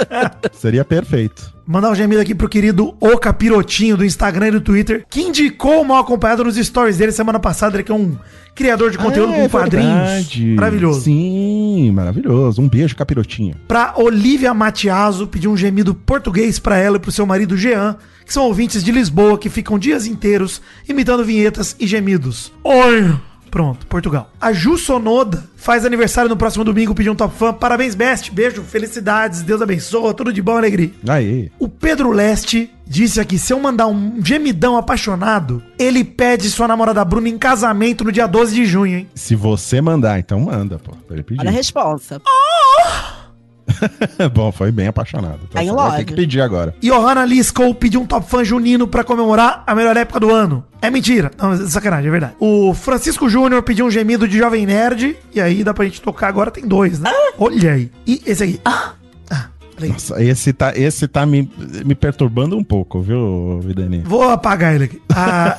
Seria 0.53 0.84
perfeito. 0.84 1.57
Mandar 1.71 1.91
um 1.91 1.95
gemido 1.95 2.23
aqui 2.23 2.35
pro 2.35 2.49
querido 2.49 2.95
O 2.99 3.19
Capirotinho 3.19 3.95
do 3.95 4.03
Instagram 4.03 4.49
e 4.49 4.51
do 4.53 4.61
Twitter, 4.62 5.05
que 5.11 5.21
indicou 5.21 5.83
o 5.83 5.85
mal 5.85 5.99
acompanhado 5.99 6.43
nos 6.43 6.57
stories 6.57 6.97
dele 6.97 7.12
semana 7.12 7.39
passada. 7.39 7.77
Ele 7.77 7.83
que 7.83 7.93
é 7.93 7.95
um 7.95 8.16
criador 8.55 8.91
de 8.91 8.97
conteúdo 8.97 9.35
É 9.35 9.43
com 9.43 9.51
quadrinhos. 9.51 9.87
verdade. 9.87 10.47
Maravilhoso. 10.55 11.03
Sim, 11.03 11.91
maravilhoso. 11.93 12.62
Um 12.62 12.69
beijo, 12.71 12.97
capirotinho. 12.97 13.55
Pra 13.69 13.93
Olivia 13.99 14.55
Matiaso, 14.55 15.27
pedir 15.27 15.49
um 15.49 15.59
gemido 15.59 15.95
português 15.95 16.59
pra 16.59 16.79
ela 16.79 16.97
e 16.97 17.01
pro 17.01 17.12
seu 17.12 17.27
marido 17.27 17.55
Jean, 17.55 17.97
que 18.25 18.33
são 18.33 18.45
ouvintes 18.45 18.83
de 18.83 18.91
Lisboa 18.91 19.37
que 19.37 19.51
ficam 19.51 19.79
dias 19.79 20.07
inteiros 20.07 20.62
imitando 20.89 21.23
vinhetas 21.23 21.77
e 21.79 21.87
gemidos. 21.87 22.51
Oi! 22.64 23.14
Pronto, 23.51 23.86
Portugal. 23.86 24.30
A 24.40 24.53
Ju 24.53 24.76
Sonoda 24.76 25.44
faz 25.57 25.84
aniversário 25.84 26.28
no 26.28 26.36
próximo 26.36 26.64
domingo, 26.64 26.94
pediu 26.94 27.12
um 27.12 27.16
top 27.16 27.34
fã. 27.36 27.53
Parabéns, 27.53 27.94
Best. 27.94 28.30
Beijo, 28.30 28.62
felicidades, 28.62 29.42
Deus 29.42 29.61
abençoa, 29.61 30.14
tudo 30.14 30.32
de 30.32 30.40
bom, 30.40 30.57
alegria. 30.57 30.90
Aí. 31.09 31.51
O 31.59 31.68
Pedro 31.68 32.11
Leste 32.11 32.70
disse 32.86 33.20
aqui: 33.20 33.38
se 33.38 33.53
eu 33.53 33.61
mandar 33.61 33.86
um 33.86 34.20
gemidão 34.24 34.76
apaixonado, 34.76 35.62
ele 35.78 36.05
pede 36.05 36.51
sua 36.51 36.68
namorada 36.68 37.05
Bruna 37.05 37.28
em 37.28 37.38
casamento 37.38 38.05
no 38.05 38.12
dia 38.12 38.26
12 38.26 38.55
de 38.55 38.64
junho, 38.64 38.99
hein? 38.99 39.09
Se 39.14 39.34
você 39.34 39.80
mandar, 39.80 40.18
então 40.18 40.40
manda, 40.40 40.78
pô. 40.78 40.92
Pra 41.07 41.16
ele 41.16 41.22
pedir. 41.22 41.40
Olha 41.40 41.51
a 41.51 41.53
responsa. 41.53 42.20
Bom, 44.35 44.53
foi 44.53 44.70
bem 44.70 44.89
apaixonado. 44.89 45.41
Tá 45.51 45.62
em 45.62 45.66
certo. 45.66 45.76
Vai 45.76 45.97
ter 45.99 46.05
que 46.05 46.14
pedir 46.14 46.41
agora. 46.41 46.74
Johanna 46.83 47.24
Liscow 47.24 47.74
pediu 47.74 48.01
um 48.01 48.07
top 48.07 48.29
fã 48.29 48.45
junino 48.45 48.87
pra 48.87 49.05
comemorar 49.05 49.62
a 49.66 49.74
melhor 49.74 49.97
época 49.97 50.20
do 50.20 50.31
ano. 50.33 50.64
É 50.81 50.91
mentira. 50.91 51.31
Não, 51.39 51.53
é 51.53 51.57
sacanagem, 51.66 52.09
é 52.09 52.11
verdade. 52.11 52.35
O 52.39 52.72
Francisco 52.74 53.29
Júnior 53.29 53.62
pediu 53.62 53.87
um 53.87 53.91
gemido 53.91 54.29
de 54.29 54.39
Jovem 54.39 54.66
Nerd. 54.66 55.16
E 55.35 55.41
aí 55.41 55.64
dá 55.64 55.74
pra 55.74 55.85
gente 55.85 56.01
tocar 56.01 56.29
agora, 56.29 56.51
tem 56.51 56.66
dois, 56.66 56.99
né? 57.01 57.11
Olha 57.39 57.72
aí. 57.72 57.91
E 58.07 58.22
esse 58.26 58.45
aqui. 58.45 58.61
Ah, 58.64 58.93
peraí. 59.79 59.93
Nossa, 59.93 60.22
esse 60.22 60.53
tá, 60.53 60.72
esse 60.76 61.07
tá 61.07 61.24
me, 61.24 61.51
me 61.85 61.95
perturbando 61.95 62.57
um 62.57 62.64
pouco, 62.64 63.01
viu, 63.01 63.61
Vidani? 63.61 64.03
Vou 64.05 64.29
apagar 64.29 64.74
ele 64.74 64.85
aqui. 64.85 65.01
A, 65.14 65.57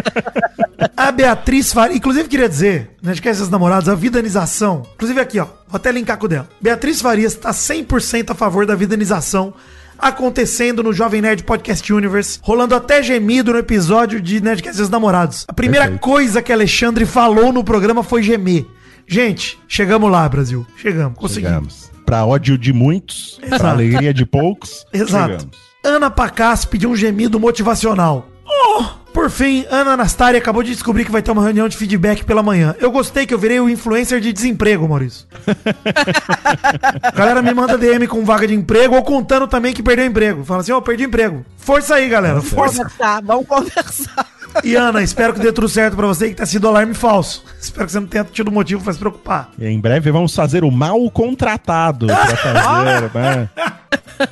a 0.96 1.10
Beatriz 1.12 1.72
Faria. 1.72 1.96
Inclusive, 1.96 2.28
queria 2.28 2.48
dizer, 2.48 2.90
né, 3.02 3.12
de 3.12 3.20
que 3.22 3.28
esses 3.28 3.48
namorados, 3.48 3.88
a 3.88 3.94
vidanização. 3.94 4.82
Inclusive, 4.94 5.20
aqui, 5.20 5.38
ó. 5.38 5.44
Vou 5.68 5.76
até 5.76 5.90
linkar 5.92 6.16
com 6.18 6.26
o 6.26 6.28
dela. 6.28 6.48
Beatriz 6.60 7.00
Farias 7.00 7.32
está 7.34 7.50
100% 7.50 8.30
a 8.30 8.34
favor 8.34 8.66
da 8.66 8.74
vidanização. 8.74 9.54
Acontecendo 9.98 10.82
no 10.82 10.94
Jovem 10.94 11.20
Nerd 11.20 11.44
Podcast 11.44 11.92
Universe, 11.92 12.38
rolando 12.42 12.74
até 12.74 13.02
gemido 13.02 13.52
no 13.52 13.58
episódio 13.58 14.18
de 14.18 14.40
Nerdcast 14.40 14.74
e 14.74 14.76
seus 14.78 14.88
namorados. 14.88 15.44
A 15.46 15.52
primeira 15.52 15.84
Perfeito. 15.86 16.02
coisa 16.02 16.40
que 16.40 16.50
Alexandre 16.50 17.04
falou 17.04 17.52
no 17.52 17.62
programa 17.62 18.02
foi 18.02 18.22
gemer. 18.22 18.66
Gente, 19.06 19.58
chegamos 19.68 20.10
lá, 20.10 20.26
Brasil. 20.26 20.66
Chegamos, 20.76 21.18
conseguimos. 21.18 21.50
Chegamos. 21.50 21.90
Pra 22.06 22.24
ódio 22.24 22.56
de 22.56 22.72
muitos, 22.72 23.38
Exato. 23.42 23.60
pra 23.62 23.70
alegria 23.72 24.14
de 24.14 24.24
poucos. 24.24 24.86
Exato. 24.92 25.32
chegamos. 25.32 25.58
Ana 25.84 26.10
Pacas 26.10 26.64
pediu 26.64 26.90
um 26.90 26.96
gemido 26.96 27.38
motivacional. 27.38 28.26
Oh! 28.46 28.84
Por 29.12 29.28
fim, 29.28 29.66
Ana 29.70 29.92
Anastária 29.92 30.38
acabou 30.38 30.62
de 30.62 30.72
descobrir 30.72 31.04
que 31.04 31.10
vai 31.10 31.20
ter 31.20 31.30
uma 31.32 31.42
reunião 31.42 31.68
de 31.68 31.76
feedback 31.76 32.24
pela 32.24 32.42
manhã. 32.42 32.74
Eu 32.78 32.90
gostei 32.92 33.26
que 33.26 33.34
eu 33.34 33.38
virei 33.38 33.58
o 33.58 33.68
influencer 33.68 34.20
de 34.20 34.32
desemprego, 34.32 34.88
Maurício. 34.88 35.26
A 37.02 37.10
galera 37.10 37.42
me 37.42 37.52
manda 37.52 37.76
DM 37.76 38.06
com 38.06 38.24
vaga 38.24 38.46
de 38.46 38.54
emprego 38.54 38.94
ou 38.94 39.02
contando 39.02 39.48
também 39.48 39.74
que 39.74 39.82
perdeu 39.82 40.06
emprego. 40.06 40.44
Fala 40.44 40.60
assim, 40.60 40.72
ó, 40.72 40.80
perdi 40.80 41.04
emprego. 41.04 41.44
Força 41.56 41.96
aí, 41.96 42.08
galera. 42.08 42.40
Força. 42.40 42.78
Conversar, 42.78 43.22
vamos 43.22 43.46
conversar. 43.46 44.26
E 44.64 44.74
Ana, 44.76 45.02
espero 45.02 45.32
que 45.32 45.40
dê 45.40 45.52
tudo 45.52 45.68
certo 45.68 45.96
pra 45.96 46.06
você 46.06 46.28
que 46.28 46.34
tá 46.34 46.46
sendo 46.46 46.68
alarme 46.68 46.94
falso. 46.94 47.44
Espero 47.60 47.86
que 47.86 47.92
você 47.92 48.00
não 48.00 48.06
tenha 48.06 48.24
tido 48.24 48.50
motivo 48.50 48.82
pra 48.82 48.92
se 48.92 48.98
preocupar. 48.98 49.50
E 49.58 49.66
em 49.66 49.80
breve 49.80 50.10
vamos 50.10 50.34
fazer 50.34 50.64
o 50.64 50.70
mal 50.70 51.10
contratado 51.10 52.06
pra 52.06 52.36
fazer, 52.36 53.10
né? 53.14 53.48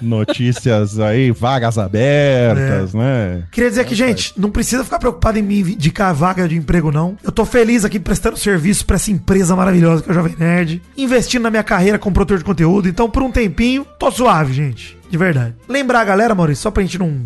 Notícias 0.03 0.99
aí, 0.99 1.31
vagas 1.31 1.79
abertas, 1.79 2.93
né? 2.93 3.45
Queria 3.51 3.71
dizer 3.71 3.87
que, 3.87 3.95
gente, 3.95 4.35
não 4.37 4.51
precisa 4.51 4.85
ficar 4.85 4.99
preocupado 4.99 5.39
em 5.39 5.43
me 5.43 5.61
indicar 5.61 6.13
vaga 6.15 6.47
de 6.47 6.57
emprego, 6.57 6.93
não. 6.93 7.17
Eu 7.23 7.33
tô 7.33 7.45
feliz 7.47 7.85
aqui 7.85 7.99
prestando 7.99 8.37
serviço 8.37 8.85
pra 8.85 8.97
essa 8.97 9.11
empresa 9.11 9.57
maravilhosa 9.57 10.03
que 10.03 10.11
é 10.11 10.13
o 10.13 10.15
Jovem 10.15 10.37
Nerd, 10.39 10.83
investindo 10.97 11.43
na 11.43 11.51
minha 11.51 11.63
carreira 11.63 11.99
como 11.99 12.13
produtor 12.13 12.39
de 12.39 12.45
conteúdo. 12.45 12.89
Então, 12.89 13.09
por 13.09 13.23
um 13.23 13.31
tempinho, 13.31 13.87
tô 13.99 14.11
suave, 14.11 14.53
gente. 14.53 14.99
De 15.09 15.17
verdade. 15.17 15.55
Lembrar 15.67 16.01
a 16.01 16.05
galera, 16.05 16.35
Maurício, 16.35 16.63
só 16.63 16.71
pra 16.71 16.83
gente 16.83 16.99
não, 16.99 17.19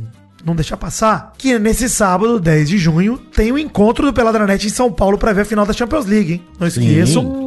não 0.45 0.55
deixar 0.55 0.76
passar, 0.76 1.32
que 1.38 1.59
nesse 1.59 1.88
sábado, 1.88 2.40
10 2.40 2.68
de 2.68 2.78
junho, 2.78 3.18
tem 3.18 3.53
o 3.53 3.59
encontro 3.59 4.07
do 4.07 4.12
Peladranet 4.12 4.66
em 4.66 4.70
São 4.70 4.90
Paulo 4.90 5.18
pra 5.18 5.32
ver 5.32 5.43
a 5.43 5.45
final 5.45 5.64
da 5.64 5.72
Champions 5.72 6.07
League, 6.07 6.32
hein? 6.34 6.47
Não 6.59 6.70
Sim. 6.70 6.86
esqueçam. 6.86 7.43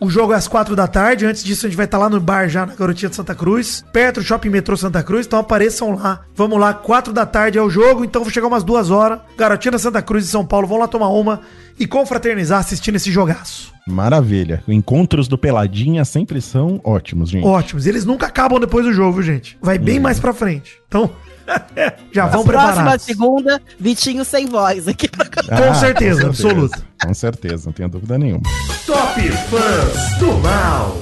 O 0.00 0.08
jogo 0.08 0.32
é 0.32 0.36
às 0.36 0.48
4 0.48 0.74
da 0.74 0.86
tarde. 0.86 1.26
Antes 1.26 1.44
disso, 1.44 1.66
a 1.66 1.68
gente 1.68 1.76
vai 1.76 1.84
estar 1.84 1.98
lá 1.98 2.08
no 2.08 2.20
bar 2.20 2.48
já 2.48 2.64
na 2.64 2.74
Garotinha 2.74 3.08
de 3.08 3.16
Santa 3.16 3.34
Cruz, 3.34 3.84
perto 3.92 4.20
do 4.20 4.26
Shopping 4.26 4.48
Metrô 4.48 4.76
Santa 4.76 5.02
Cruz. 5.02 5.26
Então 5.26 5.38
apareçam 5.38 5.94
lá. 5.94 6.20
Vamos 6.34 6.58
lá, 6.58 6.72
4 6.72 7.12
da 7.12 7.26
tarde 7.26 7.58
é 7.58 7.62
o 7.62 7.70
jogo. 7.70 8.04
Então 8.04 8.22
vou 8.22 8.32
chegar 8.32 8.46
umas 8.46 8.64
duas 8.64 8.90
horas. 8.90 9.20
Garotinha 9.36 9.72
da 9.72 9.78
Santa 9.78 10.00
Cruz 10.00 10.24
de 10.24 10.30
São 10.30 10.44
Paulo, 10.46 10.66
vão 10.66 10.78
lá 10.78 10.88
tomar 10.88 11.08
uma 11.08 11.40
e 11.78 11.86
confraternizar 11.86 12.60
assistindo 12.60 12.96
esse 12.96 13.10
jogaço. 13.10 13.73
Maravilha. 13.86 14.62
Encontros 14.66 15.28
do 15.28 15.36
Peladinha 15.36 16.04
sempre 16.04 16.40
são 16.40 16.80
ótimos, 16.82 17.28
gente. 17.28 17.46
Ótimos. 17.46 17.86
Eles 17.86 18.04
nunca 18.04 18.26
acabam 18.26 18.58
depois 18.58 18.84
do 18.86 18.92
jogo, 18.92 19.14
viu, 19.14 19.22
gente. 19.22 19.58
Vai 19.60 19.78
bem 19.78 20.00
mais 20.00 20.18
pra 20.18 20.32
frente. 20.32 20.80
Então, 20.88 21.10
já 22.12 22.26
vão 22.26 22.44
Próxima 22.44 22.72
preparados. 22.74 23.04
segunda, 23.04 23.60
Vitinho 23.78 24.24
sem 24.24 24.46
voz 24.46 24.88
aqui 24.88 25.08
pra 25.08 25.26
Com 25.26 25.74
certeza, 25.74 26.26
absoluta. 26.26 26.82
Com 27.04 27.12
certeza, 27.12 27.66
não 27.66 27.72
tenho 27.72 27.88
dúvida 27.88 28.16
nenhuma. 28.18 28.42
Top 28.86 29.20
Fãs 29.20 30.18
do 30.18 30.32
Mal. 30.38 30.96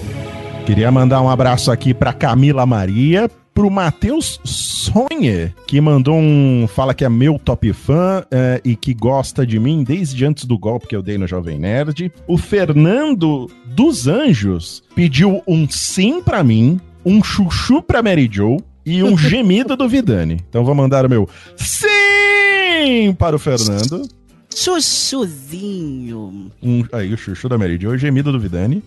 Queria 0.67 0.91
mandar 0.91 1.21
um 1.21 1.31
abraço 1.31 1.71
aqui 1.71 1.93
pra 1.95 2.13
Camila 2.13 2.65
Maria, 2.67 3.31
pro 3.55 3.71
Matheus 3.71 4.41
Sonhe, 4.45 5.53
que 5.67 5.81
mandou 5.81 6.17
um. 6.17 6.67
Fala 6.67 6.95
que 6.95 7.05
é 7.05 7.09
meu 7.09 7.39
top 7.39 7.73
fã 7.73 8.25
é, 8.31 8.61
e 8.65 8.75
que 8.77 8.95
gosta 8.95 9.47
de 9.47 9.59
mim 9.59 9.85
desde 9.85 10.25
antes 10.25 10.45
do 10.45 10.59
golpe 10.59 10.87
que 10.87 10.97
eu 10.97 11.03
dei 11.03 11.19
no 11.19 11.27
Jovem 11.27 11.59
Nerd. 11.59 12.13
O 12.27 12.37
Fernando 12.39 13.51
dos 13.67 14.07
Anjos 14.07 14.83
pediu 14.95 15.43
um 15.47 15.69
sim 15.69 16.23
pra 16.23 16.43
mim, 16.43 16.81
um 17.05 17.23
chuchu 17.23 17.83
pra 17.83 18.03
Mary 18.03 18.29
Joe 18.31 18.59
e 18.85 19.03
um 19.03 19.17
gemido 19.19 19.77
do 19.77 19.89
Vidani. 19.89 20.41
Então 20.49 20.65
vou 20.65 20.75
mandar 20.75 21.07
o 21.07 21.11
meu 21.11 21.29
sim 21.57 23.15
para 23.19 23.37
o 23.37 23.39
Fernando. 23.39 24.09
Chuchuzinho. 24.55 26.51
Um, 26.63 26.85
aí, 26.93 27.13
o 27.13 27.17
chuchu 27.17 27.49
da 27.49 27.57
Mary 27.57 27.79
Jo, 27.81 27.91
o 27.91 27.99
gemido 27.99 28.31
do 28.31 28.39
Vidani. 28.39 28.83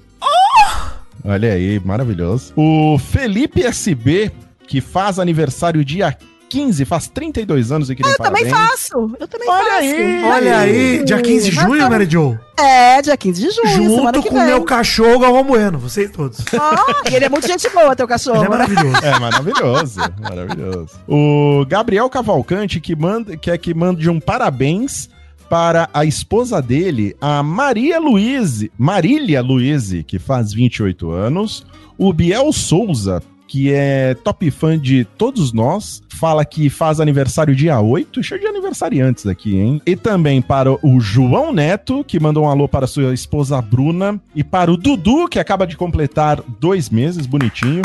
Olha 1.23 1.53
aí, 1.53 1.81
maravilhoso. 1.83 2.53
O 2.55 2.99
Felipe 2.99 3.63
SB, 3.63 4.31
que 4.67 4.81
faz 4.81 5.19
aniversário 5.19 5.83
dia 5.83 6.17
15, 6.49 6.85
faz 6.85 7.07
32 7.07 7.71
anos 7.71 7.89
e 7.89 7.95
que 7.95 8.05
Eu 8.05 8.15
também 8.17 8.49
faço. 8.49 9.11
Eu 9.19 9.27
também 9.27 9.49
Olha 9.49 9.65
faço. 9.65 9.79
aí. 9.79 10.23
Olha 10.23 10.59
aí, 10.59 11.03
dia 11.03 11.21
15 11.21 11.49
de 11.49 11.55
junho, 11.55 11.89
Mary 11.89 12.07
Jo. 12.09 12.37
É, 12.57 13.01
dia 13.01 13.17
15 13.17 13.41
de 13.41 13.51
junho, 13.51 13.67
Junto 13.67 14.23
com 14.23 14.35
o 14.35 14.45
meu 14.45 14.63
cachorro 14.63 15.19
Galvão 15.19 15.43
Bueno, 15.43 15.77
vocês 15.77 16.09
todos. 16.11 16.39
Ah, 16.57 17.09
e 17.11 17.15
ele 17.15 17.25
é 17.25 17.29
muito 17.29 17.47
gente 17.47 17.69
boa, 17.69 17.95
teu 17.95 18.07
cachorro. 18.07 18.37
Ele 18.37 18.45
é 18.45 18.49
maravilhoso. 18.49 19.05
É 19.05 19.19
maravilhoso, 19.19 19.99
maravilhoso. 20.21 20.89
O 21.07 21.65
Gabriel 21.67 22.09
Cavalcante, 22.09 22.79
que 22.79 22.95
manda, 22.95 23.35
quer 23.35 23.57
que 23.57 23.73
mande 23.73 24.09
um 24.09 24.19
parabéns 24.19 25.09
para 25.49 25.89
a 25.93 26.05
esposa 26.05 26.61
dele, 26.61 27.15
a 27.19 27.43
Maria 27.43 27.99
Luíse, 27.99 28.71
Marília 28.77 29.41
Luíse, 29.41 30.03
que 30.03 30.17
faz 30.17 30.53
28 30.53 31.11
anos. 31.11 31.65
O 31.97 32.11
Biel 32.11 32.51
Souza, 32.51 33.21
que 33.55 33.71
é 33.71 34.13
top 34.15 34.51
fã 34.51 34.77
de 34.77 35.05
todos 35.17 35.53
nós, 35.53 36.03
fala 36.09 36.43
que 36.43 36.69
faz 36.69 36.99
aniversário 36.99 37.55
dia 37.55 37.79
8, 37.79 38.21
cheio 38.21 38.41
de 38.41 38.47
aniversariantes 38.47 39.25
aqui, 39.25 39.55
hein? 39.55 39.81
E 39.85 39.95
também 39.95 40.41
para 40.41 40.73
o 40.85 40.99
João 40.99 41.53
Neto, 41.53 42.03
que 42.03 42.19
mandou 42.19 42.43
um 42.43 42.49
alô 42.49 42.67
para 42.67 42.85
sua 42.85 43.13
esposa 43.13 43.61
Bruna, 43.61 44.19
e 44.35 44.43
para 44.43 44.69
o 44.69 44.75
Dudu, 44.75 45.29
que 45.29 45.39
acaba 45.39 45.65
de 45.65 45.77
completar 45.77 46.43
dois 46.59 46.89
meses, 46.89 47.25
bonitinho. 47.25 47.81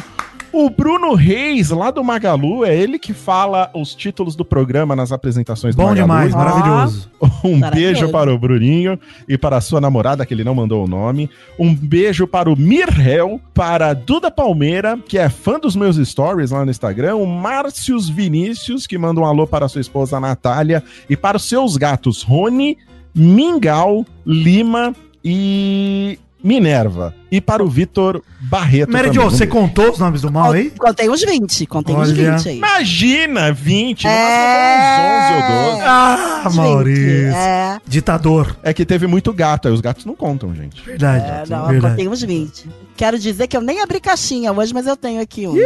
O 0.52 0.68
Bruno 0.68 1.14
Reis, 1.14 1.70
lá 1.70 1.90
do 1.92 2.02
Magalu, 2.02 2.64
é 2.64 2.76
ele 2.76 2.98
que 2.98 3.12
fala 3.12 3.70
os 3.72 3.94
títulos 3.94 4.34
do 4.34 4.44
programa 4.44 4.96
nas 4.96 5.12
apresentações 5.12 5.76
do 5.76 5.82
Bom 5.82 5.94
demais, 5.94 6.34
Ah. 6.34 6.38
maravilhoso. 6.38 7.10
Um 7.44 7.56
Maravilhoso. 7.58 7.70
beijo 8.00 8.08
para 8.12 8.34
o 8.34 8.38
Bruninho 8.38 8.98
e 9.28 9.38
para 9.38 9.56
a 9.56 9.60
sua 9.60 9.80
namorada, 9.80 10.26
que 10.26 10.34
ele 10.34 10.42
não 10.44 10.54
mandou 10.54 10.84
o 10.84 10.88
nome. 10.88 11.30
Um 11.58 11.74
beijo 11.74 12.26
para 12.26 12.50
o 12.50 12.56
Mirhel, 12.56 13.40
para 13.54 13.90
a 13.90 13.94
Duda 13.94 14.30
Palmeira, 14.30 14.98
que 15.08 15.18
é 15.18 15.28
fã 15.28 15.58
dos 15.58 15.76
meus 15.76 15.96
stories 15.96 16.50
lá 16.50 16.64
no 16.64 16.70
Instagram. 16.70 17.14
O 17.16 17.26
Márcios 17.26 18.08
Vinícius, 18.08 18.86
que 18.86 18.98
manda 18.98 19.20
um 19.20 19.24
alô 19.24 19.46
para 19.46 19.66
a 19.66 19.68
sua 19.68 19.80
esposa 19.80 20.18
Natália. 20.18 20.82
E 21.08 21.16
para 21.16 21.36
os 21.36 21.44
seus 21.44 21.76
gatos 21.76 22.22
Rony, 22.22 22.76
Mingau, 23.14 24.04
Lima 24.26 24.94
e 25.24 26.18
Minerva. 26.42 27.14
E 27.30 27.40
para 27.40 27.62
o 27.62 27.68
Vitor 27.68 28.22
Barreto. 28.40 28.90
Mary. 28.90 29.12
Jo, 29.12 29.24
você 29.24 29.46
contou 29.46 29.90
os 29.92 29.98
nomes 29.98 30.22
do 30.22 30.32
mal 30.32 30.52
aí? 30.52 30.70
Contei 30.70 31.08
uns 31.08 31.20
20, 31.22 31.66
contei 31.66 31.94
uns 31.94 32.08
Olha. 32.10 32.32
20 32.36 32.48
aí. 32.48 32.56
Imagina, 32.58 33.52
20, 33.52 34.04
no 34.04 34.10
É. 34.10 34.76
máximo 34.76 35.08
uns 35.16 35.44
11 35.44 35.52
ou 35.52 35.70
12. 35.72 35.82
Ah, 35.86 36.42
Gente, 36.44 36.56
Maurício. 36.56 37.34
É, 37.36 37.78
Ditador. 37.86 38.56
É 38.62 38.72
que 38.74 38.84
teve 38.84 39.06
muito 39.06 39.32
gato, 39.32 39.68
aí 39.68 39.74
os 39.74 39.80
gatos 39.80 40.04
não 40.04 40.16
contam, 40.16 40.54
gente. 40.54 40.82
Verdade. 40.82 41.24
é, 41.24 41.44
não, 41.48 41.62
eu 41.64 41.68
verdade. 41.68 41.92
contei 41.94 42.08
uns 42.08 42.22
20. 42.22 42.68
Quero 42.96 43.18
dizer 43.18 43.46
que 43.46 43.56
eu 43.56 43.60
nem 43.60 43.80
abri 43.80 44.00
caixinha 44.00 44.52
hoje, 44.52 44.74
mas 44.74 44.86
eu 44.86 44.96
tenho 44.96 45.20
aqui 45.22 45.46
uns. 45.46 45.56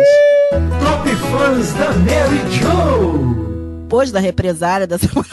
Top 0.85 1.09
Fãs 1.17 1.73
da 1.75 1.93
Mary 1.93 2.41
Jo. 2.53 3.54
Depois 3.95 4.11
da 4.11 4.19
represária 4.19 4.89
da 4.89 4.99
semana 4.99 5.29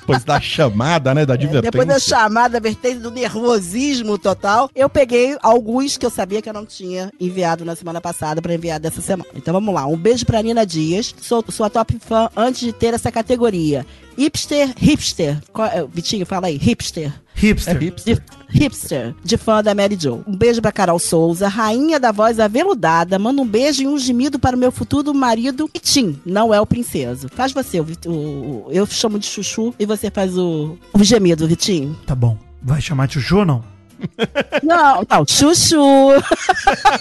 Depois 0.00 0.24
da 0.24 0.40
chamada, 0.40 1.14
né, 1.14 1.24
da 1.24 1.34
advertência. 1.34 1.70
Depois 1.70 1.86
da 1.86 2.00
chamada, 2.00 2.58
vertente 2.58 2.98
do 2.98 3.12
nervosismo 3.12 4.18
total, 4.18 4.68
eu 4.74 4.88
peguei 4.88 5.36
alguns 5.40 5.96
que 5.96 6.04
eu 6.04 6.10
sabia 6.10 6.42
que 6.42 6.48
eu 6.48 6.52
não 6.52 6.66
tinha 6.66 7.12
enviado 7.20 7.64
na 7.64 7.76
semana 7.76 8.00
passada 8.00 8.42
pra 8.42 8.52
enviar 8.52 8.80
dessa 8.80 9.00
semana. 9.00 9.30
Então 9.36 9.54
vamos 9.54 9.72
lá. 9.72 9.86
Um 9.86 9.96
beijo 9.96 10.26
pra 10.26 10.42
Nina 10.42 10.66
Dias. 10.66 11.14
Sou 11.20 11.44
sua 11.48 11.70
top 11.70 11.96
fã 12.00 12.28
antes 12.36 12.62
de 12.62 12.72
ter 12.72 12.92
essa 12.92 13.12
categoria. 13.12 13.86
Hipster, 14.16 14.74
hipster. 14.76 15.40
Qual 15.52 15.68
é? 15.68 15.86
Vitinho, 15.86 16.26
fala 16.26 16.48
aí. 16.48 16.56
Hipster. 16.56 17.12
É 17.38 17.40
Hipster. 17.40 17.78
hipster. 17.78 18.14
De, 18.16 18.22
hipster, 18.58 19.14
de 19.24 19.36
fã 19.36 19.62
da 19.62 19.74
Mary 19.74 19.96
Jo. 19.98 20.22
Um 20.26 20.36
beijo 20.36 20.60
pra 20.60 20.72
Carol 20.72 20.98
Souza, 20.98 21.46
rainha 21.48 22.00
da 22.00 22.10
voz 22.10 22.40
aveludada. 22.40 23.18
Manda 23.18 23.40
um 23.40 23.46
beijo 23.46 23.82
e 23.82 23.86
um 23.86 23.96
gemido 23.98 24.38
para 24.38 24.56
o 24.56 24.58
meu 24.58 24.72
futuro 24.72 25.14
marido, 25.14 25.70
Tim. 25.80 26.20
Não 26.26 26.52
é 26.52 26.60
o 26.60 26.66
princeso. 26.66 27.28
Faz 27.28 27.52
você, 27.52 27.78
o, 27.80 27.86
o- 28.06 28.66
eu 28.70 28.84
chamo 28.86 29.18
de 29.18 29.26
chuchu 29.26 29.72
e 29.78 29.86
você 29.86 30.10
faz 30.10 30.36
o, 30.36 30.76
o 30.92 31.04
gemido, 31.04 31.46
Vitinho. 31.46 31.96
Tá 32.06 32.14
bom. 32.14 32.36
Vai 32.60 32.80
chamar 32.80 33.06
de 33.06 33.14
Chuchu 33.14 33.38
ou 33.38 33.44
não? 33.46 33.64
Não, 34.62 35.04
não, 35.08 35.24
chuchu. 35.28 35.76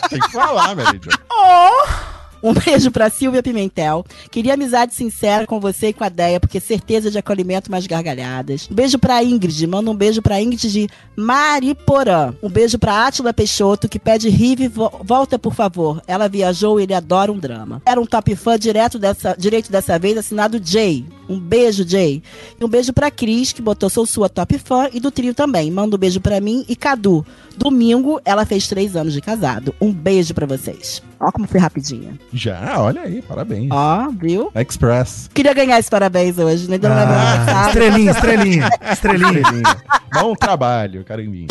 Tem 0.09 0.19
que 0.19 0.31
falar, 0.31 0.75
Mary 0.75 0.99
Jo. 1.03 1.09
Um 2.43 2.53
beijo 2.53 2.91
pra 2.91 3.09
Silvia 3.09 3.41
Pimentel. 3.43 4.05
Queria 4.31 4.53
amizade 4.53 4.93
sincera 4.93 5.45
com 5.47 5.59
você 5.59 5.87
e 5.89 5.93
com 5.93 6.03
a 6.03 6.09
Deia, 6.09 6.39
porque 6.39 6.59
certeza 6.59 7.09
de 7.09 7.17
acolhimento 7.17 7.71
mais 7.71 7.87
gargalhadas. 7.87 8.67
Um 8.71 8.75
beijo 8.75 8.97
pra 8.99 9.23
Ingrid. 9.23 9.65
Manda 9.67 9.89
um 9.89 9.95
beijo 9.95 10.21
pra 10.21 10.41
Ingrid 10.41 10.69
de 10.71 10.87
Mariporã. 11.15 12.33
Um 12.41 12.49
beijo 12.49 12.77
pra 12.77 13.05
Átila 13.07 13.33
Peixoto, 13.33 13.89
que 13.89 13.99
pede 13.99 14.29
Rive, 14.29 14.67
vo- 14.67 14.91
volta 15.03 15.39
por 15.39 15.53
favor. 15.53 16.01
Ela 16.07 16.27
viajou 16.29 16.79
e 16.79 16.83
ele 16.83 16.93
adora 16.93 17.31
um 17.31 17.39
drama. 17.39 17.81
Era 17.85 17.99
um 17.99 18.05
top 18.05 18.35
fã 18.35 18.57
direto 18.57 18.99
dessa, 18.99 19.35
direito 19.37 19.71
dessa 19.71 19.97
vez, 19.97 20.17
assinado 20.17 20.61
Jay. 20.63 21.05
Um 21.27 21.39
beijo, 21.39 21.87
Jay. 21.87 22.21
E 22.59 22.63
um 22.63 22.69
beijo 22.69 22.93
pra 22.93 23.11
Cris, 23.11 23.51
que 23.51 23.61
botou 23.61 23.89
sou 23.89 24.05
sua 24.05 24.29
top 24.29 24.57
fã, 24.59 24.89
e 24.93 24.99
do 24.99 25.11
trio 25.11 25.33
também. 25.33 25.69
Manda 25.71 25.95
um 25.95 25.99
beijo 25.99 26.21
pra 26.21 26.39
mim 26.39 26.63
e 26.69 26.75
Cadu. 26.75 27.25
Domingo, 27.57 28.21
ela 28.23 28.45
fez 28.45 28.67
três 28.67 28.95
anos 28.95 29.13
de 29.13 29.21
casado. 29.21 29.73
Um 29.81 29.91
beijo 29.91 30.33
pra 30.33 30.45
vocês. 30.45 31.01
Ó 31.19 31.31
como 31.31 31.47
foi 31.47 31.59
rapidinha. 31.59 32.13
Já, 32.31 32.75
olha 32.79 33.01
aí, 33.01 33.21
parabéns. 33.21 33.69
Ó, 33.71 34.09
viu? 34.11 34.51
Express. 34.55 35.29
Queria 35.33 35.53
ganhar 35.53 35.79
esse 35.79 35.89
parabéns 35.89 36.37
hoje, 36.37 36.69
né? 36.69 36.77
Não 36.81 36.91
Ah, 36.91 37.65
estrelinha, 37.67 38.11
estrelinha, 38.11 38.69
estrelinha. 38.91 39.31
Estrelinha. 39.39 39.77
Bom 40.13 40.33
trabalho, 40.35 41.03
carimbinho. 41.03 41.47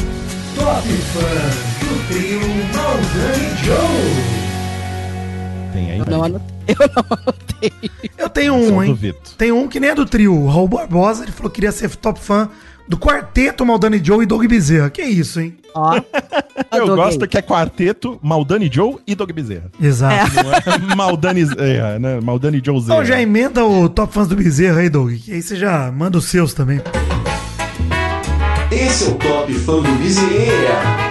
Top 0.55 0.88
Fãs 0.88 1.55
do 1.80 2.09
trio 2.09 2.40
Maldani 2.74 3.56
Joe. 3.64 4.36
Tem 5.72 5.90
aí, 5.93 5.98
Eu 5.98 6.06
não 6.06 6.24
anotei. 6.24 6.56
Eu 6.68 6.90
não 6.97 7.18
anotei. 7.18 7.72
Eu 8.18 8.28
tenho 8.30 8.55
um, 8.55 8.82
hein? 8.82 8.98
Tem 9.38 9.52
um 9.52 9.68
que 9.68 9.78
nem 9.80 9.90
é 9.90 9.94
do 9.94 10.06
trio. 10.06 10.34
O 10.34 10.48
Raul 10.48 10.68
Barbosa, 10.68 11.22
ele 11.24 11.32
falou 11.32 11.51
que 11.51 11.56
queria 11.56 11.72
ser 11.72 11.94
top 11.97 12.18
fã 12.20 12.48
do 12.88 12.96
quarteto 12.96 13.64
Maldani 13.64 14.00
Joe 14.02 14.22
e 14.22 14.26
Doug 14.26 14.44
Bezerra. 14.46 14.90
Que 14.90 15.02
isso, 15.02 15.40
hein? 15.40 15.56
Ó. 15.74 16.00
Eu 16.72 16.86
gosto 16.96 17.26
que 17.26 17.36
é 17.36 17.42
quarteto 17.42 18.18
Maldani 18.22 18.70
Joe 18.72 18.96
e 19.06 19.14
Doug 19.14 19.30
Bezerra. 19.32 19.70
Exato. 19.80 20.32
Não 20.34 20.92
é 20.92 20.94
Maldani, 20.94 21.42
é, 21.58 21.98
né? 21.98 22.20
Maldani 22.20 22.62
Joe 22.64 22.78
Então 22.78 23.04
já 23.04 23.20
emenda 23.20 23.64
o 23.64 23.88
top 23.88 24.12
fãs 24.12 24.28
do 24.28 24.36
Bezerra 24.36 24.80
aí, 24.80 24.88
Doug. 24.88 25.14
Que 25.14 25.32
aí 25.32 25.42
você 25.42 25.56
já 25.56 25.90
manda 25.90 26.18
os 26.18 26.26
seus 26.26 26.54
também. 26.54 26.80
Esse 28.70 29.04
é 29.04 29.08
o 29.08 29.14
Top 29.14 29.52
Fã 29.54 29.80
do 29.80 29.92
Bezerra. 29.98 31.06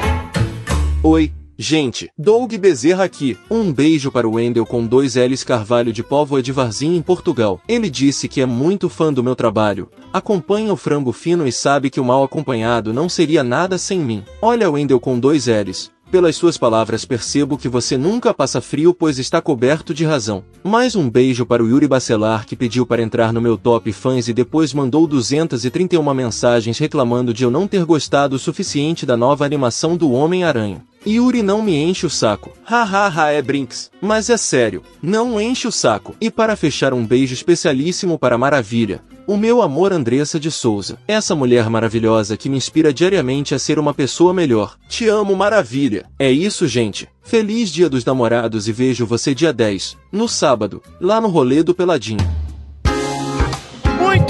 Oi, 1.01 1.31
gente. 1.57 2.09
Doug 2.17 2.53
Bezerra 2.55 3.03
aqui. 3.03 3.37
Um 3.49 3.71
beijo 3.71 4.11
para 4.11 4.27
o 4.27 4.33
Wendel 4.35 4.65
com 4.65 4.85
dois 4.85 5.15
L's 5.15 5.43
Carvalho 5.43 5.93
de 5.93 6.03
Póvoa 6.03 6.41
de 6.41 6.51
Varzim 6.51 6.95
em 6.95 7.01
Portugal. 7.01 7.61
Ele 7.67 7.89
disse 7.89 8.27
que 8.27 8.41
é 8.41 8.45
muito 8.45 8.89
fã 8.89 9.11
do 9.11 9.23
meu 9.23 9.35
trabalho. 9.35 9.89
Acompanha 10.13 10.71
o 10.71 10.77
frango 10.77 11.11
fino 11.11 11.47
e 11.47 11.51
sabe 11.51 11.89
que 11.89 11.99
o 11.99 12.05
mal 12.05 12.23
acompanhado 12.23 12.93
não 12.93 13.09
seria 13.09 13.43
nada 13.43 13.77
sem 13.77 13.99
mim. 13.99 14.23
Olha 14.41 14.69
Wendel 14.69 14.99
com 14.99 15.19
dois 15.19 15.47
L's. 15.47 15.91
Pelas 16.11 16.35
suas 16.35 16.57
palavras 16.57 17.03
percebo 17.03 17.57
que 17.57 17.67
você 17.67 17.97
nunca 17.97 18.33
passa 18.33 18.61
frio 18.61 18.93
pois 18.93 19.17
está 19.17 19.41
coberto 19.41 19.93
de 19.93 20.05
razão. 20.05 20.43
Mais 20.63 20.95
um 20.95 21.09
beijo 21.09 21.45
para 21.45 21.63
o 21.63 21.67
Yuri 21.67 21.87
Bacelar 21.87 22.45
que 22.45 22.55
pediu 22.55 22.85
para 22.85 23.01
entrar 23.01 23.33
no 23.33 23.41
meu 23.41 23.57
top 23.57 23.91
fãs 23.91 24.27
e 24.27 24.33
depois 24.33 24.73
mandou 24.73 25.07
231 25.07 26.13
mensagens 26.13 26.77
reclamando 26.77 27.33
de 27.33 27.43
eu 27.43 27.51
não 27.51 27.67
ter 27.67 27.83
gostado 27.83 28.35
o 28.35 28.39
suficiente 28.39 29.05
da 29.05 29.17
nova 29.17 29.45
animação 29.45 29.97
do 29.97 30.11
Homem-Aranha. 30.11 30.83
Yuri 31.07 31.43
não 31.43 31.61
me 31.61 31.75
enche 31.75 32.05
o 32.05 32.09
saco. 32.09 32.51
Hahaha 32.63 33.31
é 33.31 33.41
Brinks. 33.41 33.91
Mas 34.01 34.29
é 34.29 34.37
sério, 34.37 34.81
não 35.01 35.39
enche 35.39 35.67
o 35.67 35.71
saco. 35.71 36.15
E 36.19 36.31
para 36.31 36.55
fechar 36.55 36.93
um 36.93 37.05
beijo 37.05 37.33
especialíssimo 37.33 38.17
para 38.17 38.37
Maravilha. 38.37 39.03
O 39.27 39.37
meu 39.37 39.61
amor 39.61 39.91
Andressa 39.91 40.39
de 40.39 40.51
Souza. 40.51 40.97
Essa 41.07 41.35
mulher 41.35 41.69
maravilhosa 41.69 42.37
que 42.37 42.49
me 42.49 42.57
inspira 42.57 42.93
diariamente 42.93 43.55
a 43.55 43.59
ser 43.59 43.79
uma 43.79 43.93
pessoa 43.93 44.33
melhor. 44.33 44.77
Te 44.87 45.07
amo, 45.07 45.35
Maravilha. 45.35 46.05
É 46.19 46.31
isso, 46.31 46.67
gente. 46.67 47.07
Feliz 47.23 47.71
Dia 47.71 47.89
dos 47.89 48.05
Namorados 48.05 48.67
e 48.67 48.71
vejo 48.71 49.05
você 49.05 49.33
dia 49.33 49.51
10, 49.51 49.97
no 50.11 50.27
sábado, 50.27 50.81
lá 51.01 51.19
no 51.19 51.27
rolê 51.27 51.63
do 51.63 51.73
Peladinho. 51.73 52.54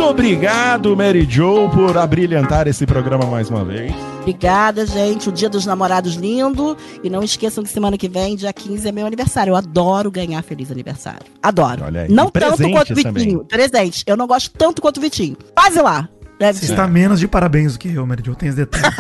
Obrigado, 0.10 0.95
Mary 0.95 1.26
Jo, 1.30 1.69
por 1.69 1.98
abrilhantar 1.98 2.68
esse 2.68 2.86
programa 2.86 3.26
mais 3.26 3.49
uma 3.49 3.64
vez. 3.65 3.94
Obrigada, 4.22 4.86
gente. 4.86 5.30
O 5.30 5.32
Dia 5.32 5.49
dos 5.49 5.65
Namorados 5.65 6.15
lindo. 6.15 6.77
E 7.03 7.10
não 7.10 7.22
esqueçam 7.23 7.64
que 7.64 7.69
semana 7.69 7.98
que 7.98 8.07
vem, 8.07 8.36
dia 8.36 8.52
15, 8.53 8.88
é 8.88 8.91
meu 8.91 9.06
aniversário. 9.06 9.52
Eu 9.52 9.56
adoro 9.56 10.10
ganhar 10.10 10.41
feliz 10.44 10.72
aniversário. 10.72 11.26
Adoro. 11.41 11.84
Olha 11.86 12.02
aí. 12.03 12.11
Não 12.11 12.27
E 12.27 12.32
tanto 12.32 12.69
quanto 12.72 12.91
o 12.91 12.95
Vitinho. 12.95 13.14
também. 13.14 13.44
Presente. 13.45 14.03
Eu 14.07 14.15
não 14.18 14.26
gosto 14.27 14.52
tanto 14.57 14.82
quanto 14.82 14.98
o 14.98 15.02
Vitinho. 15.02 15.36
Quase 15.56 15.82
lá. 15.82 16.07
Deve 16.40 16.60
Você 16.60 16.65
ser. 16.68 16.72
está 16.73 16.88
menos 16.88 17.19
de 17.19 17.27
parabéns 17.27 17.73
do 17.73 17.80
que 17.80 17.94
eu, 17.94 18.06
Mary 18.06 18.23
Jo. 18.26 18.36
Tem 18.36 18.49
os 18.49 18.56
detalhes. 18.56 18.88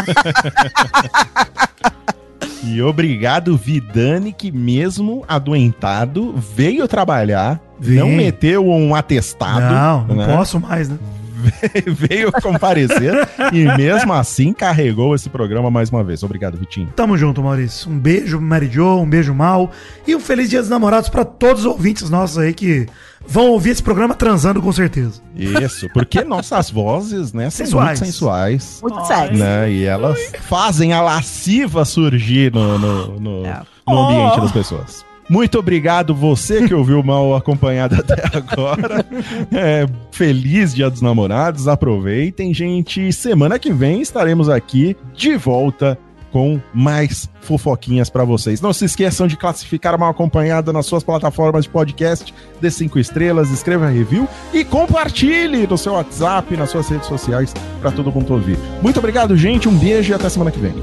E 2.67 2.81
obrigado, 2.81 3.55
Vidani, 3.55 4.33
que 4.33 4.51
mesmo 4.51 5.23
adoentado, 5.27 6.33
veio 6.55 6.87
trabalhar, 6.87 7.61
Vem. 7.79 7.97
não 7.99 8.09
meteu 8.09 8.67
um 8.67 8.93
atestado. 8.95 9.61
não, 9.73 10.05
não 10.07 10.15
né? 10.15 10.35
posso 10.35 10.59
mais, 10.59 10.89
né? 10.89 10.97
veio 11.85 12.31
comparecer 12.31 13.13
e 13.53 13.65
mesmo 13.77 14.11
assim 14.13 14.51
carregou 14.51 15.13
esse 15.13 15.29
programa 15.29 15.69
mais 15.69 15.89
uma 15.91 16.03
vez. 16.03 16.23
Obrigado, 16.23 16.57
Vitinho. 16.57 16.89
Tamo 16.95 17.15
junto, 17.17 17.43
Maurício. 17.43 17.89
Um 17.91 17.99
beijo, 17.99 18.39
Mary 18.41 18.67
Jo, 18.71 18.97
um 19.01 19.07
beijo, 19.07 19.33
Mal. 19.33 19.69
E 20.07 20.15
um 20.15 20.19
feliz 20.19 20.49
dia 20.49 20.59
dos 20.61 20.69
namorados 20.69 21.07
pra 21.09 21.23
todos 21.23 21.61
os 21.65 21.71
ouvintes 21.71 22.09
nossos 22.09 22.37
aí 22.39 22.51
que 22.53 22.87
vão 23.27 23.49
ouvir 23.49 23.71
esse 23.71 23.83
programa 23.83 24.15
transando 24.15 24.59
com 24.61 24.71
certeza. 24.71 25.21
Isso, 25.35 25.87
porque 25.93 26.23
nossas 26.23 26.71
vozes, 26.71 27.31
né, 27.31 27.49
são 27.51 27.65
Sensuais. 27.65 27.99
muito 27.99 28.11
sensuais. 28.11 28.79
Muito 28.81 29.05
sexy. 29.05 29.33
Né, 29.37 29.71
e 29.71 29.83
elas 29.85 30.17
fazem 30.47 30.93
a 30.93 31.01
lasciva 31.01 31.85
surgir 31.85 32.51
no, 32.51 32.79
no, 32.79 33.19
no- 33.19 33.45
É. 33.45 33.61
no 33.87 33.99
ambiente 33.99 34.37
Oh. 34.37 34.41
das 34.41 34.51
pessoas. 34.51 35.05
Muito 35.29 35.57
obrigado 35.57 36.13
você 36.13 36.67
que 36.67 36.73
ouviu 36.73 37.01
mal 37.03 37.35
acompanhado 37.35 37.95
até 37.95 38.23
agora. 38.35 39.05
É, 39.51 39.87
feliz 40.11 40.73
Dia 40.73 40.89
dos 40.89 41.01
Namorados. 41.01 41.67
Aproveitem, 41.67 42.53
gente. 42.53 43.11
Semana 43.11 43.57
que 43.57 43.71
vem 43.71 44.01
estaremos 44.01 44.49
aqui 44.49 44.95
de 45.13 45.35
volta 45.35 45.97
com 46.35 46.59
mais 46.73 47.29
fofoquinhas 47.39 48.09
pra 48.09 48.25
vocês. 48.25 48.59
Não 48.59 48.73
se 48.73 48.83
esqueçam 48.83 49.25
de 49.25 49.37
classificar 49.37 49.97
mal 49.97 50.09
acompanhada 50.09 50.73
nas 50.73 50.85
suas 50.85 51.01
plataformas 51.01 51.63
de 51.63 51.69
podcast, 51.69 52.33
dê 52.59 52.69
cinco 52.69 52.99
estrelas, 52.99 53.51
escreva 53.51 53.87
review 53.87 54.27
e 54.53 54.65
compartilhe 54.65 55.65
no 55.65 55.77
seu 55.77 55.93
WhatsApp, 55.93 56.57
nas 56.57 56.71
suas 56.71 56.89
redes 56.89 57.07
sociais 57.07 57.53
pra 57.79 57.89
todo 57.89 58.11
mundo 58.11 58.33
ouvir. 58.33 58.57
Muito 58.81 58.99
obrigado, 58.99 59.37
gente. 59.37 59.69
Um 59.69 59.77
beijo 59.77 60.11
e 60.11 60.13
até 60.13 60.27
semana 60.27 60.51
que 60.51 60.59
vem. 60.59 60.73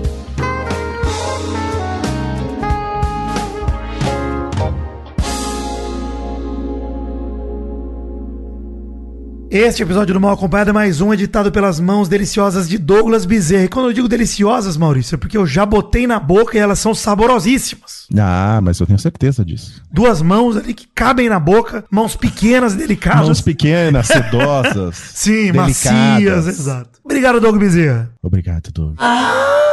Este 9.54 9.82
episódio 9.82 10.14
do 10.14 10.20
Mal 10.20 10.32
Acompanhado 10.32 10.70
é 10.70 10.72
mais 10.72 11.02
um 11.02 11.12
editado 11.12 11.52
pelas 11.52 11.78
mãos 11.78 12.08
deliciosas 12.08 12.66
de 12.66 12.78
Douglas 12.78 13.26
Bezerra. 13.26 13.64
E 13.64 13.68
quando 13.68 13.90
eu 13.90 13.92
digo 13.92 14.08
deliciosas, 14.08 14.78
Maurício, 14.78 15.14
é 15.14 15.18
porque 15.18 15.36
eu 15.36 15.46
já 15.46 15.66
botei 15.66 16.06
na 16.06 16.18
boca 16.18 16.56
e 16.56 16.58
elas 16.58 16.78
são 16.78 16.94
saborosíssimas. 16.94 18.06
Ah, 18.18 18.60
mas 18.62 18.80
eu 18.80 18.86
tenho 18.86 18.98
certeza 18.98 19.44
disso. 19.44 19.82
Duas 19.92 20.22
mãos 20.22 20.56
ali 20.56 20.72
que 20.72 20.88
cabem 20.94 21.28
na 21.28 21.38
boca, 21.38 21.84
mãos 21.90 22.16
pequenas 22.16 22.72
e 22.72 22.78
delicadas. 22.78 23.26
Mãos 23.26 23.42
pequenas, 23.42 24.06
sedosas. 24.06 24.96
Sim, 25.12 25.52
delicadas. 25.52 25.84
macias, 25.84 26.46
exato. 26.48 26.98
Obrigado, 27.04 27.38
Doug 27.38 27.58
Bezerra. 27.58 28.10
Obrigado, 28.22 28.72
Doug. 28.72 28.94
Ah! 28.96 29.71